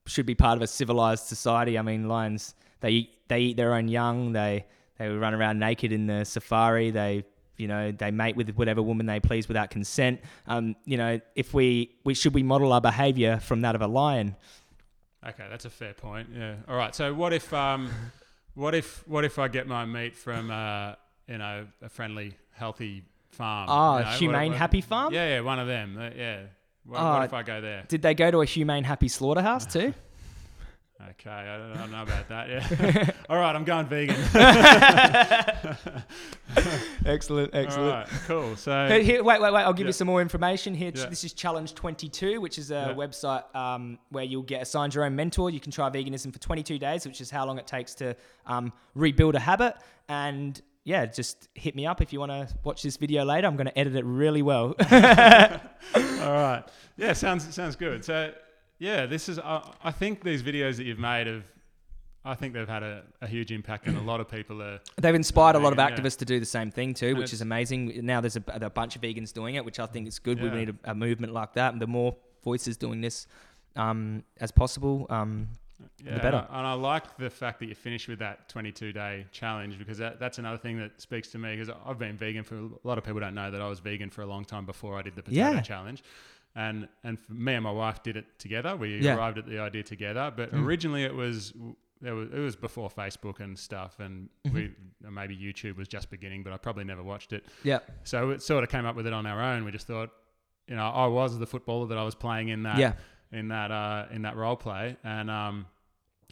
should 0.07 0.27
be 0.27 0.35
part 0.35 0.57
of 0.57 0.63
a 0.63 0.67
civilized 0.67 1.27
society. 1.27 1.79
I 1.79 1.83
mean, 1.83 2.09
lions 2.09 2.55
they 2.81 2.91
eat 2.91 3.11
they 3.29 3.41
eat 3.41 3.57
their 3.57 3.75
own 3.75 3.89
young. 3.89 4.33
They 4.33 4.67
they 4.99 5.09
run 5.09 5.35
around 5.35 5.59
naked 5.61 5.93
in 5.93 6.07
the 6.07 6.25
safari. 6.25 6.91
They 6.91 7.25
you 7.57 7.69
know 7.69 7.93
they 7.93 8.11
mate 8.11 8.35
with 8.35 8.51
whatever 8.57 8.83
woman 8.83 9.07
they 9.07 9.21
please 9.21 9.47
without 9.47 9.71
consent. 9.71 10.21
Um, 10.49 10.75
you 10.85 10.97
know, 10.97 11.21
if 11.37 11.55
we 11.55 11.97
we 12.05 12.15
should 12.15 12.35
we 12.35 12.43
model 12.43 12.73
our 12.73 12.81
behavior 12.81 13.39
from 13.39 13.61
that 13.61 13.75
of 13.77 13.83
a 13.83 13.87
lion? 13.87 14.35
Okay, 15.29 15.45
that's 15.51 15.65
a 15.65 15.71
fair 15.71 15.95
point. 15.95 16.29
Yeah. 16.35 16.55
All 16.69 16.77
right. 16.77 16.95
So 16.95 17.13
what 17.15 17.33
if 17.33 17.53
um, 17.53 17.91
what 18.55 18.75
if 18.75 19.07
what 19.09 19.25
if 19.25 19.39
I 19.39 19.49
get 19.49 19.67
my 19.67 19.85
meat 19.85 20.17
from 20.17 20.51
uh, 20.51 20.95
you 21.27 21.39
know, 21.39 21.67
a 21.83 21.89
friendly, 21.89 22.35
healthy 22.53 23.05
farm? 23.31 23.67
Ah, 23.71 23.99
you 23.99 24.05
know, 24.05 24.11
humane, 24.19 24.51
what- 24.53 24.59
happy 24.59 24.81
farm. 24.81 25.13
Yeah, 25.13 25.29
yeah, 25.29 25.41
one 25.41 25.59
of 25.59 25.67
them. 25.67 25.97
Uh, 25.99 26.11
yeah. 26.17 26.43
What, 26.85 27.01
Ah, 27.01 27.15
what 27.19 27.25
if 27.25 27.35
I 27.35 27.43
go 27.43 27.61
there? 27.61 27.85
Did 27.89 28.01
they 28.03 28.15
go 28.15 28.31
to 28.31 28.41
a 28.41 28.47
humane, 28.47 28.85
happy 28.85 29.09
slaughterhouse 29.09 29.67
too? 29.67 29.93
Okay, 31.01 31.31
I 31.31 31.57
don't, 31.59 31.73
I 31.73 31.77
don't 31.77 31.93
know 31.93 32.03
about 32.03 32.29
that. 32.29 32.49
Yeah. 32.49 33.11
All 33.31 33.39
right, 33.39 33.55
I'm 33.55 33.63
going 33.63 33.87
vegan. 33.87 34.17
excellent, 37.07 37.51
excellent. 37.55 37.79
All 37.93 37.99
right, 38.01 38.09
cool. 38.27 38.57
So 38.57 38.89
Here, 38.89 39.01
here- 39.03 39.23
wait, 39.25 39.41
wait, 39.41 39.53
wait. 39.53 39.63
I'll 39.63 39.73
give 39.73 39.85
Yeah. 39.87 39.91
you 39.91 39.93
some 39.93 40.09
more 40.09 40.21
information 40.21 40.75
here. 40.75 40.91
Yeah. 40.93 41.07
This 41.07 41.23
is 41.23 41.33
Challenge 41.35 41.73
22, 41.75 42.41
which 42.41 42.59
is 42.59 42.73
a 42.73 42.75
Yeah. 42.75 42.95
website 42.95 43.45
um, 43.55 43.99
where 44.11 44.25
you'll 44.25 44.43
get 44.43 44.61
assigned 44.63 44.93
your 44.93 45.05
own 45.05 45.15
mentor. 45.15 45.51
You 45.51 45.61
can 45.61 45.71
try 45.71 45.89
veganism 45.89 46.33
for 46.33 46.41
22 46.41 46.81
days, 46.81 47.07
which 47.07 47.21
is 47.21 47.31
how 47.31 47.47
long 47.47 47.59
it 47.59 47.67
takes 47.69 47.95
to 47.97 48.17
um, 48.47 48.73
rebuild 48.97 49.37
a 49.37 49.41
habit. 49.41 49.77
And 50.09 50.61
yeah, 50.83 51.07
just 51.07 51.49
hit 51.55 51.77
me 51.77 51.87
up 51.87 52.01
if 52.01 52.13
you 52.13 52.19
want 52.19 52.33
to 52.33 52.49
watch 52.65 52.83
this 52.83 52.97
video 52.97 53.25
later. 53.25 53.47
I'm 53.47 53.57
going 53.57 53.69
to 53.69 53.79
edit 53.79 53.95
it 53.95 54.05
really 54.05 54.43
well. 54.43 54.75
all 54.91 56.33
right, 56.33 56.65
yeah, 56.97 57.13
sounds 57.13 57.55
sounds 57.55 57.77
good. 57.77 58.05
So 58.05 58.33
yeah, 58.79 59.07
this 59.07 59.29
is. 59.29 59.39
I 59.39 59.63
I 59.83 59.91
think 59.91 60.23
these 60.23 60.43
videos 60.43 60.77
that 60.77 60.85
you've 60.85 60.99
made 60.99 61.27
have. 61.27 61.45
I 62.25 62.35
think 62.35 62.53
they've 62.53 62.69
had 62.69 62.83
a, 62.83 63.05
a 63.23 63.27
huge 63.27 63.53
impact, 63.53 63.87
and 63.87 63.97
a 63.97 64.01
lot 64.03 64.21
of 64.21 64.29
people 64.29 64.61
are. 64.61 64.81
They've 65.01 65.15
inspired 65.15 65.57
a 65.57 65.59
lot 65.61 65.73
of 65.73 65.77
Vegan, 65.79 65.93
yeah. 65.97 66.05
activists 66.05 66.19
to 66.19 66.25
do 66.25 66.39
the 66.41 66.47
same 66.47 66.71
thing 66.71 66.93
too, 66.93 67.09
And 67.11 67.19
which 67.19 67.33
is 67.33 67.41
amazing. 67.41 68.05
Now 68.05 68.21
there's 68.21 68.37
a, 68.37 68.43
a 68.49 68.69
bunch 68.71 68.97
of 68.97 69.03
vegans 69.03 69.33
doing 69.33 69.55
it, 69.55 69.65
which 69.65 69.79
I 69.81 69.87
think 69.87 70.07
is 70.09 70.19
good. 70.19 70.43
We 70.43 70.51
need 70.51 70.71
a, 70.85 70.91
a 70.91 70.95
movement 70.95 71.33
like 71.33 71.55
that. 71.55 71.73
And 71.73 71.81
the 71.81 71.87
more 71.87 72.15
voices 72.45 72.77
doing 72.77 73.01
this 73.01 73.27
um, 73.77 74.25
as 74.41 74.51
possible, 74.51 75.07
um, 75.09 75.49
Yeah, 76.05 76.15
the 76.17 76.21
better. 76.21 76.37
And 76.39 76.47
I, 76.51 76.59
and 76.59 76.67
I 76.67 76.73
like 76.75 77.17
the 77.17 77.31
fact 77.31 77.61
that 77.61 77.67
you 77.67 77.75
finished 77.75 78.09
with 78.09 78.19
that 78.19 78.49
22 78.49 78.93
day 78.93 79.25
challenge 79.33 79.79
because 79.79 79.97
that, 79.99 80.19
that's 80.19 80.39
another 80.39 80.59
thing 80.59 80.77
that 80.81 81.01
speaks 81.01 81.29
to 81.31 81.39
me 81.39 81.57
because 81.57 81.73
I've 81.87 81.99
been 82.01 82.17
vegan 82.17 82.43
for 82.43 82.57
a 82.57 82.69
lot 82.85 82.99
of 82.99 83.05
people 83.05 83.21
don't 83.21 83.35
know 83.35 83.51
that 83.51 83.61
I 83.63 83.69
was 83.69 83.79
vegan 83.79 84.11
for 84.11 84.23
a 84.23 84.27
long 84.27 84.45
time 84.45 84.67
before 84.67 84.99
I 84.99 85.03
did 85.03 85.15
the 85.15 85.23
potato 85.23 85.53
Yeah. 85.53 85.61
challenge. 85.61 86.03
And 86.67 86.89
and 87.05 87.19
me 87.29 87.55
and 87.55 87.63
my 87.63 87.71
wife 87.71 88.03
did 88.03 88.17
it 88.17 88.27
together. 88.39 88.77
We 88.77 88.99
Yeah. 88.99 89.15
arrived 89.17 89.39
at 89.39 89.47
the 89.47 89.59
idea 89.61 89.83
together, 89.85 90.33
but 90.37 90.51
Mm. 90.53 90.65
originally 90.65 91.05
it 91.05 91.15
was 91.15 91.53
there 92.01 92.15
was 92.15 92.29
it 92.31 92.39
was 92.49 92.57
before 92.57 92.89
Facebook 92.91 93.39
and 93.41 93.59
stuff, 93.59 94.01
and 94.01 94.29
Mm-hmm. 94.45 94.55
we 94.57 94.75
maybe 95.11 95.37
YouTube 95.37 95.77
was 95.77 95.89
just 95.89 96.11
beginning, 96.11 96.43
but 96.43 96.53
I 96.53 96.57
probably 96.57 96.85
never 96.85 97.03
watched 97.03 97.33
it. 97.33 97.43
yeah, 97.65 97.81
So 98.03 98.31
it 98.31 98.43
sort 98.43 98.65
of 98.65 98.71
came 98.71 98.87
up 98.87 98.97
with 98.97 99.07
it 99.07 99.13
on 99.13 99.25
our 99.27 99.41
own. 99.41 99.65
We 99.65 99.71
just 99.73 99.87
thought, 99.87 100.11
you 100.67 100.77
know, 100.77 100.87
I 101.05 101.07
was 101.07 101.39
the 101.39 101.47
footballer 101.47 101.87
that 101.89 101.99
I 101.99 102.05
was 102.05 102.15
playing 102.17 102.49
in 102.49 102.63
that 102.65 102.79
yeah. 102.79 102.93
in 103.33 103.49
that 103.49 103.71
uh, 103.71 104.07
in 104.11 104.23
that 104.23 104.37
role 104.37 104.57
play, 104.57 104.97
and 105.05 105.31
um, 105.31 105.67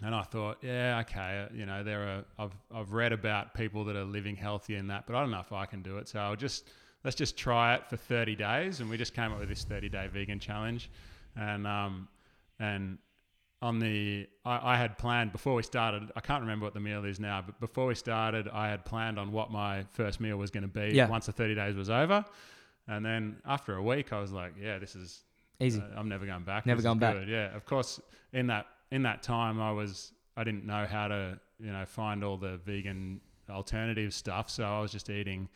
and 0.02 0.14
I 0.14 0.22
thought, 0.22 0.58
yeah, 0.62 1.02
okay, 1.04 1.30
uh, 1.50 1.54
you 1.54 1.66
know, 1.66 1.82
there 1.84 2.02
are 2.08 2.24
I've 2.38 2.56
I've 2.74 2.92
read 2.92 3.12
about 3.12 3.54
people 3.54 3.84
that 3.84 3.96
are 3.96 4.04
living 4.18 4.36
healthy 4.36 4.74
in 4.76 4.88
that, 4.88 5.06
but 5.06 5.14
I 5.16 5.20
don't 5.20 5.30
know 5.30 5.40
if 5.40 5.52
I 5.52 5.66
can 5.66 5.82
do 5.82 5.98
it. 5.98 6.08
So 6.08 6.18
I'll 6.20 6.36
just 6.36 6.68
let's 7.06 7.16
just 7.16 7.36
try 7.38 7.74
it 7.76 7.86
for 7.88 7.96
30 7.96 8.34
days, 8.36 8.80
and 8.80 8.90
we 8.90 8.96
just 8.98 9.14
came 9.14 9.32
up 9.32 9.38
with 9.38 9.48
this 9.48 9.62
30 9.64 9.88
day 9.88 10.08
vegan 10.12 10.40
challenge, 10.40 10.90
and 11.36 11.66
um, 11.66 12.08
and 12.58 12.98
on 13.62 13.78
the 13.78 14.26
I, 14.44 14.74
I 14.74 14.76
had 14.76 14.98
planned 14.98 15.30
before 15.32 15.54
we 15.54 15.62
started. 15.62 16.10
I 16.16 16.20
can't 16.20 16.42
remember 16.42 16.64
what 16.66 16.74
the 16.74 16.80
meal 16.80 17.04
is 17.04 17.18
now, 17.20 17.42
but 17.46 17.58
before 17.60 17.86
we 17.86 17.94
started, 17.94 18.48
I 18.48 18.68
had 18.68 18.84
planned 18.84 19.18
on 19.18 19.32
what 19.32 19.50
my 19.50 19.84
first 19.92 20.20
meal 20.20 20.36
was 20.36 20.50
going 20.50 20.62
to 20.62 20.68
be 20.68 20.94
Yeah. 20.94 21.08
once 21.08 21.26
the 21.26 21.32
30 21.32 21.54
days 21.54 21.74
was 21.76 21.88
over. 21.88 22.24
And 22.88 23.04
then 23.04 23.36
after 23.46 23.76
a 23.76 23.82
week, 23.82 24.12
I 24.12 24.20
was 24.20 24.32
like, 24.32 24.52
"Yeah, 24.60 24.78
this 24.78 24.94
is 24.96 25.22
Easy. 25.60 25.80
uh, 25.80 25.98
I'm 25.98 26.08
never 26.08 26.26
going 26.26 26.42
back. 26.44 26.66
Never 26.66 26.76
This 26.78 26.82
is 26.82 26.86
going 26.86 26.98
back. 26.98 27.14
good. 27.14 27.28
Yeah, 27.28 27.54
of 27.56 27.64
course. 27.64 28.00
In 28.32 28.48
that 28.48 28.66
in 28.90 29.02
that 29.02 29.22
time, 29.22 29.60
I 29.60 29.70
was 29.72 30.12
I 30.36 30.44
didn't 30.44 30.66
know 30.66 30.84
how 30.86 31.08
to 31.08 31.38
you 31.58 31.72
know 31.72 31.84
find 31.86 32.22
all 32.24 32.36
the 32.36 32.58
vegan 32.58 33.20
alternative 33.48 34.12
stuff, 34.12 34.50
so 34.50 34.64
I 34.64 34.80
was 34.80 34.90
just 34.92 35.08
eating 35.08 35.48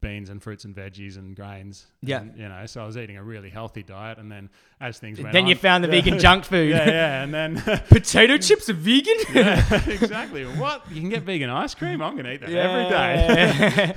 beans 0.00 0.30
and 0.30 0.42
fruits 0.42 0.64
and 0.64 0.74
veggies 0.74 1.16
and 1.16 1.36
grains. 1.36 1.86
Yeah. 2.02 2.20
and, 2.22 2.36
you 2.38 2.48
know, 2.48 2.64
so 2.66 2.82
I 2.82 2.86
was 2.86 2.96
eating 2.96 3.16
a 3.16 3.22
really 3.22 3.50
healthy 3.50 3.82
diet, 3.82 4.18
and 4.18 4.30
then 4.32 4.48
as 4.80 4.98
things 4.98 5.20
went 5.20 5.32
Then 5.32 5.46
you 5.46 5.54
found 5.54 5.84
the 5.84 5.88
Yeah. 5.94 6.00
vegan 6.02 6.18
junk 6.18 6.44
food. 6.44 6.70
yeah, 6.70 6.88
yeah, 6.88 7.22
and 7.22 7.32
then 7.34 7.56
Potato 7.88 8.36
chips 8.38 8.68
are 8.68 8.74
vegan? 8.74 9.14
yeah, 9.34 9.84
exactly. 9.90 10.44
What 10.44 10.90
you 10.90 11.00
can 11.00 11.10
get 11.10 11.22
vegan 11.22 11.50
ice 11.50 11.74
cream? 11.74 12.00
I'm 12.02 12.16
gonna 12.16 12.32
eat 12.32 12.40
that 12.40 12.50
every 12.50 12.88
day. 12.88 13.94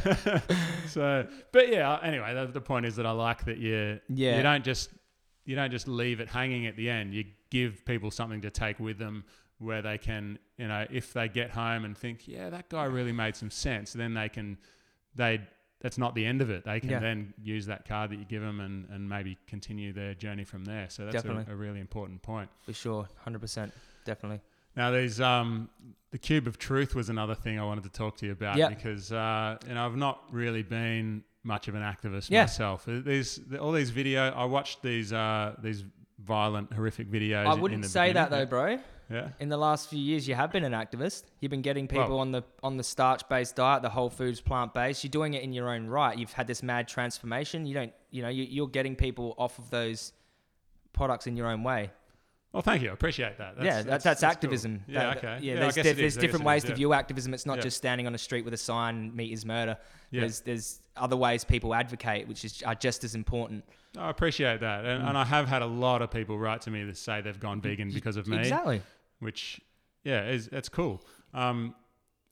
day. 0.47 0.57
so, 0.87 1.27
but 1.51 1.69
yeah. 1.69 1.99
Anyway, 2.01 2.33
the, 2.33 2.47
the 2.47 2.61
point 2.61 2.85
is 2.85 2.95
that 2.97 3.05
I 3.05 3.11
like 3.11 3.45
that 3.45 3.57
you 3.57 3.99
Yeah. 4.09 4.37
you 4.37 4.43
don't 4.43 4.63
just 4.63 4.89
you 5.45 5.55
don't 5.55 5.71
just 5.71 5.87
leave 5.87 6.19
it 6.19 6.29
hanging 6.29 6.65
at 6.67 6.75
the 6.75 6.89
end. 6.89 7.13
You 7.13 7.25
give 7.49 7.85
people 7.85 8.11
something 8.11 8.41
to 8.41 8.49
take 8.49 8.79
with 8.79 8.97
them 8.97 9.25
where 9.59 9.81
they 9.81 9.97
can, 9.97 10.39
you 10.57 10.67
know, 10.67 10.85
if 10.91 11.13
they 11.13 11.27
get 11.29 11.51
home 11.51 11.85
and 11.85 11.97
think, 11.97 12.27
yeah, 12.27 12.49
that 12.49 12.69
guy 12.69 12.85
really 12.85 13.11
made 13.11 13.35
some 13.35 13.51
sense, 13.51 13.93
then 13.93 14.13
they 14.13 14.27
can 14.29 14.57
they 15.15 15.41
that's 15.84 15.97
not 15.99 16.15
the 16.15 16.25
end 16.25 16.41
of 16.41 16.49
it. 16.49 16.63
They 16.65 16.79
can 16.79 16.89
Yeah. 16.89 16.99
then 16.99 17.34
use 17.43 17.67
that 17.67 17.86
card 17.88 18.09
that 18.11 18.15
you 18.17 18.25
give 18.25 18.41
them 18.41 18.59
and, 18.61 18.88
and 18.89 19.07
maybe 19.07 19.38
continue 19.47 19.93
their 19.93 20.15
journey 20.15 20.45
from 20.45 20.63
there. 20.65 20.88
So 20.89 21.05
that's 21.05 21.23
a, 21.25 21.45
a 21.49 21.55
really 21.55 21.79
important 21.81 22.21
point. 22.23 22.49
For 22.65 22.73
sure. 22.73 23.07
100%. 23.27 23.71
Definitely. 24.05 24.41
Now, 24.75 24.89
there's 24.89 25.21
um, 25.21 25.69
the 26.11 26.17
cube 26.17 26.47
of 26.47 26.57
truth 26.57 26.95
was 26.95 27.09
another 27.09 27.36
thing 27.36 27.59
I 27.59 27.63
wanted 27.65 27.84
to 27.84 27.89
talk 27.91 28.17
to 28.17 28.25
you 28.25 28.31
about 28.31 28.55
Yeah. 28.57 28.69
because 28.69 29.11
uh, 29.11 29.57
you 29.67 29.75
know 29.75 29.86
I've 29.86 29.95
not 29.97 30.23
really 30.31 30.63
been 30.63 31.23
much 31.43 31.67
of 31.67 31.75
an 31.75 31.84
activist 31.84 32.29
Yeah. 32.31 32.43
myself. 32.43 32.88
Uh, 32.88 33.01
There's 33.03 33.39
all 33.61 33.71
these 33.73 33.91
video. 33.91 34.29
I 34.31 34.45
watched 34.45 34.81
these 34.81 35.13
uh, 35.13 35.55
these 35.61 35.84
violent, 36.19 36.71
horrific 36.73 37.11
videos. 37.11 37.45
I 37.45 37.53
wouldn't 37.53 37.86
say 37.86 38.13
that 38.13 38.29
though, 38.31 38.45
bro. 38.45 38.79
Yeah. 39.09 39.29
In 39.39 39.49
the 39.49 39.57
last 39.57 39.89
few 39.89 39.99
years, 39.99 40.27
you 40.27 40.35
have 40.35 40.51
been 40.51 40.63
an 40.63 40.73
activist. 40.73 41.23
You've 41.39 41.49
been 41.51 41.61
getting 41.61 41.87
people 41.87 42.09
Well- 42.09 42.19
on 42.19 42.31
the 42.31 42.43
on 42.61 42.77
the 42.77 42.83
starch-based 42.83 43.55
diet, 43.55 43.81
the 43.81 43.89
whole 43.89 44.09
foods 44.09 44.41
plant-based. 44.41 45.03
You're 45.03 45.11
doing 45.11 45.33
it 45.33 45.43
in 45.43 45.53
your 45.53 45.69
own 45.69 45.87
right. 45.87 46.17
You've 46.17 46.33
had 46.33 46.47
this 46.47 46.63
mad 46.63 46.87
transformation. 46.87 47.65
You 47.65 47.73
don't, 47.73 47.93
you 48.11 48.21
know, 48.21 48.29
you, 48.29 48.43
you're 48.43 48.67
getting 48.67 48.95
people 48.95 49.35
off 49.37 49.59
of 49.59 49.69
those 49.69 50.13
products 50.93 51.27
in 51.27 51.35
your 51.35 51.47
own 51.47 51.63
way. 51.63 51.91
Well, 52.53 52.61
thank 52.61 52.83
you. 52.83 52.91
I 52.91 52.93
appreciate 52.93 53.39
that. 53.39 53.55
yeah, 53.63 53.81
that's, 53.81 54.03
that's, 54.03 54.21
cool. 54.21 54.29
activism. 54.29 54.83
Yeah. 54.87 54.99
That- 55.05 55.17
okay. 55.17 55.37
Yeah. 55.41 55.53
Yeah, 55.55 55.59
there's, 55.59 55.75
di- 55.75 55.91
there's 55.93 56.15
different 56.17 56.45
ways 56.45 56.63
is, 56.63 56.69
to 56.69 56.75
view 56.75 56.93
activism. 56.93 57.33
It's 57.33 57.47
not 57.47 57.57
Yeah. 57.57 57.63
just 57.63 57.77
standing 57.77 58.05
on 58.05 58.13
a 58.13 58.17
street 58.19 58.45
with 58.45 58.53
a 58.53 58.57
sign, 58.57 59.15
meat 59.15 59.31
is 59.33 59.43
murder. 59.45 59.75
Yeah. 60.11 60.21
There's 60.21 60.41
there's 60.41 60.79
other 60.95 61.17
ways 61.17 61.43
people 61.43 61.73
advocate, 61.73 62.27
which 62.27 62.45
is 62.45 62.61
are 62.63 62.75
just 62.75 63.03
as 63.03 63.15
important. 63.15 63.65
I 63.97 64.09
appreciate 64.11 64.59
that, 64.59 64.83
Mm. 64.85 64.95
and, 64.99 65.07
and 65.09 65.17
I 65.17 65.23
have 65.25 65.47
had 65.47 65.61
a 65.63 65.65
lot 65.67 66.01
of 66.03 66.11
people 66.11 66.37
write 66.37 66.61
to 66.61 66.71
me 66.71 66.83
that 66.83 66.97
say 66.97 67.21
they've 67.21 67.39
gone 67.39 67.59
vegan 67.59 67.89
because 67.91 68.17
of 68.17 68.27
me. 68.27 68.37
Exactly. 68.39 68.81
which 69.19 69.59
yeah 70.03 70.25
is 70.27 70.47
that's 70.49 70.67
cool 70.67 71.01
um 71.33 71.73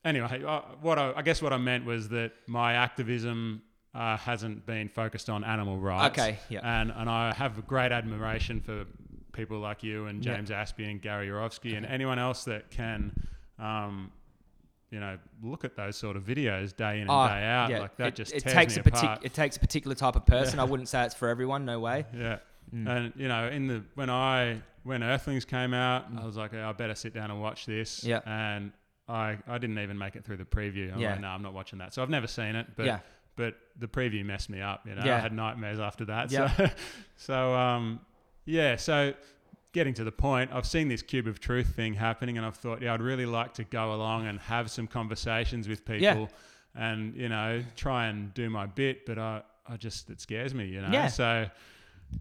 anyway 0.03 0.43
uh, 0.45 0.59
what 0.81 0.99
I, 0.99 1.13
I 1.15 1.21
guess 1.21 1.41
what 1.41 1.53
i 1.53 1.57
meant 1.57 1.85
was 1.85 2.09
that 2.09 2.33
my 2.45 2.73
activism 2.73 3.61
uh, 3.95 4.17
hasn't 4.17 4.65
been 4.65 4.89
focused 4.89 5.29
on 5.29 5.45
animal 5.45 5.77
rights 5.77 6.11
Okay, 6.19 6.37
yeah. 6.49 6.59
and 6.81 6.91
and 6.93 7.09
i 7.09 7.31
have 7.33 7.65
great 7.65 7.93
admiration 7.93 8.59
for 8.59 8.85
people 9.33 9.59
like 9.59 9.83
you 9.83 10.05
and 10.07 10.23
Yeah. 10.25 10.35
James 10.35 10.49
Aspey 10.49 10.89
and 10.89 11.01
Gary 11.01 11.27
Yourofsky 11.27 11.75
and 11.77 11.85
anyone 11.85 12.19
else 12.19 12.43
that 12.45 12.69
can, 12.71 13.13
um, 13.59 14.11
you 14.89 14.99
know, 14.99 15.17
look 15.41 15.63
at 15.63 15.75
those 15.75 15.95
sort 15.95 16.15
of 16.17 16.23
videos 16.23 16.75
day 16.75 16.95
in 16.95 17.01
and 17.03 17.09
Oh, 17.11 17.27
day 17.27 17.43
out. 17.45 17.69
yeah, 17.69 17.79
Like 17.79 17.95
that 17.97 18.07
it, 18.09 18.15
just 18.15 18.33
it 18.33 18.43
takes 18.43 18.75
a 18.77 18.83
partic- 18.83 19.03
apart. 19.03 19.19
it 19.23 19.33
takes 19.33 19.57
a 19.57 19.59
particular 19.59 19.95
type 19.95 20.15
of 20.15 20.25
person. 20.25 20.59
I 20.59 20.63
wouldn't 20.65 20.89
say 20.89 21.05
it's 21.05 21.15
for 21.15 21.29
everyone. 21.29 21.65
No 21.65 21.79
way. 21.79 22.05
Yeah. 22.13 22.39
Mm. 22.73 22.87
And 22.89 23.13
you 23.17 23.27
know, 23.27 23.47
in 23.49 23.67
the 23.67 23.83
when 23.95 24.09
I 24.09 24.61
when 24.83 25.03
Earthlings 25.03 25.43
came 25.45 25.73
out, 25.73 26.05
I 26.17 26.25
was 26.25 26.37
like, 26.37 26.53
"Oh, 26.53 26.69
I 26.69 26.71
better 26.71 26.95
sit 26.95 27.13
down 27.13 27.29
and 27.29 27.41
watch 27.41 27.65
this. 27.65 28.03
Yeah. 28.03 28.19
And 28.25 28.71
I 29.09 29.37
I 29.47 29.57
didn't 29.57 29.79
even 29.79 29.97
make 29.97 30.15
it 30.15 30.23
through 30.23 30.37
the 30.37 30.45
preview. 30.45 30.93
I'm 30.93 30.99
Yeah. 30.99 31.11
like, 31.11 31.21
no, 31.21 31.27
I'm 31.29 31.41
not 31.41 31.53
watching 31.53 31.79
that. 31.79 31.93
So 31.93 32.01
I've 32.01 32.09
never 32.09 32.27
seen 32.27 32.55
it, 32.55 32.67
but 32.77 32.85
yeah. 32.85 32.99
but 33.35 33.55
the 33.77 33.87
preview 33.87 34.23
messed 34.23 34.49
me 34.49 34.61
up. 34.61 34.85
You 34.87 34.95
know, 34.95 35.03
Yeah. 35.03 35.17
I 35.17 35.19
had 35.19 35.33
nightmares 35.33 35.79
after 35.79 36.05
that. 36.05 36.31
Yeah. 36.31 36.47
So 36.55 36.69
so 37.17 37.53
um 37.55 37.99
yeah. 38.45 38.75
So 38.75 39.13
getting 39.73 39.93
to 39.95 40.03
the 40.03 40.11
point, 40.11 40.51
I've 40.53 40.65
seen 40.65 40.87
this 40.87 41.01
cube 41.01 41.27
of 41.27 41.39
truth 41.39 41.75
thing 41.75 41.93
happening, 41.93 42.37
and 42.37 42.45
I've 42.45 42.57
thought, 42.57 42.81
yeah, 42.81 42.93
I'd 42.93 43.01
really 43.01 43.25
like 43.25 43.53
to 43.55 43.63
go 43.63 43.93
along 43.93 44.27
and 44.27 44.39
have 44.39 44.69
some 44.69 44.87
conversations 44.87 45.67
with 45.67 45.85
people, 45.85 46.01
Yeah. 46.01 46.27
and 46.75 47.15
you 47.15 47.29
know, 47.29 47.63
try 47.75 48.07
and 48.07 48.33
do 48.33 48.49
my 48.49 48.65
bit. 48.65 49.05
But 49.05 49.17
I 49.17 49.43
I 49.67 49.77
just 49.77 50.09
it 50.09 50.19
scares 50.21 50.53
me. 50.53 50.65
You 50.65 50.81
know. 50.81 50.89
Yeah. 50.91 51.07
So. 51.07 51.49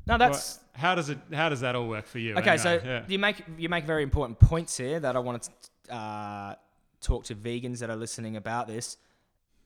No, 0.07 0.17
that's 0.17 0.59
Well, 0.59 0.81
how 0.81 0.95
does 0.95 1.09
it? 1.09 1.19
How 1.33 1.49
does 1.49 1.63
that 1.63 1.75
all 1.75 1.89
work 1.89 2.07
for 2.07 2.21
you? 2.21 2.37
Okay, 2.37 2.51
anyway? 2.51 2.57
so 2.63 2.81
yeah. 2.85 3.03
you 3.09 3.19
make 3.19 3.43
you 3.59 3.69
make 3.69 3.85
very 3.85 4.05
important 4.05 4.39
points 4.39 4.77
here 4.77 5.01
that 5.01 5.17
I 5.17 5.19
want 5.19 5.49
to 5.89 5.93
uh, 5.93 6.55
talk 7.01 7.25
to 7.25 7.35
vegans 7.35 7.81
that 7.81 7.91
are 7.91 7.97
listening 7.97 8.37
about 8.37 8.69
this. 8.69 8.97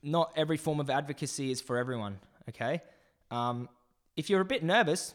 Not 0.02 0.32
every 0.34 0.56
form 0.56 0.80
of 0.80 0.88
advocacy 0.88 1.50
is 1.50 1.60
for 1.60 1.76
everyone. 1.76 2.20
Okay, 2.48 2.80
um, 3.30 3.68
if 4.16 4.30
you're 4.30 4.40
a 4.40 4.46
bit 4.46 4.62
nervous, 4.62 5.14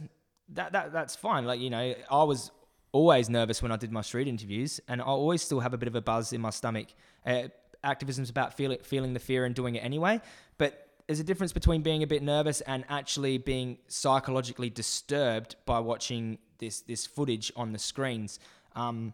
that, 0.54 0.72
that 0.74 0.93
that's 0.93 1.16
fine. 1.16 1.45
Like 1.45 1.60
you 1.60 1.70
know, 1.70 1.95
I 2.10 2.24
was 2.24 2.52
always 2.91 3.30
nervous 3.30 3.62
when 3.62 3.72
I 3.72 3.78
did 3.78 3.91
my 3.91 4.02
street 4.02 4.28
interviews, 4.28 4.80
and 4.88 5.02
I 5.02 5.06
always 5.06 5.41
still 5.41 5.60
have 5.60 5.74
a 5.74 5.78
bit 5.78 5.88
of 5.88 5.95
a 5.95 6.02
buzz 6.02 6.34
in 6.34 6.41
my 6.41 6.50
stomach. 6.50 6.88
Uh, 7.26 7.43
activism's 7.84 8.30
about 8.30 8.54
feeling 8.54 9.14
the 9.14 9.20
fear 9.20 9.45
and 9.45 9.56
doing 9.56 9.76
it 9.76 9.80
anyway, 9.80 10.20
but 10.58 10.88
there's 11.08 11.20
a 11.20 11.24
difference 11.24 11.54
between 11.54 11.82
being 11.82 12.04
a 12.04 12.08
bit 12.08 12.22
nervous 12.22 12.62
and 12.62 12.84
actually 12.88 13.38
being 13.38 13.78
psychologically 13.88 14.70
disturbed 14.70 15.56
by 15.66 15.80
watching 15.80 16.38
this 16.60 16.82
this 16.82 17.06
footage 17.06 17.52
on 17.56 17.72
the 17.72 17.80
screens. 17.80 18.39
Um, 18.76 19.14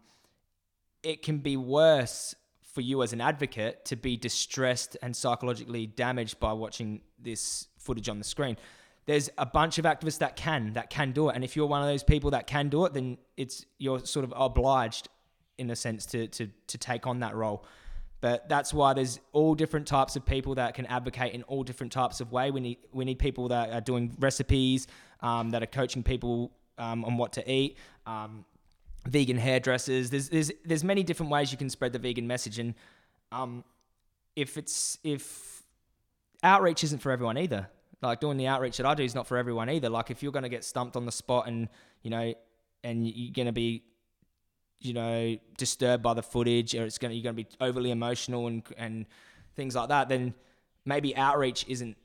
it 1.03 1.21
can 1.21 1.37
be 1.37 1.55
worse 1.55 2.35
for 2.73 2.81
you 2.81 3.01
as 3.03 3.13
an 3.13 3.21
advocate 3.21 3.85
to 3.85 3.95
be 3.95 4.17
distressed 4.17 4.97
and 5.01 5.15
psychologically 5.15 5.87
damaged 5.87 6.39
by 6.39 6.51
watching 6.51 7.01
this 7.17 7.67
footage 7.77 8.09
on 8.09 8.17
the 8.17 8.25
screen. 8.25 8.57
There's 9.05 9.29
a 9.37 9.45
bunch 9.45 9.77
of 9.77 9.85
activists 9.85 10.19
that 10.19 10.35
can 10.35 10.73
that 10.73 10.89
can 10.89 11.11
do 11.11 11.29
it, 11.29 11.35
and 11.35 11.43
if 11.43 11.55
you're 11.55 11.67
one 11.67 11.81
of 11.81 11.87
those 11.87 12.03
people 12.03 12.31
that 12.31 12.47
can 12.47 12.69
do 12.69 12.85
it, 12.85 12.93
then 12.93 13.17
it's 13.37 13.65
you're 13.77 13.99
sort 13.99 14.23
of 14.23 14.33
obliged, 14.35 15.09
in 15.57 15.69
a 15.69 15.75
sense, 15.75 16.05
to 16.07 16.27
to 16.27 16.47
to 16.67 16.77
take 16.77 17.05
on 17.05 17.19
that 17.19 17.35
role. 17.35 17.65
But 18.21 18.49
that's 18.49 18.73
why 18.73 18.93
there's 18.93 19.19
all 19.33 19.53
different 19.53 19.85
types 19.85 20.15
of 20.15 20.25
people 20.25 20.55
that 20.55 20.73
can 20.73 20.87
advocate 20.87 21.33
in 21.33 21.43
all 21.43 21.63
different 21.63 21.91
types 21.91 22.21
of 22.21 22.31
way. 22.31 22.49
We 22.49 22.59
need 22.59 22.77
we 22.91 23.05
need 23.05 23.19
people 23.19 23.49
that 23.49 23.71
are 23.71 23.81
doing 23.81 24.15
recipes, 24.19 24.87
um, 25.21 25.51
that 25.51 25.61
are 25.61 25.67
coaching 25.67 26.01
people 26.01 26.51
um, 26.79 27.05
on 27.05 27.17
what 27.17 27.33
to 27.33 27.51
eat. 27.51 27.77
Um, 28.07 28.45
vegan 29.05 29.37
hairdressers. 29.37 30.09
There's 30.09 30.29
there's 30.29 30.51
there's 30.63 30.83
many 30.83 31.03
different 31.03 31.31
ways 31.31 31.51
you 31.51 31.57
can 31.57 31.69
spread 31.69 31.93
the 31.93 31.99
vegan 31.99 32.27
message, 32.27 32.59
and 32.59 32.73
um, 33.31 33.63
if 34.35 34.57
it's 34.57 34.97
if 35.03 35.63
outreach 36.43 36.83
isn't 36.83 36.99
for 36.99 37.11
everyone 37.11 37.37
either. 37.37 37.69
Like 38.05 38.19
doing 38.19 38.37
the 38.37 38.47
outreach 38.47 38.77
that 38.77 38.85
I 38.85 38.93
do 38.95 39.03
is 39.03 39.15
not 39.15 39.27
for 39.27 39.37
everyone 39.37 39.69
either. 39.69 39.89
Like 39.89 40.11
if 40.11 40.23
you're 40.23 40.31
going 40.31 40.43
to 40.43 40.49
get 40.49 40.63
stumped 40.63 40.95
on 40.95 41.05
the 41.05 41.11
spot 41.11 41.47
and 41.47 41.69
you 42.01 42.09
know, 42.09 42.33
and 42.83 43.07
you're 43.07 43.33
going 43.33 43.47
to 43.47 43.51
be 43.51 43.83
you 44.79 44.93
know 44.93 45.37
disturbed 45.57 46.03
by 46.03 46.13
the 46.13 46.21
footage 46.21 46.75
or 46.75 46.83
it's 46.83 46.97
going 46.97 47.09
to 47.09 47.15
you're 47.15 47.23
going 47.23 47.35
to 47.35 47.43
be 47.43 47.49
overly 47.61 47.91
emotional 47.91 48.47
and 48.47 48.63
and 48.77 49.05
things 49.55 49.73
like 49.73 49.87
that 49.87 50.09
then 50.09 50.33
maybe 50.85 51.15
outreach 51.15 51.65
isn't 51.67 51.97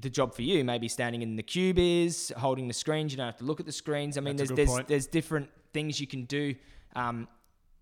the 0.00 0.10
job 0.10 0.34
for 0.34 0.42
you. 0.42 0.64
Maybe 0.64 0.88
standing 0.88 1.22
in 1.22 1.36
the 1.36 1.42
cube 1.42 1.78
is 1.78 2.32
holding 2.36 2.68
the 2.68 2.74
screens 2.74 3.12
you 3.12 3.16
don't 3.16 3.26
have 3.26 3.36
to 3.38 3.44
look 3.44 3.60
at 3.60 3.66
the 3.66 3.72
screens. 3.72 4.16
I 4.16 4.20
mean 4.20 4.36
That's 4.36 4.50
there's 4.52 4.68
there's 4.68 4.86
there's 4.86 5.06
different 5.06 5.50
things 5.72 6.00
you 6.00 6.06
can 6.06 6.24
do 6.24 6.54
um, 6.94 7.28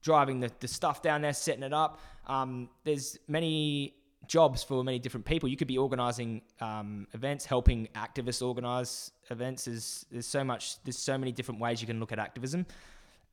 driving 0.03 0.41
the, 0.41 0.51
the 0.61 0.69
stuff 0.69 1.03
down 1.03 1.23
there 1.23 1.33
setting 1.33 1.63
it 1.63 1.73
up. 1.73 2.01
Um, 2.27 2.71
there's 2.85 3.19
many 3.29 3.95
jobs 4.29 4.63
for 4.63 4.83
many 4.83 4.99
different 4.99 5.25
people 5.25 5.49
you 5.49 5.57
could 5.57 5.69
be 5.69 5.79
organizing 5.79 6.43
um, 6.61 7.07
events 7.15 7.45
helping 7.45 7.89
activists 7.95 8.47
organize 8.47 9.13
events 9.31 9.65
there's, 9.65 10.07
there's 10.11 10.27
so 10.27 10.43
much 10.45 10.83
there's 10.85 10.99
so 10.99 11.17
many 11.17 11.33
different 11.33 11.61
ways 11.61 11.81
you 11.81 11.87
can 11.87 12.01
look 12.01 12.13
at 12.13 12.19
activism 12.19 12.67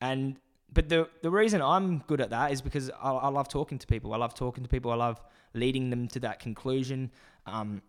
and 0.00 0.36
but 0.74 0.88
the 0.88 1.08
the 1.22 1.30
reason 1.30 1.62
I'm 1.62 1.98
good 2.06 2.20
at 2.20 2.30
that 2.30 2.52
is 2.52 2.60
because 2.60 2.90
I, 2.90 3.10
I 3.10 3.28
love 3.28 3.48
talking 3.48 3.78
to 3.78 3.86
people. 3.86 4.12
I 4.12 4.16
love 4.16 4.34
talking 4.34 4.64
to 4.64 4.68
people. 4.68 4.90
I 4.90 4.96
love 4.96 5.22
leading 5.54 5.88
them 5.90 6.08
to 6.08 6.20
that 6.20 6.40
conclusion. 6.40 7.10
Um, 7.46 7.80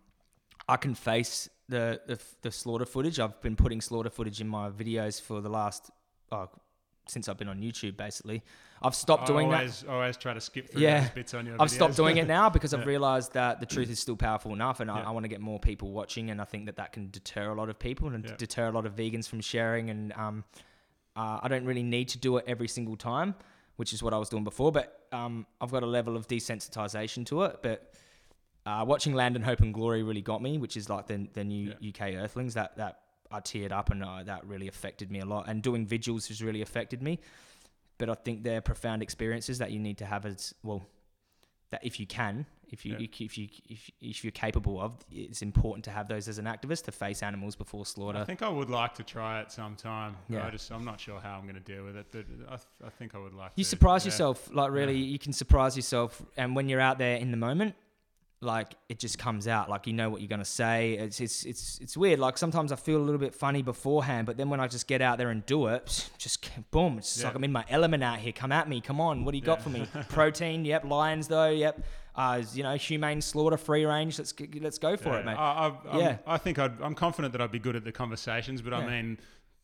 I 0.68 0.76
can 0.76 0.94
face 0.94 1.48
the, 1.68 2.00
the 2.06 2.18
the 2.42 2.50
slaughter 2.50 2.86
footage. 2.86 3.18
I've 3.18 3.40
been 3.42 3.56
putting 3.56 3.80
slaughter 3.80 4.10
footage 4.10 4.40
in 4.40 4.48
my 4.48 4.70
videos 4.70 5.20
for 5.20 5.40
the 5.40 5.48
last 5.48 5.90
oh, 6.30 6.48
since 7.08 7.28
I've 7.28 7.38
been 7.38 7.48
on 7.48 7.60
YouTube. 7.60 7.96
Basically, 7.96 8.42
I've 8.82 8.94
stopped 8.94 9.24
I 9.24 9.26
doing 9.26 9.48
that. 9.50 9.56
always, 9.58 9.84
always 9.88 10.16
try 10.16 10.34
to 10.34 10.40
skip 10.40 10.68
through 10.70 10.82
Yeah. 10.82 11.00
those 11.00 11.10
bits 11.10 11.34
on 11.34 11.46
your 11.46 11.56
I've 11.60 11.70
stopped 11.70 11.96
doing 11.96 12.16
it 12.16 12.26
now 12.38 12.50
because 12.50 12.74
I've 12.74 12.86
realized 12.86 13.32
that 13.34 13.60
the 13.60 13.66
truth 13.66 13.90
is 13.90 13.98
still 14.00 14.16
powerful 14.16 14.52
enough, 14.52 14.80
and 14.80 14.90
I, 14.90 14.98
Yeah. 15.00 15.08
I 15.08 15.10
want 15.12 15.24
to 15.24 15.28
get 15.28 15.40
more 15.40 15.58
people 15.60 15.90
watching, 15.92 16.30
and 16.30 16.40
I 16.40 16.44
think 16.44 16.66
that 16.66 16.76
that 16.76 16.92
can 16.92 17.10
deter 17.10 17.50
a 17.50 17.54
lot 17.54 17.68
of 17.68 17.78
people 17.78 18.08
and 18.08 18.24
Yeah. 18.24 18.34
deter 18.36 18.66
a 18.68 18.72
lot 18.72 18.86
of 18.86 18.94
vegans 18.96 19.28
from 19.28 19.40
sharing. 19.40 19.88
And 19.90 20.12
um, 20.14 20.44
uh, 21.16 21.40
I 21.42 21.48
don't 21.48 21.64
really 21.64 21.82
need 21.82 22.08
to 22.10 22.18
do 22.18 22.36
it 22.38 22.44
every 22.46 22.68
single 22.68 22.96
time, 22.96 23.34
which 23.76 23.92
is 23.92 24.02
what 24.02 24.12
I 24.12 24.18
was 24.18 24.28
doing 24.28 24.44
before. 24.44 24.72
But 24.72 25.06
um, 25.12 25.46
I've 25.60 25.70
got 25.70 25.82
a 25.82 25.86
level 25.86 26.16
of 26.16 26.26
desensitization 26.28 27.24
to 27.26 27.44
it. 27.44 27.58
But 27.62 27.94
uh, 28.66 28.84
watching 28.86 29.14
Land 29.14 29.36
of 29.36 29.42
Hope 29.44 29.60
and 29.60 29.72
Glory 29.72 30.02
really 30.02 30.22
got 30.22 30.42
me, 30.42 30.58
which 30.58 30.76
is 30.76 30.90
like 30.90 31.06
the 31.06 31.28
the 31.32 31.44
new 31.44 31.72
UK 31.88 32.14
Earthlings. 32.16 32.54
That 32.54 32.76
that 32.78 32.98
I 33.30 33.40
teared 33.40 33.72
up, 33.72 33.90
and 33.90 34.02
uh, 34.04 34.22
that 34.24 34.46
really 34.46 34.68
affected 34.68 35.10
me 35.10 35.20
a 35.20 35.24
lot. 35.26 35.48
And 35.48 35.62
doing 35.62 35.86
vigils 35.86 36.28
has 36.28 36.42
really 36.42 36.62
affected 36.62 37.02
me. 37.02 37.18
But 37.98 38.10
I 38.10 38.14
think 38.14 38.42
they're 38.42 38.60
profound 38.60 39.02
experiences 39.02 39.58
that 39.58 39.70
you 39.72 39.78
need 39.78 39.98
to 39.98 40.04
have 40.06 40.26
as 40.26 40.54
well. 40.62 40.86
That 41.70 41.84
if 41.84 41.98
you 41.98 42.06
can, 42.06 42.46
if 42.68 42.84
you 42.86 42.96
Yeah. 42.98 43.08
if 43.18 43.36
you 43.38 43.48
if, 43.68 43.90
if 44.00 44.22
you're 44.24 44.30
capable 44.30 44.80
of, 44.80 44.92
it's 45.10 45.42
important 45.42 45.84
to 45.86 45.90
have 45.90 46.06
those 46.06 46.28
as 46.28 46.38
an 46.38 46.44
activist 46.44 46.84
to 46.84 46.92
face 46.92 47.22
animals 47.22 47.56
before 47.56 47.84
slaughter. 47.84 48.18
I 48.18 48.24
think 48.24 48.42
I 48.42 48.48
would 48.48 48.70
like 48.70 48.94
to 48.96 49.02
try 49.02 49.40
it 49.40 49.50
sometime. 49.50 50.16
Yeah. 50.28 50.46
I 50.46 50.50
just 50.50 50.70
I'm 50.70 50.84
not 50.84 51.00
sure 51.00 51.18
how 51.20 51.36
I'm 51.38 51.42
going 51.42 51.54
to 51.56 51.60
deal 51.60 51.84
with 51.84 51.96
it, 51.96 52.06
but 52.12 52.24
I, 52.46 52.56
th- 52.56 52.60
I 52.84 52.90
think 52.90 53.14
I 53.16 53.18
would 53.18 53.34
like. 53.34 53.50
You 53.56 53.64
to. 53.64 53.70
surprise 53.70 54.04
Yeah. 54.04 54.10
yourself, 54.12 54.48
like 54.52 54.70
really, 54.70 54.96
you 54.98 55.18
can 55.18 55.32
surprise 55.32 55.74
yourself, 55.74 56.22
and 56.36 56.54
when 56.54 56.68
you're 56.68 56.80
out 56.80 56.98
there 56.98 57.16
in 57.16 57.30
the 57.32 57.36
moment, 57.36 57.74
like 58.42 58.74
it 58.90 58.98
just 58.98 59.18
comes 59.18 59.48
out, 59.48 59.70
like 59.70 59.86
you 59.86 59.92
know 59.94 60.10
what 60.10 60.20
you're 60.20 60.28
gonna 60.28 60.44
say. 60.44 60.92
It's 60.94 61.20
it's 61.20 61.44
it's 61.44 61.78
it's 61.80 61.96
weird. 61.96 62.18
Like 62.18 62.36
sometimes 62.36 62.70
I 62.70 62.76
feel 62.76 62.98
a 62.98 63.02
little 63.04 63.18
bit 63.20 63.34
funny 63.34 63.62
beforehand, 63.62 64.26
but 64.26 64.36
then 64.36 64.50
when 64.50 64.60
I 64.60 64.68
just 64.68 64.86
get 64.86 65.00
out 65.00 65.16
there 65.18 65.30
and 65.30 65.44
do 65.46 65.68
it, 65.68 66.10
just 66.18 66.48
boom, 66.70 66.98
it's 66.98 67.18
Yeah. 67.18 67.28
like 67.28 67.36
I'm 67.36 67.44
in 67.44 67.52
my 67.52 67.64
element 67.70 68.02
out 68.04 68.18
here. 68.18 68.32
Come 68.32 68.52
at 68.52 68.68
me, 68.68 68.80
come 68.80 69.00
on, 69.00 69.24
what 69.24 69.32
do 69.32 69.38
you 69.38 69.44
got 69.44 69.58
Yeah. 69.58 69.62
for 69.64 69.70
me? 69.70 69.86
Protein, 70.10 70.64
yep. 70.64 70.84
Lions 70.84 71.28
though, 71.28 71.48
yep. 71.50 71.84
Uh, 72.14 72.42
you 72.54 72.62
know, 72.62 72.74
humane 72.76 73.20
slaughter, 73.20 73.56
free 73.56 73.84
range. 73.84 74.18
Let's 74.18 74.32
let's 74.60 74.78
go 74.78 74.96
for 74.96 75.10
Yeah. 75.10 75.18
it, 75.20 75.24
mate. 75.26 75.36
I, 75.38 75.68
I, 75.90 75.98
Yeah. 75.98 76.16
I 76.26 76.38
think 76.38 76.58
I'd, 76.58 76.80
I'm 76.82 76.94
confident 76.94 77.32
that 77.32 77.40
I'd 77.40 77.52
be 77.52 77.58
good 77.58 77.76
at 77.76 77.84
the 77.84 77.92
conversations, 77.92 78.60
but. 78.62 78.72
I 78.74 78.86
mean, 78.86 79.18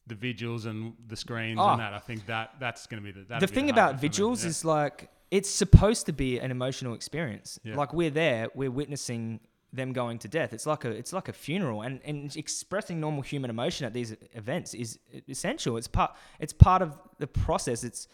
the 0.09 0.17
vigils 0.17 0.67
and 0.67 0.95
the 1.07 1.15
screens 1.17 1.61
Oh. 1.63 1.69
and 1.71 1.81
that. 1.81 1.93
I 1.95 2.01
think 2.01 2.27
that 2.27 2.55
that's 2.59 2.87
going 2.89 3.01
to 3.01 3.07
be 3.07 3.13
the. 3.13 3.39
the 3.39 3.47
thing 3.47 3.67
hard 3.67 3.75
about 3.77 3.91
bit 3.93 3.99
for 3.99 4.03
me. 4.03 4.09
vigils 4.09 4.43
Yeah. 4.43 4.49
is 4.51 4.65
like 4.65 5.09
it's 5.33 5.49
supposed 5.49 6.05
to 6.07 6.13
be 6.13 6.39
an 6.39 6.51
emotional 6.51 6.93
experience. 6.95 7.59
Yeah. 7.65 7.75
Like 7.75 7.95
we're 7.95 8.11
there, 8.11 8.49
we're 8.55 8.71
witnessing 8.71 9.41
them 9.73 9.95
going 9.95 10.19
to 10.19 10.29
death. 10.29 10.53
It's 10.53 10.67
like 10.67 10.85
a 10.85 10.91
it's 10.91 11.15
like 11.15 11.29
a 11.29 11.33
funeral, 11.33 11.81
and 11.81 12.01
and 12.05 12.37
expressing 12.37 13.01
normal 13.01 13.23
human 13.23 13.49
emotion 13.49 13.87
at 13.87 13.95
these 13.95 14.15
events 14.35 14.75
is 14.75 14.99
essential. 15.29 15.79
It's 15.79 15.89
part 15.89 16.11
it's 16.39 16.53
part 16.53 16.83
of 16.83 16.99
the 17.19 17.27
process. 17.27 17.83
It's 17.83 18.09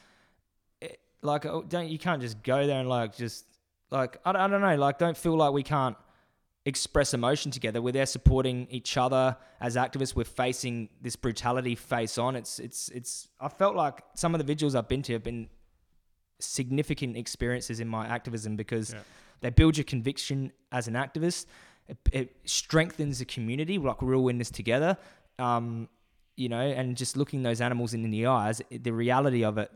it, 0.80 1.00
like 1.20 1.44
oh, 1.44 1.64
don't 1.68 1.88
you 1.88 1.98
can't 1.98 2.22
just 2.22 2.40
go 2.44 2.66
there 2.68 2.78
and 2.78 2.88
like 2.88 3.16
just 3.16 3.44
like 3.90 4.18
I, 4.24 4.30
don't- 4.32 4.40
I 4.42 4.46
don't 4.46 4.60
know 4.60 4.76
like 4.76 4.98
don't 4.98 5.16
feel 5.16 5.36
like 5.36 5.52
we 5.52 5.64
can't 5.64 5.96
express 6.64 7.14
emotion 7.14 7.50
together. 7.50 7.82
We're 7.82 7.92
there 8.00 8.06
supporting 8.06 8.68
each 8.70 8.96
other 8.96 9.36
as 9.60 9.74
activists. 9.74 10.14
We're 10.14 10.24
facing 10.44 10.90
this 11.02 11.16
brutality 11.16 11.74
face 11.74 12.16
on. 12.18 12.36
It's 12.36 12.60
it's 12.60 12.90
it's. 12.90 13.28
I 13.40 13.48
felt 13.48 13.74
like 13.74 14.04
some 14.14 14.34
of 14.36 14.38
the 14.38 14.44
vigils 14.44 14.76
I've 14.76 14.86
been 14.88 15.02
to 15.02 15.14
have 15.14 15.24
been 15.24 15.48
significant 16.40 17.16
experiences 17.16 17.80
in 17.80 17.88
my 17.88 18.06
activism 18.06 18.56
because 18.56 18.92
Yeah. 18.92 19.00
they 19.40 19.50
build 19.50 19.76
your 19.76 19.84
conviction 19.84 20.52
as 20.72 20.88
an 20.88 20.94
activist. 20.94 21.46
It, 21.88 21.96
it 22.12 22.36
strengthens 22.44 23.18
the 23.18 23.24
community. 23.24 23.78
Like 23.78 24.02
we're 24.02 24.14
all 24.16 24.28
in 24.28 24.38
this 24.38 24.50
together. 24.50 24.96
Um, 25.38 25.88
you 26.36 26.48
know, 26.48 26.60
and 26.60 26.96
just 26.96 27.16
looking 27.16 27.42
those 27.42 27.60
animals 27.60 27.94
in 27.94 28.08
the 28.10 28.26
eyes, 28.26 28.62
the 28.70 28.92
reality 28.92 29.44
of 29.44 29.58
it 29.58 29.70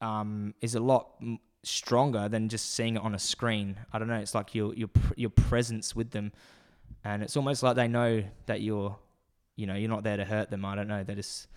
um, 0.00 0.54
is 0.60 0.74
a 0.74 0.80
lot 0.80 1.10
m- 1.20 1.38
stronger 1.62 2.28
than 2.28 2.48
just 2.48 2.74
seeing 2.74 2.96
it 2.96 3.02
on 3.02 3.14
a 3.14 3.18
screen. 3.18 3.76
I 3.92 3.98
don't 3.98 4.08
know. 4.08 4.16
It's 4.18 4.34
like 4.34 4.54
your 4.54 4.74
your 4.74 4.88
pr- 4.88 5.14
your 5.16 5.30
presence 5.30 5.94
with 5.94 6.10
them, 6.10 6.32
and 7.04 7.22
it's 7.22 7.36
almost 7.36 7.62
like 7.62 7.76
they 7.76 7.88
know 7.88 8.22
that 8.46 8.60
you're, 8.60 8.96
you 9.56 9.66
know, 9.66 9.74
you're 9.74 9.88
not 9.90 10.02
there 10.04 10.16
to 10.16 10.24
hurt 10.24 10.50
them. 10.50 10.64
I 10.64 10.74
don't 10.74 10.88
know. 10.88 11.02
They 11.04 11.14
just 11.14 11.48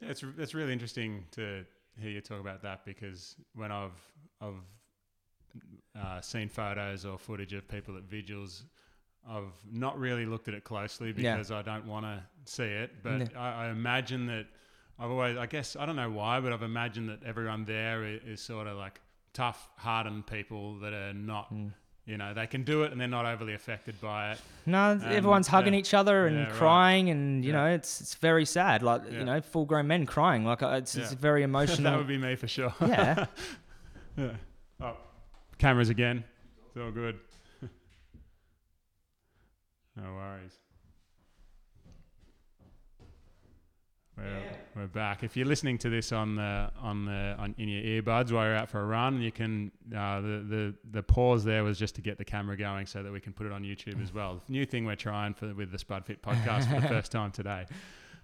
Yeah, 0.00 0.08
it's 0.10 0.22
it's 0.38 0.54
really 0.54 0.72
interesting 0.72 1.24
to 1.32 1.64
hear 1.98 2.10
you 2.10 2.20
talk 2.20 2.40
about 2.40 2.62
that 2.62 2.84
because 2.84 3.36
when 3.54 3.72
I've 3.72 3.98
I've 4.40 4.62
uh, 5.98 6.20
seen 6.20 6.48
photos 6.48 7.04
or 7.04 7.18
footage 7.18 7.52
of 7.52 7.66
people 7.68 7.96
at 7.96 8.02
vigils, 8.04 8.64
I've 9.28 9.52
not 9.70 9.98
really 9.98 10.26
looked 10.26 10.48
at 10.48 10.54
it 10.54 10.64
closely 10.64 11.14
Yeah. 11.16 11.34
because 11.36 11.50
I 11.50 11.62
don't 11.62 11.86
want 11.86 12.04
to 12.06 12.22
see 12.44 12.64
it. 12.64 13.02
But 13.02 13.32
Yeah. 13.32 13.40
I, 13.40 13.66
I 13.66 13.68
imagine 13.70 14.26
that 14.26 14.46
I've 14.98 15.10
always, 15.10 15.36
I 15.36 15.46
guess, 15.46 15.76
I 15.76 15.86
don't 15.86 15.96
know 15.96 16.10
why, 16.10 16.40
but 16.40 16.52
I've 16.52 16.62
imagined 16.62 17.08
that 17.08 17.22
everyone 17.24 17.64
there 17.64 18.04
is, 18.04 18.22
is 18.24 18.40
sort 18.40 18.66
of 18.66 18.76
like 18.76 19.00
tough, 19.32 19.68
hardened 19.76 20.26
people 20.26 20.78
that 20.80 20.92
are 20.92 21.12
not, 21.14 21.52
Mm. 21.52 21.72
You 22.06 22.16
know, 22.16 22.32
they 22.32 22.46
can 22.46 22.62
do 22.62 22.84
it 22.84 22.92
and 22.92 23.00
they're 23.00 23.08
not 23.08 23.26
overly 23.26 23.52
affected 23.54 24.00
by 24.00 24.32
it. 24.32 24.40
No, 24.64 24.98
everyone's 25.04 25.48
hugging 25.48 25.74
yeah. 25.74 25.80
each 25.80 25.92
other 25.92 26.26
and 26.28 26.36
Yeah, 26.36 26.44
right. 26.44 26.52
crying, 26.52 27.10
and 27.10 27.44
you 27.44 27.50
Yeah. 27.52 27.56
know, 27.58 27.66
it's 27.66 28.00
it's 28.00 28.14
very 28.14 28.44
sad. 28.44 28.82
Like 28.82 29.10
you 29.10 29.24
know, 29.24 29.40
full 29.40 29.64
grown 29.64 29.88
men 29.88 30.06
crying. 30.06 30.44
Like 30.44 30.62
uh, 30.62 30.68
it's, 30.78 30.94
it's 30.94 31.12
very 31.12 31.42
that 31.84 31.98
would 31.98 32.06
be 32.06 32.18
me 32.18 32.36
for 32.36 32.48
sure. 32.48 32.72
yeah. 32.80 33.26
Yeah. 34.18 34.30
Oh, 34.80 34.96
cameras 35.58 35.90
again. 35.90 36.24
It's 36.68 36.78
all 36.78 36.90
good. 36.90 37.18
no 39.94 40.02
worries. 40.14 40.52
We're, 44.16 44.42
we're 44.74 44.86
back. 44.86 45.22
If 45.22 45.36
you're 45.36 45.46
listening 45.46 45.76
to 45.78 45.90
this 45.90 46.10
on 46.10 46.36
the 46.36 46.70
on 46.80 47.04
the 47.04 47.34
on 47.38 47.54
in 47.58 47.68
your 47.68 47.82
earbuds 48.02 48.32
while 48.32 48.46
you're 48.46 48.56
out 48.56 48.70
for 48.70 48.80
a 48.80 48.86
run, 48.86 49.20
you 49.20 49.30
can 49.30 49.70
uh, 49.94 50.20
the 50.22 50.44
the 50.48 50.74
the 50.92 51.02
pause 51.02 51.44
there 51.44 51.64
was 51.64 51.78
just 51.78 51.94
to 51.96 52.00
get 52.00 52.16
the 52.16 52.24
camera 52.24 52.56
going 52.56 52.86
so 52.86 53.02
that 53.02 53.12
we 53.12 53.20
can 53.20 53.34
put 53.34 53.44
it 53.46 53.52
on 53.52 53.62
YouTube 53.62 54.02
as 54.02 54.14
well. 54.14 54.40
New 54.48 54.64
thing 54.64 54.86
we're 54.86 54.96
trying 54.96 55.34
for 55.34 55.52
with 55.52 55.70
the 55.70 55.78
Spud 55.78 56.06
Fit 56.06 56.22
podcast 56.22 56.64
for 56.74 56.80
the 56.80 56.88
first 56.94 57.12
time 57.12 57.30
today. 57.30 57.66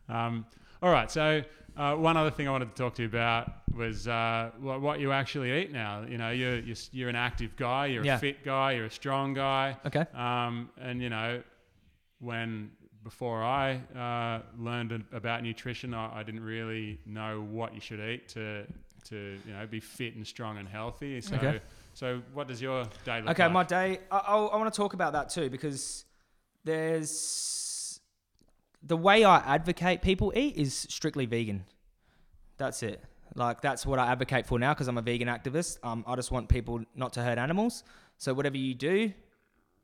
Um, 0.09 0.47
all 0.82 0.90
right, 0.90 1.11
so 1.11 1.43
uh, 1.76 1.95
one 1.95 2.16
other 2.16 2.30
thing 2.30 2.49
I 2.49 2.51
wanted 2.53 2.74
to 2.74 2.82
talk 2.82 2.95
to 2.95 3.03
you 3.03 3.09
about 3.09 3.53
was 3.76 4.09
uh, 4.09 4.51
what, 4.61 4.80
what 4.80 4.99
you 4.99 5.12
actually 5.12 5.53
eat 5.61 5.72
now. 5.72 6.05
You 6.09 6.16
know, 6.16 6.30
you're 6.30 6.59
you're, 6.61 6.76
you're 6.93 7.09
an 7.11 7.16
active 7.16 7.55
guy, 7.55 7.86
you're 7.86 8.05
Yeah. 8.05 8.16
a 8.16 8.18
fit 8.18 8.43
guy, 8.45 8.72
you're 8.72 8.86
a 8.86 8.90
strong 8.90 9.34
guy, 9.34 9.76
Okay. 9.86 10.07
um, 10.14 10.70
and 10.80 11.03
you 11.03 11.11
know 11.11 11.43
when 12.20 12.70
before 13.05 13.42
I 13.42 13.80
uh, 13.96 14.42
learned 14.59 15.05
about 15.12 15.42
nutrition, 15.42 15.94
I, 15.94 16.20
I 16.20 16.22
didn't 16.22 16.44
really 16.44 16.98
know 17.07 17.46
what 17.50 17.74
you 17.74 17.80
should 17.80 18.00
eat 18.00 18.28
to 18.30 18.64
to 19.09 19.36
you 19.44 19.53
know 19.53 19.66
be 19.66 19.80
fit 19.80 20.14
and 20.14 20.26
strong 20.26 20.59
and 20.59 20.68
healthy. 20.68 21.20
So 21.20 21.36
Okay. 21.36 21.61
so 21.94 22.22
what 22.32 22.46
does 22.48 22.62
your 22.62 22.84
day 23.05 23.20
look 23.20 23.30
Okay, 23.30 23.42
like? 23.42 23.48
Okay, 23.48 23.48
my 23.48 23.64
day. 23.64 23.98
I, 24.11 24.18
I, 24.18 24.36
I 24.36 24.57
want 24.57 24.72
to 24.72 24.76
talk 24.76 24.94
about 24.94 25.12
that 25.14 25.28
too 25.30 25.50
because 25.50 26.05
there's 26.64 28.00
the 28.82 28.96
way 28.96 29.24
I 29.24 29.38
advocate 29.38 30.03
people 30.03 30.32
eat 30.36 30.57
is 30.57 30.74
strictly 30.88 31.26
vegan. 31.26 31.64
That's 32.57 32.82
it. 32.82 33.03
Like 33.34 33.61
that's 33.61 33.86
what 33.86 33.98
I 33.98 34.12
advocate 34.12 34.46
for 34.46 34.59
now 34.59 34.74
because 34.74 34.88
I'm 34.88 34.98
a 34.98 35.03
vegan 35.03 35.28
activist. 35.28 35.78
Um, 35.82 36.05
I 36.07 36.14
just 36.16 36.30
want 36.30 36.48
people 36.48 36.84
not 36.94 37.12
to 37.14 37.22
hurt 37.22 37.38
animals. 37.38 37.82
So 38.18 38.34
whatever 38.34 38.57
you 38.57 38.74
do, 38.74 39.12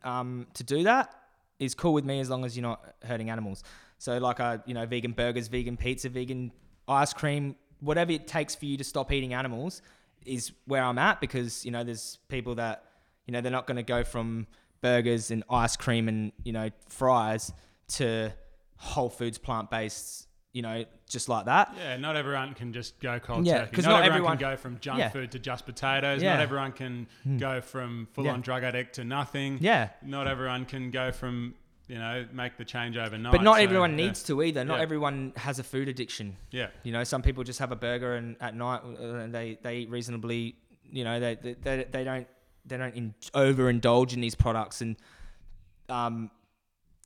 um, 0.04 0.46
to 0.54 0.62
do 0.62 0.84
that 0.84 1.14
is 1.58 1.74
cool 1.74 1.92
with 1.92 2.04
me 2.04 2.20
as 2.20 2.30
long 2.30 2.44
as 2.44 2.56
you're 2.56 2.62
not 2.62 2.94
hurting 3.04 3.30
animals. 3.30 3.62
So 3.98 4.18
like 4.18 4.40
I, 4.40 4.60
you 4.66 4.74
know, 4.74 4.86
vegan 4.86 5.12
burgers, 5.12 5.48
vegan 5.48 5.76
pizza, 5.76 6.08
vegan 6.08 6.52
ice 6.86 7.12
cream, 7.12 7.56
whatever 7.80 8.12
it 8.12 8.26
takes 8.26 8.54
for 8.54 8.66
you 8.66 8.76
to 8.76 8.84
stop 8.84 9.12
eating 9.12 9.34
animals 9.34 9.82
is 10.24 10.52
where 10.66 10.82
I'm 10.82 10.98
at 10.98 11.20
because 11.20 11.64
you 11.64 11.70
know 11.70 11.84
there's 11.84 12.18
people 12.28 12.56
that 12.56 12.84
you 13.26 13.32
know 13.32 13.40
they're 13.40 13.52
not 13.52 13.66
going 13.66 13.76
to 13.76 13.82
go 13.82 14.04
from 14.04 14.46
burgers 14.80 15.30
and 15.30 15.42
ice 15.50 15.76
cream 15.76 16.08
and 16.08 16.32
you 16.44 16.52
know 16.52 16.70
fries 16.88 17.52
to 17.88 18.32
whole 18.76 19.08
foods 19.10 19.38
plant 19.38 19.70
based 19.70 20.27
you 20.52 20.62
know 20.62 20.84
just 21.08 21.28
like 21.28 21.44
that 21.46 21.72
Yeah, 21.76 21.96
not 21.98 22.16
everyone 22.16 22.54
can 22.54 22.72
just 22.72 22.98
go 23.00 23.18
cold 23.18 23.46
Yeah, 23.46 23.66
turkey. 23.66 23.82
Not, 23.82 23.88
not 23.90 24.04
everyone, 24.04 24.06
everyone- 24.06 24.38
can 24.38 24.50
go 24.50 24.56
from 24.56 24.78
junk 24.80 24.98
Yeah. 24.98 25.08
food 25.10 25.30
to 25.32 25.38
just 25.38 25.66
potatoes. 25.66 26.22
Yeah. 26.22 26.34
Not 26.34 26.42
everyone 26.42 26.72
can 26.72 27.06
go 27.38 27.60
from 27.60 28.08
full 28.12 28.28
on 28.28 28.40
drug 28.40 28.64
addict 28.64 28.94
to 28.96 29.04
nothing. 29.04 29.58
yeah 29.60 29.90
Not 30.02 30.26
everyone 30.26 30.64
can 30.64 30.90
go 30.90 31.12
from 31.12 31.54
you 31.86 31.96
know 31.98 32.26
make 32.32 32.56
the 32.58 32.64
change 32.64 32.96
overnight. 32.96 33.32
but 33.32 33.42
not 33.42 33.56
So, 33.56 33.62
everyone 33.62 33.96
needs 33.96 34.22
to 34.24 34.42
either 34.42 34.64
not 34.64 34.80
everyone 34.80 35.32
has 35.36 35.58
a 35.58 35.64
food 35.64 35.88
addiction 35.88 36.36
Yeah, 36.50 36.68
you 36.82 36.92
know 36.92 37.04
some 37.04 37.22
people 37.22 37.44
just 37.44 37.58
have 37.60 37.72
a 37.72 37.76
burger 37.76 38.14
and 38.16 38.36
at 38.40 38.54
night 38.54 38.80
uh, 38.84 39.04
and 39.24 39.34
they 39.34 39.58
they 39.62 39.78
eat 39.78 39.90
reasonably 39.90 40.56
you 40.90 41.04
know 41.04 41.18
they 41.20 41.34
they, 41.36 41.54
they, 41.54 41.84
they 41.90 42.04
don't 42.04 42.26
they 42.66 42.76
don't 42.76 42.94
in, 42.94 43.14
overindulge 43.34 44.12
in 44.12 44.20
these 44.20 44.34
products 44.34 44.80
and 44.82 44.96
um 45.88 46.30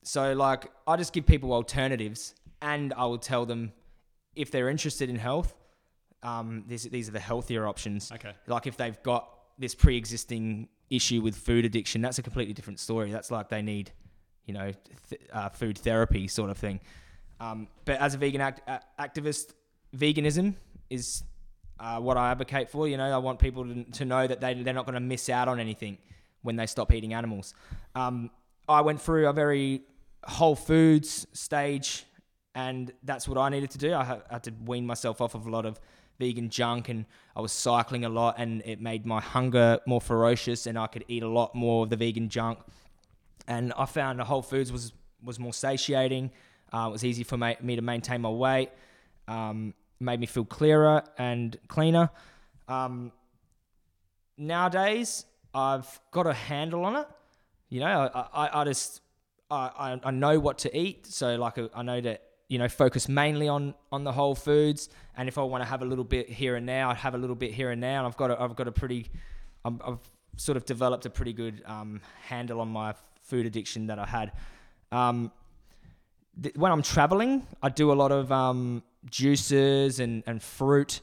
so 0.02 0.32
like 0.32 0.70
i 0.88 0.96
just 0.96 1.12
give 1.12 1.24
people 1.26 1.52
alternatives 1.52 2.34
and 2.62 2.94
i 2.94 3.04
will 3.04 3.18
tell 3.18 3.44
them 3.44 3.72
if 4.34 4.50
they're 4.50 4.70
interested 4.70 5.10
in 5.10 5.16
health 5.16 5.54
um 6.22 6.64
these, 6.68 6.84
these 6.84 7.08
are 7.08 7.12
the 7.12 7.20
healthier 7.20 7.66
options. 7.66 8.10
Okay. 8.12 8.32
like 8.46 8.66
if 8.66 8.76
they've 8.76 9.02
got 9.02 9.28
this 9.58 9.74
pre-existing 9.74 10.68
issue 10.88 11.20
with 11.20 11.36
food 11.36 11.64
addiction 11.64 12.00
that's 12.00 12.18
a 12.18 12.22
completely 12.22 12.54
different 12.54 12.78
story. 12.80 13.10
That's 13.10 13.30
like 13.30 13.48
they 13.48 13.60
need 13.62 13.90
you 14.46 14.54
know 14.54 14.72
th- 15.10 15.22
uh, 15.32 15.48
food 15.50 15.76
therapy 15.78 16.28
sort 16.28 16.50
of 16.50 16.58
thing. 16.58 16.80
Um, 17.40 17.68
but 17.84 18.00
as 18.00 18.14
a 18.14 18.18
vegan 18.18 18.40
act- 18.40 18.62
a- 18.68 18.82
activist 19.00 19.52
veganism 19.96 20.54
is 20.90 21.24
uh, 21.80 21.98
what 21.98 22.16
i 22.16 22.30
advocate 22.30 22.70
for. 22.70 22.86
You 22.86 22.96
know 22.96 23.10
i 23.10 23.18
want 23.18 23.38
people 23.38 23.64
to, 23.64 23.84
to 23.84 24.04
know 24.04 24.26
that 24.26 24.40
they, 24.40 24.54
they're 24.54 24.74
not 24.74 24.86
going 24.86 24.94
to 24.94 25.00
miss 25.00 25.28
out 25.28 25.48
on 25.48 25.58
anything 25.58 25.98
when 26.42 26.56
they 26.56 26.66
stop 26.66 26.92
eating 26.92 27.14
animals. 27.14 27.54
Um, 27.94 28.30
i 28.68 28.80
went 28.80 29.00
through 29.00 29.26
a 29.28 29.32
very 29.32 29.82
whole 30.24 30.54
foods 30.54 31.26
stage 31.32 32.04
and 32.54 32.92
that's 33.02 33.26
what 33.26 33.38
i 33.38 33.48
needed 33.48 33.70
to 33.70 33.78
do 33.78 33.94
i 33.94 34.20
had 34.30 34.42
to 34.42 34.52
wean 34.64 34.86
myself 34.86 35.20
off 35.20 35.34
of 35.34 35.46
a 35.46 35.50
lot 35.50 35.66
of 35.66 35.80
vegan 36.18 36.48
junk 36.48 36.88
and 36.88 37.04
I 37.34 37.40
was 37.40 37.52
cycling 37.52 38.04
a 38.04 38.08
lot 38.08 38.36
and 38.38 38.62
it 38.64 38.80
made 38.80 39.04
my 39.06 39.20
hunger 39.20 39.80
more 39.86 40.00
ferocious 40.00 40.66
and 40.66 40.78
I 40.78 40.86
could 40.86 41.04
eat 41.08 41.22
a 41.22 41.28
lot 41.28 41.54
more 41.54 41.84
of 41.84 41.90
the 41.90 41.96
vegan 41.96 42.28
junk. 42.28 42.58
And 43.48 43.72
I 43.76 43.86
found 43.86 44.20
the 44.20 44.24
Whole 44.24 44.42
Foods 44.42 44.70
was 44.70 44.92
was 45.24 45.38
more 45.38 45.52
satiating. 45.52 46.30
Uh, 46.72 46.86
it 46.88 46.92
was 46.92 47.04
easy 47.04 47.22
for 47.22 47.36
ma- 47.36 47.54
me 47.60 47.76
to 47.76 47.82
maintain 47.82 48.20
my 48.20 48.28
weight. 48.28 48.70
Um, 49.28 49.74
made 50.00 50.20
me 50.20 50.26
feel 50.26 50.44
clearer 50.44 51.02
and 51.18 51.56
cleaner. 51.68 52.10
Um, 52.68 53.12
nowadays, 54.36 55.24
I've 55.54 56.00
got 56.10 56.26
a 56.26 56.32
handle 56.32 56.84
on 56.84 56.96
it. 56.96 57.08
You 57.68 57.80
know, 57.80 58.10
I, 58.14 58.46
I, 58.46 58.60
I 58.60 58.64
just 58.64 59.00
I, 59.50 60.00
I, 60.02 60.10
know 60.10 60.38
what 60.40 60.58
to 60.58 60.76
eat. 60.76 61.06
So 61.06 61.36
like 61.36 61.58
I 61.74 61.82
know 61.82 62.00
that 62.00 62.22
you 62.52 62.58
know 62.58 62.68
focus 62.68 63.08
mainly 63.08 63.48
on 63.48 63.74
on 63.90 64.04
the 64.04 64.12
whole 64.12 64.34
foods. 64.34 64.90
And 65.16 65.26
if 65.26 65.38
I 65.38 65.42
want 65.42 65.62
to 65.64 65.68
have 65.68 65.80
a 65.80 65.86
little 65.86 66.04
bit 66.04 66.28
here 66.28 66.56
and 66.56 66.66
now, 66.66 66.90
I 66.90 66.94
have 66.94 67.14
a 67.14 67.18
little 67.18 67.34
bit 67.34 67.50
here 67.54 67.70
and 67.70 67.80
now. 67.80 67.98
And 68.00 68.06
I've 68.06 68.16
got 68.18 68.30
a, 68.30 68.38
I've 68.38 68.54
got 68.54 68.68
a 68.68 68.72
pretty 68.72 69.10
I'm, 69.64 69.80
I've 69.82 70.00
sort 70.36 70.58
of 70.58 70.66
developed 70.66 71.06
a 71.06 71.10
pretty 71.10 71.32
good 71.32 71.62
um, 71.64 72.02
handle 72.28 72.60
on 72.60 72.68
my 72.68 72.94
food 73.22 73.46
addiction 73.46 73.86
that 73.86 73.98
I 73.98 74.04
had. 74.04 74.32
Um, 74.90 75.32
th- 76.42 76.54
when 76.54 76.70
I'm 76.70 76.82
traveling, 76.82 77.46
I 77.62 77.70
do 77.70 77.90
a 77.90 77.94
lot 77.94 78.12
of 78.12 78.30
um, 78.30 78.82
juices 79.08 79.98
and, 79.98 80.22
and 80.26 80.42
fruit 80.42 81.00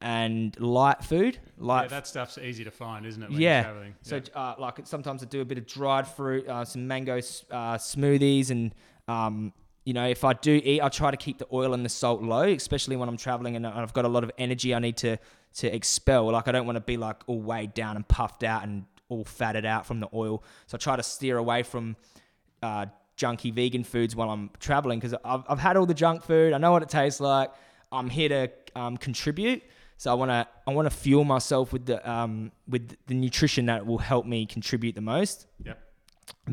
and 0.00 0.58
light 0.58 1.04
food. 1.04 1.38
Light 1.58 1.82
yeah, 1.82 1.88
that 1.88 2.08
stuff's 2.08 2.38
easy 2.38 2.64
to 2.64 2.72
find, 2.72 3.06
isn't 3.06 3.22
it? 3.22 3.30
When 3.30 3.40
Yeah. 3.40 3.72
So 4.02 4.20
uh, 4.34 4.54
like 4.58 4.80
sometimes 4.84 5.22
I 5.22 5.26
do 5.26 5.42
a 5.42 5.44
bit 5.44 5.58
of 5.58 5.66
dried 5.66 6.08
fruit, 6.08 6.48
uh, 6.48 6.64
some 6.64 6.88
mango 6.88 7.18
uh, 7.18 7.78
smoothies, 7.78 8.50
and 8.50 8.74
um, 9.06 9.52
you 9.88 9.94
know 9.94 10.06
if 10.06 10.22
I 10.22 10.34
do 10.34 10.60
eat, 10.62 10.82
I 10.82 10.90
try 10.90 11.10
to 11.10 11.16
keep 11.16 11.38
the 11.38 11.46
oil 11.50 11.72
and 11.72 11.82
the 11.82 11.88
salt 11.88 12.22
low, 12.22 12.42
especially 12.42 12.96
when 12.96 13.08
I'm 13.08 13.16
traveling 13.16 13.56
and 13.56 13.66
I've 13.66 13.94
got 13.94 14.04
a 14.04 14.08
lot 14.08 14.22
of 14.22 14.30
energy 14.36 14.74
I 14.74 14.80
need 14.80 14.98
to 14.98 15.16
to 15.60 15.74
expel. 15.74 16.30
Like 16.30 16.46
I 16.46 16.52
don't 16.52 16.66
want 16.66 16.76
to 16.76 16.82
be 16.82 16.98
like 16.98 17.22
all 17.26 17.40
weighed 17.40 17.72
down 17.72 17.96
and 17.96 18.06
puffed 18.06 18.44
out 18.44 18.64
and 18.64 18.84
all 19.08 19.24
fatted 19.24 19.64
out 19.64 19.86
from 19.86 20.00
the 20.00 20.08
oil. 20.12 20.44
So 20.66 20.76
I 20.76 20.78
try 20.78 20.96
to 20.96 21.02
steer 21.02 21.38
away 21.38 21.62
from 21.62 21.96
uh, 22.62 22.84
junky 23.16 23.50
vegan 23.50 23.82
foods 23.82 24.14
while 24.14 24.28
I'm 24.28 24.50
traveling 24.60 24.98
because 24.98 25.14
I've, 25.24 25.44
I've 25.48 25.58
had 25.58 25.78
all 25.78 25.86
the 25.86 25.94
junk 25.94 26.22
food. 26.22 26.52
I 26.52 26.58
know 26.58 26.72
what 26.72 26.82
it 26.82 26.90
tastes 26.90 27.18
like. 27.18 27.50
I'm 27.90 28.10
here 28.10 28.28
to 28.28 28.50
um, 28.76 28.98
contribute. 28.98 29.62
So 29.96 30.10
I 30.10 30.14
want 30.14 30.30
to 30.30 30.46
I 30.66 30.74
want 30.74 30.84
to 30.84 30.94
fuel 30.94 31.24
myself 31.24 31.72
with 31.72 31.86
the 31.86 31.98
um, 32.08 32.52
with 32.68 32.94
the 33.06 33.14
nutrition 33.14 33.64
that 33.66 33.86
will 33.86 33.96
help 33.96 34.26
me 34.26 34.44
contribute 34.44 34.96
the 34.96 35.00
most. 35.00 35.46
Yep. 35.64 35.82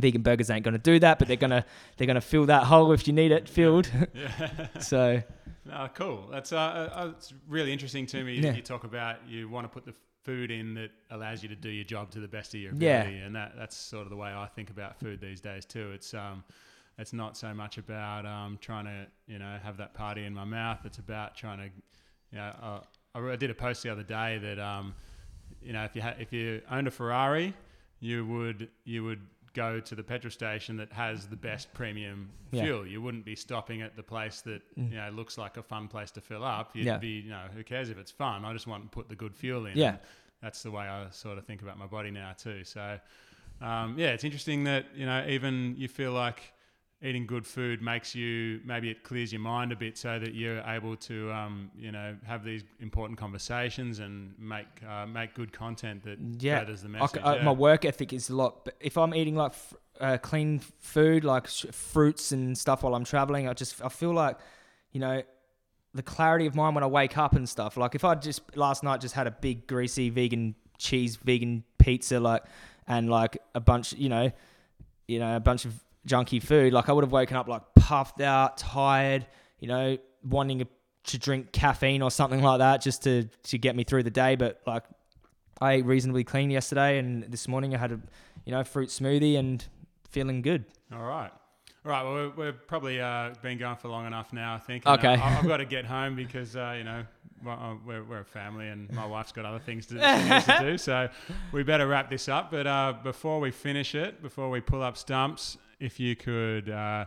Vegan 0.02 0.22
burgers 0.22 0.50
ain't 0.50 0.64
going 0.64 0.74
to 0.74 0.80
do 0.80 1.00
that, 1.00 1.20
but 1.20 1.28
they're 1.28 1.38
gonna 1.38 1.66
they're 1.98 2.08
gonna 2.08 2.22
fill 2.22 2.46
that 2.48 2.64
hole 2.64 2.92
if 2.92 3.08
you 3.08 3.14
need 3.14 3.32
it 3.32 3.48
filled. 3.50 3.90
Yeah. 4.14 4.68
so 4.80 5.22
No, 5.66 5.90
cool. 5.96 6.28
That's 6.32 6.52
uh, 6.54 6.58
uh, 6.94 7.12
it's 7.18 7.34
really 7.48 7.74
interesting 7.74 8.06
to 8.08 8.24
me. 8.24 8.36
Yeah. 8.40 8.54
You 8.54 8.62
talk 8.62 8.84
about 8.84 9.18
you 9.28 9.50
want 9.50 9.66
to 9.66 9.70
put 9.70 9.84
the 9.86 9.94
food 10.24 10.52
in 10.52 10.76
that 10.76 10.92
allows 11.12 11.42
you 11.44 11.50
to 11.50 11.56
do 11.56 11.70
your 11.70 11.84
job 11.84 12.12
to 12.12 12.20
the 12.20 12.28
best 12.28 12.54
of 12.54 12.60
your 12.60 12.72
Yeah. 12.78 13.02
ability, 13.02 13.20
and 13.20 13.36
that 13.36 13.54
that's 13.58 13.76
sort 13.76 14.04
of 14.04 14.10
the 14.12 14.16
way 14.16 14.30
I 14.30 14.46
think 14.56 14.70
about 14.70 15.00
food 15.00 15.20
these 15.22 15.42
days 15.42 15.66
too. 15.66 15.92
It's 15.92 16.14
um, 16.14 16.44
it's 17.00 17.14
not 17.14 17.36
so 17.36 17.52
much 17.54 17.78
about 17.80 18.26
um, 18.28 18.60
trying 18.62 18.86
to 18.86 19.08
you 19.28 19.40
know 19.40 19.58
have 19.64 19.78
that 19.78 19.96
party 19.96 20.26
in 20.26 20.34
my 20.36 20.46
mouth. 20.46 20.80
It's 20.86 21.00
about 21.00 21.36
trying 21.36 21.58
to, 21.58 21.66
you 22.32 22.38
know, 22.38 22.52
uh, 22.62 22.80
I, 23.16 23.32
I 23.32 23.36
did 23.36 23.50
a 23.50 23.56
post 23.56 23.82
the 23.82 23.90
other 23.90 24.04
day 24.04 24.38
that 24.38 24.60
um, 24.60 24.94
you 25.64 25.74
know 25.74 25.84
if 25.84 25.96
you 25.96 26.02
ha- 26.04 26.16
if 26.20 26.32
you 26.32 26.62
owned 26.70 26.88
a 26.88 26.92
Ferrari, 26.92 27.56
you 28.00 28.24
would 28.28 28.70
you 28.84 29.04
would 29.04 29.22
go 29.56 29.80
to 29.80 29.96
the 29.96 30.04
petrol 30.04 30.30
station 30.30 30.78
that 30.78 30.92
has 30.94 31.26
the 31.28 31.36
best 31.36 31.74
premium 31.74 32.30
Yeah. 32.52 32.64
fuel. 32.66 32.86
You 32.86 33.02
wouldn't 33.02 33.26
be 33.26 33.36
stopping 33.36 33.82
at 33.82 33.96
the 33.96 34.04
place 34.04 34.42
that 34.42 34.62
Mm. 34.78 34.92
you 34.92 34.98
know 34.98 35.10
looks 35.10 35.38
like 35.40 35.58
a 35.58 35.64
fun 35.64 35.88
place 35.88 36.12
to 36.12 36.22
fill 36.22 36.44
up. 36.44 36.76
You'd 36.76 36.86
Yeah. 36.86 36.98
be, 36.98 37.22
you 37.22 37.30
know, 37.32 37.48
who 37.56 37.64
cares 37.64 37.90
if 37.90 37.98
it's 37.98 38.12
fun? 38.12 38.46
I 38.46 38.54
just 38.54 38.68
want 38.68 38.84
to 38.84 38.90
put 38.90 39.10
the 39.10 39.16
good 39.16 39.36
fuel 39.36 39.66
in. 39.66 39.76
Yeah. 39.78 39.90
And 39.90 40.00
that's 40.42 40.62
the 40.62 40.70
way 40.72 40.86
I 40.88 41.10
sort 41.10 41.38
of 41.40 41.46
think 41.46 41.62
about 41.64 41.78
my 41.80 41.88
body 41.88 42.12
now 42.12 42.34
too. 42.34 42.64
So, 42.64 43.00
um, 43.62 43.98
yeah, 43.98 44.10
it's 44.10 44.24
interesting 44.24 44.66
that 44.66 44.86
you 44.96 45.06
know 45.06 45.26
even 45.28 45.76
you 45.78 45.88
feel 45.88 46.12
like 46.12 46.52
eating 47.06 47.26
good 47.28 47.46
food 47.46 47.82
makes 47.82 48.16
you 48.16 48.60
maybe 48.66 48.90
it 48.90 49.04
clears 49.04 49.32
your 49.32 49.42
mind 49.42 49.72
a 49.72 49.76
bit 49.76 49.98
so 49.98 50.18
that 50.20 50.34
you're 50.34 50.62
able 50.62 50.96
to 50.96 51.32
um, 51.32 51.70
you 51.78 51.92
know 51.92 52.16
have 52.26 52.44
these 52.44 52.64
important 52.80 53.18
conversations 53.20 54.00
and 54.00 54.34
make 54.40 54.66
uh, 54.90 55.06
make 55.06 55.34
good 55.36 55.52
content 55.54 56.04
that 56.04 56.18
Yeah. 56.40 56.60
furthers 56.60 56.82
the 56.82 56.88
I 56.90 56.92
message. 56.92 57.12
c- 57.22 57.24
I- 57.24 57.36
yeah. 57.38 57.44
My 57.44 57.52
work 57.52 57.86
ethic 57.86 58.12
is 58.14 58.30
a 58.30 58.36
lot. 58.36 58.66
But 58.66 58.76
if 58.80 58.98
I'm 58.98 59.14
eating 59.14 59.36
like 59.36 59.52
f- 59.52 59.74
uh, 60.02 60.18
clean 60.18 60.60
food, 60.80 61.24
like 61.24 61.48
sh- 61.48 61.66
fruits 61.72 62.32
and 62.32 62.58
stuff 62.58 62.84
while 62.84 62.96
I'm 62.96 63.06
traveling, 63.06 63.48
I 63.48 63.54
just 63.54 63.82
I 63.84 63.90
feel 63.90 64.14
like, 64.14 64.38
you 64.92 65.00
know, 65.00 65.22
the 65.94 66.04
clarity 66.04 66.46
of 66.48 66.56
mind 66.56 66.76
when 66.76 66.84
I 66.84 66.88
wake 66.88 67.18
up 67.18 67.34
and 67.36 67.48
stuff. 67.48 67.78
Like 67.78 67.96
if 67.96 68.04
I 68.04 68.16
just 68.16 68.42
last 68.58 68.84
night 68.84 69.00
just 69.00 69.16
had 69.16 69.28
a 69.28 69.32
big 69.32 69.68
greasy 69.68 70.10
vegan 70.10 70.56
cheese 70.78 71.16
vegan 71.18 71.64
pizza, 71.78 72.20
like 72.20 72.44
and 72.88 73.10
like 73.10 73.38
a 73.54 73.60
bunch, 73.62 73.94
you 73.94 74.10
know, 74.10 74.32
you 75.08 75.20
know, 75.20 75.36
a 75.36 75.40
bunch 75.40 75.66
of 75.66 75.74
junky 76.08 76.42
food, 76.42 76.74
like 76.74 76.90
I 76.90 76.94
would 76.94 77.04
have 77.04 77.12
woken 77.12 77.36
up 77.38 77.48
like 77.48 77.64
puffed 77.76 78.22
out, 78.22 78.58
tired, 78.58 79.26
you 79.60 79.68
know, 79.68 79.98
wanting 80.24 80.68
to 81.06 81.18
drink 81.20 81.52
caffeine 81.52 82.02
or 82.02 82.10
something 82.12 82.42
like 82.42 82.60
that 82.60 82.82
just 82.82 83.04
to 83.04 83.26
to 83.44 83.58
get 83.58 83.76
me 83.76 83.84
through 83.84 84.04
the 84.04 84.10
day. 84.12 84.36
But 84.36 84.62
like 84.66 84.84
I 85.62 85.74
ate 85.74 85.86
reasonably 85.86 86.24
clean 86.24 86.50
yesterday, 86.52 86.98
and 87.00 87.24
this 87.24 87.48
morning 87.48 87.74
I 87.76 87.78
had 87.78 87.92
a, 87.92 88.00
you 88.46 88.52
know, 88.52 88.64
fruit 88.64 88.90
smoothie 88.90 89.38
and 89.38 89.64
feeling 90.10 90.42
good. 90.42 90.66
All 90.94 91.04
right. 91.04 91.32
All 91.86 91.92
right. 91.92 92.04
Well, 92.04 92.14
we're, 92.14 92.30
we're 92.32 92.54
probably 92.54 93.00
uh, 93.00 93.34
been 93.44 93.58
going 93.60 93.76
for 93.76 93.90
long 93.90 94.08
enough 94.08 94.34
now. 94.34 94.56
I 94.56 94.60
think. 94.60 94.84
And, 94.86 94.98
Okay. 95.00 95.14
uh, 95.16 95.24
I've 95.40 95.48
got 95.48 95.58
to 95.58 95.66
get 95.78 95.86
home 95.86 96.16
because 96.16 96.56
uh, 96.56 96.74
you 96.78 96.84
know 96.84 97.06
uh, 97.48 97.76
we're, 97.86 98.04
we're 98.04 98.22
a 98.22 98.26
family 98.26 98.68
and 98.70 98.92
my 98.92 99.06
wife's 99.16 99.32
got 99.32 99.46
other 99.46 99.60
things 99.60 99.86
to, 99.88 99.94
she 99.96 100.52
to 100.52 100.58
do. 100.62 100.78
So 100.78 101.10
we 101.52 101.62
better 101.64 101.88
wrap 101.88 102.10
this 102.10 102.28
up. 102.28 102.50
But 102.50 102.66
uh, 102.66 102.94
before 103.04 103.40
we 103.40 103.52
finish 103.52 103.94
it, 103.94 104.22
before 104.24 104.50
we 104.50 104.62
pull 104.62 104.82
up 104.82 104.98
stumps, 104.98 105.58
if 105.80 106.00
you 106.00 106.16
could. 106.16 106.70
Uh, 106.70 107.06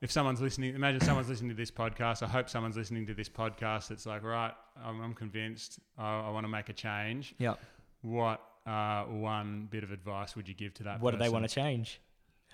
if 0.00 0.10
someone's 0.10 0.40
listening, 0.40 0.74
imagine 0.74 1.00
someone's 1.02 1.28
listening 1.28 1.50
to 1.50 1.56
this 1.56 1.70
podcast. 1.70 2.22
I 2.22 2.26
hope 2.26 2.48
someone's 2.48 2.76
listening 2.76 3.06
to 3.06 3.14
this 3.14 3.28
podcast. 3.28 3.88
That's 3.88 4.06
like, 4.06 4.22
right, 4.22 4.52
I'm, 4.82 5.00
I'm 5.02 5.14
convinced. 5.14 5.78
I, 5.98 6.20
I 6.20 6.30
want 6.30 6.44
to 6.44 6.48
make 6.48 6.70
a 6.70 6.72
change. 6.72 7.34
Yeah. 7.38 7.54
What 8.00 8.40
uh, 8.66 9.04
one 9.04 9.68
bit 9.70 9.84
of 9.84 9.92
advice 9.92 10.36
would 10.36 10.48
you 10.48 10.54
give 10.54 10.72
to 10.74 10.84
that? 10.84 11.00
What 11.00 11.10
do 11.10 11.18
they 11.18 11.28
want 11.28 11.46
to 11.46 11.54
change? 11.54 12.00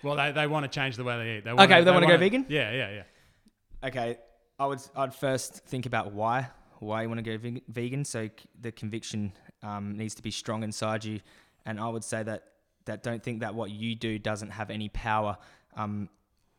Well, 0.03 0.15
they, 0.15 0.31
they 0.31 0.45
want 0.45 0.63
to 0.63 0.69
change 0.69 0.95
the 0.95 1.03
way 1.03 1.17
they 1.17 1.37
eat. 1.37 1.45
They 1.45 1.51
Okay, 1.51 1.83
they 1.83 1.91
wanna 1.91 2.07
go 2.07 2.17
vegan? 2.17 2.45
Yeah, 2.49 2.71
yeah, 2.71 2.89
yeah. 2.91 3.87
Okay, 3.87 4.17
I 4.59 4.65
would 4.65 4.79
I'd 4.95 5.13
first 5.13 5.65
think 5.65 5.85
about 5.85 6.11
why 6.11 6.49
why 6.79 7.01
you 7.01 7.09
want 7.09 7.23
to 7.23 7.37
go 7.37 7.59
vegan. 7.69 8.05
So 8.05 8.29
the 8.59 8.71
conviction 8.71 9.33
um, 9.63 9.97
needs 9.97 10.15
to 10.15 10.21
be 10.21 10.31
strong 10.31 10.63
inside 10.63 11.03
you, 11.03 11.19
and 11.65 11.79
I 11.79 11.87
would 11.87 12.03
say 12.03 12.23
that 12.23 12.43
that 12.87 13.03
don't 13.03 13.23
think 13.23 13.39
that 13.41 13.55
what 13.55 13.71
you 13.71 13.95
do 13.95 14.19
doesn't 14.19 14.49
have 14.49 14.69
any 14.69 14.89
power. 14.89 15.37
Um, 15.75 16.09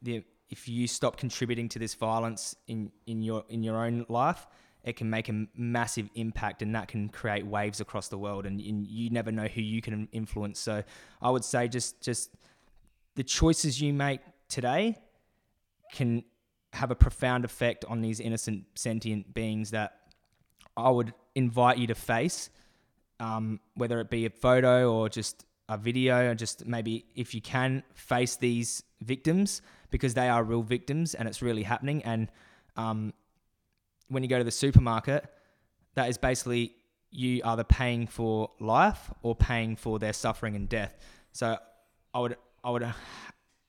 the 0.01 0.25
if 0.49 0.69
you 0.69 0.87
stop 0.87 1.17
contributing 1.17 1.69
to 1.71 1.79
this 1.79 1.95
violence 1.95 2.57
in 2.67 2.91
in 3.07 3.23
your 3.23 3.45
in 3.49 3.63
your 3.63 3.85
own 3.85 4.07
life, 4.09 4.47
it 4.85 4.97
can 4.97 5.11
make 5.11 5.29
a 5.29 5.47
massive 5.55 6.09
impact, 6.15 6.63
and 6.63 6.75
that 6.75 6.89
can 6.89 7.09
create 7.09 7.47
waves 7.47 7.81
across 7.81 8.09
the 8.09 8.19
world. 8.19 8.47
And, 8.47 8.61
and 8.61 8.87
you 8.87 9.11
never 9.11 9.31
know 9.31 9.47
who 9.47 9.61
you 9.61 9.83
can 9.83 10.09
influence. 10.13 10.59
So 10.59 10.83
I 11.21 11.31
would 11.31 11.45
say 11.45 11.69
just 11.69 12.01
just 12.01 12.35
the 13.17 13.25
choices 13.25 13.81
you 13.81 13.93
make 13.93 14.21
today 14.49 14.97
can 15.93 16.25
have 16.73 16.91
a 16.91 16.95
profound 16.95 17.45
effect 17.45 17.85
on 17.87 18.01
these 18.01 18.21
innocent 18.21 18.65
sentient 18.75 19.35
beings 19.35 19.71
that 19.73 19.97
I 20.77 20.91
would 20.91 21.13
invite 21.35 21.79
you 21.79 21.89
to 21.89 21.95
face, 21.95 22.51
um, 23.21 23.61
whether 23.75 24.01
it 24.01 24.11
be 24.11 24.27
a 24.27 24.31
photo 24.31 24.93
or 24.93 25.09
just 25.09 25.45
a 25.69 25.77
video, 25.77 26.35
just 26.35 26.67
maybe 26.67 27.05
if 27.15 27.35
you 27.35 27.41
can 27.41 27.83
face 27.95 28.37
these 28.37 28.83
victims 29.03 29.63
because 29.91 30.15
they 30.15 30.29
are 30.29 30.43
real 30.43 30.63
victims 30.63 31.15
and 31.15 31.29
it's 31.29 31.43
really 31.43 31.63
happening. 31.63 32.03
And 32.05 32.31
um, 32.77 33.13
when 34.09 34.23
you 34.23 34.29
go 34.29 34.39
to 34.39 34.45
the 34.45 34.51
supermarket, 34.51 35.27
that 35.95 36.09
is 36.09 36.19
basically 36.19 36.75
you 37.11 37.41
either 37.45 37.65
paying 37.65 38.07
for 38.07 38.51
life 38.61 39.11
or 39.23 39.35
paying 39.35 39.77
for 39.77 39.99
their 39.99 40.13
suffering 40.13 40.57
and 40.57 40.69
death. 40.69 40.97
So 41.33 41.57
I 42.15 42.19
would 42.21 42.37
I 42.65 42.71
would 42.71 42.87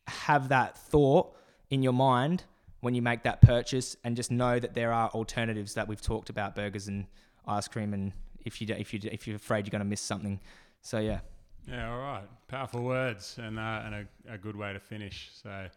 have 0.07 0.49
that 0.49 0.77
thought 0.77 1.35
in 1.69 1.83
your 1.83 1.93
mind 1.93 2.43
when 2.81 2.95
you 2.95 3.01
make 3.01 3.23
that 3.23 3.41
purchase 3.41 3.95
and 4.03 4.15
just 4.15 4.31
know 4.31 4.59
that 4.59 4.73
there 4.73 4.91
are 4.91 5.09
alternatives 5.09 5.73
that 5.75 5.87
we've 5.87 6.01
talked 6.01 6.29
about 6.29 6.55
burgers 6.55 6.87
and 6.87 7.05
ice 7.47 7.67
cream 7.67 7.93
and 7.93 8.13
if 8.45 8.61
you 8.61 8.67
if 8.77 8.93
you 8.93 8.99
if 9.11 9.27
you're 9.27 9.35
afraid 9.35 9.65
you're 9.65 9.71
going 9.71 9.79
to 9.79 9.85
miss 9.85 10.01
something 10.01 10.39
so 10.81 10.99
yeah 10.99 11.19
Yeah, 11.69 11.91
all 11.91 11.99
right. 11.99 12.23
Powerful 12.47 12.81
words 12.81 13.37
and, 13.37 13.59
uh, 13.59 13.81
and 13.85 13.95
a, 13.95 14.33
a 14.33 14.37
good 14.39 14.55
way 14.55 14.73
to 14.73 14.79
finish. 14.79 15.29
So, 15.43 15.67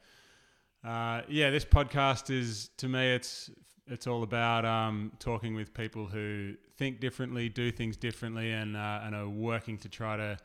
uh, 0.85 1.21
yeah, 1.29 1.51
this 1.51 1.67
podcast 1.67 2.31
is, 2.31 2.71
to 2.79 2.89
me, 2.89 3.13
it's, 3.13 3.51
it's 3.87 4.07
all 4.07 4.23
about 4.23 4.65
um, 4.65 5.13
talking 5.19 5.55
with 5.55 5.75
people 5.75 6.07
who 6.07 6.55
think 6.79 6.99
differently, 7.01 7.51
do 7.51 7.71
things 7.71 7.99
differently, 7.99 8.53
and, 8.53 8.75
uh, 8.75 9.01
and 9.05 9.15
are 9.15 9.29
working 9.29 9.77
to 9.79 9.89
try 9.91 10.17
to 10.17 10.39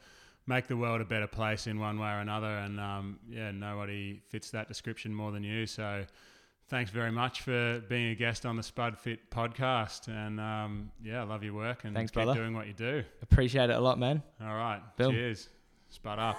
make 0.47 0.67
the 0.67 0.75
world 0.75 0.99
a 0.99 1.05
better 1.05 1.27
place 1.27 1.65
in 1.65 1.79
one 1.79 1.97
way 1.97 2.09
or 2.09 2.19
another. 2.19 2.57
And 2.57 2.77
um, 2.77 3.19
yeah, 3.29 3.51
nobody 3.51 4.21
fits 4.27 4.51
that 4.51 4.67
description 4.67 5.13
more 5.13 5.31
than 5.31 5.43
you. 5.43 5.65
So, 5.65 6.03
thanks 6.69 6.91
very 6.91 7.11
much 7.11 7.41
for 7.41 7.81
being 7.89 8.11
a 8.11 8.15
guest 8.15 8.45
on 8.45 8.55
the 8.55 8.63
Spud 8.63 8.97
Fit 8.97 9.29
podcast. 9.31 10.07
And 10.07 10.39
um, 10.39 10.91
yeah, 11.03 11.21
I 11.21 11.23
love 11.23 11.43
your 11.43 11.53
work 11.53 11.83
and 11.83 11.95
Thanks, 11.95 12.11
keep 12.11 12.23
brother. 12.23 12.33
doing 12.39 12.53
what 12.53 12.67
you 12.67 12.73
do. 12.73 13.03
appreciate 13.21 13.69
it 13.69 13.75
a 13.75 13.79
lot 13.79 13.99
man 13.99 14.21
All 14.41 14.55
right. 14.55 14.81
Bill. 14.97 15.11
Cheers. 15.11 15.49
Spud 15.89 16.19
up. 16.19 16.37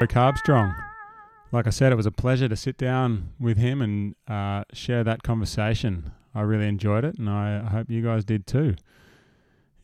Eric 0.00 0.10
Carbstrong. 0.10 0.74
Like 1.52 1.66
I 1.66 1.70
said, 1.70 1.92
it 1.92 1.96
was 1.96 2.06
a 2.06 2.10
pleasure 2.10 2.48
to 2.48 2.56
sit 2.56 2.76
down 2.76 3.30
with 3.38 3.56
him 3.58 3.80
and 3.82 4.14
uh, 4.26 4.64
share 4.72 5.04
that 5.04 5.22
conversation. 5.22 6.12
I 6.34 6.42
really 6.42 6.66
enjoyed 6.66 7.04
it, 7.04 7.18
and 7.18 7.28
I 7.28 7.60
hope 7.60 7.90
you 7.90 8.02
guys 8.02 8.24
did 8.24 8.46
too. 8.46 8.76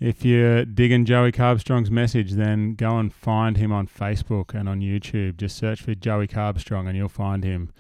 If 0.01 0.25
you're 0.25 0.65
digging 0.65 1.05
Joey 1.05 1.33
Carbstrong's 1.33 1.91
message, 1.91 2.33
then 2.33 2.75
go 2.75 2.99
and 2.99 3.13
find 3.13 3.57
him 3.57 3.73
on 3.73 3.89
Facebook 3.89 4.55
and 4.55 4.69
on 4.69 4.81
YouTube. 4.81 5.37
Just 5.37 5.57
search 5.57 5.83
for 5.83 5.93
Joey 5.95 6.29
Carbstrong 6.29 6.87
and 6.87 6.97
you'll 6.97 7.09
find 7.09 7.43
him. 7.43 7.73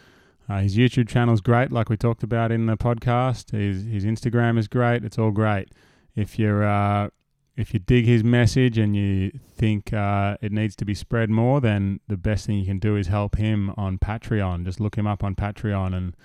Uh, 0.49 0.59
his 0.59 0.77
YouTube 0.77 1.09
channel 1.09 1.33
is 1.33 1.41
great, 1.41 1.71
like 1.71 1.89
we 1.89 1.97
talked 1.97 2.25
about 2.25 2.51
in 2.51 2.67
the 2.67 2.77
podcast. 2.77 3.53
His, 3.53 3.85
his 3.85 4.05
Instagram 4.05 4.59
is 4.59 4.67
great. 4.67 5.05
It's 5.05 5.17
all 5.17 5.31
great. 5.31 5.69
If 6.17 6.41
you're 6.41 6.65
uh, 6.65 7.11
if 7.57 7.73
you 7.75 7.81
dig 7.81 8.07
his 8.07 8.25
message 8.25 8.79
and 8.79 8.97
you 8.97 9.31
think 9.57 9.93
uh, 9.93 10.37
it 10.41 10.53
needs 10.53 10.75
to 10.77 10.85
be 10.85 10.95
spread 10.95 11.29
more, 11.29 11.61
then 11.61 12.01
the 12.09 12.17
best 12.17 12.47
thing 12.47 12.59
you 12.59 12.65
can 12.65 12.79
do 12.79 12.97
is 12.97 13.09
help 13.09 13.37
him 13.37 13.73
on 13.77 13.99
Patreon. 13.99 14.65
Just 14.65 14.81
look 14.81 14.97
him 14.97 15.07
up 15.07 15.23
on 15.23 15.35
Patreon 15.35 15.95
and 15.95 16.17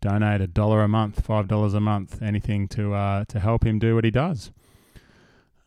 donate 0.00 0.40
a 0.40 0.46
dollar 0.46 0.82
a 0.82 0.88
month, 0.88 1.24
five 1.24 1.48
dollars 1.48 1.74
a 1.74 1.80
month, 1.80 2.22
anything 2.22 2.68
to 2.68 2.94
uh, 2.94 3.24
to 3.26 3.40
help 3.40 3.64
him 3.64 3.78
do 3.78 3.94
what 3.94 4.04
he 4.04 4.10
does. 4.10 4.50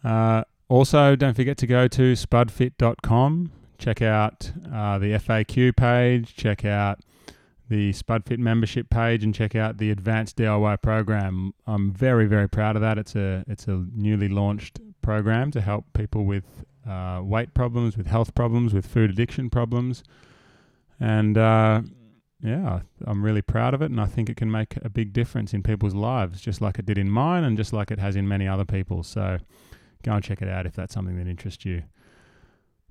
Uh, 0.04 0.44
also, 0.70 1.16
don't 1.16 1.36
forget 1.36 1.58
to 1.58 1.68
go 1.68 1.88
to 1.88 2.14
spudfit.com. 2.14 3.52
Check 3.78 4.02
out 4.02 4.52
uh, 4.74 4.98
the 4.98 5.14
FAQ 5.14 5.76
page. 5.76 6.36
Check 6.36 6.66
out 6.66 7.00
the 7.70 7.92
SpudFit 7.92 8.38
membership 8.38 8.90
page, 8.90 9.24
and 9.24 9.34
check 9.34 9.56
out 9.56 9.78
the 9.78 9.90
Advanced 9.90 10.38
DIY 10.38 10.82
program. 10.82 11.54
I'm 11.66 11.92
very, 11.92 12.28
very 12.28 12.48
proud 12.48 12.76
of 12.76 12.82
that. 12.82 12.98
It's 12.98 13.16
a 13.16 13.44
it's 13.48 13.68
a 13.68 13.86
newly 13.96 14.30
launched 14.30 14.80
program 15.02 15.52
to 15.52 15.62
help 15.62 15.86
people 15.94 16.26
with 16.26 16.66
uh, 16.88 17.22
weight 17.24 17.54
problems, 17.54 17.98
with 17.98 18.08
health 18.08 18.36
problems, 18.36 18.74
with 18.74 18.86
food 18.86 19.10
addiction 19.10 19.50
problems, 19.50 20.04
and 21.00 21.38
uh, 21.38 21.82
yeah, 22.44 22.82
I'm 23.06 23.24
really 23.24 23.42
proud 23.42 23.74
of 23.74 23.82
it, 23.82 23.90
and 23.90 24.02
I 24.02 24.06
think 24.06 24.30
it 24.30 24.36
can 24.36 24.52
make 24.52 24.76
a 24.84 24.90
big 24.90 25.14
difference 25.14 25.54
in 25.54 25.64
people's 25.64 25.96
lives, 25.96 26.42
just 26.42 26.60
like 26.60 26.78
it 26.78 26.86
did 26.86 26.98
in 26.98 27.10
mine, 27.10 27.46
and 27.46 27.56
just 27.56 27.72
like 27.72 27.90
it 27.90 28.00
has 28.00 28.18
in 28.18 28.28
many 28.28 28.48
other 28.48 28.66
people's. 28.66 29.08
So 29.08 29.38
go 30.04 30.14
and 30.14 30.24
check 30.24 30.42
it 30.42 30.50
out 30.50 30.66
if 30.66 30.74
that's 30.74 30.94
something 30.94 31.18
that 31.18 31.28
interests 31.28 31.64
you. 31.64 31.84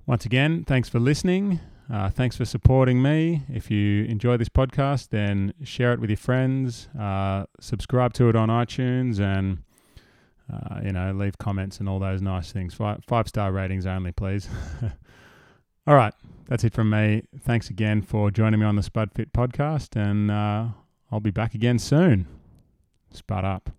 Once 0.07 0.25
again, 0.25 0.63
thanks 0.63 0.89
for 0.89 0.99
listening. 0.99 1.59
Uh, 1.91 2.09
thanks 2.09 2.35
for 2.35 2.45
supporting 2.45 3.01
me. 3.01 3.43
If 3.47 3.69
you 3.69 4.05
enjoy 4.05 4.37
this 4.37 4.49
podcast, 4.49 5.09
then 5.09 5.53
share 5.63 5.93
it 5.93 5.99
with 5.99 6.09
your 6.09 6.17
friends. 6.17 6.87
Uh, 6.99 7.45
subscribe 7.59 8.13
to 8.13 8.29
it 8.29 8.35
on 8.35 8.49
iTunes, 8.49 9.19
and 9.19 9.59
uh, 10.51 10.79
you 10.83 10.91
know, 10.91 11.11
leave 11.13 11.37
comments 11.37 11.79
and 11.79 11.87
all 11.87 11.99
those 11.99 12.21
nice 12.21 12.51
things. 12.51 12.73
Five, 12.73 13.03
five 13.05 13.27
star 13.27 13.51
ratings 13.51 13.85
only, 13.85 14.11
please. 14.11 14.49
All 15.87 15.95
right, 15.95 16.13
that's 16.47 16.63
it 16.63 16.73
from 16.73 16.89
me. 16.89 17.23
Thanks 17.39 17.69
again 17.69 18.01
for 18.01 18.31
joining 18.31 18.59
me 18.59 18.65
on 18.65 18.75
the 18.75 18.83
Spud 18.83 19.11
Fit 19.13 19.33
podcast, 19.33 19.95
and 19.95 20.29
uh, 20.31 20.67
I'll 21.11 21.19
be 21.19 21.31
back 21.31 21.53
again 21.53 21.79
soon. 21.79 22.27
Spud 23.11 23.45
up. 23.45 23.69